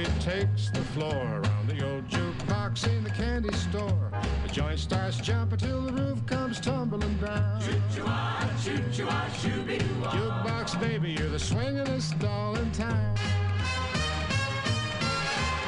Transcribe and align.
takes 0.00 0.70
the 0.70 0.80
floor 0.94 1.12
around 1.12 1.68
the 1.68 1.84
old 1.86 2.08
jukebox 2.08 2.88
in 2.88 3.04
the 3.04 3.10
candy 3.10 3.52
store. 3.52 4.10
The 4.46 4.52
joint 4.52 4.78
starts 4.78 5.18
jumping 5.18 5.58
till 5.58 5.82
the 5.82 5.92
roof 5.92 6.24
comes 6.24 6.58
tumbling 6.60 7.14
down. 7.18 7.60
Jukebox 9.60 10.80
baby, 10.80 11.12
you're 11.12 11.28
the 11.28 11.36
swingin'est 11.36 12.18
doll 12.20 12.56
in 12.56 12.70
town. 12.72 13.16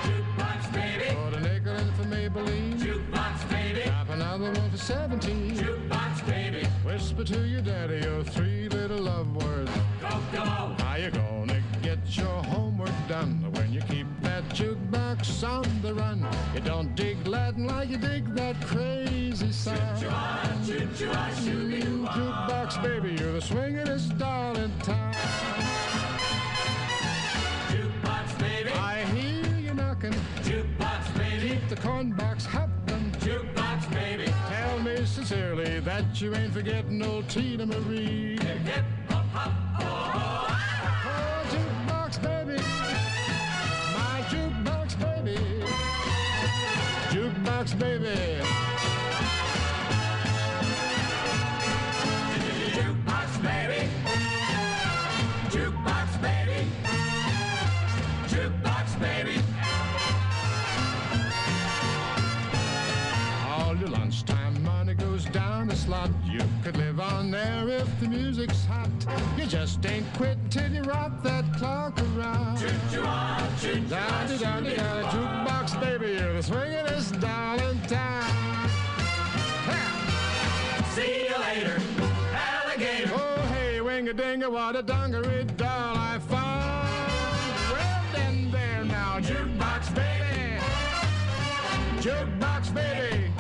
Jukebox 0.05 0.73
baby, 0.73 1.15
Put 1.15 1.35
a 1.35 1.41
nickel 1.41 1.75
in 1.77 1.93
for 1.93 2.05
Maybellene. 2.05 2.79
jukebox 2.81 3.51
baby, 3.51 3.83
Drop 3.85 4.09
another 4.09 4.53
one 4.53 4.71
for 4.71 4.79
17. 4.79 5.57
jukebox 5.57 6.27
baby, 6.27 6.67
Whisper 6.83 7.25
to 7.25 7.47
your 7.47 7.61
daddy 7.61 8.01
your 8.07 8.25
three 8.25 8.69
little 8.71 9.01
love 9.01 9.37
words. 9.37 9.71
Kokomo, 10.01 10.75
How 10.83 10.97
you 10.97 11.11
gonna 11.11 11.63
get 11.83 11.99
your 12.17 12.43
homework 12.45 12.91
done 13.09 13.45
when 13.53 13.73
you 13.73 13.81
keep 13.83 14.07
jukebox 14.55 15.43
on 15.43 15.67
the 15.83 15.93
run? 15.93 16.25
You 16.55 16.61
don't 16.61 16.95
dig 16.95 17.27
Latin 17.27 17.67
like 17.67 17.89
you 17.91 17.99
dig 17.99 18.25
that 18.35 18.61
crazy 18.61 19.49
choo-choo-ah. 19.49 20.51
Jukebox 22.15 22.83
baby, 22.83 23.11
you're 23.21 23.33
the 23.33 23.41
swingin'est 23.41 24.17
doll 24.19 24.57
in 24.57 24.71
town. 24.81 25.13
Jukebox 27.69 28.39
baby, 28.39 28.71
I 28.71 29.05
hear 29.07 29.57
you 29.59 29.75
knocking, 29.75 30.15
jukebox 30.43 31.19
baby, 31.19 31.49
keep 31.49 31.69
the 31.69 31.77
corn 31.77 32.13
box 32.13 32.45
hopping. 32.45 33.11
jukebox 33.21 33.93
baby, 33.93 34.33
Tell 34.49 34.79
me 34.81 35.05
sincerely 35.05 35.81
that 35.81 36.21
you 36.21 36.35
ain't 36.37 36.53
forgetting 36.53 37.03
old 37.03 37.29
Tina 37.29 37.67
Marie. 37.67 38.39
hip 38.39 38.85
hop 39.09 39.27
hop, 39.33 39.53
oh, 39.83 40.47
Oh, 41.07 41.45
jukebox 41.51 42.23
baby, 42.23 42.63
baby. 47.79 48.41
jukebox 52.75 53.43
baby, 53.43 53.89
jukebox 55.51 56.23
baby, 56.23 56.67
jukebox 58.29 59.01
baby. 59.01 59.41
All 63.49 63.77
your 63.77 63.89
lunchtime 63.89 64.63
money 64.63 64.95
goes 64.95 65.25
down 65.27 65.69
the 65.69 65.77
slot. 65.77 66.11
You 66.25 66.41
could 66.63 66.77
live 66.77 67.01
on 67.01 67.31
there 67.31 67.69
if 67.69 68.01
the 68.01 68.09
music's 68.09 68.65
hot. 68.65 68.89
You 69.37 69.47
just 69.47 69.85
ain't 69.87 70.07
quit 70.15 70.34
till 70.55 70.73
you 70.73 70.83
rock 70.83 71.11
that 71.25 71.45
clock 71.55 72.01
around. 72.01 72.61
Down, 73.91 74.29
jukebox 74.39 75.81
baby, 75.81 76.13
you're 76.13 76.33
the 76.35 76.43
swingin'est 76.49 77.21
doll 77.21 77.59
in 77.59 77.81
town. 77.89 78.23
Ha! 79.67 80.93
See 80.95 81.27
you 81.29 81.37
later, 81.49 81.77
alligator. 82.33 83.11
Oh, 83.15 83.41
hey, 83.53 83.81
wing 83.81 84.09
a 84.09 84.15
dinga, 84.15 84.49
what 84.49 84.77
a 84.77 84.83
dungaree 84.83 85.43
doll 85.57 85.97
I 85.97 86.21
found. 86.21 86.87
Well, 87.73 88.05
then, 88.13 88.53
there 88.53 88.85
now, 88.85 89.19
jukebox 89.19 89.93
baby. 89.93 90.63
Jukebox 92.01 92.73
baby. 92.73 93.33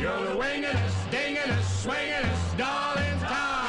You're 0.00 0.24
the 0.24 0.34
wingingest, 0.34 1.10
dingingest, 1.12 1.84
swingingest 1.84 2.58
doll 2.58 2.96
in 2.96 3.18
town. 3.20 3.61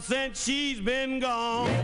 Since 0.00 0.44
she's 0.44 0.78
been 0.78 1.18
gone. 1.18 1.83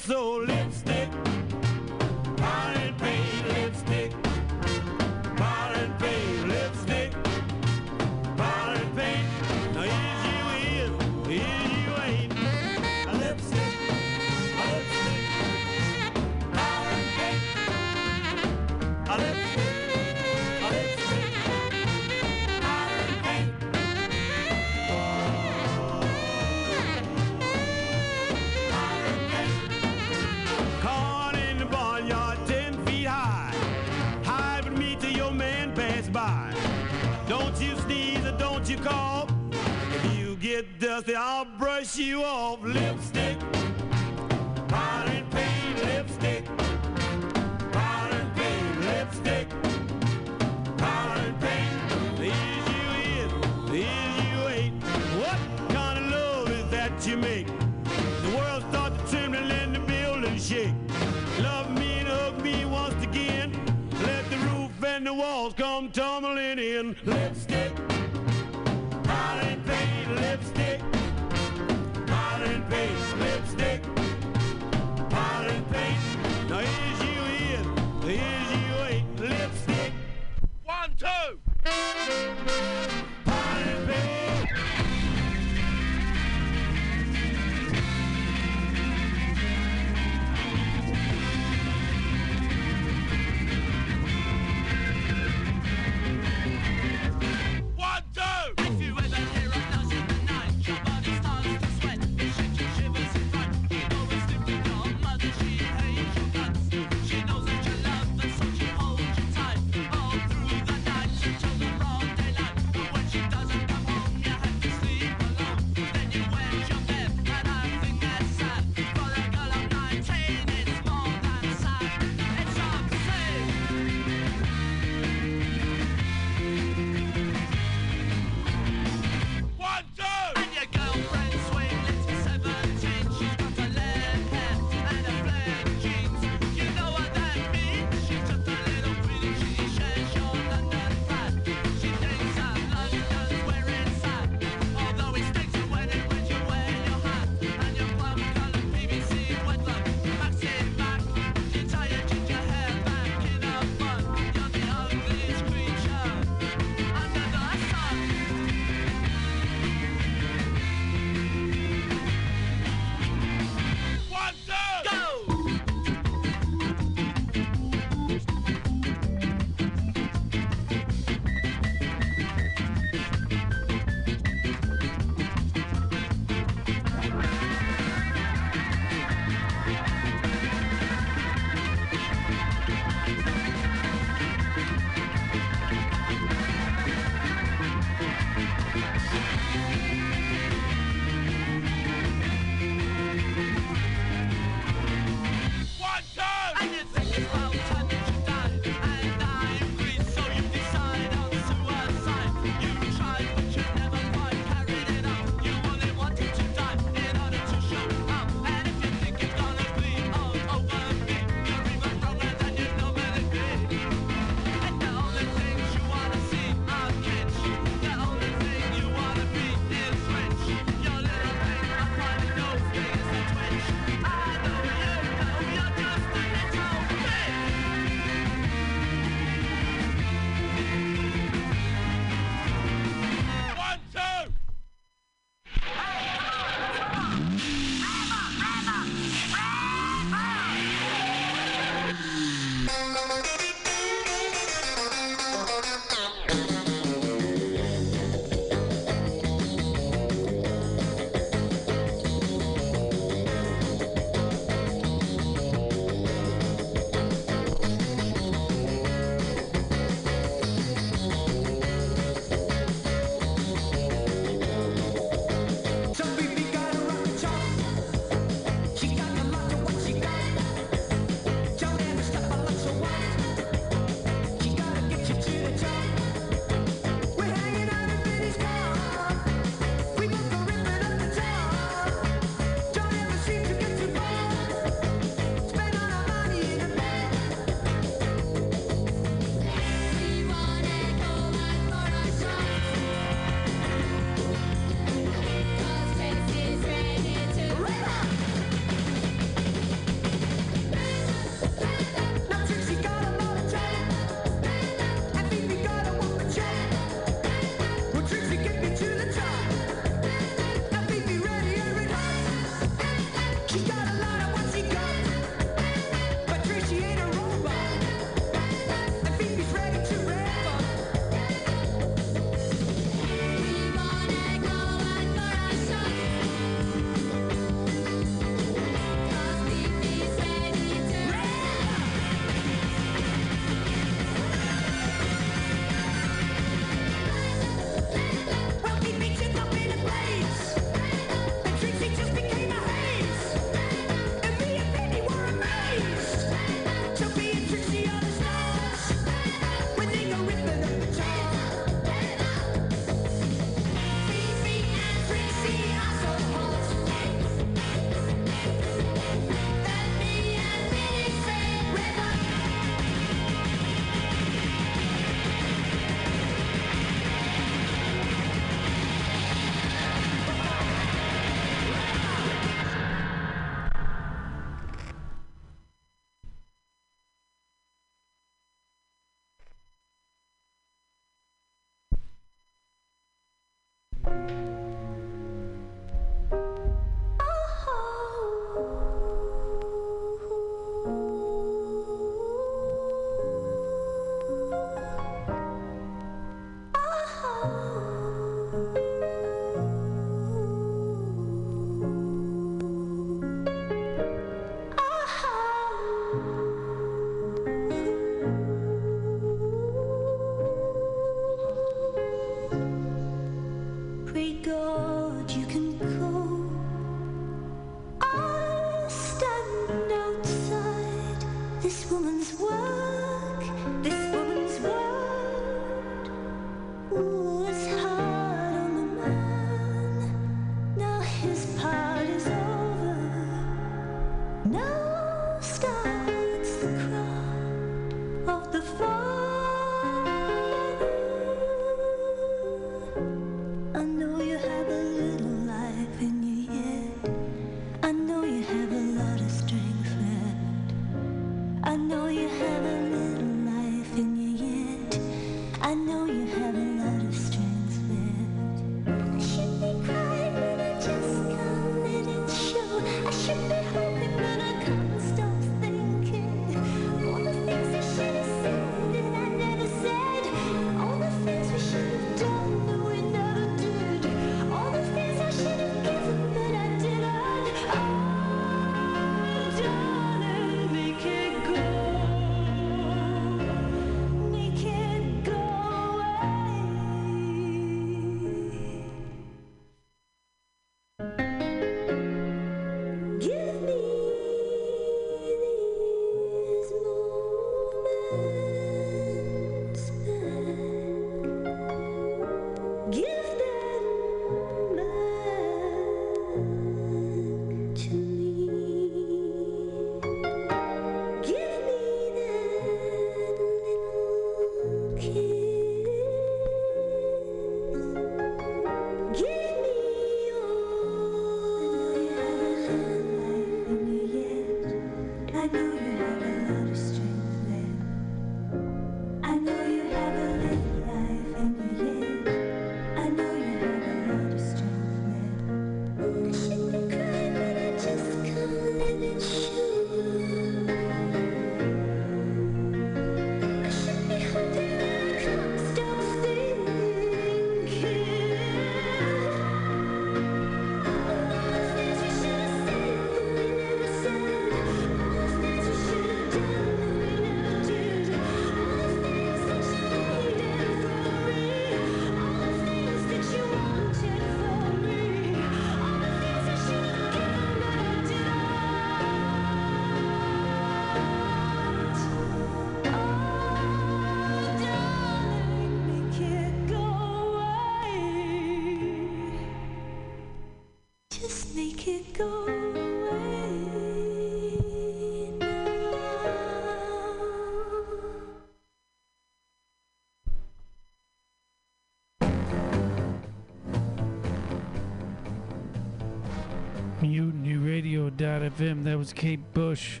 FM. 598.18 598.84
That 598.84 598.98
was 598.98 599.12
Kate 599.12 599.52
Bush. 599.52 600.00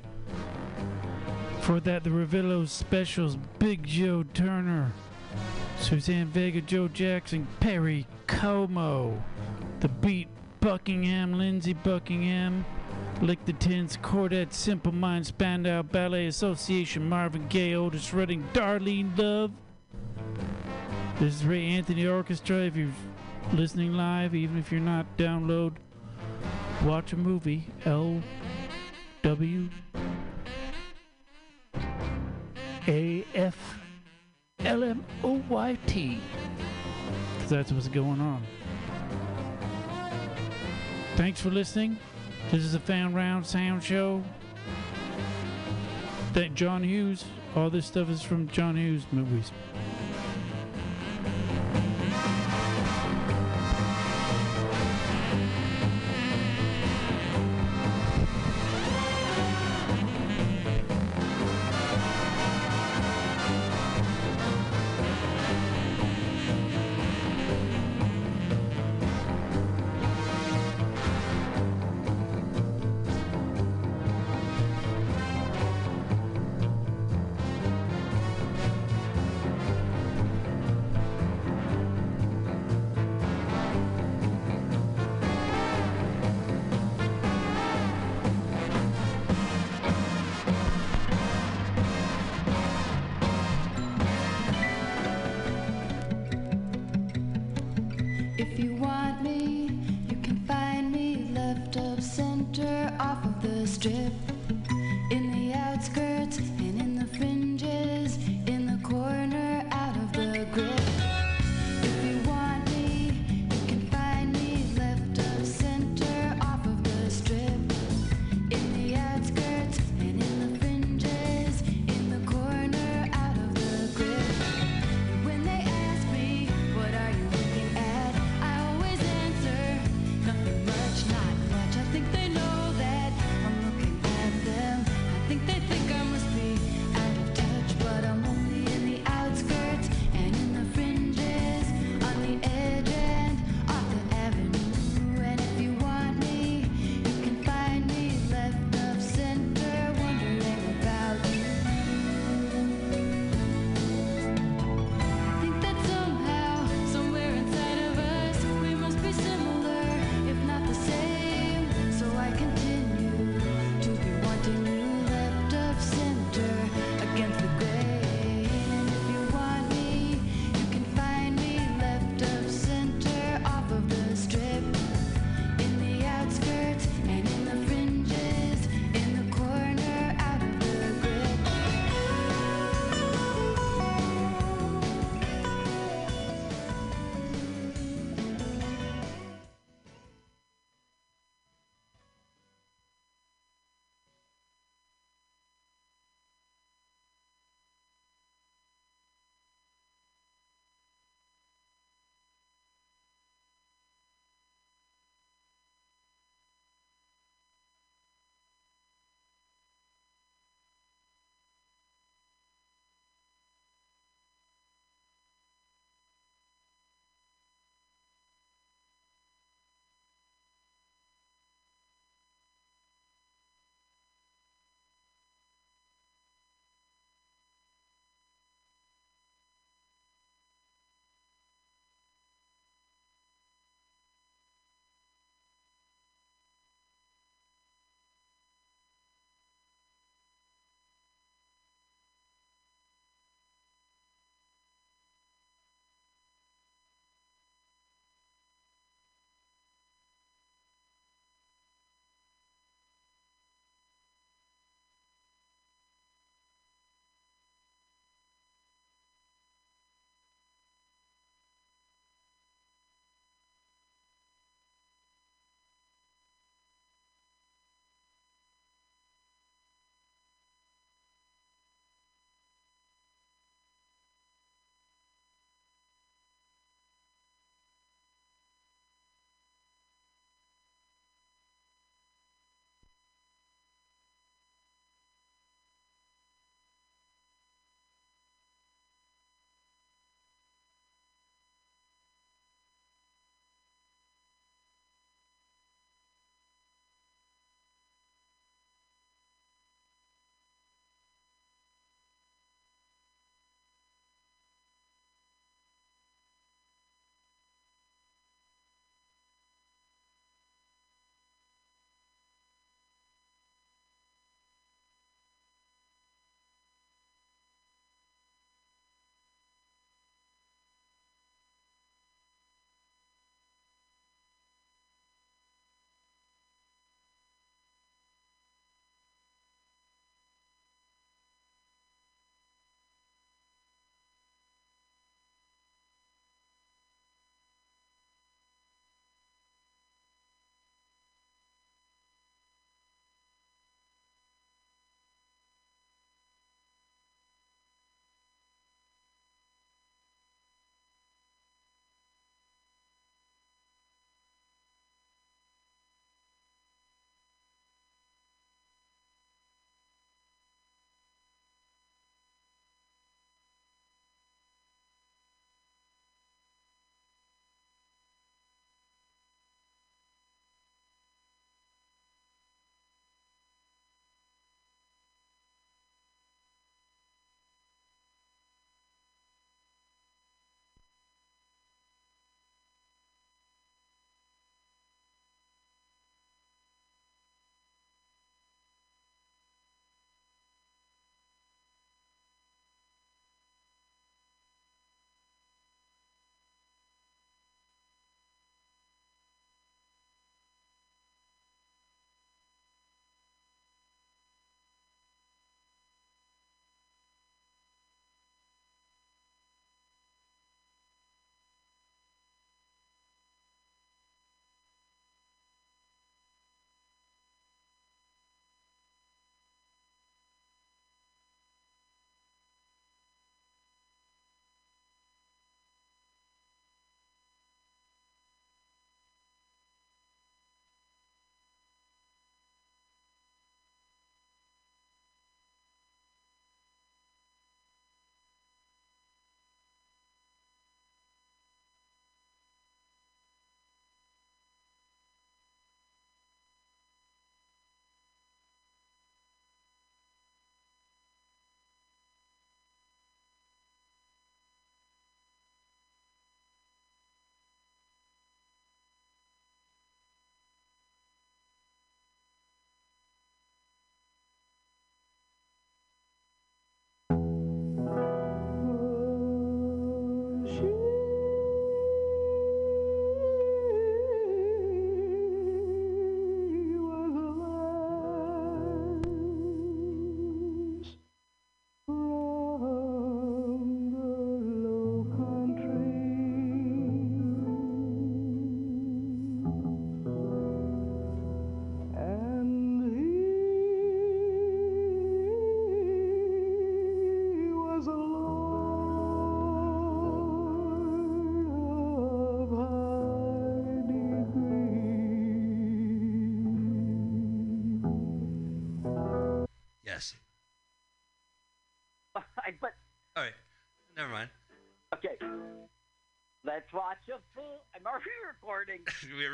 For 1.60 1.80
that, 1.80 2.04
the 2.04 2.10
Ravillo 2.10 2.68
Specials, 2.68 3.36
Big 3.58 3.84
Joe 3.84 4.24
Turner, 4.34 4.92
Suzanne 5.80 6.26
Vega, 6.26 6.60
Joe 6.60 6.88
Jackson, 6.88 7.46
Perry 7.60 8.06
Como, 8.26 9.22
The 9.80 9.88
Beat, 9.88 10.28
Buckingham, 10.60 11.34
Lindsey 11.34 11.72
Buckingham, 11.72 12.64
Lick 13.20 13.44
the 13.44 13.52
Tins, 13.54 13.96
Chordette, 13.96 14.52
Simple 14.52 14.92
Minds, 14.92 15.28
Spandau 15.28 15.82
Ballet 15.82 16.26
Association, 16.26 17.08
Marvin 17.08 17.46
Gaye, 17.48 17.74
Otis 17.74 18.12
Redding, 18.14 18.44
Darlene 18.52 19.16
Love. 19.18 19.50
This 21.18 21.36
is 21.36 21.44
Ray 21.44 21.66
Anthony 21.66 22.06
Orchestra. 22.06 22.58
If 22.58 22.76
you're 22.76 22.92
listening 23.52 23.94
live, 23.94 24.34
even 24.34 24.58
if 24.58 24.70
you're 24.70 24.80
not, 24.80 25.06
download 25.16 25.76
watch 26.84 27.12
a 27.12 27.16
movie. 27.16 27.66
L 27.84 28.22
W 29.22 29.68
A 32.88 33.24
F 33.34 33.78
L 34.60 34.84
M 34.84 35.04
O 35.24 35.42
Y 35.48 35.78
T. 35.86 36.20
That's 37.48 37.72
what's 37.72 37.88
going 37.88 38.20
on. 38.20 38.42
Thanks 41.16 41.40
for 41.40 41.50
listening. 41.50 41.98
This 42.50 42.62
is 42.62 42.74
a 42.74 42.80
Fan 42.80 43.14
Round 43.14 43.46
Sound 43.46 43.82
Show. 43.82 44.22
Thank 46.32 46.54
John 46.54 46.82
Hughes. 46.82 47.24
All 47.54 47.70
this 47.70 47.86
stuff 47.86 48.10
is 48.10 48.22
from 48.22 48.48
John 48.48 48.76
Hughes 48.76 49.06
movies. 49.10 49.50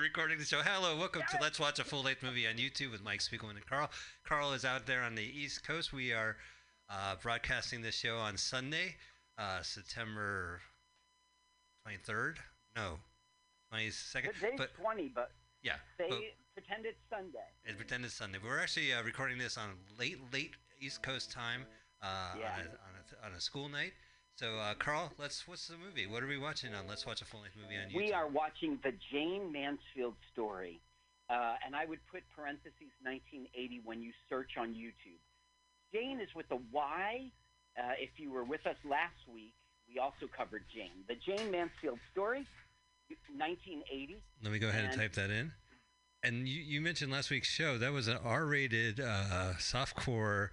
Recording 0.03 0.37
the 0.37 0.45
show. 0.45 0.61
Hello, 0.63 0.97
welcome 0.97 1.23
to 1.31 1.39
Let's 1.41 1.61
Watch 1.61 1.79
a 1.79 1.85
Full 1.85 2.03
Length 2.03 2.25
Movie 2.25 2.49
on 2.49 2.55
YouTube 2.57 2.91
with 2.91 3.05
Mike 3.05 3.21
Spiegelman 3.21 3.53
and 3.53 3.65
Carl. 3.67 3.89
Carl 4.25 4.53
is 4.53 4.65
out 4.65 4.85
there 4.85 5.01
on 5.03 5.15
the 5.15 5.23
East 5.23 5.65
Coast. 5.65 5.93
We 5.93 6.13
are 6.13 6.37
uh, 6.91 7.15
broadcasting 7.23 7.83
this 7.83 7.95
show 7.95 8.17
on 8.17 8.37
Sunday, 8.37 8.97
uh, 9.39 9.63
September 9.63 10.61
23rd. 11.87 12.35
No, 12.75 12.99
22nd. 13.73 14.35
Today's 14.35 14.55
But 14.59 14.75
20, 14.75 15.13
but 15.15 15.31
yeah, 15.63 15.77
they 15.99 16.07
but 16.09 16.19
pretend 16.55 16.85
it's 16.85 16.99
Sunday. 17.09 17.39
and 17.65 17.77
pretend 17.77 18.05
it's 18.05 18.15
Sunday. 18.15 18.39
We're 18.43 18.59
actually 18.59 18.93
uh, 18.93 19.05
recording 19.05 19.39
this 19.39 19.57
on 19.57 19.69
late, 20.01 20.19
late 20.33 20.51
East 20.81 21.03
Coast 21.05 21.31
time 21.31 21.65
uh, 22.03 22.35
Yeah. 22.41 22.53
on, 22.55 22.61
a, 22.61 22.63
on, 22.65 22.67
a, 22.67 23.27
on 23.27 23.33
a 23.37 23.41
school 23.41 23.69
night. 23.69 23.93
So, 24.43 24.59
uh, 24.59 24.75
Carl, 24.75 25.13
let's. 25.21 25.47
What's 25.47 25.69
the 25.69 25.77
movie? 25.79 26.09
What 26.09 26.25
are 26.25 26.27
we 26.27 26.37
watching 26.37 26.75
on? 26.75 26.89
Let's 26.89 27.07
watch 27.07 27.23
a 27.23 27.25
full 27.25 27.43
length 27.43 27.55
movie 27.55 27.79
on 27.79 27.91
YouTube. 27.91 28.07
We 28.09 28.13
are 28.13 28.27
watching 28.27 28.77
the 28.83 28.91
Jayne 29.13 29.53
Mansfield 29.53 30.15
story, 30.33 30.81
uh, 31.31 31.55
and 31.65 31.77
I 31.77 31.85
would 31.87 32.01
put 32.11 32.25
parentheses 32.35 32.91
1980 33.07 33.83
when 33.85 34.03
you 34.03 34.11
search 34.29 34.59
on 34.59 34.75
YouTube. 34.75 35.23
Jayne 35.95 36.19
is 36.19 36.29
with 36.35 36.47
a 36.51 36.59
Y. 36.73 37.31
Uh, 37.79 37.93
if 38.01 38.19
you 38.19 38.33
were 38.33 38.43
with 38.43 38.67
us 38.67 38.75
last 38.83 39.15
week, 39.33 39.55
we 39.89 40.01
also 40.01 40.27
covered 40.37 40.65
Jayne. 40.75 41.07
The 41.07 41.15
Jayne 41.15 41.53
Mansfield 41.53 42.01
story, 42.11 42.45
1980. 43.31 44.17
Let 44.43 44.53
me 44.53 44.59
go 44.59 44.71
ahead 44.71 44.83
and 44.87 44.93
And- 44.93 45.01
type 45.03 45.13
that 45.13 45.31
in. 45.31 45.53
And 46.25 46.49
you, 46.49 46.61
you 46.61 46.81
mentioned 46.81 47.13
last 47.13 47.31
week's 47.31 47.49
show 47.49 47.79
that 47.79 47.93
was 47.93 48.09
an 48.09 48.19
R-rated 48.25 48.99
uh, 48.99 49.53
softcore 49.59 50.49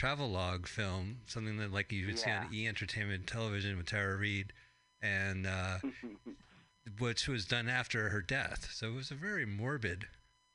travelogue 0.00 0.66
film, 0.66 1.18
something 1.26 1.58
that 1.58 1.70
like 1.70 1.92
you 1.92 2.06
would 2.06 2.18
see 2.18 2.30
on 2.30 2.48
E 2.54 2.66
Entertainment 2.66 3.26
Television 3.26 3.76
with 3.76 3.84
Tara 3.84 4.16
Reid, 4.16 4.54
and 5.02 5.46
uh, 5.46 5.76
which 6.98 7.28
was 7.28 7.44
done 7.44 7.68
after 7.68 8.08
her 8.08 8.22
death. 8.22 8.70
So 8.72 8.88
it 8.88 8.94
was 8.94 9.10
a 9.10 9.14
very 9.14 9.44
morbid 9.44 10.06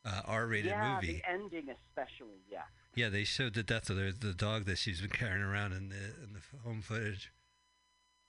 uh, 0.04 0.22
R-rated 0.26 0.72
yeah, 0.72 0.96
movie. 0.96 1.22
the 1.24 1.32
ending 1.32 1.68
especially. 1.70 2.42
Yeah. 2.52 2.64
Yeah, 2.96 3.10
they 3.10 3.24
showed 3.24 3.54
the 3.54 3.62
death 3.62 3.88
of 3.92 3.98
the, 3.98 4.16
the 4.20 4.34
dog 4.34 4.66
that 4.66 4.80
she's 4.80 5.02
been 5.02 5.12
carrying 5.12 5.44
around 5.44 5.74
in 5.74 5.90
the 5.90 6.24
in 6.24 6.34
the 6.34 6.42
home 6.64 6.82
footage. 6.82 7.32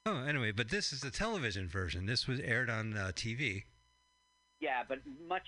Oh, 0.05 0.19
anyway, 0.19 0.53
but 0.53 0.69
this 0.69 0.93
is 0.93 1.01
the 1.01 1.11
television 1.11 1.67
version. 1.67 2.05
This 2.05 2.27
was 2.27 2.41
aired 2.41 2.69
on 2.69 2.95
uh, 2.95 3.13
TV. 3.17 3.65
Yeah, 4.61 4.83
but 4.87 4.99
much. 5.27 5.47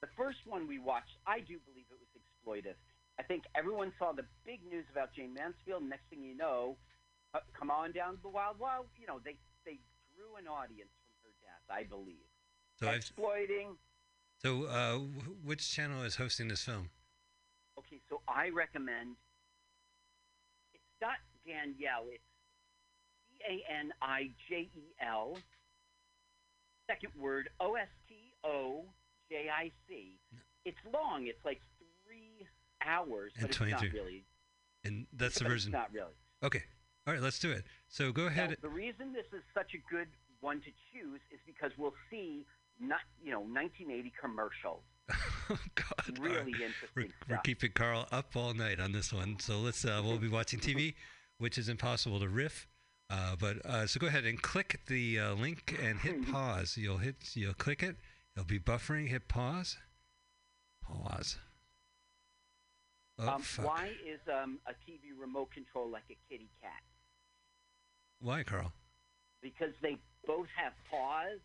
The 0.00 0.08
first 0.16 0.38
one 0.46 0.66
we 0.66 0.78
watched, 0.78 1.18
I 1.26 1.40
do 1.40 1.58
believe 1.66 1.84
it 1.90 1.98
was 2.00 2.08
exploitive. 2.16 2.74
I 3.18 3.22
think 3.22 3.44
everyone 3.54 3.92
saw 3.98 4.12
the 4.12 4.24
big 4.44 4.60
news 4.68 4.84
about 4.90 5.12
Jayne 5.14 5.34
Mansfield. 5.34 5.82
Next 5.84 6.08
thing 6.10 6.22
you 6.22 6.36
know, 6.36 6.76
uh, 7.34 7.40
come 7.58 7.70
on 7.70 7.92
down 7.92 8.16
to 8.16 8.22
the 8.22 8.28
Wild 8.28 8.58
Wild. 8.58 8.86
You 8.98 9.06
know, 9.06 9.20
they 9.24 9.36
they 9.64 9.78
drew 10.14 10.36
an 10.38 10.46
audience 10.48 10.90
from 11.06 11.14
her 11.22 11.32
death. 11.42 11.64
I 11.70 11.84
believe. 11.84 12.26
So 12.80 12.88
I've, 12.88 12.96
Exploiting. 12.96 13.76
so 14.42 14.64
uh, 14.64 14.98
wh- 14.98 15.46
which 15.46 15.70
channel 15.70 16.02
is 16.02 16.16
hosting 16.16 16.48
this 16.48 16.64
film? 16.64 16.90
Okay, 17.78 18.00
so 18.08 18.20
I 18.26 18.48
recommend. 18.48 19.16
It's 20.74 20.82
not 21.00 21.16
Danielle. 21.46 22.06
It's 22.10 22.24
D 23.30 23.38
A 23.48 23.72
N 23.80 23.92
I 24.00 24.30
J 24.48 24.68
E 24.74 24.94
L. 25.00 25.36
Second 26.90 27.12
word 27.20 27.50
O 27.60 27.74
S 27.74 27.88
T 28.08 28.14
O 28.44 28.84
J 29.30 29.48
I 29.54 29.70
C. 29.88 30.18
It's 30.64 30.78
long. 30.92 31.26
It's 31.26 31.44
like 31.44 31.60
three 32.04 32.46
hours, 32.86 33.32
And 33.36 33.42
but 33.42 33.50
it's 33.50 33.60
not 33.60 33.68
23. 33.78 33.98
really. 34.00 34.24
And 34.84 35.06
that's 35.12 35.38
the 35.38 35.44
version. 35.44 35.72
Not 35.72 35.92
really. 35.92 36.14
Okay. 36.42 36.62
All 37.06 37.12
right, 37.14 37.22
let's 37.22 37.38
do 37.38 37.50
it. 37.50 37.64
So 37.88 38.12
go 38.12 38.22
Now, 38.22 38.28
ahead. 38.28 38.56
the 38.62 38.68
reason 38.68 39.12
this 39.12 39.26
is 39.32 39.42
such 39.54 39.72
a 39.74 39.92
good 39.92 40.08
one 40.40 40.58
to 40.60 40.70
choose 40.92 41.20
is 41.32 41.40
because 41.46 41.70
we'll 41.78 41.94
see 42.10 42.44
not 42.80 43.00
you 43.22 43.30
know 43.30 43.40
1980 43.40 44.12
commercials. 44.20 44.82
oh 45.50 45.58
God. 45.74 46.18
Really 46.18 46.36
right. 46.36 46.46
interesting 46.46 46.88
We're, 46.96 47.08
we're 47.36 47.40
keeping 47.42 47.72
Carl 47.72 48.06
up 48.12 48.34
all 48.36 48.54
night 48.54 48.80
on 48.80 48.92
this 48.92 49.12
one. 49.12 49.38
So 49.40 49.58
let's. 49.58 49.84
Uh, 49.84 50.00
we'll 50.04 50.18
be 50.18 50.28
watching 50.28 50.60
TV, 50.60 50.94
which 51.38 51.58
is 51.58 51.68
impossible 51.68 52.20
to 52.20 52.28
riff. 52.28 52.66
Uh, 53.10 53.36
but 53.38 53.64
uh, 53.66 53.86
so 53.86 54.00
go 54.00 54.06
ahead 54.06 54.24
and 54.24 54.40
click 54.40 54.80
the 54.86 55.18
uh, 55.18 55.34
link 55.34 55.78
and 55.82 55.98
hit 55.98 56.26
pause. 56.32 56.76
You'll 56.76 56.98
hit. 56.98 57.16
You'll 57.34 57.52
click 57.54 57.82
it. 57.82 57.96
It'll 58.36 58.46
be 58.46 58.58
buffering. 58.60 59.08
Hit 59.08 59.28
pause. 59.28 59.76
Pause. 60.84 61.38
Oh 63.18 63.28
um, 63.28 63.42
why 63.62 63.90
is 64.06 64.20
um, 64.32 64.58
a 64.66 64.70
TV 64.72 65.18
remote 65.18 65.50
control 65.52 65.88
like 65.90 66.04
a 66.10 66.16
kitty 66.28 66.48
cat? 66.60 66.80
Why, 68.20 68.42
Carl? 68.42 68.72
Because 69.42 69.72
they 69.82 69.98
both 70.26 70.46
have 70.56 70.72
paws. 70.90 71.38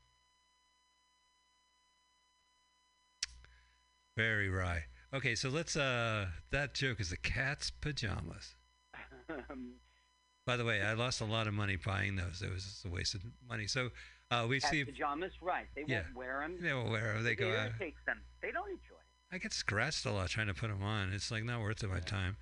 Very 4.15 4.49
wry. 4.49 4.83
Okay, 5.13 5.35
so 5.35 5.49
let's. 5.49 5.75
Uh, 5.75 6.27
that 6.51 6.73
joke 6.73 6.99
is 6.99 7.09
the 7.09 7.17
cat's 7.17 7.69
pajamas. 7.69 8.55
Um, 9.49 9.73
By 10.45 10.55
the 10.57 10.63
way, 10.65 10.81
I 10.81 10.93
lost 10.93 11.19
a 11.21 11.25
lot 11.25 11.47
of 11.47 11.53
money 11.53 11.75
buying 11.75 12.15
those. 12.15 12.41
It 12.41 12.51
was 12.51 12.63
just 12.63 12.85
a 12.85 12.89
waste 12.89 13.13
of 13.15 13.21
money. 13.47 13.67
So 13.67 13.89
uh, 14.31 14.45
we 14.49 14.59
see. 14.59 14.85
pajamas, 14.85 15.33
right? 15.41 15.67
They 15.75 15.83
Yeah. 15.87 16.03
won't 16.03 16.15
wear 16.15 16.39
them. 16.41 16.57
They 16.61 16.73
will 16.73 16.89
wear 16.89 17.15
'em. 17.15 17.23
They 17.23 17.33
it 17.33 17.35
go 17.35 17.49
out. 17.49 17.67
irritates 17.67 17.99
them. 18.05 18.21
They 18.41 18.51
don't 18.51 18.69
enjoy. 18.69 18.96
I 19.31 19.37
get 19.37 19.53
scratched 19.53 20.05
a 20.05 20.11
lot 20.11 20.29
trying 20.29 20.47
to 20.47 20.53
put 20.53 20.69
them 20.69 20.83
on. 20.83 21.11
It's 21.11 21.31
like 21.31 21.43
not 21.43 21.61
worth 21.61 21.83
it 21.83 21.89
my 21.89 21.99
time. 21.99 22.37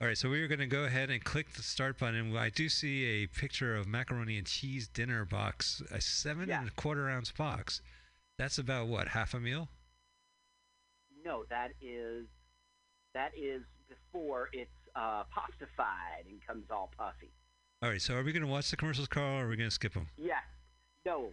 All 0.00 0.06
right, 0.06 0.16
so 0.16 0.30
we 0.30 0.40
are 0.42 0.48
going 0.48 0.60
to 0.60 0.66
go 0.66 0.84
ahead 0.84 1.10
and 1.10 1.22
click 1.22 1.52
the 1.54 1.62
start 1.62 1.98
button. 1.98 2.34
I 2.36 2.50
do 2.50 2.68
see 2.68 3.04
a 3.22 3.26
picture 3.26 3.74
of 3.74 3.86
macaroni 3.88 4.38
and 4.38 4.46
cheese 4.46 4.86
dinner 4.88 5.24
box, 5.24 5.82
a 5.90 6.00
seven 6.00 6.48
Yeah. 6.48 6.60
and 6.60 6.68
a 6.68 6.72
quarter 6.72 7.08
ounce 7.10 7.32
box. 7.32 7.82
That's 8.38 8.58
about 8.58 8.86
what 8.86 9.08
half 9.08 9.34
a 9.34 9.40
meal. 9.40 9.68
No, 11.24 11.44
that 11.50 11.72
is 11.82 12.26
that 13.12 13.32
is 13.36 13.62
before 13.88 14.48
it's 14.52 14.70
uh, 14.94 15.24
pastified 15.34 16.24
and 16.28 16.38
comes 16.46 16.64
all 16.70 16.90
puffy. 16.96 17.32
All 17.82 17.88
right, 17.90 18.00
so 18.00 18.14
are 18.14 18.22
we 18.22 18.32
going 18.32 18.42
to 18.44 18.48
watch 18.48 18.70
the 18.70 18.76
commercials, 18.76 19.08
Carl, 19.08 19.40
or 19.40 19.46
are 19.46 19.48
we 19.48 19.56
going 19.56 19.68
to 19.68 19.74
skip 19.74 19.94
them? 19.94 20.06
Yeah. 20.16 20.40
No, 21.04 21.32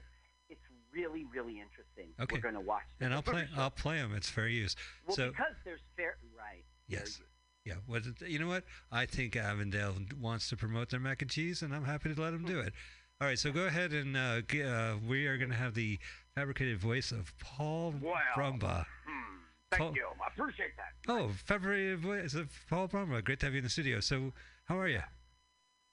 really 0.95 1.25
really 1.33 1.59
interesting. 1.59 2.13
Okay. 2.19 2.35
We're 2.37 2.41
going 2.41 2.55
to 2.55 2.61
watch. 2.61 2.83
the 2.99 3.05
And 3.05 3.13
I'll 3.13 3.21
play. 3.21 3.47
I'll 3.57 3.69
play 3.71 3.97
them. 3.97 4.13
It's 4.15 4.29
fair 4.29 4.47
use. 4.47 4.75
Well, 5.05 5.15
so 5.15 5.29
because 5.29 5.53
there's 5.65 5.81
fair 5.97 6.17
right. 6.37 6.63
yes, 6.87 7.21
yeah. 7.65 7.75
What 7.85 8.03
you 8.25 8.39
know? 8.39 8.47
What 8.47 8.63
I 8.91 9.05
think 9.05 9.35
Avondale 9.35 9.95
wants 10.19 10.49
to 10.49 10.57
promote 10.57 10.89
their 10.89 10.99
mac 10.99 11.21
and 11.21 11.29
cheese, 11.29 11.61
and 11.61 11.75
I'm 11.75 11.85
happy 11.85 12.13
to 12.13 12.19
let 12.21 12.31
them 12.31 12.45
do 12.45 12.59
it. 12.59 12.73
All 13.21 13.27
right, 13.27 13.39
so 13.39 13.51
go 13.51 13.65
ahead 13.65 13.93
and 13.93 14.17
uh, 14.17 14.41
g- 14.41 14.61
uh, 14.63 14.95
we 15.07 15.25
are 15.27 15.37
going 15.37 15.49
to 15.49 15.55
have 15.55 15.73
the 15.73 15.97
fabricated 16.35 16.77
voice 16.79 17.11
of 17.13 17.33
Paul 17.39 17.93
Wow. 18.01 18.15
Brumba. 18.35 18.85
Hmm. 19.07 19.37
Thank 19.71 19.81
Paul- 19.81 19.93
you. 19.95 20.05
I 20.21 20.27
appreciate 20.33 20.71
that. 20.75 21.11
Oh, 21.11 21.29
February 21.45 21.95
voice 21.95 22.33
of 22.33 22.49
Paul 22.69 22.89
Brumba. 22.89 23.23
Great 23.23 23.39
to 23.39 23.45
have 23.45 23.53
you 23.53 23.59
in 23.59 23.63
the 23.63 23.69
studio. 23.69 24.01
So, 24.01 24.33
how 24.65 24.77
are 24.77 24.89
you? 24.89 24.99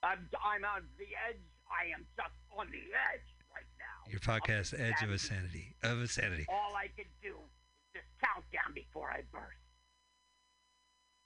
I'm 0.03 0.29
I'm 0.45 0.65
on 0.65 0.83
the 0.99 1.07
edge. 1.29 1.39
I 1.71 1.95
am 1.95 2.05
just 2.17 2.35
on 2.59 2.67
the 2.73 2.79
edge. 3.15 3.23
Your 4.11 4.21
podcast, 4.21 4.79
Edge 4.79 5.03
of 5.03 5.11
insanity. 5.11 5.75
Of 5.83 6.01
Insanity. 6.01 6.47
All 6.49 6.75
I 6.77 6.89
can 6.97 7.07
do 7.23 7.31
is 7.31 8.01
just 8.01 8.07
count 8.23 8.45
down 8.53 8.75
before 8.75 9.11
I 9.11 9.23
burst. 9.33 9.57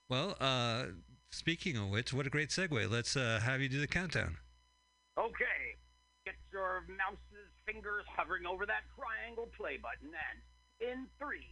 Well, 0.08 0.36
uh, 0.40 0.86
speaking 1.30 1.76
of 1.76 1.88
which, 1.88 2.12
what 2.12 2.26
a 2.26 2.30
great 2.30 2.50
segue. 2.50 2.90
Let's 2.90 3.16
uh, 3.16 3.40
have 3.42 3.60
you 3.60 3.68
do 3.68 3.80
the 3.80 3.88
countdown. 3.88 4.36
Okay, 5.18 5.74
get 6.24 6.34
your 6.52 6.84
mouse's 6.88 7.50
fingers 7.64 8.04
hovering 8.16 8.46
over 8.46 8.66
that 8.66 8.82
triangle 8.94 9.48
play 9.56 9.78
button, 9.78 10.14
and 10.14 10.90
in 10.90 11.06
three. 11.18 11.48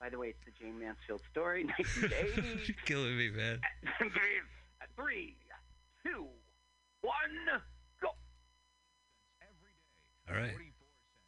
By 0.00 0.08
the 0.08 0.18
way, 0.18 0.28
it's 0.28 0.38
the 0.44 0.52
Jayne 0.58 0.78
Mansfield 0.78 1.20
story, 1.30 1.64
1980. 1.78 2.74
Killing 2.86 3.16
me, 3.18 3.30
man. 3.30 3.60
three, 4.96 5.36
two, 6.04 6.26
one. 7.02 7.60
All 10.32 10.40
right. 10.40 10.54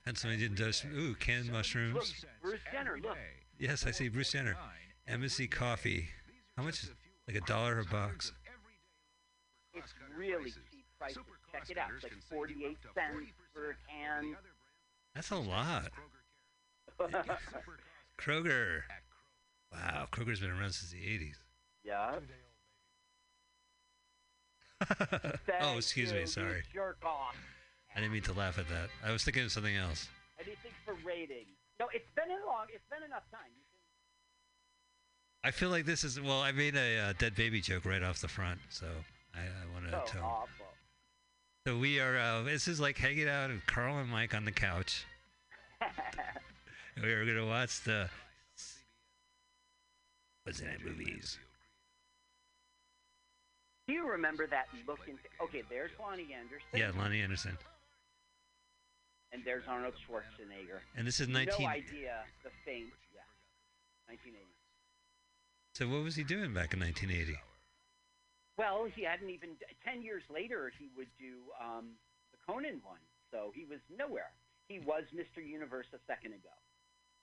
Pennsylvania 0.05 0.49
does. 0.49 0.85
Ooh, 0.97 1.15
canned 1.15 1.51
mushrooms. 1.51 2.25
Bruce 2.43 2.61
Jenner, 2.73 2.99
look. 3.03 3.17
Yes, 3.59 3.87
I 3.87 3.91
see 3.91 4.09
Bruce 4.09 4.33
Jenner. 4.33 4.57
Embassy 5.07 5.47
Coffee. 5.47 6.09
How 6.57 6.63
much? 6.63 6.87
Like 7.27 7.37
a 7.37 7.41
dollar 7.43 7.81
a 7.81 7.85
box. 7.85 8.33
It's 9.75 9.95
really 10.17 10.51
cheap 10.51 10.85
prices. 10.99 11.19
Check 11.53 11.71
it 11.71 11.79
out. 11.79 11.91
It's 11.95 12.05
like 12.05 12.13
48 12.31 12.77
cents 12.95 13.33
for 13.53 13.71
a 13.71 13.75
can. 13.89 14.37
That's 15.15 15.31
a 15.31 15.37
lot. 15.37 15.91
Kroger. 18.19 18.83
Wow, 19.73 20.07
Kroger's 20.13 20.41
been 20.41 20.51
around 20.51 20.73
since 20.73 20.93
the 20.93 20.99
80s. 20.99 21.37
yeah. 21.85 22.17
oh, 25.63 25.77
excuse 25.79 26.13
me. 26.13 26.27
Sorry. 26.27 26.63
Jerk 26.73 26.99
off. 27.05 27.37
I 27.97 28.01
didn't 28.01 28.13
mean 28.13 28.23
to 28.23 28.33
laugh 28.33 28.59
at 28.59 28.69
that. 28.69 28.89
I 29.05 29.13
was 29.13 29.23
thinking 29.25 29.45
of 29.45 29.53
something 29.53 29.77
else. 29.77 30.09
Anything 30.39 30.73
for 30.85 30.95
rating. 31.07 31.47
No, 31.79 31.87
it's 31.93 32.11
been 32.17 32.31
a 32.31 32.47
long. 32.47 32.67
It's 32.73 32.85
been 32.91 33.05
enough 33.05 33.29
time. 33.31 33.51
I 35.45 35.51
feel 35.51 35.69
like 35.69 35.85
this 35.85 36.05
is 36.05 36.21
well. 36.21 36.41
I 36.41 36.53
made 36.53 36.75
a 36.77 36.99
uh, 36.99 37.13
dead 37.19 37.35
baby 37.35 37.61
joke 37.61 37.85
right 37.85 38.03
off 38.03 38.21
the 38.21 38.29
front, 38.29 38.59
so 38.71 38.87
I, 39.35 39.41
I 39.41 39.73
want 39.73 39.85
to 39.87 39.91
So 39.91 40.03
tell. 40.19 40.25
awful. 40.25 40.67
So 41.67 41.79
we 41.79 42.01
are. 42.01 42.19
Uh, 42.19 42.43
this 42.43 42.67
is 42.67 42.81
like 42.81 42.97
hanging 42.99 43.29
out 43.29 43.51
with 43.51 43.65
Carl 43.67 43.99
and 43.99 44.09
Mike 44.11 44.35
on 44.35 44.45
the 44.45 44.53
couch. 44.53 45.05
we 47.03 47.11
are 47.13 47.25
gonna 47.27 47.47
watch 47.47 47.81
the 47.83 48.09
what's 50.45 50.61
in 50.61 50.69
it 50.69 50.85
movies. 50.85 51.39
Do 53.87 53.93
you 53.95 54.09
remember 54.09 54.47
that 54.47 54.67
look 54.87 55.01
into? 55.07 55.21
Okay, 55.43 55.63
there's 55.69 55.91
Loni 56.01 56.33
Anderson. 56.35 56.69
Yeah, 56.75 56.91
Loni 56.93 57.23
Anderson. 57.23 57.59
And 59.35 59.43
there's 59.45 59.65
Arnold 59.69 59.95
Schwarzenegger. 60.07 60.79
And 60.97 61.05
this 61.05 61.19
is 61.19 61.27
19. 61.27 61.55
No 61.59 61.67
idea 61.67 62.23
the 62.45 62.55
fame. 62.65 62.93
Yeah, 63.11 63.27
1980. 64.07 64.47
So 65.75 65.89
what 65.89 66.05
was 66.05 66.15
he 66.15 66.23
doing 66.23 66.55
back 66.55 66.73
in 66.73 66.79
1980? 66.79 67.35
Well, 68.57 68.87
he 68.95 69.03
hadn't 69.03 69.31
even. 69.31 69.59
Ten 69.85 70.03
years 70.03 70.23
later, 70.33 70.71
he 70.79 70.89
would 70.97 71.11
do 71.19 71.51
um, 71.59 71.99
the 72.31 72.39
Conan 72.47 72.81
one. 72.85 73.03
So 73.33 73.51
he 73.53 73.65
was 73.65 73.81
nowhere. 73.91 74.31
He 74.69 74.79
was 74.79 75.03
Mr. 75.11 75.45
Universe 75.45 75.87
a 75.93 75.99
second 76.07 76.33
ago. 76.33 76.55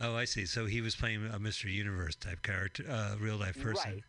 Oh, 0.01 0.15
I 0.17 0.25
see. 0.25 0.45
So 0.45 0.65
he 0.65 0.81
was 0.81 0.95
playing 0.95 1.25
a 1.27 1.39
Mr. 1.39 1.71
Universe 1.71 2.15
type 2.15 2.41
character, 2.41 2.83
uh, 2.89 3.15
real 3.19 3.37
life 3.37 3.57
person. 3.61 4.03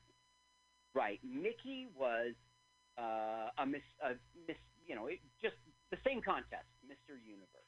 Right. 0.94 1.20
Right. 1.20 1.20
Mickey 1.22 1.86
was 1.96 2.34
uh, 2.98 3.54
a 3.58 3.64
miss, 3.64 3.86
a 4.02 4.14
miss. 4.48 4.56
You 4.84 4.96
know, 4.96 5.06
it, 5.06 5.20
just 5.40 5.54
the 5.92 5.98
same 6.04 6.20
contest, 6.20 6.66
Mr. 6.84 7.14
Universe. 7.24 7.61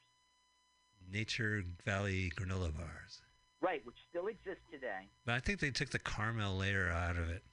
Nature 1.11 1.63
Valley 1.85 2.31
granola 2.37 2.75
bars. 2.75 3.21
Right, 3.61 3.85
which 3.85 3.97
still 4.09 4.27
exists 4.27 4.63
today. 4.71 5.07
But 5.25 5.35
I 5.35 5.39
think 5.39 5.59
they 5.59 5.71
took 5.71 5.89
the 5.89 5.99
caramel 5.99 6.57
layer 6.57 6.89
out 6.91 7.17
of 7.17 7.29
it. 7.29 7.43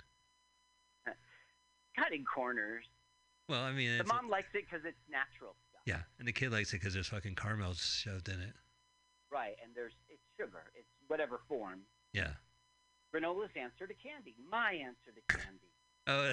Cutting 1.99 2.25
corners. 2.25 2.85
Well, 3.49 3.63
I 3.63 3.73
mean, 3.73 3.99
The 3.99 4.05
mom 4.05 4.29
likes 4.29 4.49
it 4.55 4.65
because 4.69 4.85
it's 4.87 5.01
natural 5.11 5.57
stuff. 5.71 5.83
yeah, 5.87 6.03
and 6.19 6.27
the 6.29 6.33
kid 6.33 6.53
likes 6.53 6.73
it 6.73 6.81
because 6.81 6.95
there's 6.95 7.09
fucking 7.09 7.35
caramel 7.35 7.75
shoved 7.75 8.29
in 8.29 8.41
it. 8.41 8.55
Right, 9.31 9.57
and 9.63 9.73
there's 9.75 9.93
it's 10.09 10.23
sugar. 10.39 10.65
It's 10.75 10.89
whatever 11.09 11.41
form. 11.49 11.81
Yeah. 12.13 12.31
Granola's 13.15 13.51
answer 13.57 13.87
to 13.87 13.95
candy. 13.95 14.35
My 14.51 14.73
answer 14.73 15.13
to 15.15 15.23
candy. 15.37 15.73
Oh, 16.07 16.33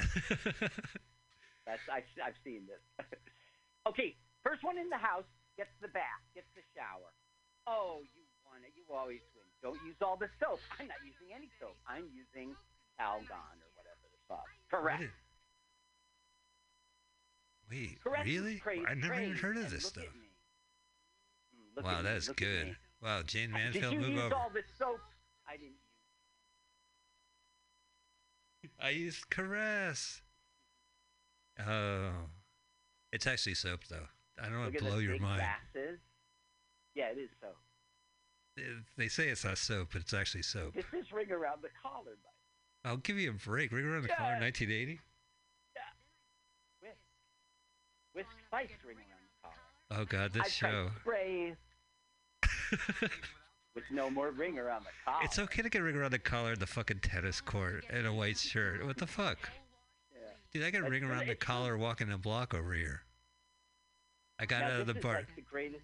That's 1.65 1.81
I've, 1.91 2.03
I've 2.23 2.39
seen 2.43 2.63
this. 2.67 3.05
okay, 3.87 4.15
first 4.43 4.63
one 4.63 4.77
in 4.77 4.89
the 4.89 4.97
house 4.97 5.27
gets 5.59 5.75
the 5.83 5.91
bath, 5.91 6.23
gets 6.33 6.47
the 6.55 6.63
shower. 6.71 7.11
Oh, 7.67 7.99
you 8.15 8.23
won 8.47 8.63
it. 8.63 8.71
You 8.79 8.87
always 8.95 9.19
win. 9.35 9.43
Don't 9.59 9.75
use 9.83 9.99
all 9.99 10.15
the 10.15 10.31
soap. 10.39 10.63
I'm 10.79 10.87
not 10.87 11.03
using 11.03 11.35
any 11.35 11.51
soap. 11.59 11.75
I'm 11.83 12.07
using 12.15 12.55
Calgon 12.95 13.59
or 13.59 13.69
whatever 13.75 14.07
the 14.07 14.19
fuck. 14.31 14.47
Correct. 14.71 15.03
Is- 15.03 15.11
Wait, 17.69 18.01
Correct. 18.01 18.25
really? 18.25 18.57
Praise, 18.57 18.83
I 18.89 18.95
never 18.95 19.19
even 19.21 19.35
heard 19.37 19.57
of 19.57 19.69
this 19.69 19.85
stuff. 19.85 20.03
at 20.05 20.15
me. 20.15 20.31
Mm, 21.53 21.75
look 21.75 21.85
Wow, 21.85 22.01
that 22.01 22.15
is 22.17 22.27
look 22.29 22.41
at 22.41 22.47
good. 22.47 22.77
Wow, 23.03 23.21
Jayne 23.21 23.51
Did 23.53 23.53
Mansfield, 23.53 23.93
you 23.93 23.99
move 23.99 24.09
use 24.09 24.21
over. 24.23 24.35
all 24.35 24.49
the 24.51 24.63
soap? 24.79 24.99
I 25.47 25.51
didn't 25.57 25.75
use. 28.63 28.71
I 28.81 28.89
used 28.89 29.29
caress. 29.29 30.21
Oh, 31.59 32.11
it's 33.11 33.27
actually 33.27 33.53
soap 33.53 33.81
though. 33.89 34.07
I 34.41 34.49
don't 34.49 34.59
want 34.59 34.73
to 34.73 34.79
blow 34.83 34.97
your 34.99 35.19
mind. 35.19 35.41
glasses. 35.73 35.99
Yeah, 36.95 37.07
it 37.09 37.17
is 37.17 37.29
soap. 37.41 37.55
They 38.97 39.07
say 39.07 39.29
it's 39.29 39.45
not 39.45 39.57
soap, 39.57 39.89
but 39.93 40.01
it's 40.01 40.13
actually 40.13 40.41
soap. 40.43 40.73
This 40.73 40.85
is 40.93 41.11
ring 41.13 41.31
around 41.31 41.61
the 41.61 41.69
collar, 41.81 42.03
buddy. 42.03 42.35
I'll 42.85 42.97
give 42.97 43.17
you 43.17 43.29
a 43.29 43.33
break. 43.33 43.71
Ring 43.71 43.85
around 43.85 44.01
the 44.03 44.09
collar, 44.09 44.33
Yeah. 44.33 44.39
1980. 44.41 44.99
Wisk. 46.81 46.93
Wisk 48.15 48.27
spice 48.47 48.69
ring 48.85 48.97
around 48.97 49.23
the 49.23 49.47
collar. 49.47 50.01
Oh 50.01 50.05
God, 50.05 50.33
this 50.33 50.43
I 50.45 50.49
show. 50.49 50.89
spray 51.01 51.55
with 53.75 53.83
no 53.91 54.09
more 54.09 54.31
ring 54.31 54.57
around 54.59 54.83
the 54.83 54.89
collar. 55.05 55.23
it's 55.23 55.39
okay 55.39 55.61
to 55.61 55.69
get 55.69 55.79
ring 55.81 55.95
around 55.95 56.11
the 56.11 56.19
collar 56.19 56.53
in 56.53 56.59
the 56.59 56.67
fucking 56.67 56.99
tennis 56.99 57.39
court 57.41 57.85
in 57.91 58.05
a 58.05 58.13
white 58.13 58.37
shirt. 58.37 58.85
What 58.85 58.97
the 58.97 59.07
fuck? 59.07 59.37
Yeah. 60.13 60.27
Dude, 60.51 60.63
I 60.63 60.71
got 60.71 60.85
a 60.87 60.89
ring 60.89 61.03
around 61.03 61.27
the 61.27 61.35
collar 61.35 61.77
walking 61.77 62.11
a 62.11 62.17
block 62.17 62.53
over 62.53 62.73
here. 62.73 63.01
I 64.39 64.45
got 64.45 64.61
Now, 64.61 64.67
out 64.67 64.79
of 64.81 64.87
the 64.87 64.93
bar. 64.95 65.13
Like 65.15 65.35
the 65.35 65.41
greatest. 65.41 65.83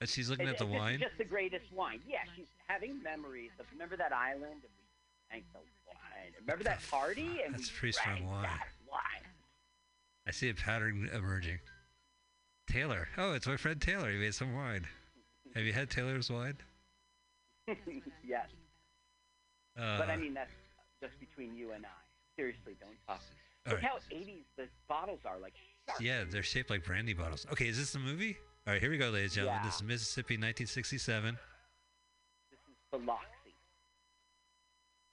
And 0.00 0.08
she's 0.10 0.28
looking 0.28 0.46
it- 0.46 0.50
at 0.52 0.58
the 0.58 0.66
wine. 0.66 0.98
just 1.00 1.16
the 1.18 1.24
greatest 1.24 1.72
wine. 1.72 2.00
Yeah, 2.06 2.18
she's 2.36 2.48
having 2.66 3.02
memories 3.02 3.50
of. 3.58 3.66
Remember 3.72 3.96
that 3.96 4.12
island 4.12 4.62
and 4.62 4.72
we 4.78 4.84
drank 5.30 5.44
the 5.52 5.60
wine. 5.86 6.32
Remember 6.40 6.64
that 6.64 6.82
party 6.90 7.40
and 7.44 7.54
That's 7.54 7.70
we 7.72 7.78
pretty 7.78 7.92
strong 7.92 8.16
drank 8.16 8.30
wine. 8.30 8.42
that 8.42 8.68
wine. 8.90 9.30
I 10.26 10.32
see 10.32 10.48
a 10.50 10.54
pattern 10.54 11.08
emerging. 11.14 11.60
Taylor. 12.68 13.08
Oh, 13.16 13.32
it's 13.32 13.46
my 13.46 13.56
friend 13.56 13.80
Taylor. 13.80 14.10
He 14.10 14.18
made 14.18 14.34
some 14.34 14.52
wine. 14.54 14.86
Have 15.54 15.64
you 15.64 15.72
had 15.72 15.88
Taylor's 15.88 16.28
wine? 16.30 16.56
yes, 18.24 18.48
Uh, 19.78 19.98
but 19.98 20.08
I 20.10 20.16
mean 20.16 20.34
that's 20.34 20.52
just 21.02 21.18
between 21.20 21.54
you 21.56 21.72
and 21.72 21.84
I. 21.86 21.88
Seriously, 22.36 22.76
don't 22.80 22.96
talk. 23.06 23.22
Look 23.66 23.76
right. 23.76 23.84
how 23.84 23.96
80s 24.14 24.44
the 24.56 24.68
bottles 24.88 25.20
are 25.24 25.38
like. 25.38 25.54
Yeah, 26.00 26.24
they're 26.28 26.42
shaped 26.42 26.70
like 26.70 26.84
brandy 26.84 27.14
bottles. 27.14 27.46
Okay, 27.52 27.68
is 27.68 27.78
this 27.78 27.92
the 27.92 27.98
movie? 27.98 28.36
All 28.66 28.72
right, 28.72 28.80
here 28.80 28.90
we 28.90 28.98
go, 28.98 29.10
ladies 29.10 29.36
and 29.36 29.46
gentlemen. 29.46 29.62
This 29.64 29.76
is 29.76 29.82
Mississippi, 29.82 30.34
1967. 30.34 31.38
This 32.50 32.58
is 32.58 32.76
Biloxi. 32.90 33.26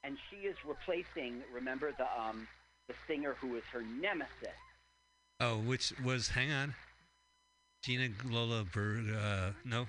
And 0.03 0.17
she 0.29 0.47
is 0.47 0.55
replacing, 0.65 1.41
remember 1.53 1.91
the 1.97 2.05
um 2.19 2.47
the 2.87 2.93
singer 3.07 3.35
who 3.39 3.49
was 3.49 3.63
her 3.71 3.81
nemesis. 3.81 4.59
Oh, 5.39 5.57
which 5.57 5.93
was, 6.03 6.27
hang 6.29 6.51
on. 6.51 6.75
Gina 7.83 8.09
Lola 8.29 8.63
Berg, 8.63 9.05
uh, 9.09 9.51
no? 9.65 9.87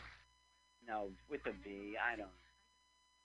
No, 0.87 1.09
with 1.31 1.41
a 1.47 1.53
V, 1.65 1.95
I 1.99 2.17
don't 2.17 2.29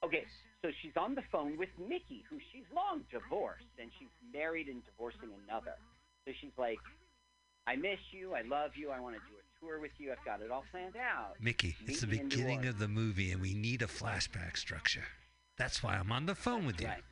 Okay, 0.03 0.23
so 0.61 0.71
she's 0.81 0.95
on 0.95 1.13
the 1.13 1.23
phone 1.31 1.57
with 1.57 1.69
Mickey, 1.77 2.23
who 2.29 2.39
she's 2.51 2.63
long 2.73 3.03
divorced, 3.11 3.67
and 3.77 3.91
she's 3.99 4.07
married 4.33 4.67
and 4.67 4.83
divorcing 4.85 5.29
another. 5.43 5.75
So 6.25 6.31
she's 6.39 6.55
like, 6.57 6.79
I 7.69 7.75
miss 7.75 7.99
you, 8.11 8.33
I 8.33 8.41
love 8.41 8.71
you, 8.75 8.89
I 8.89 8.99
want 8.99 9.13
to 9.15 9.21
do 9.29 9.35
a 9.37 9.59
tour 9.65 9.79
with 9.79 9.91
you, 9.99 10.11
I've 10.11 10.25
got 10.25 10.41
it 10.41 10.49
all 10.49 10.63
planned 10.71 10.95
out. 10.97 11.35
Mickey, 11.39 11.75
it's 11.85 12.01
the 12.01 12.07
Meet 12.07 12.15
me 12.15 12.19
in 12.21 12.27
New 12.29 12.35
beginning 12.35 12.65
of 12.65 12.79
the 12.79 12.87
movie, 12.87 13.31
and 13.31 13.39
we 13.39 13.53
need 13.53 13.83
a 13.83 13.87
flashback 13.87 14.57
structure. 14.57 15.03
That's 15.55 15.83
why 15.83 15.93
I'm 15.95 16.11
on 16.11 16.25
the 16.25 16.33
phone 16.33 16.65
with 16.65 16.81
you. 16.81 16.87
Right. 16.87 17.03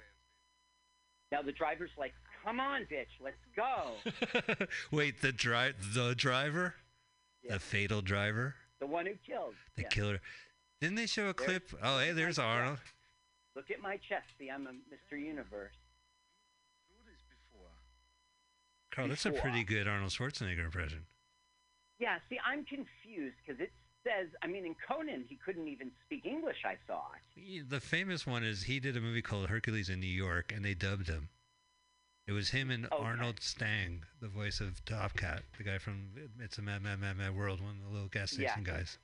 Now 1.32 1.43
the 1.43 1.51
driver's 1.51 1.91
like, 1.97 2.14
Come 2.43 2.60
on, 2.60 2.88
bitch, 2.91 3.08
let's 3.22 3.36
go. 3.55 4.66
Wait, 4.91 5.22
the 5.22 5.32
dri- 5.34 5.74
the 5.93 6.16
driver? 6.16 6.74
Yeah. 7.43 7.53
The 7.55 7.60
fatal 7.60 8.01
driver? 8.01 8.55
the 8.80 8.88
one 8.88 9.05
who 9.05 9.14
killed. 9.28 9.53
The 9.76 9.82
Yeah. 9.84 9.88
killer. 9.89 10.22
Didn't 10.80 10.95
they 10.95 11.08
show 11.08 11.24
a 11.24 11.26
There- 11.26 11.34
clip? 11.34 11.70
Oh, 11.84 11.99
hey, 11.99 12.14
there's. 12.14 12.39
Arnold. 12.39 12.80
Look 13.55 13.70
at 13.70 13.82
my 13.82 13.97
chest. 13.97 14.26
See, 14.39 14.49
I'm 14.49 14.66
a 14.68 14.72
Mr. 14.72 15.20
Universe. 15.20 15.74
Carl, 18.97 19.09
that's 19.09 19.25
a 19.27 19.31
pretty 19.31 19.63
good 19.63 19.87
Arnold 19.87 20.09
Schwarzenegger 20.11 20.65
impression. 20.65 21.05
Yeah, 21.99 22.17
see, 22.29 22.37
I'm 22.43 22.65
confused 22.65 23.35
because 23.45 23.61
it 23.61 23.71
says, 24.03 24.27
I 24.41 24.47
mean, 24.47 24.65
in 24.65 24.75
Conan, 24.87 25.25
he 25.29 25.35
couldn't 25.35 25.67
even 25.67 25.91
speak 26.05 26.25
English, 26.25 26.57
I 26.65 26.77
saw. 26.87 27.01
The 27.69 27.79
famous 27.79 28.25
one 28.25 28.43
is 28.43 28.63
he 28.63 28.79
did 28.79 28.97
a 28.97 29.01
movie 29.01 29.21
called 29.21 29.49
Hercules 29.49 29.89
in 29.89 29.99
New 29.99 30.07
York, 30.07 30.51
and 30.55 30.65
they 30.65 30.73
dubbed 30.73 31.07
him. 31.09 31.29
It 32.27 32.31
was 32.31 32.49
him 32.49 32.71
and 32.71 32.85
Okay. 32.87 32.95
Arnold 33.03 33.39
Stang, 33.39 34.03
the 34.19 34.27
voice 34.27 34.59
of 34.59 34.83
Top 34.83 35.15
Cat, 35.15 35.43
the 35.59 35.63
guy 35.63 35.77
from 35.77 36.09
It's 36.39 36.57
a 36.57 36.61
Mad, 36.63 36.81
Mad, 36.81 36.99
Mad, 36.99 37.17
Mad 37.17 37.35
World, 37.35 37.61
one 37.61 37.77
of 37.77 37.83
the 37.83 37.89
little 37.93 38.09
gas 38.09 38.33
Yeah. 38.37 38.49
station 38.49 38.63
guys. 38.63 38.97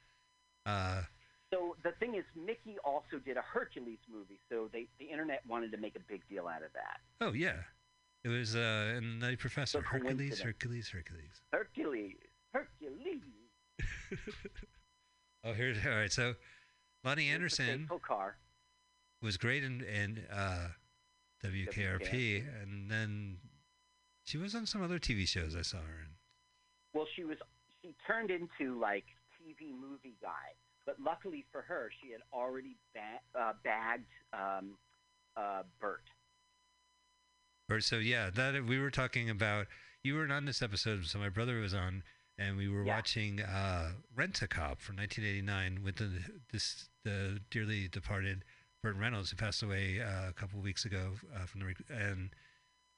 Uh, 0.65 1.03
So 1.51 1.77
the 1.83 1.91
thing 1.93 2.15
is, 2.15 2.25
Mickey 2.35 2.77
also 2.83 3.19
did 3.23 3.37
a 3.37 3.41
Hercules 3.43 3.99
movie, 4.11 4.39
so 4.49 4.69
they, 4.73 4.87
the 4.97 5.05
internet 5.05 5.45
wanted 5.45 5.71
to 5.71 5.77
make 5.77 5.95
a 5.95 5.99
big 5.99 6.27
deal 6.27 6.47
out 6.47 6.63
of 6.63 6.73
that. 6.73 6.99
oh, 7.21 7.31
yeah. 7.33 7.63
It 8.24 8.30
was 8.30 8.55
uh, 8.55 8.95
in 8.97 9.19
Nutty 9.19 9.36
Professor. 9.36 9.80
The 9.80 9.86
Hercules. 9.86 10.41
Hercules, 10.41 10.89
Hercules. 10.89 11.41
Hercules. 11.51 12.15
Hercules. 12.53 13.21
Oh, 15.45 15.51
here's 15.51 15.78
all 15.86 15.91
right. 15.91 16.09
So, 16.09 16.36
Loni 17.05 17.24
Here's 17.24 17.34
Anderson 17.59 17.89
was 19.21 19.36
great 19.36 19.61
in 19.61 19.82
in 19.82 20.24
uh, 20.32 20.69
WKRP, 21.43 21.99
WKRP. 21.99 22.43
and 22.61 22.89
then 22.89 23.38
she 24.24 24.38
was 24.38 24.55
on 24.55 24.65
some 24.65 24.82
other 24.82 24.99
TV 24.99 25.28
shows 25.28 25.53
I 25.53 25.61
saw 25.63 25.80
her 25.80 25.99
in. 26.05 26.11
Well, 26.93 27.07
she 27.13 27.26
was 27.26 27.38
she 27.82 27.93
turned 28.07 28.32
into 28.32 28.80
like 28.80 29.03
TV 29.36 29.74
movie 29.78 30.15
guy, 30.21 30.55
but 30.86 30.95
luckily 30.97 31.45
for 31.51 31.61
her, 31.63 31.89
she 32.01 32.11
had 32.11 32.21
already 32.32 32.78
ba- 32.93 33.38
uh, 33.38 33.53
bagged 33.65 34.07
um, 34.32 34.78
uh, 35.36 35.63
Bert. 35.82 36.03
Or 37.70 37.80
so 37.80 37.97
yeah, 37.97 38.30
that 38.30 38.66
we 38.66 38.80
were 38.80 38.91
talking 38.91 39.30
about. 39.30 39.68
You 40.03 40.16
weren't 40.16 40.32
on 40.34 40.45
this 40.45 40.61
episode, 40.61 41.05
so 41.05 41.18
my 41.18 41.30
brother 41.30 41.59
was 41.61 41.74
on, 41.74 42.03
and 42.38 42.57
we 42.57 42.68
were 42.68 42.84
Yeah. 42.86 42.95
watching 42.95 43.41
uh, 43.41 43.93
Rent 44.14 44.41
a 44.41 44.47
Cop 44.47 44.82
from 44.82 44.97
1989 44.97 45.82
with 45.84 45.95
the 45.95 46.11
this 46.51 46.89
the 47.05 47.39
dearly 47.49 47.88
departed 47.88 48.43
Burt 48.82 48.97
Reynolds, 48.97 49.30
who 49.32 49.38
passed 49.38 49.64
away 49.64 50.01
uh, 50.01 50.30
a 50.30 50.34
couple 50.34 50.59
weeks 50.59 50.84
ago 50.84 51.14
uh, 51.34 51.45
from 51.45 51.61
the 51.61 51.68
rec- 51.68 51.86
and 51.89 52.32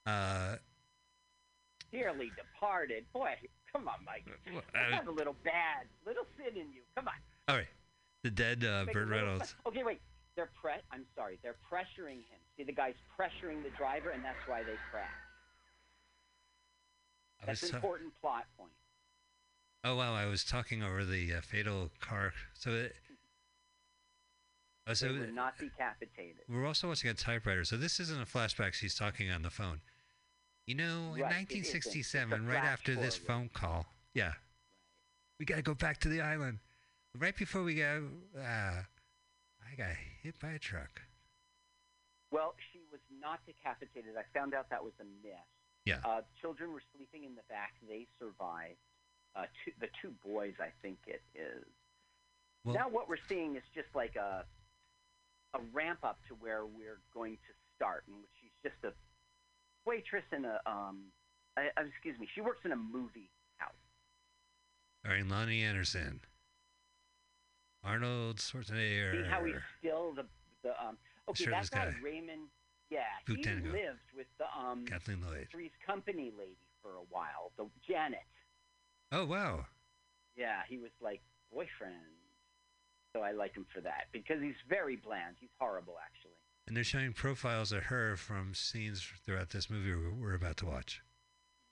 uh, 0.07 0.55
Dearly 1.91 2.31
departed. 2.35 3.05
Boy, 3.13 3.35
come 3.71 3.87
on, 3.87 4.03
Mike. 4.03 4.25
well, 4.51 4.63
uh, 4.73 4.95
have 4.95 5.07
a 5.07 5.11
little 5.11 5.35
bad, 5.43 5.85
little 6.07 6.25
sin 6.37 6.59
in 6.59 6.71
you. 6.73 6.81
Come 6.95 7.07
on. 7.07 7.13
all 7.47 7.55
right, 7.55 7.67
the 8.23 8.31
dead 8.31 8.65
uh, 8.65 8.85
Burt 8.91 9.07
Reynolds. 9.09 9.55
Okay, 9.67 9.83
wait. 9.83 10.01
They're 10.35 10.49
pre. 10.61 10.71
I'm 10.91 11.05
sorry. 11.15 11.39
They're 11.43 11.55
pressuring 11.71 12.17
him. 12.27 12.39
See, 12.57 12.63
the 12.63 12.73
guy's 12.73 12.95
pressuring 13.17 13.63
the 13.63 13.69
driver, 13.77 14.09
and 14.09 14.23
that's 14.23 14.37
why 14.47 14.63
they 14.63 14.75
crash. 14.91 15.07
I 17.41 17.45
That's 17.47 17.63
an 17.63 17.69
ta- 17.71 17.75
important 17.77 18.13
plot 18.21 18.45
point. 18.57 18.71
oh 19.83 19.95
wow, 19.95 20.13
I 20.13 20.25
was 20.25 20.43
talking 20.43 20.81
over 20.83 21.03
the 21.05 21.33
uh, 21.33 21.41
fatal 21.41 21.91
car. 21.99 22.33
So, 22.53 22.71
it, 22.71 22.95
oh, 24.87 24.93
so 24.93 25.11
they 25.13 25.19
were 25.19 25.27
not 25.27 25.57
decapitated. 25.57 26.43
we're 26.49 26.65
also 26.65 26.87
watching 26.87 27.09
a 27.09 27.13
typewriter. 27.13 27.63
So 27.65 27.77
this 27.77 27.99
isn't 27.99 28.21
a 28.21 28.25
flashback. 28.25 28.73
She's 28.73 28.95
talking 28.95 29.29
on 29.31 29.41
the 29.41 29.49
phone. 29.49 29.81
You 30.65 30.75
know, 30.75 31.13
in 31.15 31.21
Right, 31.21 31.47
it 31.49 31.51
isn't. 31.51 31.75
It's 31.75 32.15
a 32.15 32.17
1967, 32.19 32.47
right 32.47 32.63
after 32.63 32.95
this 32.95 33.15
forward. 33.17 33.27
phone 33.27 33.49
call, 33.53 33.85
yeah, 34.13 34.33
we 35.39 35.45
got 35.45 35.57
to 35.57 35.61
go 35.61 35.75
back 35.75 35.99
to 36.01 36.09
the 36.09 36.21
island. 36.21 36.59
Right 37.17 37.35
before 37.37 37.63
we 37.63 37.75
go, 37.75 38.05
uh, 38.37 38.81
I 39.75 39.77
got 39.77 39.95
hit 40.23 40.39
by 40.39 40.51
a 40.51 40.59
truck. 40.59 41.01
Well, 42.31 42.55
she 42.71 42.79
was 42.91 43.01
not 43.21 43.39
decapitated. 43.45 44.15
I 44.17 44.23
found 44.37 44.53
out 44.53 44.69
that 44.69 44.83
was 44.83 44.93
a 45.01 45.05
myth. 45.25 45.35
Yeah. 45.85 45.99
Uh, 46.03 46.21
children 46.39 46.71
were 46.71 46.81
sleeping 46.95 47.23
in 47.25 47.35
the 47.35 47.43
back. 47.49 47.73
They 47.87 48.07
survived. 48.19 48.79
Uh, 49.35 49.45
two, 49.63 49.71
the 49.79 49.87
two 50.01 50.13
boys, 50.23 50.53
I 50.59 50.71
think 50.81 50.97
it 51.07 51.21
is. 51.35 51.65
Well- 52.63 52.75
now 52.75 52.89
what 52.89 53.09
we're 53.09 53.21
seeing 53.27 53.55
is 53.55 53.63
just 53.73 53.89
like 53.93 54.15
a 54.15 54.45
a 55.53 55.59
ramp 55.71 55.99
up 56.03 56.19
to 56.27 56.33
where 56.35 56.65
we're 56.65 56.99
going 57.13 57.35
to 57.35 57.53
start, 57.75 58.03
and 58.07 58.17
she's 58.41 58.51
just 58.61 58.75
a 58.83 58.91
waitress 59.85 60.25
in 60.33 60.43
a 60.43 60.59
um, 60.65 61.03
I, 61.55 61.69
excuse 61.79 62.19
me, 62.19 62.27
she 62.33 62.41
works 62.41 62.59
in 62.65 62.71
a 62.71 62.75
movie 62.75 63.29
house. 63.57 63.71
All 65.05 65.11
right, 65.11 65.23
Loni 65.23 65.61
Anderson, 65.61 66.21
Arnold 67.85 68.37
Schwarzenegger. 68.37 69.23
See 69.23 69.29
how 69.29 69.43
he's 69.43 69.55
still 69.79 70.13
the 70.13 70.25
the 70.63 70.71
um. 70.83 70.97
Okay, 71.29 71.45
Shirtless 71.45 71.69
that 71.69 71.85
guy, 71.85 71.91
guy. 71.91 71.97
Raymond. 72.03 72.47
Yeah, 72.91 72.99
Boot 73.25 73.39
he 73.43 73.51
lived 73.51 74.13
with 74.15 74.27
the 74.37 74.45
um 74.57 74.85
Kathleen 74.85 75.21
Lloyd. 75.25 75.47
Three's 75.51 75.71
Company 75.85 76.31
lady 76.37 76.57
for 76.83 76.91
a 76.95 77.05
while, 77.09 77.51
the 77.57 77.65
Janet. 77.87 78.19
Oh 79.11 79.25
wow, 79.25 79.65
Yeah, 80.35 80.61
he 80.69 80.77
was 80.77 80.91
like 81.01 81.21
boyfriend. 81.51 81.95
So 83.15 83.21
I 83.21 83.31
like 83.31 83.55
him 83.55 83.65
for 83.73 83.81
that 83.81 84.07
because 84.11 84.41
he's 84.41 84.55
very 84.69 84.97
bland. 84.97 85.35
He's 85.39 85.49
horrible, 85.59 85.95
actually. 86.03 86.35
and 86.67 86.75
they're 86.75 86.83
showing 86.83 87.13
profiles 87.13 87.71
of 87.71 87.83
her 87.83 88.17
from 88.17 88.53
scenes 88.53 89.01
throughout 89.25 89.49
this 89.51 89.69
movie 89.69 89.93
we're, 89.95 90.11
we're 90.13 90.33
about 90.35 90.57
to 90.57 90.65
watch. 90.65 91.01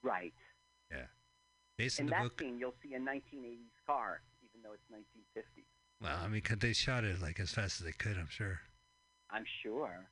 Right. 0.02 0.32
Yeah, 0.90 1.06
based 1.78 2.00
In 2.00 2.06
on 2.06 2.10
the 2.10 2.16
that 2.16 2.22
book. 2.24 2.40
scene, 2.40 2.58
you'll 2.58 2.74
see 2.82 2.94
a 2.94 2.98
1980s 2.98 3.70
car, 3.86 4.22
even 4.42 4.62
though 4.62 4.72
it's 4.72 4.88
1950. 4.88 5.64
Well, 6.04 6.20
I 6.20 6.28
mean, 6.28 6.42
'cause 6.42 6.58
they 6.58 6.74
shot 6.74 7.02
it 7.04 7.18
like 7.22 7.40
as 7.40 7.54
fast 7.54 7.80
as 7.80 7.86
they 7.86 7.92
could. 7.92 8.18
I'm 8.18 8.28
sure. 8.28 8.60
I'm 9.30 9.46
sure. 9.62 10.06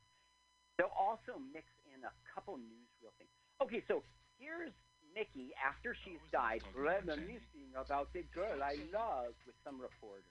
They'll 0.77 0.87
also 0.87 1.37
mix 1.37 1.67
in 1.85 2.03
a 2.03 2.11
couple 2.33 2.57
newsreel 2.57 3.13
things. 3.19 3.29
Okay, 3.61 3.83
so 3.87 4.03
here's 4.39 4.73
Mickey 5.13 5.53
after 5.55 5.93
she's 6.03 6.19
died, 6.31 6.63
reminiscing 6.73 7.75
about 7.75 8.11
the 8.11 8.23
girl 8.33 8.63
I 8.63 8.73
love 8.91 9.35
with 9.45 9.55
some 9.63 9.79
reporter. 9.79 10.23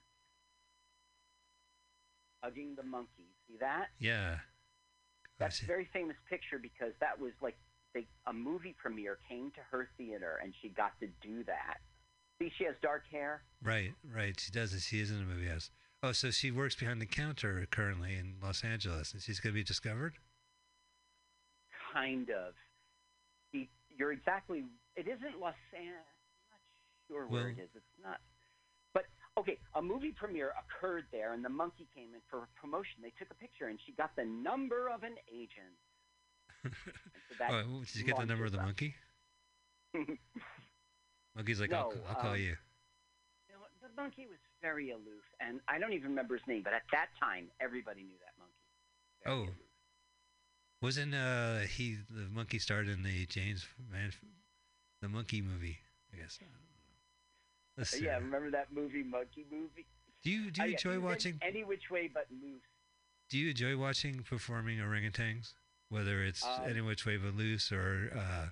Hugging 2.43 2.75
the 2.75 2.83
monkey. 2.83 3.31
See 3.47 3.57
that? 3.59 3.91
Yeah. 3.99 4.41
That's 5.39 5.63
a 5.63 5.65
very 5.65 5.85
famous 5.93 6.17
picture 6.29 6.59
because 6.59 6.93
that 6.99 7.21
was 7.21 7.33
like 7.41 7.57
they, 7.95 8.09
a 8.27 8.33
movie 8.33 8.75
premiere 8.77 9.19
came 9.29 9.53
to 9.53 9.61
her 9.71 9.89
theater 9.97 10.41
and 10.43 10.53
she 10.61 10.71
got 10.71 10.99
to 10.99 11.07
do 11.21 11.45
that. 11.45 11.79
See, 12.41 12.51
she 12.59 12.65
has 12.65 12.75
dark 12.83 13.03
hair. 13.11 13.43
Right, 13.63 13.93
right. 14.13 14.39
She 14.39 14.51
does. 14.51 14.75
She 14.85 15.01
is 15.01 15.11
in 15.11 15.19
the 15.19 15.25
movie 15.25 15.47
Yes. 15.47 15.71
Oh, 16.05 16.11
so 16.11 16.33
she 16.33 16.51
works 16.51 16.75
behind 16.75 17.01
the 17.01 17.07
counter 17.07 17.65
currently 17.71 18.17
in 18.17 18.35
Los 18.43 18.65
Angeles, 18.65 19.13
and 19.13 19.23
she's 19.23 19.39
going 19.39 19.53
to 19.53 19.61
be 19.61 19.63
discovered. 19.63 20.15
kind 21.93 22.29
of. 22.31 22.55
He, 23.53 23.69
you're 23.97 24.11
exactly. 24.11 24.65
It 24.97 25.07
isn't 25.07 25.39
Los 25.41 25.55
Angeles. 25.73 26.03
I'm 26.51 26.59
not 26.59 26.61
sure 27.07 27.27
where 27.29 27.49
it 27.51 27.59
is. 27.59 27.69
It's 27.77 27.85
not. 28.03 28.19
But 28.93 29.05
okay, 29.39 29.59
a 29.77 29.83
movie 29.83 30.11
premiere 30.11 30.53
occurred 30.59 31.05
there, 31.13 31.35
and 31.35 31.45
the 31.45 31.49
monkey 31.49 31.87
came 31.95 32.15
in 32.15 32.21
for 32.29 32.49
promotion. 32.61 32.99
They 33.01 33.13
took 33.17 33.31
a 33.31 33.35
picture, 33.35 33.69
and 33.69 33.79
she 33.87 33.93
got 33.93 34.11
the 34.17 34.25
number 34.25 34.89
of 34.89 35.05
an 35.05 35.15
agent. 35.31 35.79
So 37.39 37.45
oh, 37.49 37.81
did 37.81 37.97
you 37.97 38.05
get 38.05 38.19
the 38.19 38.27
number 38.27 38.45
of 38.45 38.53
the 38.53 38.59
monkey? 38.59 38.95
Monkey's 41.37 41.61
like, 41.61 41.73
I'll, 41.73 41.93
I'll 42.09 42.15
call 42.17 42.33
um, 42.33 42.37
you. 42.37 42.57
You 43.49 43.55
know, 43.55 43.65
the 43.81 43.89
monkey 44.01 44.27
was 44.27 44.39
very 44.61 44.91
aloof, 44.91 45.25
and 45.41 45.61
I 45.69 45.79
don't 45.79 45.93
even 45.93 46.11
remember 46.11 46.35
his 46.37 46.47
name. 46.47 46.63
But 46.63 46.75
at 46.75 46.83
that 46.93 47.09
time, 47.21 47.47
everybody 47.61 48.03
knew 48.03 48.19
that 48.21 48.35
monkey. 48.39 48.55
Very 49.25 49.37
Oh. 49.37 49.43
aloof. 49.45 49.57
Wasn't 50.81 51.15
uh 51.15 51.61
he 51.61 51.97
the 52.11 52.29
monkey 52.29 52.59
starred 52.59 52.89
in 52.89 53.05
the 53.05 53.25
James 53.27 53.65
Man, 53.93 54.13
the 55.01 55.09
monkey 55.09 55.41
movie? 55.41 55.79
I 56.13 56.17
guess. 56.17 56.41
Let's 57.77 57.91
see. 57.91 58.05
Yeah, 58.05 58.17
remember 58.17 58.51
that 58.51 58.73
movie, 58.73 59.03
Monkey 59.05 59.47
Movie? 59.51 59.87
Do 60.25 60.31
you 60.31 60.51
do 60.51 60.61
you 60.63 60.69
yeah, 60.69 60.73
enjoy 60.73 60.99
watching? 60.99 61.39
any 61.41 61.63
which 61.63 61.89
way 61.89 62.11
but 62.13 62.27
loose? 62.31 62.61
Do 63.31 63.39
you 63.39 63.51
enjoy 63.51 63.77
watching 63.77 64.25
performing 64.29 64.79
orangutans? 64.81 65.55
Whether 65.89 66.23
it's 66.25 66.45
Um, 66.45 66.65
any 66.69 66.81
which 66.81 67.07
way 67.07 67.17
but 67.17 67.35
loose 67.37 67.71
or 67.71 68.11
uh, 68.15 68.47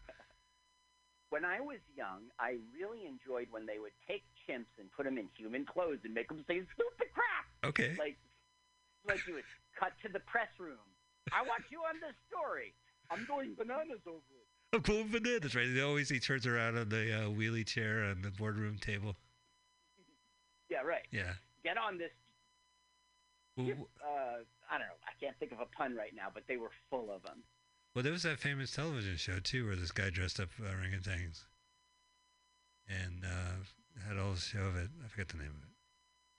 When 1.30 1.44
I 1.44 1.60
was 1.60 1.78
young, 1.96 2.26
I 2.38 2.56
really 2.74 3.06
enjoyed 3.06 3.46
when 3.50 3.64
they 3.64 3.78
would 3.78 3.92
take 4.06 4.24
chimps 4.48 4.70
and 4.78 4.90
put 4.92 5.04
them 5.04 5.16
in 5.16 5.28
human 5.36 5.64
clothes 5.64 5.98
and 6.04 6.12
make 6.12 6.28
them 6.28 6.44
say 6.46 6.62
stupid 6.74 7.08
crap. 7.14 7.46
okay. 7.70 7.94
Like, 7.98 8.16
like 9.06 9.24
you 9.26 9.34
would 9.34 9.44
cut 9.78 9.92
to 10.02 10.12
the 10.12 10.20
press 10.20 10.48
room. 10.58 10.82
I 11.32 11.42
want 11.42 11.62
you 11.70 11.78
on 11.88 11.94
this 12.00 12.14
story. 12.28 12.74
I'm 13.10 13.24
going 13.26 13.54
bananas 13.54 14.00
over 14.06 14.16
it. 14.18 14.46
I'm 14.72 14.82
going 14.82 15.08
bananas, 15.10 15.54
right? 15.54 15.68
They 15.72 15.80
always 15.80 16.08
he 16.08 16.18
turns 16.20 16.46
around 16.46 16.76
on 16.78 16.88
the 16.88 17.12
uh, 17.12 17.28
wheelie 17.30 17.66
chair 17.66 18.04
on 18.04 18.22
the 18.22 18.30
boardroom 18.30 18.78
table. 18.80 19.16
Yeah, 20.68 20.82
right. 20.82 21.06
Yeah. 21.10 21.32
Get 21.64 21.76
on 21.76 21.98
this. 21.98 22.10
Well, 23.56 23.66
Uh, 24.02 24.42
I 24.70 24.78
don't 24.78 24.86
know. 24.86 24.98
I 25.06 25.12
can't 25.20 25.36
think 25.38 25.52
of 25.52 25.60
a 25.60 25.66
pun 25.66 25.94
right 25.96 26.14
now, 26.14 26.28
but 26.32 26.44
they 26.48 26.56
were 26.56 26.70
full 26.88 27.10
of 27.10 27.22
them. 27.22 27.42
Well, 27.94 28.02
there 28.02 28.12
was 28.12 28.22
that 28.22 28.38
famous 28.38 28.72
television 28.74 29.16
show 29.16 29.38
too, 29.40 29.66
where 29.66 29.76
this 29.76 29.92
guy 29.92 30.10
dressed 30.10 30.40
up 30.40 30.48
orangutans, 30.60 30.94
and 30.94 31.04
things. 31.04 31.46
And 32.88 33.24
uh, 33.24 34.06
had 34.08 34.18
all 34.18 34.32
the 34.32 34.40
show 34.40 34.62
of 34.62 34.76
it. 34.76 34.88
I 35.04 35.08
forget 35.08 35.28
the 35.28 35.38
name 35.38 35.48
of 35.48 35.62
it. 35.62 35.68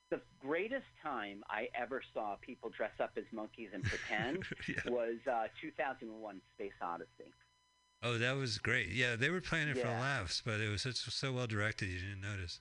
The 0.09 0.21
greatest 0.45 0.87
time 1.01 1.43
I 1.49 1.67
ever 1.73 2.01
saw 2.13 2.35
people 2.41 2.69
dress 2.69 2.91
up 2.99 3.11
as 3.17 3.23
monkeys 3.31 3.69
and 3.73 3.83
pretend 3.83 4.43
Yeah. 4.67 4.91
was 4.91 5.15
uh, 5.29 5.47
2001: 5.61 6.41
Space 6.55 6.71
Odyssey. 6.81 7.31
Oh, 8.03 8.17
that 8.17 8.35
was 8.35 8.57
great. 8.57 8.89
Yeah, 8.89 9.15
they 9.15 9.29
were 9.29 9.41
playing 9.41 9.69
it 9.69 9.77
for 9.77 9.87
laughs, 9.87 10.41
but 10.43 10.59
it 10.59 10.69
was 10.69 10.81
such, 10.81 10.95
so 10.95 11.31
well 11.33 11.45
directed 11.47 11.87
you 11.87 11.99
didn't 11.99 12.21
notice. 12.21 12.59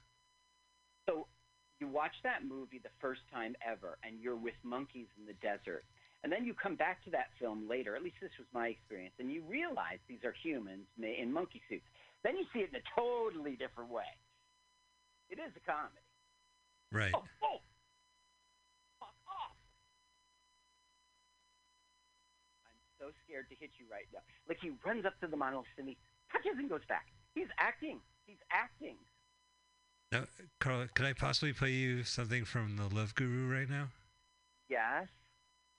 So 1.09 1.27
you 1.81 1.89
watch 1.89 2.13
that 2.25 2.45
movie 2.47 2.79
the 2.83 2.91
first 3.01 3.23
time 3.33 3.57
ever, 3.67 3.97
and 4.05 4.21
you're 4.21 4.37
with 4.37 4.55
monkeys 4.63 5.07
in 5.19 5.25
the 5.25 5.33
desert. 5.35 5.85
And 6.23 6.31
then 6.31 6.45
you 6.45 6.53
come 6.53 6.77
back 6.77 7.03
to 7.05 7.11
that 7.11 7.29
film 7.41 7.67
later, 7.69 7.97
at 7.97 8.03
least 8.03 8.17
this 8.21 8.31
was 8.39 8.47
my 8.53 8.69
experience, 8.69 9.15
and 9.19 9.33
you 9.33 9.43
realize 9.49 9.99
these 10.07 10.23
are 10.25 10.35
humans 10.43 10.85
in 11.01 11.33
monkey 11.33 11.63
suits. 11.69 11.87
Then 12.23 12.37
you 12.37 12.45
see 12.53 12.61
it 12.61 12.69
in 12.69 12.77
a 12.77 12.85
totally 12.95 13.57
different 13.57 13.91
way. 13.91 14.11
It 15.31 15.39
is 15.39 15.51
a 15.57 15.61
comedy. 15.65 16.05
Right. 16.93 17.13
Oh, 17.15 17.25
oh! 17.43 17.59
Fuck 18.99 19.15
off! 19.31 19.57
I'm 22.67 22.77
so 22.99 23.07
scared 23.25 23.49
to 23.49 23.55
hit 23.55 23.71
you 23.79 23.87
right 23.91 24.07
now. 24.13 24.21
Like 24.49 24.59
he 24.61 24.73
runs 24.85 25.07
up 25.07 25.19
to 25.21 25.27
the 25.27 25.37
monolith 25.37 25.67
and 25.79 25.89
he 25.89 25.97
touches 26.33 26.59
and 26.59 26.69
goes 26.69 26.85
back. 26.89 27.07
He's 27.35 27.49
acting. 27.59 28.01
He's 28.27 28.43
acting. 28.51 28.97
Now, 30.13 30.25
Carl, 30.59 30.87
could 30.95 31.07
I 31.07 31.13
possibly 31.13 31.53
play 31.53 31.71
you 31.71 32.03
something 32.03 32.45
from 32.45 32.77
the 32.77 32.93
Love 32.95 33.15
Guru 33.15 33.49
right 33.49 33.71
now? 33.71 33.89
Yes. 34.69 35.07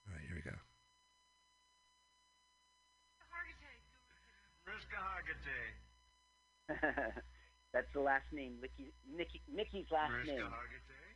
All 0.07 0.13
right, 0.13 0.23
here 0.27 0.35
we 0.35 0.41
go. 0.41 0.55
Mariska 4.91 4.99
Hargitay. 4.99 5.71
That's 7.73 7.87
the 7.95 8.03
last 8.03 8.27
name, 8.35 8.59
Nicky, 8.59 8.91
Nicky, 9.07 9.39
Nicky's 9.47 9.87
last 9.91 10.11
Mariska 10.11 10.43
name. 10.43 10.51
Hargitay. 10.51 11.07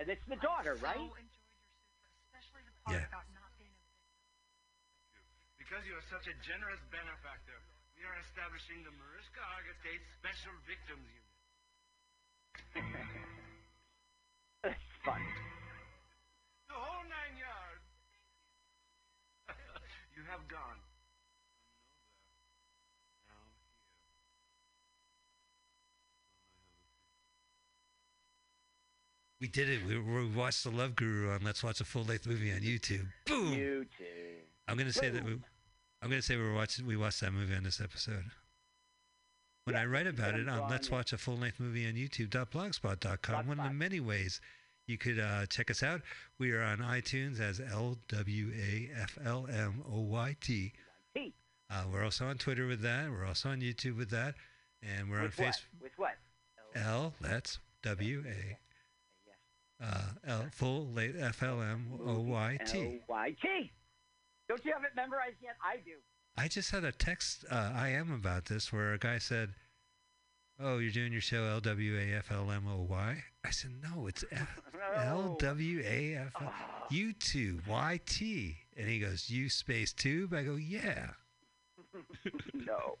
And 0.00 0.08
it's 0.08 0.24
the 0.28 0.40
daughter, 0.40 0.80
right? 0.80 1.12
Yeah. 2.88 3.04
Because 5.60 5.82
you 5.88 5.96
are 5.96 6.06
such 6.12 6.28
a 6.28 6.34
generous 6.44 6.80
benefactor, 6.92 7.56
we 7.96 8.04
are 8.04 8.16
establishing 8.28 8.84
the 8.84 8.92
Mariska 8.96 9.40
Hargitay 9.40 9.96
Special 10.20 10.54
Victims 10.64 11.08
Unit. 11.08 11.28
It's 14.64 14.96
fun. 15.04 15.20
The 16.72 16.78
whole 16.80 17.04
nine 17.04 17.36
yards. 17.36 17.84
You 20.16 20.24
have 20.24 20.48
gone. 20.48 20.80
We 29.44 29.48
did 29.48 29.68
it. 29.68 29.80
We, 29.86 29.98
we 29.98 30.26
watched 30.28 30.64
the 30.64 30.70
Love 30.70 30.96
Guru 30.96 31.30
on 31.30 31.40
Let's 31.44 31.62
Watch 31.62 31.78
a 31.82 31.84
Full 31.84 32.04
Length 32.04 32.26
Movie 32.26 32.50
on 32.50 32.60
YouTube. 32.60 33.08
Boom. 33.26 33.52
You 33.52 33.84
too. 33.98 34.04
I'm 34.66 34.78
gonna 34.78 34.90
say 34.90 35.10
that 35.10 35.22
we, 35.22 35.32
I'm 36.00 36.08
gonna 36.08 36.22
say 36.22 36.34
we 36.34 36.44
were 36.44 36.54
watching 36.54 36.86
we 36.86 36.96
watched 36.96 37.20
that 37.20 37.30
movie 37.30 37.54
on 37.54 37.62
this 37.62 37.78
episode. 37.78 38.24
When 39.64 39.76
Yeah, 39.76 39.82
I 39.82 39.84
write 39.84 40.06
about 40.06 40.32
it 40.32 40.48
on 40.48 40.56
drawing 40.56 40.70
Let's. 40.70 40.90
Watch 40.90 41.12
a 41.12 41.18
Full 41.18 41.36
Length 41.36 41.60
Movie 41.60 41.86
on 41.86 41.92
YouTube.blogspot.com, 41.92 43.46
one 43.46 43.60
of 43.60 43.66
the 43.66 43.74
many 43.74 44.00
ways 44.00 44.40
you 44.86 44.96
could 44.96 45.18
uh, 45.18 45.44
check 45.44 45.70
us 45.70 45.82
out. 45.82 46.00
We 46.38 46.52
are 46.52 46.62
on 46.62 46.78
iTunes 46.78 47.38
as 47.38 47.60
L 47.60 47.98
W 48.08 48.50
A 48.58 48.88
F 48.98 49.18
L 49.26 49.46
M 49.52 49.84
O 49.92 50.00
Y 50.00 50.36
T. 50.40 50.72
Uh, 51.70 51.82
we're 51.92 52.02
also 52.02 52.24
on 52.24 52.38
Twitter 52.38 52.66
with 52.66 52.80
that. 52.80 53.10
We're 53.10 53.26
also 53.26 53.50
on 53.50 53.60
YouTube 53.60 53.98
with 53.98 54.08
that, 54.08 54.36
and 54.82 55.10
we're 55.10 55.20
with 55.20 55.38
on? 55.38 55.48
Facebook. 55.48 55.82
With 55.82 55.92
what? 55.98 56.14
L 56.74 57.12
that's 57.20 57.58
W 57.82 58.24
A 58.26 58.56
L 60.26 60.46
full 60.50 60.86
late 60.88 61.14
F 61.18 61.42
L 61.42 61.60
M 61.60 61.98
O 62.04 62.20
Y 62.20 62.58
T. 62.66 63.00
L-Y-T. 63.08 63.72
Don't 64.48 64.64
you 64.64 64.72
have 64.72 64.84
it 64.84 64.90
memorized 64.94 65.36
yet? 65.42 65.56
I 65.64 65.76
do. 65.76 65.92
I 66.36 66.48
just 66.48 66.70
had 66.70 66.84
a 66.84 66.92
text 66.92 67.44
uh, 67.50 67.72
I 67.74 67.90
am 67.90 68.12
about 68.12 68.46
this 68.46 68.72
where 68.72 68.92
a 68.92 68.98
guy 68.98 69.18
said, 69.18 69.54
"Oh, 70.58 70.78
you're 70.78 70.90
doing 70.92 71.12
your 71.12 71.20
show 71.20 71.44
L 71.44 71.60
W 71.60 71.98
A 71.98 72.16
F 72.16 72.30
L 72.30 72.50
M 72.50 72.66
O 72.68 72.82
Y." 72.82 73.24
I 73.44 73.50
said, 73.50 73.72
"No, 73.82 74.06
it's 74.06 74.24
F- 74.32 74.60
L 74.96 75.36
W 75.38 75.82
A 75.86 76.16
F 76.16 76.32
L 76.40 76.52
U 76.90 77.12
two 77.12 77.60
Y 77.68 78.00
T." 78.06 78.56
And 78.76 78.88
he 78.88 78.98
goes, 78.98 79.30
"U 79.30 79.48
space 79.48 79.92
tube." 79.92 80.34
I 80.34 80.42
go, 80.42 80.56
"Yeah." 80.56 81.10
no. 82.54 82.98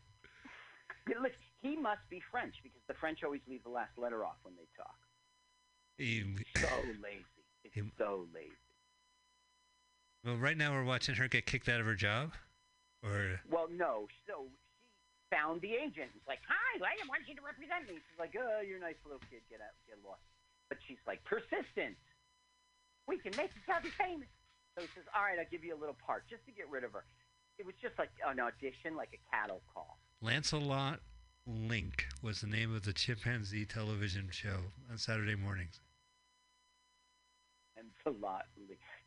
Look, 1.20 1.32
he 1.60 1.76
must 1.76 2.08
be 2.08 2.22
French 2.30 2.54
because 2.62 2.80
the 2.88 2.94
French 2.94 3.24
always 3.24 3.42
leave 3.48 3.62
the 3.64 3.70
last 3.70 3.98
letter 3.98 4.24
off 4.24 4.36
when 4.42 4.54
they 4.56 4.66
talk. 4.76 4.96
He- 5.98 6.44
So 6.56 6.68
lazy. 7.02 7.24
It's 7.64 7.74
so 7.98 8.26
lazy. 8.34 8.52
well, 10.24 10.36
right 10.36 10.56
now 10.56 10.72
we're 10.72 10.84
watching 10.84 11.14
her 11.16 11.28
get 11.28 11.46
kicked 11.46 11.68
out 11.68 11.80
of 11.80 11.86
her 11.86 11.94
job, 11.94 12.32
or 13.02 13.40
Well, 13.50 13.68
no. 13.70 14.06
So 14.26 14.46
she 14.48 14.88
found 15.36 15.60
the 15.60 15.74
agent. 15.74 16.10
It's 16.16 16.26
like, 16.28 16.40
hi, 16.48 16.78
I 16.78 17.06
want 17.08 17.26
you 17.28 17.34
to 17.34 17.42
represent 17.42 17.88
me. 17.88 17.94
She's 17.94 18.18
like, 18.18 18.34
oh, 18.38 18.60
you're 18.60 18.78
a 18.78 18.80
nice 18.80 18.98
little 19.04 19.20
kid. 19.30 19.42
Get 19.50 19.60
out, 19.60 19.74
get 19.86 19.98
lost. 20.06 20.22
But 20.68 20.78
she's 20.86 20.98
like, 21.06 21.22
persistent. 21.24 21.96
We 23.06 23.18
can 23.18 23.32
make 23.36 23.50
each 23.52 23.68
other 23.68 23.88
famous. 23.98 24.28
So 24.76 24.82
he 24.82 24.88
says, 24.94 25.04
all 25.14 25.22
right, 25.22 25.38
I'll 25.38 25.50
give 25.50 25.62
you 25.62 25.74
a 25.76 25.80
little 25.80 25.96
part 26.04 26.24
just 26.28 26.44
to 26.46 26.52
get 26.52 26.68
rid 26.70 26.84
of 26.84 26.92
her. 26.92 27.04
It 27.58 27.66
was 27.66 27.74
just 27.82 27.98
like 27.98 28.10
an 28.26 28.40
audition, 28.40 28.96
like 28.96 29.10
a 29.14 29.20
cattle 29.30 29.60
call. 29.72 29.98
Lancelot 30.22 31.00
Link 31.46 32.06
was 32.22 32.40
the 32.40 32.46
name 32.46 32.74
of 32.74 32.84
the 32.84 32.92
chimpanzee 32.92 33.66
television 33.66 34.28
show 34.30 34.72
on 34.90 34.96
Saturday 34.96 35.34
mornings. 35.34 35.80
And 37.76 37.88
a 38.06 38.10
lot. 38.24 38.46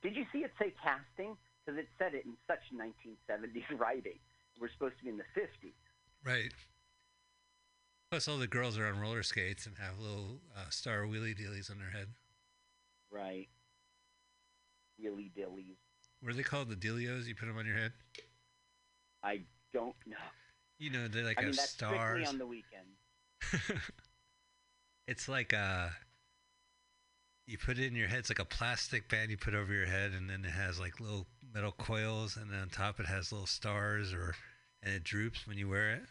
Did 0.03 0.15
you 0.15 0.25
see 0.31 0.39
it 0.39 0.51
say 0.59 0.73
casting? 0.83 1.35
Because 1.65 1.79
it 1.79 1.88
said 1.97 2.13
it 2.13 2.25
in 2.25 2.33
such 2.47 2.59
1970s 2.73 3.79
writing. 3.79 4.19
We're 4.59 4.69
supposed 4.71 4.97
to 4.99 5.03
be 5.03 5.09
in 5.09 5.17
the 5.17 5.39
50s. 5.39 5.73
Right. 6.23 6.53
Plus, 8.11 8.27
all 8.27 8.38
the 8.38 8.47
girls 8.47 8.77
are 8.77 8.88
on 8.88 8.99
roller 8.99 9.23
skates 9.23 9.65
and 9.65 9.75
have 9.77 9.99
little 9.99 10.39
uh, 10.55 10.69
star 10.69 11.03
wheelie 11.03 11.38
dealies 11.38 11.69
on 11.71 11.79
their 11.79 11.89
head. 11.89 12.07
Right. 13.11 13.47
Willy 14.99 15.31
dillies. 15.38 15.77
Were 16.23 16.33
they 16.33 16.43
called? 16.43 16.69
The 16.69 16.75
dealios? 16.75 17.25
You 17.25 17.35
put 17.35 17.47
them 17.47 17.57
on 17.57 17.65
your 17.65 17.75
head? 17.75 17.93
I 19.23 19.41
don't 19.73 19.95
know. 20.05 20.15
You 20.80 20.89
know, 20.91 21.07
they're 21.07 21.23
like 21.23 21.39
I 21.39 21.41
mean, 21.43 21.55
that's 21.55 21.71
strictly 21.71 22.21
stars. 22.21 22.28
on 22.30 22.38
the 22.38 22.45
weekend. 22.47 22.88
it's 25.07 25.28
like 25.28 25.53
uh 25.53 25.89
you 27.47 27.57
put 27.57 27.80
it 27.80 27.86
in 27.88 27.95
your 27.95 28.07
head. 28.09 28.19
It's 28.19 28.30
like 28.30 28.39
a 28.39 28.45
plastic 28.45 29.07
band 29.09 29.32
you 29.32 29.38
put 29.38 29.55
over 29.55 29.73
your 29.73 29.86
head, 29.86 30.11
and 30.11 30.30
then 30.30 30.43
it 30.45 30.51
has 30.51 30.80
like 30.80 30.99
little 30.99 31.28
metal 31.53 31.71
coils, 31.71 32.36
and 32.36 32.51
then 32.51 32.59
on 32.59 32.69
top 32.69 32.99
it 32.99 33.05
has 33.05 33.32
little 33.32 33.47
stars, 33.47 34.13
or 34.13 34.36
and 34.84 34.93
it 34.93 35.03
droops 35.03 35.47
when 35.47 35.57
you 35.57 35.69
wear 35.69 35.91
it. 35.91 36.03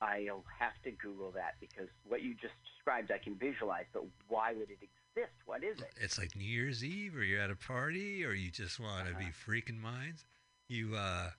I'll 0.00 0.44
have 0.58 0.72
to 0.84 0.90
Google 0.92 1.30
that 1.32 1.56
because 1.60 1.88
what 2.08 2.22
you 2.22 2.34
just 2.34 2.54
described 2.64 3.10
I 3.10 3.18
can 3.18 3.34
visualize, 3.36 3.84
but 3.92 4.04
why 4.28 4.52
would 4.52 4.70
it 4.70 4.78
exist? 4.80 5.34
What 5.44 5.62
is 5.62 5.76
it? 5.78 5.92
It's 6.00 6.18
like 6.18 6.34
New 6.36 6.44
Year's 6.44 6.82
Eve, 6.82 7.16
or 7.16 7.22
you're 7.22 7.40
at 7.40 7.50
a 7.50 7.56
party, 7.56 8.24
or 8.24 8.32
you 8.32 8.50
just 8.50 8.80
want 8.80 9.08
to 9.08 9.14
be 9.14 9.24
Uh-huh. 9.24 9.32
freaking 9.46 9.80
minds. 9.80 10.24
You 10.68 10.94
uh, 10.96 11.30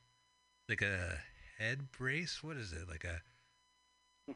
like 0.69 0.81
a 0.81 1.19
head 1.61 1.91
brace. 1.97 2.43
What 2.43 2.57
is 2.57 2.73
it? 2.73 2.89
Like 2.89 3.05
a 3.05 3.21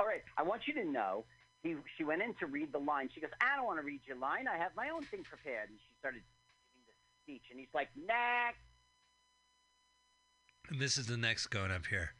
All 0.00 0.06
right, 0.06 0.22
I 0.36 0.42
want 0.42 0.62
you 0.66 0.74
to 0.74 0.84
know. 0.84 1.24
He, 1.62 1.76
she 1.96 2.04
went 2.04 2.20
in 2.20 2.34
to 2.40 2.46
read 2.46 2.72
the 2.72 2.78
line. 2.78 3.08
She 3.14 3.20
goes, 3.20 3.30
I 3.40 3.56
don't 3.56 3.64
want 3.64 3.80
to 3.80 3.86
read 3.86 4.00
your 4.04 4.18
line. 4.18 4.44
I 4.46 4.58
have 4.58 4.72
my 4.76 4.90
own 4.90 5.02
thing 5.04 5.24
prepared. 5.24 5.70
And 5.70 5.78
she 5.80 5.94
started 5.98 6.20
giving 6.68 6.84
the 6.84 6.92
speech. 7.24 7.48
And 7.50 7.58
he's 7.58 7.72
like, 7.72 7.88
next. 7.96 8.60
And 10.68 10.78
this 10.80 10.98
is 10.98 11.06
the 11.06 11.16
next 11.16 11.46
going 11.46 11.70
up 11.70 11.86
here. 11.86 12.12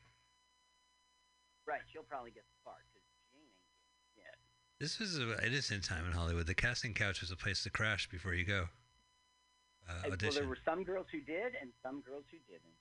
Right, 1.66 1.80
she'll 1.92 2.08
probably 2.08 2.30
get 2.30 2.44
the 2.44 2.60
part 2.64 2.80
because 2.88 3.04
Jayne 3.32 3.44
ain't 3.44 3.60
getting 3.68 4.00
it 4.00 4.12
yet. 4.16 4.36
This 4.80 4.98
was 5.00 5.18
a, 5.18 5.44
it 5.44 5.52
is 5.52 5.70
in 5.70 5.80
time 5.80 6.06
in 6.06 6.12
Hollywood. 6.12 6.46
The 6.46 6.54
casting 6.54 6.94
couch 6.94 7.20
was 7.20 7.30
a 7.30 7.36
place 7.36 7.62
to 7.64 7.70
crash 7.70 8.08
before 8.08 8.32
you 8.32 8.44
go. 8.44 8.68
Uh, 9.88 10.08
Well, 10.08 10.32
there 10.32 10.48
were 10.48 10.58
some 10.64 10.84
girls 10.84 11.06
who 11.12 11.20
did 11.20 11.52
and 11.60 11.68
some 11.82 12.00
girls 12.00 12.24
who 12.30 12.38
didn't. 12.48 12.72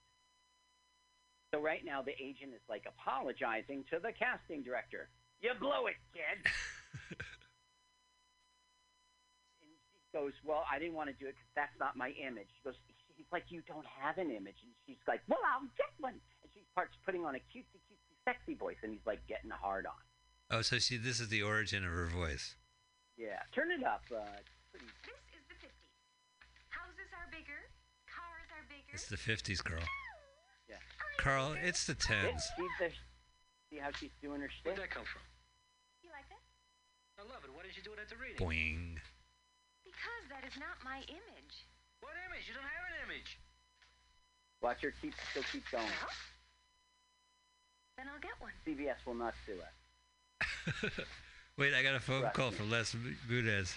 So 1.54 1.62
right 1.62 1.86
now, 1.86 2.02
the 2.02 2.18
agent 2.18 2.50
is 2.58 2.66
like 2.66 2.90
apologizing 2.90 3.86
to 3.94 4.02
the 4.02 4.10
casting 4.10 4.66
director. 4.66 5.14
You 5.38 5.54
blew 5.54 5.86
it, 5.86 6.02
kid. 6.10 6.42
and 9.62 9.70
she 9.94 10.02
goes, 10.10 10.34
"Well, 10.42 10.66
I 10.66 10.82
didn't 10.82 10.98
want 10.98 11.14
to 11.14 11.18
do 11.22 11.30
it 11.30 11.38
because 11.38 11.54
that's 11.54 11.78
not 11.78 11.94
my 11.94 12.10
image." 12.18 12.50
She 12.58 12.66
goes, 12.66 12.74
"He's 13.14 13.30
like, 13.30 13.46
you 13.54 13.62
don't 13.70 13.86
have 13.86 14.18
an 14.18 14.34
image," 14.34 14.58
and 14.66 14.74
she's 14.90 14.98
like, 15.06 15.22
"Well, 15.30 15.46
I'll 15.46 15.70
get 15.78 15.94
one." 16.02 16.18
And 16.42 16.50
she 16.58 16.66
starts 16.74 16.98
putting 17.06 17.22
on 17.22 17.38
a 17.38 17.42
cutesy, 17.54 17.78
cutesy, 17.86 18.18
sexy 18.26 18.58
voice, 18.58 18.82
and 18.82 18.90
he's 18.90 19.06
like 19.06 19.22
getting 19.30 19.54
a 19.54 19.60
hard 19.62 19.86
on. 19.86 20.02
oh, 20.50 20.66
so 20.66 20.82
she 20.82 20.98
this 20.98 21.20
is 21.22 21.30
the 21.30 21.46
origin 21.46 21.86
of 21.86 21.94
her 21.94 22.10
voice. 22.10 22.58
Yeah, 23.14 23.46
turn 23.54 23.70
it 23.70 23.86
up. 23.86 24.02
Uh, 24.10 24.26
pretty. 24.74 24.90
This 25.06 25.22
is 25.38 25.46
the 25.46 25.58
50s. 25.62 25.86
Houses 26.74 27.14
are 27.14 27.30
bigger, 27.30 27.62
cars 28.10 28.50
are 28.58 28.66
bigger. 28.74 28.90
It's 28.90 29.06
the 29.06 29.22
'50s 29.22 29.62
girl. 29.62 29.86
Yeah. 31.24 31.32
Carl, 31.32 31.56
it's 31.64 31.86
the 31.88 31.96
See, 31.96 32.08
tens. 32.14 32.44
see, 32.58 32.68
the, 32.80 32.90
see 33.72 33.80
how 33.80 33.90
she's 33.96 34.12
doing 34.22 34.42
her 34.42 34.50
shtick? 34.52 34.76
Where'd 34.76 34.80
that 34.84 34.92
come 34.92 35.06
from? 35.08 35.22
You 36.04 36.10
like 36.12 36.28
that? 36.28 36.44
I 37.20 37.24
love 37.24 37.44
it. 37.48 37.52
Why 37.56 37.64
didn't 37.64 37.78
you 37.80 37.84
do 37.84 37.94
it 37.96 38.00
at 38.04 38.10
the 38.12 38.20
reading? 38.20 38.40
Boing. 38.44 39.00
Because 39.88 40.24
that 40.30 40.44
is 40.44 40.60
not 40.60 40.76
my 40.84 41.00
image. 41.08 41.56
What 42.04 42.12
image? 42.28 42.44
You 42.48 42.56
don't 42.60 42.68
have 42.68 42.86
an 42.92 42.98
image. 43.08 43.40
Watch 44.62 44.82
her 44.84 44.92
keep 45.02 45.14
still 45.32 45.44
keep 45.52 45.64
going. 45.72 45.88
Well, 45.88 46.12
then 47.98 48.08
I'll 48.12 48.20
get 48.20 48.36
one. 48.40 48.52
CBS 48.68 49.00
will 49.06 49.16
not 49.16 49.34
sue 49.46 49.60
us. 49.64 50.92
Wait, 51.58 51.74
I 51.74 51.84
got 51.84 51.96
a 51.96 52.00
phone 52.00 52.24
Right. 52.24 52.34
call 52.34 52.52
from 52.52 52.70
Les 52.72 52.96
Budez. 53.30 53.76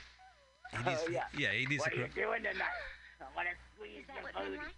He 0.72 0.78
Oh, 0.78 0.90
needs, 0.90 1.02
yeah. 1.10 1.24
yeah, 1.36 1.52
he 1.52 1.66
needs 1.66 1.80
What 1.80 1.92
to. 1.92 1.98
are 1.98 2.00
you 2.02 2.10
cra- 2.10 2.22
doing 2.22 2.42
tonight? 2.42 2.74
I 3.20 3.24
want 3.36 3.48
to 3.48 3.54
squeeze 3.74 4.00
Is 4.02 4.06
that 4.08 4.14
your 4.14 4.22
what 4.24 4.34
men 4.34 4.44
booty. 4.46 4.56
like? 4.58 4.74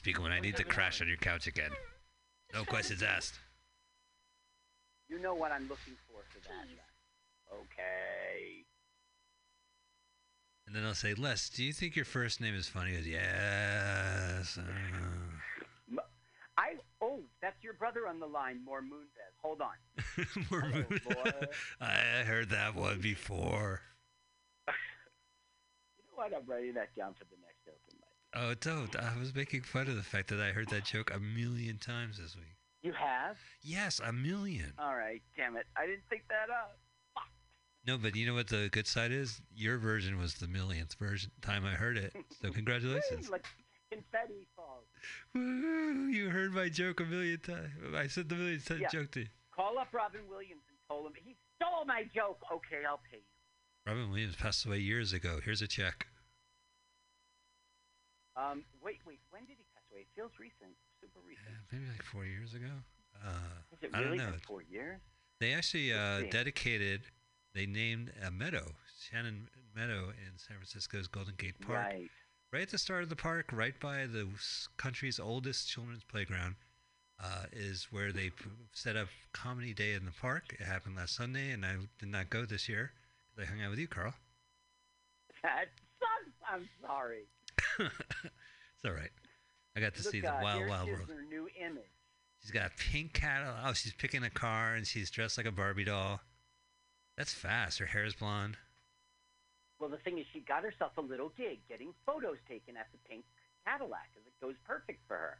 Speaking 0.00 0.22
when 0.22 0.32
I 0.32 0.40
need 0.40 0.56
to 0.56 0.64
crash 0.64 1.02
on 1.02 1.08
your 1.08 1.18
couch 1.18 1.46
again. 1.46 1.72
No 2.54 2.64
questions 2.64 3.02
asked. 3.02 3.38
You 5.10 5.18
know 5.18 5.34
what 5.34 5.52
I'm 5.52 5.68
looking 5.68 5.92
for 6.08 6.22
for 6.30 6.40
that. 6.48 6.64
Okay. 7.52 8.64
And 10.66 10.74
then 10.74 10.86
I'll 10.86 10.94
say, 10.94 11.12
Les, 11.12 11.50
do 11.50 11.62
you 11.62 11.74
think 11.74 11.96
your 11.96 12.06
first 12.06 12.40
name 12.40 12.54
is 12.54 12.66
funny? 12.66 12.92
He 12.92 12.96
goes, 12.96 13.06
yes. 13.08 14.58
uh." 14.58 16.00
I 16.56 16.76
oh, 17.02 17.20
that's 17.42 17.62
your 17.62 17.74
brother 17.74 18.08
on 18.08 18.20
the 18.20 18.26
line, 18.26 18.64
More 18.64 18.80
Moonves. 18.80 19.12
Hold 19.42 19.60
on. 19.60 19.76
More 20.50 20.62
Hello, 20.62 20.84
moon- 20.88 21.48
I 21.82 22.24
heard 22.24 22.48
that 22.48 22.74
one 22.74 23.00
before. 23.02 23.82
You 25.98 26.04
know 26.06 26.24
what? 26.24 26.32
I'm 26.34 26.46
writing 26.46 26.72
that 26.74 26.96
down 26.96 27.12
for 27.12 27.24
the 27.24 27.36
next 27.44 27.68
open 27.68 27.98
mic. 28.00 28.09
Oh, 28.34 28.54
don't. 28.60 28.94
I 28.96 29.18
was 29.18 29.34
making 29.34 29.62
fun 29.62 29.88
of 29.88 29.96
the 29.96 30.02
fact 30.02 30.28
that 30.28 30.40
I 30.40 30.52
heard 30.52 30.68
that 30.68 30.84
joke 30.84 31.10
a 31.14 31.18
million 31.18 31.78
times 31.78 32.18
this 32.18 32.36
week. 32.36 32.54
You 32.82 32.92
have? 32.92 33.36
Yes, 33.62 34.00
a 34.04 34.12
million. 34.12 34.72
All 34.78 34.94
right. 34.94 35.20
Damn 35.36 35.56
it. 35.56 35.66
I 35.76 35.86
didn't 35.86 36.04
think 36.08 36.22
that 36.28 36.48
up. 36.50 36.78
Fuck. 37.14 37.24
No, 37.86 37.98
but 37.98 38.14
you 38.16 38.26
know 38.26 38.34
what 38.34 38.48
the 38.48 38.68
good 38.72 38.86
side 38.86 39.10
is? 39.12 39.40
Your 39.54 39.78
version 39.78 40.16
was 40.18 40.34
the 40.34 40.46
millionth 40.46 40.94
version 40.94 41.30
time 41.42 41.64
I 41.66 41.72
heard 41.72 41.96
it. 41.98 42.14
So 42.40 42.50
congratulations. 42.52 43.28
like 43.28 43.44
confetti 43.92 44.46
falls. 44.54 44.84
Woo, 45.34 46.06
you 46.06 46.30
heard 46.30 46.52
my 46.54 46.68
joke 46.68 47.00
a 47.00 47.04
million 47.04 47.40
times. 47.40 47.70
I 47.94 48.06
said 48.06 48.28
the 48.28 48.36
millionth 48.36 48.66
time 48.66 48.80
Yeah. 48.80 48.88
joke 48.92 49.10
to 49.12 49.20
you. 49.20 49.26
Call 49.54 49.76
up 49.78 49.88
Robin 49.92 50.20
Williams 50.30 50.62
and 50.68 50.78
told 50.88 51.06
him 51.08 51.12
he 51.22 51.34
stole 51.56 51.84
my 51.84 52.04
joke. 52.14 52.38
Okay, 52.52 52.82
I'll 52.88 53.00
pay 53.10 53.18
you. 53.18 53.22
Robin 53.86 54.08
Williams 54.08 54.36
passed 54.36 54.64
away 54.64 54.78
years 54.78 55.12
ago. 55.12 55.40
Here's 55.44 55.60
a 55.62 55.66
check. 55.68 56.06
Um, 58.40 58.64
wait, 58.82 59.00
wait. 59.06 59.18
When 59.30 59.42
did 59.44 59.56
he 59.58 59.64
pass? 59.74 59.84
away. 59.92 60.00
It 60.02 60.06
feels 60.14 60.30
recent, 60.38 60.72
super 61.00 61.20
recent. 61.26 61.46
maybe 61.72 61.84
like 61.90 62.02
four 62.02 62.24
years 62.24 62.54
ago. 62.54 62.70
Uh, 63.24 63.30
Is 63.72 63.78
it 63.82 63.90
I 63.92 64.00
really 64.00 64.18
don't 64.18 64.30
know. 64.30 64.36
four 64.46 64.62
years? 64.62 65.00
They 65.40 65.52
actually 65.52 65.92
uh, 65.92 66.22
dedicated. 66.30 67.02
They 67.54 67.66
named 67.66 68.12
a 68.24 68.30
meadow, 68.30 68.64
Sharon 68.98 69.48
Meadow, 69.74 70.10
in 70.10 70.38
San 70.38 70.56
Francisco's 70.56 71.08
Golden 71.08 71.34
Gate 71.36 71.60
Park. 71.60 71.78
Right. 71.78 72.10
Right 72.52 72.62
at 72.62 72.70
the 72.70 72.78
start 72.78 73.02
of 73.02 73.08
the 73.08 73.16
park, 73.16 73.46
right 73.52 73.78
by 73.80 74.06
the 74.06 74.26
country's 74.76 75.18
oldest 75.20 75.68
children's 75.68 76.04
playground, 76.04 76.54
uh, 77.22 77.44
is 77.52 77.88
where 77.90 78.12
they 78.12 78.30
set 78.72 78.96
up 78.96 79.08
Comedy 79.32 79.74
Day 79.74 79.94
in 79.94 80.04
the 80.04 80.12
park. 80.12 80.56
It 80.58 80.64
happened 80.64 80.96
last 80.96 81.14
Sunday, 81.16 81.50
and 81.50 81.64
I 81.66 81.76
did 81.98 82.08
not 82.08 82.30
go 82.30 82.44
this 82.44 82.68
year. 82.68 82.92
'cause 83.34 83.44
I 83.44 83.50
hung 83.50 83.60
out 83.62 83.70
with 83.70 83.78
you, 83.78 83.88
Carl. 83.88 84.14
That 85.42 85.66
sucks. 85.98 86.36
I'm 86.48 86.68
sorry. 86.80 87.24
It's 87.86 88.84
all 88.84 88.92
right. 88.92 89.10
I 89.76 89.80
got 89.80 89.94
to 89.94 90.02
Look, 90.02 90.12
see 90.12 90.20
the 90.20 90.32
uh, 90.34 90.42
wild, 90.42 90.68
wild 90.68 90.88
world. 90.88 91.08
new 91.30 91.48
image. 91.60 91.82
She's 92.42 92.50
got 92.50 92.66
a 92.66 92.70
pink 92.90 93.12
cat. 93.12 93.42
Oh, 93.64 93.72
she's 93.74 93.92
picking 93.92 94.24
a 94.24 94.30
car, 94.30 94.74
and 94.74 94.86
she's 94.86 95.10
dressed 95.10 95.36
like 95.36 95.46
a 95.46 95.52
Barbie 95.52 95.84
doll. 95.84 96.20
That's 97.16 97.32
fast. 97.34 97.78
Her 97.78 97.86
hair 97.86 98.04
is 98.04 98.14
blonde. 98.14 98.56
Well, 99.78 99.90
the 99.90 99.98
thing 99.98 100.18
is, 100.18 100.26
she 100.32 100.40
got 100.40 100.62
herself 100.62 100.92
a 100.96 101.00
little 101.02 101.32
gig 101.36 101.60
getting 101.68 101.92
photos 102.06 102.36
taken 102.48 102.76
at 102.76 102.88
the 102.92 102.98
pink 103.08 103.24
Cadillac 103.66 104.08
because 104.12 104.26
it 104.26 104.44
goes 104.44 104.54
perfect 104.66 105.00
for 105.06 105.16
her. 105.16 105.38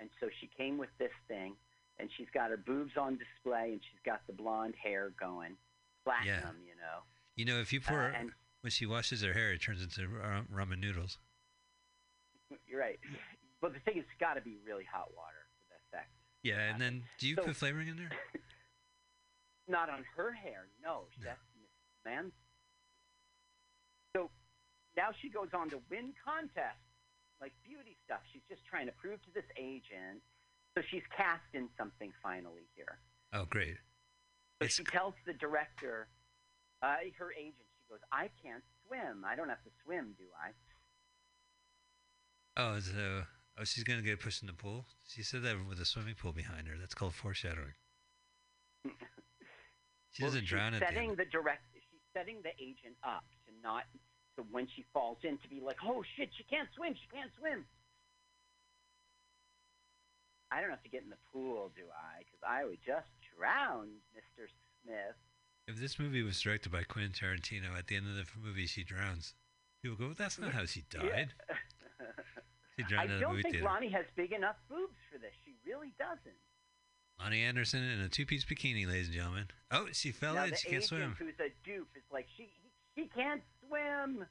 And 0.00 0.08
so 0.20 0.28
she 0.40 0.48
came 0.56 0.78
with 0.78 0.90
this 0.98 1.12
thing, 1.28 1.54
and 1.98 2.08
she's 2.16 2.28
got 2.34 2.50
her 2.50 2.56
boobs 2.56 2.92
on 2.96 3.18
display, 3.18 3.72
and 3.72 3.80
she's 3.90 4.00
got 4.04 4.20
the 4.26 4.32
blonde 4.32 4.74
hair 4.82 5.12
going, 5.18 5.56
platinum, 6.04 6.56
you 6.66 6.74
know. 6.76 7.00
You 7.36 7.44
know, 7.46 7.60
if 7.60 7.72
you 7.72 7.80
pour 7.80 8.00
Uh, 8.10 8.12
and- 8.18 8.32
when 8.60 8.70
she 8.70 8.86
washes 8.86 9.22
her 9.22 9.32
hair, 9.32 9.52
it 9.52 9.60
turns 9.62 9.82
into 9.82 10.06
ra- 10.08 10.44
ramen 10.52 10.78
noodles. 10.78 11.18
You're 12.66 12.80
right. 12.80 12.98
But 13.60 13.74
the 13.74 13.80
thing 13.80 13.96
is, 13.98 14.04
it's 14.04 14.20
got 14.20 14.34
to 14.34 14.40
be 14.40 14.58
really 14.66 14.84
hot 14.84 15.08
water 15.16 15.46
for 15.58 15.64
the 15.70 15.96
effect. 15.96 16.10
Yeah, 16.42 16.72
and 16.72 16.80
then 16.80 17.02
do 17.18 17.28
you 17.28 17.36
So- 17.36 17.44
put 17.44 17.56
flavoring 17.56 17.88
in 17.88 17.96
there? 17.96 18.10
Not 19.68 19.88
on 19.88 20.04
her 20.16 20.32
hair, 20.32 20.66
no. 20.82 21.06
That's 21.22 21.38
Miss 21.60 21.70
Man. 22.04 22.32
So 24.14 24.30
now 24.96 25.10
she 25.20 25.28
goes 25.30 25.48
on 25.54 25.70
to 25.70 25.80
win 25.90 26.12
contests, 26.24 26.82
like 27.40 27.52
beauty 27.64 27.96
stuff. 28.04 28.20
She's 28.32 28.42
just 28.50 28.64
trying 28.66 28.86
to 28.86 28.92
prove 28.92 29.22
to 29.22 29.30
this 29.32 29.46
agent. 29.56 30.20
So 30.76 30.82
she's 30.90 31.02
cast 31.16 31.46
in 31.54 31.68
something 31.78 32.12
finally 32.22 32.66
here. 32.74 32.98
Oh, 33.32 33.44
great. 33.48 33.76
So 34.60 34.68
she 34.68 34.84
tells 34.84 35.14
the 35.26 35.32
director, 35.34 36.08
uh, 36.82 36.96
her 37.18 37.32
agent, 37.38 37.54
she 37.78 37.88
goes, 37.88 38.00
I 38.10 38.30
can't 38.42 38.64
swim. 38.86 39.24
I 39.24 39.36
don't 39.36 39.48
have 39.48 39.62
to 39.64 39.70
swim, 39.84 40.14
do 40.18 40.24
I? 40.36 40.50
Oh, 42.56 42.78
so 42.80 43.22
oh, 43.58 43.64
she's 43.64 43.84
gonna 43.84 44.02
get 44.02 44.20
pushed 44.20 44.42
in 44.42 44.46
the 44.46 44.52
pool. 44.52 44.86
She 45.06 45.22
said 45.22 45.42
that 45.42 45.56
with 45.68 45.80
a 45.80 45.84
swimming 45.84 46.14
pool 46.14 46.32
behind 46.32 46.68
her. 46.68 46.74
That's 46.78 46.94
called 46.94 47.14
foreshadowing. 47.14 47.74
She 50.10 50.22
Well, 50.22 50.28
doesn't 50.30 50.42
she's 50.42 50.50
drown 50.50 50.72
the 50.72 50.78
setting 50.80 51.10
end. 51.10 51.18
the 51.18 51.24
direct. 51.24 51.62
She's 51.74 52.00
setting 52.12 52.36
the 52.42 52.50
agent 52.62 52.96
up 53.02 53.24
to 53.46 53.52
not. 53.62 53.84
to 54.36 54.42
when 54.50 54.66
she 54.76 54.84
falls 54.92 55.18
in, 55.24 55.38
to 55.38 55.48
be 55.48 55.60
like, 55.60 55.78
oh 55.84 56.02
shit, 56.16 56.28
she 56.36 56.44
can't 56.44 56.68
swim. 56.76 56.94
She 56.94 57.08
can't 57.16 57.30
swim. 57.38 57.64
I 60.50 60.60
don't 60.60 60.70
have 60.70 60.82
to 60.82 60.90
get 60.90 61.02
in 61.02 61.08
the 61.08 61.16
pool, 61.32 61.72
do 61.74 61.82
I? 61.96 62.18
Because 62.20 62.40
I 62.46 62.64
would 62.66 62.78
just 62.84 63.08
drown, 63.38 63.88
Mister 64.14 64.50
Smith. 64.84 65.16
If 65.66 65.76
this 65.80 65.98
movie 65.98 66.22
was 66.22 66.40
directed 66.40 66.70
by 66.72 66.82
Quentin 66.82 67.12
Tarantino, 67.12 67.78
at 67.78 67.86
the 67.86 67.96
end 67.96 68.06
of 68.08 68.16
the 68.16 68.26
movie, 68.38 68.66
she 68.66 68.84
drowns. 68.84 69.32
People 69.82 69.96
go, 69.96 70.12
"That's 70.12 70.38
not 70.38 70.52
how 70.58 70.66
she 70.66 70.82
died." 70.90 71.32
She 71.48 71.54
I 72.78 72.82
drowned 72.88 73.10
in 73.10 73.16
a 73.16 73.20
don't 73.20 73.30
movie 73.32 73.42
think 73.42 73.54
theater. 73.56 73.68
Loni 73.68 73.92
has 73.92 74.06
big 74.16 74.32
enough 74.32 74.56
boobs 74.68 74.96
for 75.10 75.18
this. 75.18 75.32
She 75.44 75.54
really 75.66 75.92
doesn't. 75.98 76.40
Loni 77.20 77.42
Anderson 77.42 77.82
in 77.84 78.00
a 78.00 78.08
two-piece 78.08 78.44
bikini, 78.44 78.86
ladies 78.86 79.06
and 79.06 79.14
gentlemen. 79.14 79.46
Oh, 79.70 79.86
she 79.92 80.10
fell 80.10 80.34
now 80.34 80.44
in. 80.44 80.54
She 80.54 80.70
can't 80.70 80.84
swim. 80.84 81.14
who's 81.18 81.34
a 81.38 81.52
dupe, 81.64 81.88
is 81.94 82.02
like 82.10 82.26
she 82.36 82.50
she 82.96 83.08
can't 83.14 83.42
swim. 83.66 84.26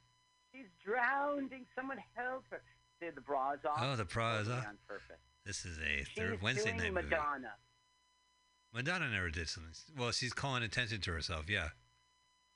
She's 0.54 0.68
drowning. 0.84 1.66
Someone 1.76 1.98
help 2.16 2.44
her. 2.50 2.62
See, 3.00 3.10
the 3.14 3.22
bras 3.22 3.58
off. 3.66 3.80
Oh, 3.82 3.96
the 3.96 4.06
bra 4.06 4.38
is 4.40 4.50
off. 4.50 4.66
On 4.68 4.78
purpose. 4.88 5.22
This 5.46 5.66
is 5.66 5.78
a 5.80 6.04
She's 6.04 6.08
third 6.16 6.42
Wednesday 6.42 6.72
doing 6.72 6.78
night 6.78 6.94
movie. 6.94 7.08
Madonna. 7.10 7.54
Madonna 8.74 9.10
never 9.10 9.30
did 9.30 9.50
something. 9.50 9.74
Well, 9.98 10.12
she's 10.12 10.34
calling 10.34 10.64
attention 10.64 11.02
to 11.02 11.12
herself. 11.12 11.50
Yeah. 11.50 11.70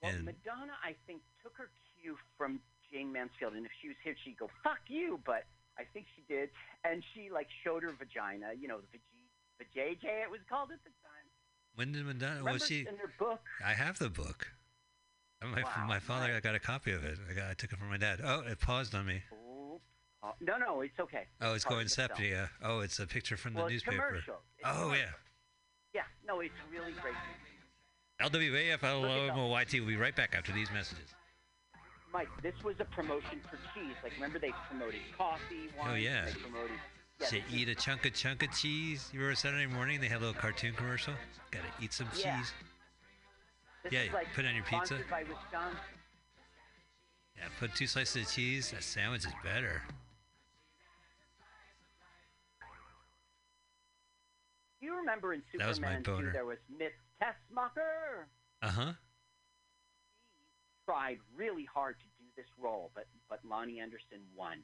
Well, 0.01 0.11
and 0.13 0.25
Madonna, 0.25 0.73
I 0.83 0.95
think, 1.07 1.21
took 1.41 1.57
her 1.57 1.69
cue 2.01 2.17
from 2.37 2.59
Jayne 2.95 3.11
Mansfield, 3.11 3.53
and 3.59 3.65
if 3.65 3.71
she 3.81 3.89
was 3.89 3.97
here, 4.03 4.15
she'd 4.23 4.37
go 4.39 4.49
"fuck 4.63 4.79
you." 4.87 5.19
But 5.25 5.43
I 5.77 5.83
think 5.91 6.05
she 6.15 6.23
did, 6.31 6.49
and 6.85 7.03
she 7.13 7.29
like 7.29 7.47
showed 7.63 7.83
her 7.83 7.91
vagina. 7.91 8.53
You 8.57 8.69
know, 8.69 8.79
the 8.93 8.99
vajayjay 9.59 10.23
it 10.23 10.31
was 10.31 10.39
called 10.47 10.71
at 10.71 10.79
the 10.85 10.91
time. 11.03 11.25
when 11.75 11.91
did 11.91 12.05
Madonna? 12.05 12.39
Remember 12.39 12.51
well, 12.51 12.59
she. 12.59 12.87
in 12.87 12.95
her 12.95 13.11
book. 13.19 13.41
I 13.65 13.73
have 13.73 13.99
the 13.99 14.09
book. 14.09 14.47
My, 15.43 15.61
Wow, 15.61 15.85
my 15.87 15.99
father. 15.99 16.33
I 16.33 16.39
got 16.39 16.55
a 16.55 16.59
copy 16.59 16.91
of 16.93 17.03
it. 17.03 17.19
I, 17.29 17.33
got, 17.33 17.51
I 17.51 17.53
took 17.53 17.71
it 17.73 17.77
from 17.77 17.89
my 17.89 17.97
dad. 17.97 18.19
Oh, 18.23 18.39
it 18.47 18.59
paused 18.59 18.95
on 18.95 19.05
me. 19.05 19.21
Oh, 20.23 20.33
no, 20.41 20.57
no, 20.57 20.81
it's 20.81 20.97
okay. 20.99 21.27
Oh, 21.41 21.53
it's 21.53 21.65
going 21.65 21.81
of 21.85 21.89
the 21.89 21.95
film. 21.95 22.07
sepia. 22.15 22.49
Oh, 22.63 22.79
it's 22.79 22.97
a 22.97 23.05
picture 23.05 23.37
from 23.37 23.53
Well, 23.53 23.65
the 23.65 23.71
newspaper. 23.73 24.07
commercial. 24.07 24.35
It's 24.57 24.67
Oh, 24.67 24.83
commercial. 24.85 24.95
yeah. 24.97 25.11
Yeah, 25.93 26.01
no, 26.25 26.39
it's 26.39 26.53
really 26.71 26.93
great. 26.93 27.13
LWAF, 28.21 28.81
Look. 28.81 29.71
We'll 29.73 29.87
be 29.87 29.97
right 29.97 30.15
back 30.15 30.33
after 30.35 30.51
these 30.51 30.71
messages. 30.71 31.13
Mike, 32.15 32.29
this 32.41 32.53
was 32.63 32.75
a 32.79 32.85
promotion 32.85 33.41
for 33.49 33.57
cheese. 33.73 33.93
Like, 34.01 34.13
remember 34.13 34.39
they 34.39 34.53
promoted 34.69 35.01
coffee, 35.17 35.67
wine. 35.77 35.89
Oh, 35.91 35.95
yeah. 35.95 36.23
They 36.23 36.31
promoted. 36.31 36.77
Yeah, 37.19 37.27
to 37.27 37.41
eat 37.53 37.67
a 37.67 37.75
chunk 37.75 38.05
of 38.05 38.13
chunk 38.13 38.41
of 38.41 38.53
cheese. 38.53 39.09
You 39.11 39.19
remember 39.19 39.35
Saturday 39.35 39.65
morning 39.65 39.99
they 39.99 40.07
had 40.07 40.19
a 40.19 40.25
little 40.25 40.33
cartoon 40.33 40.73
commercial? 40.75 41.13
Gotta 41.51 41.65
eat 41.81 41.91
some 41.91 42.07
Yeah. 42.15 42.37
cheese. 42.37 42.53
this 43.83 43.91
yeah, 43.91 44.13
like 44.13 44.33
put 44.33 44.45
it 44.45 44.47
on 44.47 44.55
your 44.55 44.63
pizza. 44.63 44.85
Sponsored 44.95 45.09
by 45.09 45.23
Wisconsin. 45.23 45.77
Yeah, 47.35 47.47
put 47.59 47.75
two 47.75 47.85
slices 47.85 48.25
of 48.25 48.31
cheese. 48.33 48.71
That 48.71 48.83
sandwich 48.83 49.25
is 49.25 49.33
better. 49.43 49.81
Do 54.79 54.85
you 54.85 54.95
remember 54.95 55.33
in 55.33 55.43
That 55.57 55.67
was 55.67 55.81
my 55.81 55.97
Superman 55.97 56.25
2 56.27 56.31
there 56.31 56.45
was 56.45 56.59
Miss 56.69 56.93
Tessmacher? 57.21 58.25
Uh 58.61 58.69
huh. 58.69 58.93
Tried 60.85 61.17
really 61.35 61.65
hard 61.65 61.95
to 61.99 62.05
do 62.19 62.25
this 62.37 62.45
role, 62.59 62.91
but 62.93 63.05
but 63.29 63.39
Loni 63.45 63.81
Anderson 63.81 64.21
won. 64.35 64.59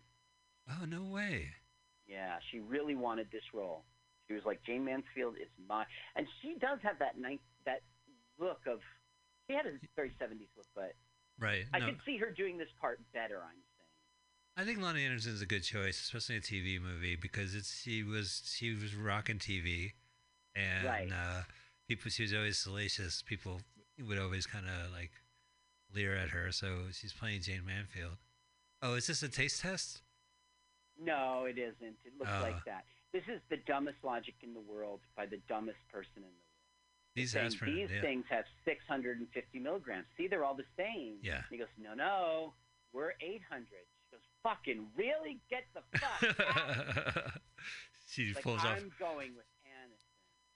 Oh 0.69 0.86
no 0.86 1.03
way. 1.03 1.49
Yeah, 2.07 2.38
she 2.51 2.59
really 2.59 2.95
wanted 2.95 3.28
this 3.32 3.43
role. 3.53 3.86
She 4.28 4.34
was 4.34 4.43
like, 4.45 4.61
Jayne 4.65 4.86
Mansfield 4.86 5.36
is 5.41 5.47
my, 5.67 5.86
and 6.15 6.28
she 6.41 6.55
does 6.59 6.80
have 6.84 6.99
that 6.99 7.17
nice 7.19 7.39
that 7.65 7.82
look 8.39 8.59
of. 8.67 8.80
She 9.49 9.55
had 9.55 9.65
a 9.65 9.72
very 9.95 10.11
seventies 10.19 10.47
look, 10.55 10.67
but 10.76 10.93
Right. 11.39 11.65
I 11.74 11.80
no, 11.80 11.88
could 11.88 11.97
see 12.05 12.17
her 12.17 12.30
doing 12.32 12.57
this 12.57 12.69
part 12.80 12.99
better. 13.13 13.38
I'm 13.38 13.57
saying. 13.78 14.57
I 14.57 14.63
think 14.65 14.80
Loni 14.80 15.03
Anderson 15.05 15.34
is 15.34 15.41
a 15.41 15.45
good 15.47 15.63
choice, 15.63 15.99
especially 15.99 16.36
a 16.38 16.41
TV 16.41 16.80
movie 16.80 17.15
because 17.15 17.55
it's 17.55 17.82
she 17.82 18.03
was 18.03 18.43
she 18.45 18.74
was 18.76 18.95
rocking 18.95 19.39
TV, 19.39 19.93
and 20.55 20.86
Right. 20.86 21.11
uh, 21.11 21.41
people 21.88 22.11
she 22.11 22.22
was 22.24 22.34
always 22.34 22.59
salacious. 22.59 23.24
People 23.24 23.61
would 23.99 24.19
always 24.19 24.45
kind 24.45 24.67
of 24.67 24.91
like 24.91 25.11
leer 25.94 26.16
at 26.16 26.30
her. 26.30 26.52
So 26.52 26.86
she's 26.92 27.14
playing 27.14 27.42
Jayne 27.42 27.64
Manfield. 27.64 28.18
Oh, 28.82 28.96
is 28.96 29.08
this 29.08 29.22
a 29.24 29.30
taste 29.30 29.62
test? 29.62 30.02
No, 31.00 31.46
it 31.46 31.58
isn't. 31.58 31.98
It 32.04 32.14
looks 32.18 32.32
Uh. 32.32 32.42
like 32.42 32.64
that. 32.66 32.86
This 33.14 33.24
is 33.28 33.42
the 33.50 33.58
dumbest 33.58 33.98
logic 34.04 34.36
in 34.42 34.54
the 34.54 34.62
world 34.62 35.02
by 35.18 35.26
the 35.26 35.38
dumbest 35.50 35.80
person 35.92 36.12
in 36.18 36.22
the 36.22 36.28
world. 36.28 36.38
These 37.16 37.32
saying 37.34 37.48
aspirin. 37.48 37.76
these 37.76 37.92
yeah. 37.92 38.02
things 38.02 38.26
have 38.30 38.46
650 38.64 39.60
milligrams. 39.60 40.06
See, 40.16 40.28
they're 40.28 40.46
all 40.46 40.56
the 40.56 40.64
same. 40.78 41.18
Yeah. 41.22 41.36
And 41.36 41.46
he 41.50 41.58
goes, 41.58 41.68
no, 41.78 41.94
no, 41.94 42.54
we're 42.94 43.12
800. 43.20 43.68
She 43.68 44.16
goes, 44.16 44.22
fucking 44.44 44.88
really? 44.96 45.42
Get 45.50 45.66
the 45.74 45.82
fuck. 46.00 46.39
out." 46.56 47.32
she 48.08 48.34
like, 48.34 48.44
pulls 48.44 48.60
off. 48.60 48.78
I'm 48.78 48.92
going 48.98 49.36
with 49.36 49.46
Anacin. 49.68 50.08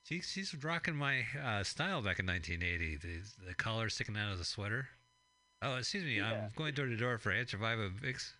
She, 0.03 0.21
she's 0.21 0.55
rocking 0.63 0.95
my 0.95 1.25
uh, 1.43 1.63
style 1.63 2.01
back 2.01 2.19
in 2.19 2.25
1980. 2.25 2.97
The, 2.97 3.47
the 3.49 3.53
collar 3.55 3.89
sticking 3.89 4.15
out 4.15 4.31
of 4.31 4.37
the 4.37 4.45
sweater. 4.45 4.87
Oh, 5.61 5.75
excuse 5.77 6.03
me. 6.03 6.17
Yeah. 6.17 6.31
I'm 6.31 6.51
going 6.55 6.73
door 6.73 6.85
to 6.85 6.95
door 6.97 7.17
for 7.17 7.31
Aunt 7.31 7.47
Surviva 7.49 7.91
Vix. 7.91 8.33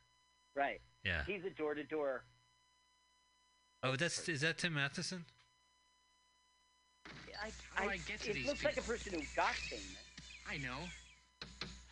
Right. 0.55 0.80
Yeah. 1.03 1.24
He's 1.26 1.43
a 1.45 1.49
door 1.49 1.74
to 1.74 1.84
door. 1.84 2.24
Oh, 3.84 3.95
that's 3.95 4.28
is 4.30 4.41
that 4.41 4.57
Tim 4.57 4.74
Matheson? 4.74 5.26
I, 7.41 7.49
How 7.74 7.84
do 7.84 7.89
I, 7.89 7.93
I 7.93 7.97
get 7.97 8.20
to 8.22 8.32
it 8.32 8.34
these 8.34 8.47
looks 8.47 8.63
like 8.63 8.78
a 8.78 8.82
person 8.82 9.13
who 9.13 9.22
got 9.36 9.53
famous. 9.53 9.86
I 10.49 10.57
know. 10.57 10.80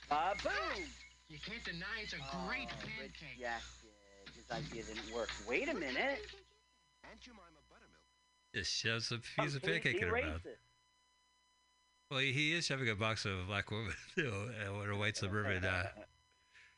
Uh, 0.09 0.33
boom! 0.43 0.83
You 1.29 1.37
can't 1.45 1.63
deny 1.63 2.01
it's 2.01 2.13
a 2.13 2.17
Oh, 2.33 2.45
great 2.47 2.67
Rich 2.99 3.13
pancake. 3.19 3.39
Jackson. 3.39 3.89
His 4.35 4.49
idea 4.51 4.83
didn't 4.83 5.13
work. 5.13 5.29
Wait 5.47 5.69
a 5.69 5.73
minute. 5.73 6.19
Just 8.53 8.71
shoves 8.71 9.11
a 9.11 9.17
piece 9.17 9.55
of 9.55 9.61
Completely 9.63 9.79
pancake 9.93 10.01
in 10.01 10.07
her 10.09 10.13
mouth. 10.13 10.41
racist. 10.43 10.72
Well, 12.13 12.21
he 12.21 12.53
is 12.53 12.67
shoving 12.67 12.87
a 12.89 12.95
box 12.95 13.25
of 13.25 13.47
black 13.47 13.71
woman 13.71 13.95
too, 14.15 14.29
uh, 14.29 14.77
or 14.77 14.91
a 14.91 14.97
white 14.97 15.17
suburban. 15.17 15.65
Uh, 15.65 15.89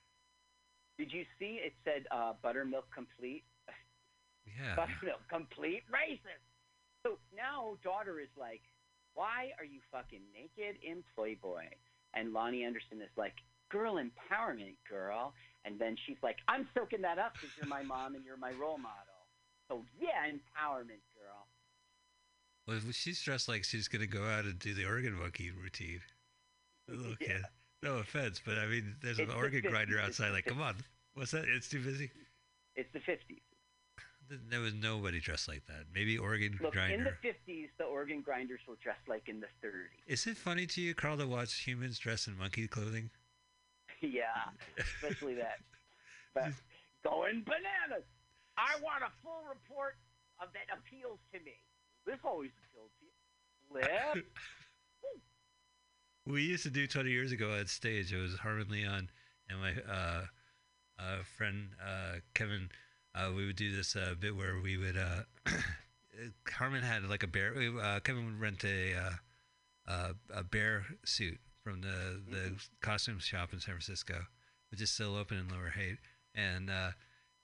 Did 0.97 1.11
you 1.11 1.25
see 1.37 1.59
it 1.59 1.73
said 1.83 2.07
uh, 2.09 2.33
buttermilk 2.41 2.85
complete? 2.93 3.43
Yeah. 4.45 4.75
But, 4.77 4.87
you 5.01 5.09
know, 5.09 5.17
complete 5.27 5.81
racist. 5.89 6.45
So 7.01 7.17
now 7.35 7.75
daughter 7.83 8.21
is 8.21 8.29
like, 8.37 8.61
why 9.15 9.49
are 9.57 9.65
you 9.65 9.81
fucking 9.91 10.21
naked 10.31 10.77
in 10.85 11.03
Playboy? 11.17 11.65
And 12.13 12.31
Loni 12.31 12.63
Anderson 12.63 13.01
is 13.01 13.09
like, 13.17 13.33
girl 13.71 13.95
empowerment, 13.95 14.77
girl. 14.87 15.33
And 15.65 15.79
then 15.79 15.97
she's 16.05 16.21
like, 16.21 16.37
I'm 16.47 16.69
soaking 16.77 17.01
that 17.01 17.17
up 17.17 17.33
because 17.33 17.49
you're 17.57 17.67
my 17.67 17.81
mom 17.81 18.13
and 18.13 18.23
you're 18.23 18.37
my 18.37 18.51
role 18.51 18.77
model. 18.77 19.25
So 19.67 19.83
yeah, 19.99 20.29
empowerment. 20.29 21.01
Well, 22.67 22.79
she's 22.91 23.21
dressed 23.21 23.47
like 23.47 23.63
she's 23.63 23.87
gonna 23.87 24.07
go 24.07 24.23
out 24.23 24.45
and 24.45 24.57
do 24.57 24.73
the 24.73 24.85
organ 24.85 25.13
monkey 25.13 25.51
routine. 25.51 26.01
Little 26.87 27.15
Yeah. 27.19 27.41
No 27.83 27.97
offense, 27.97 28.41
but 28.43 28.57
I 28.57 28.65
mean, 28.65 28.95
there's 29.03 29.19
an 29.19 29.27
the 29.27 29.35
organ 29.35 29.61
50s, 29.61 29.69
grinder 29.69 29.99
outside. 29.99 30.31
Like, 30.31 30.45
come 30.45 30.61
on, 30.61 30.75
what's 31.13 31.31
that? 31.31 31.45
It's 31.47 31.69
too 31.69 31.81
busy. 31.81 32.09
It's 32.75 32.91
the 32.93 32.99
50s. 32.99 33.41
There 34.49 34.59
was 34.59 34.73
nobody 34.73 35.19
dressed 35.19 35.47
like 35.47 35.65
that. 35.67 35.85
Maybe 35.93 36.17
organ 36.17 36.57
Look, 36.59 36.73
grinder. 36.73 36.95
in 36.95 37.03
the 37.03 37.13
50s, 37.21 37.69
the 37.77 37.83
organ 37.83 38.21
grinders 38.21 38.61
were 38.67 38.77
dressed 38.81 39.07
like 39.07 39.29
in 39.29 39.39
the 39.39 39.47
30s. 39.63 40.01
Is 40.07 40.25
it 40.25 40.35
funny 40.35 40.65
to 40.65 40.81
you, 40.81 40.95
Carl, 40.95 41.17
to 41.17 41.27
watch 41.27 41.53
humans 41.59 41.99
dressed 41.99 42.27
in 42.27 42.35
monkey 42.35 42.67
clothing? 42.67 43.11
yeah, 44.01 44.49
especially 44.79 45.35
that. 45.35 45.59
But 46.33 46.53
going 47.03 47.43
bananas. 47.45 48.05
I 48.57 48.79
want 48.81 49.03
a 49.03 49.11
full 49.21 49.43
report 49.47 49.95
of 50.41 50.47
that 50.53 50.73
appeals 50.73 51.19
to 51.33 51.39
me. 51.43 51.59
This 52.05 52.19
always 52.23 52.51
appeals 52.69 52.91
to 52.99 53.05
you. 53.05 54.23
We 56.27 56.43
used 56.43 56.63
to 56.63 56.69
do 56.69 56.87
20 56.87 57.09
years 57.09 57.31
ago 57.31 57.51
on 57.51 57.67
stage. 57.67 58.13
It 58.13 58.17
was 58.19 58.35
Harmon 58.35 58.67
Leon 58.69 59.09
and 59.49 59.59
my 59.59 59.73
uh, 59.91 60.25
uh, 60.99 61.23
friend 61.37 61.69
uh, 61.83 62.19
Kevin. 62.33 62.69
Uh, 63.13 63.31
we 63.35 63.45
would 63.45 63.55
do 63.55 63.75
this 63.75 63.95
uh, 63.95 64.15
bit 64.19 64.35
where 64.35 64.59
we 64.61 64.77
would. 64.77 64.97
Uh, 64.97 65.23
Harmon 66.51 66.83
had 66.83 67.03
like 67.03 67.23
a 67.23 67.27
bear. 67.27 67.53
Uh, 67.81 67.99
Kevin 67.99 68.25
would 68.25 68.39
rent 68.39 68.63
a 68.63 68.93
uh, 68.95 69.11
uh, 69.87 70.13
a 70.33 70.43
bear 70.43 70.85
suit 71.03 71.39
from 71.63 71.81
the 71.81 72.21
the 72.29 72.53
costume 72.81 73.19
shop 73.19 73.53
in 73.53 73.59
San 73.59 73.73
Francisco, 73.75 74.25
which 74.71 74.81
is 74.81 74.89
still 74.89 75.15
open 75.15 75.37
in 75.37 75.49
Lower 75.49 75.69
Haight, 75.75 75.97
and 76.33 76.71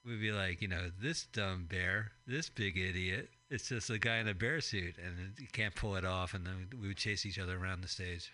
we'd 0.05 0.21
be 0.21 0.31
like, 0.31 0.61
you 0.61 0.67
know, 0.67 0.89
this 1.01 1.25
dumb 1.25 1.65
bear, 1.69 2.11
this 2.27 2.49
big 2.49 2.77
idiot. 2.77 3.29
It's 3.49 3.67
just 3.69 3.89
a 3.89 3.99
guy 3.99 4.17
in 4.17 4.27
a 4.27 4.33
bear 4.33 4.61
suit, 4.61 4.95
and 4.97 5.33
you 5.39 5.47
can't 5.51 5.75
pull 5.75 5.95
it 5.95 6.05
off, 6.05 6.33
and 6.33 6.45
then 6.45 6.69
we 6.79 6.87
would 6.87 6.97
chase 6.97 7.25
each 7.25 7.37
other 7.39 7.57
around 7.57 7.81
the 7.81 7.87
stage. 7.87 8.31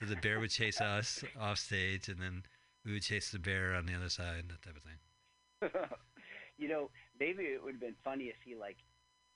So 0.00 0.06
the 0.06 0.16
bear 0.16 0.40
would 0.40 0.50
chase 0.50 0.80
us 0.80 1.22
off 1.40 1.58
stage, 1.58 2.08
and 2.08 2.20
then 2.20 2.42
we 2.84 2.92
would 2.92 3.02
chase 3.02 3.30
the 3.30 3.38
bear 3.38 3.74
on 3.74 3.86
the 3.86 3.94
other 3.94 4.08
side, 4.08 4.44
that 4.48 4.62
type 4.62 4.76
of 4.76 4.82
thing. 4.82 4.98
you 6.58 6.68
know, 6.68 6.90
maybe 7.20 7.44
it 7.44 7.62
would 7.62 7.74
have 7.74 7.80
been 7.80 7.94
funny 8.02 8.24
if 8.24 8.34
he 8.44 8.56
like 8.56 8.78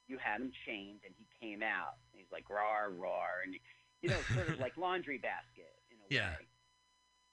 you 0.09 0.19
had 0.19 0.41
him 0.41 0.51
chained 0.67 0.99
and 1.05 1.15
he 1.17 1.27
came 1.39 1.63
out 1.63 1.95
and 2.11 2.19
he's 2.19 2.31
like 2.33 2.51
roar 2.51 2.91
roar 2.91 3.43
and 3.45 3.55
you 4.03 4.09
know 4.09 4.19
sort 4.35 4.49
of 4.49 4.59
like 4.59 4.77
laundry 4.77 5.19
basket 5.19 5.71
in 5.91 5.99
a 5.99 6.07
Yeah. 6.11 6.31
way. 6.35 6.47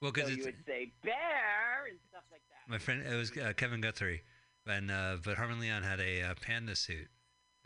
Well, 0.02 0.12
So 0.12 0.14
because 0.14 0.38
you 0.38 0.44
would 0.44 0.62
say 0.68 0.94
bear 1.02 1.90
and 1.90 1.98
stuff 2.10 2.24
like 2.32 2.46
that. 2.50 2.53
My 2.68 2.78
friend, 2.78 3.04
it 3.06 3.16
was 3.16 3.32
uh, 3.38 3.54
Kevin 3.56 3.82
Guthrie, 3.82 4.22
and 4.68 4.90
uh, 4.92 5.18
but 5.24 5.38
Harmon 5.38 5.60
Leon 5.60 5.84
had 5.84 6.00
a 6.00 6.22
uh, 6.22 6.34
panda 6.42 6.76
suit, 6.76 7.08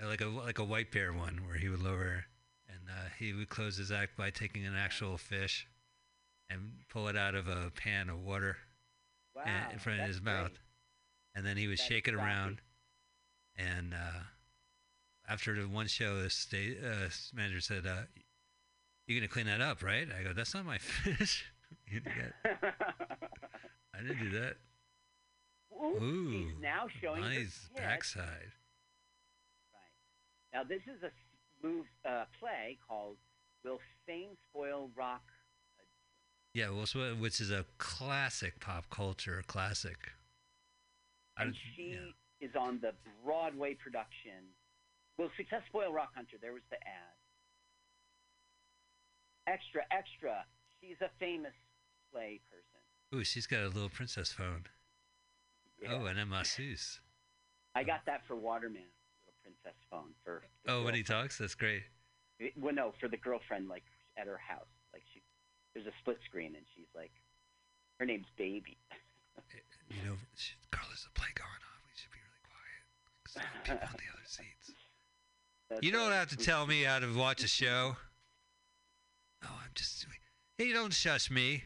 uh, 0.02 0.08
like 0.08 0.22
a 0.22 0.28
like 0.28 0.60
a 0.60 0.64
white 0.64 0.92
bear 0.92 1.14
one, 1.14 1.42
where 1.48 1.58
he 1.58 1.70
would 1.70 1.82
lower, 1.82 2.26
and 2.68 2.80
uh, 2.90 3.10
he 3.20 3.34
would 3.34 3.50
close 3.50 3.78
his 3.78 3.92
act 3.92 4.18
by 4.18 4.30
taking 4.30 4.66
an 4.66 4.76
actual 4.76 5.18
fish, 5.18 5.68
and 6.50 6.72
pull 6.90 7.08
it 7.08 7.16
out 7.18 7.36
of 7.36 7.48
a 7.48 7.72
pan 7.76 8.10
of 8.10 8.24
water 8.24 8.58
Wow, 9.36 9.44
in, 9.46 9.74
in 9.74 9.80
front 9.80 10.00
of 10.02 10.08
his 10.08 10.22
mouth, 10.22 10.48
great. 10.50 10.60
and 11.36 11.46
then 11.46 11.58
he 11.58 11.68
would 11.68 11.78
That's 11.78 11.88
shake 11.88 12.08
it 12.08 12.14
sassy. 12.16 12.24
around, 12.26 12.62
and 13.56 13.94
uh, 13.94 14.22
after 15.30 15.56
the 15.60 15.68
one 15.68 15.88
show, 15.88 16.22
the 16.22 16.30
state 16.30 16.78
uh, 16.84 17.10
manager 17.36 17.62
said, 17.62 17.86
uh, 17.86 18.02
"You're 19.06 19.20
gonna 19.20 19.28
clean 19.30 19.46
that 19.48 19.62
up, 19.62 19.84
right?" 19.84 20.08
I 20.18 20.24
go, 20.24 20.34
"That's 20.34 20.54
not 20.54 20.66
my 20.66 20.78
fish." 20.80 21.46
I 23.94 24.02
didn't 24.02 24.20
do 24.20 24.30
that. 24.40 24.58
Ooh, 25.80 26.04
Ooh, 26.04 26.32
he's 26.32 26.62
now 26.62 26.88
showing 27.02 27.22
Bonnie's 27.22 27.70
pit. 27.74 27.84
backside. 27.84 28.52
Right. 29.74 30.54
Now 30.54 30.64
this 30.64 30.82
is 30.84 31.04
a 31.04 31.12
move 31.66 31.86
uh, 32.08 32.26
play 32.40 32.78
called 32.88 33.18
"Will 33.64 33.80
Fame 34.06 34.38
Spoil 34.50 34.90
Rock?" 34.96 35.24
Yeah, 36.54 36.72
well, 36.72 36.88
so, 36.88 37.14
which 37.16 37.40
is 37.40 37.52
a 37.52 37.66
classic 37.78 38.60
pop 38.60 38.90
culture 38.90 39.44
classic. 39.46 40.14
And 41.38 41.54
she 41.76 41.94
yeah. 41.94 42.48
is 42.48 42.56
on 42.56 42.80
the 42.82 42.94
Broadway 43.24 43.76
production. 43.76 44.56
Will 45.20 45.30
Success 45.38 45.62
Spoil 45.68 45.94
Rock 45.94 46.10
Hunter? 46.16 46.38
There 46.42 46.54
was 46.54 46.64
the 46.72 46.78
ad. 46.78 47.18
Extra, 49.46 49.82
extra. 49.92 50.46
She's 50.82 50.98
a 51.02 51.10
famous 51.20 51.54
play 52.12 52.42
person. 52.50 53.20
Ooh, 53.20 53.24
she's 53.24 53.46
got 53.46 53.62
a 53.62 53.68
little 53.68 53.90
princess 53.90 54.32
phone. 54.32 54.66
Oh, 56.00 56.06
and 56.06 56.20
a 56.20 56.26
masseuse. 56.26 57.00
I 57.76 57.84
got 57.84 58.06
that 58.06 58.22
for 58.28 58.36
Waterman, 58.36 58.82
little 59.26 59.38
princess 59.42 59.78
phone 59.90 60.14
for. 60.24 60.44
Oh, 60.68 60.84
when 60.84 60.94
he 60.94 61.04
talks, 61.04 61.38
that's 61.38 61.56
great. 61.56 61.84
It- 62.40 62.54
Well, 62.58 62.74
no, 62.74 62.94
for 63.00 63.08
the 63.08 63.18
girlfriend, 63.18 63.68
like 63.68 63.84
at 64.18 64.28
her 64.28 64.38
house. 64.38 64.68
Like 64.94 65.04
she, 65.14 65.22
there's 65.74 65.88
a 65.88 65.94
split 66.02 66.18
screen, 66.26 66.56
and 66.56 66.66
she's 66.76 66.88
like, 66.96 67.12
her 68.00 68.06
name's 68.06 68.28
Baby. 68.38 68.78
You 69.90 70.04
know, 70.06 70.16
she, 70.36 70.54
Carl, 70.70 70.86
there's 70.90 71.08
a 71.08 71.18
play 71.18 71.30
going 71.36 71.48
on. 71.48 71.80
We 71.88 71.94
should 71.96 72.12
be 72.12 72.18
really 72.20 72.44
quiet. 72.44 72.84
'cause 73.24 73.64
people 73.64 73.88
on 73.88 73.94
the 73.94 74.12
other 74.14 74.26
seats. 74.26 74.72
That's 75.70 75.82
You 75.82 75.92
don't 75.94 76.12
have 76.12 76.28
to 76.30 76.36
tell 76.36 76.68
me 76.68 76.84
how 76.84 77.00
to 77.00 77.16
watch 77.16 77.42
a 77.42 77.48
show. 77.48 77.96
No, 79.42 79.48
I'm 79.50 79.72
just. 79.76 80.06
Hey, 80.58 80.74
don't 80.74 80.94
shush 80.94 81.32
me. 81.32 81.64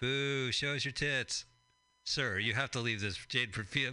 Boo! 0.00 0.50
Show 0.52 0.74
us 0.74 0.84
your 0.86 0.92
tits, 0.92 1.44
sir. 2.08 2.38
You 2.38 2.54
have 2.54 2.70
to 2.72 2.80
leave 2.80 3.00
this 3.00 3.18
Jayne 3.28 3.50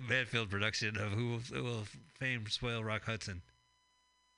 Mansfield 0.08 0.50
production 0.50 0.98
of 0.98 1.12
Who 1.12 1.30
Will, 1.32 1.40
who 1.54 1.64
will 1.64 1.84
Fame 2.20 2.46
Spoil 2.48 2.84
Rock 2.84 3.04
Hudson. 3.06 3.42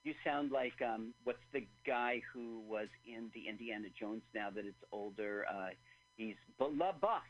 You 0.04 0.14
sound 0.24 0.50
like 0.50 0.74
um, 0.82 1.12
what's 1.24 1.38
the 1.52 1.66
guy 1.86 2.22
who 2.32 2.62
was 2.68 2.88
in 3.06 3.30
the 3.34 3.48
Indiana 3.48 3.88
Jones 3.98 4.22
now 4.34 4.48
that 4.50 4.64
it's 4.64 4.82
older? 4.92 5.44
Uh, 5.50 5.68
he's 6.16 6.36
LaBeouf, 6.60 7.20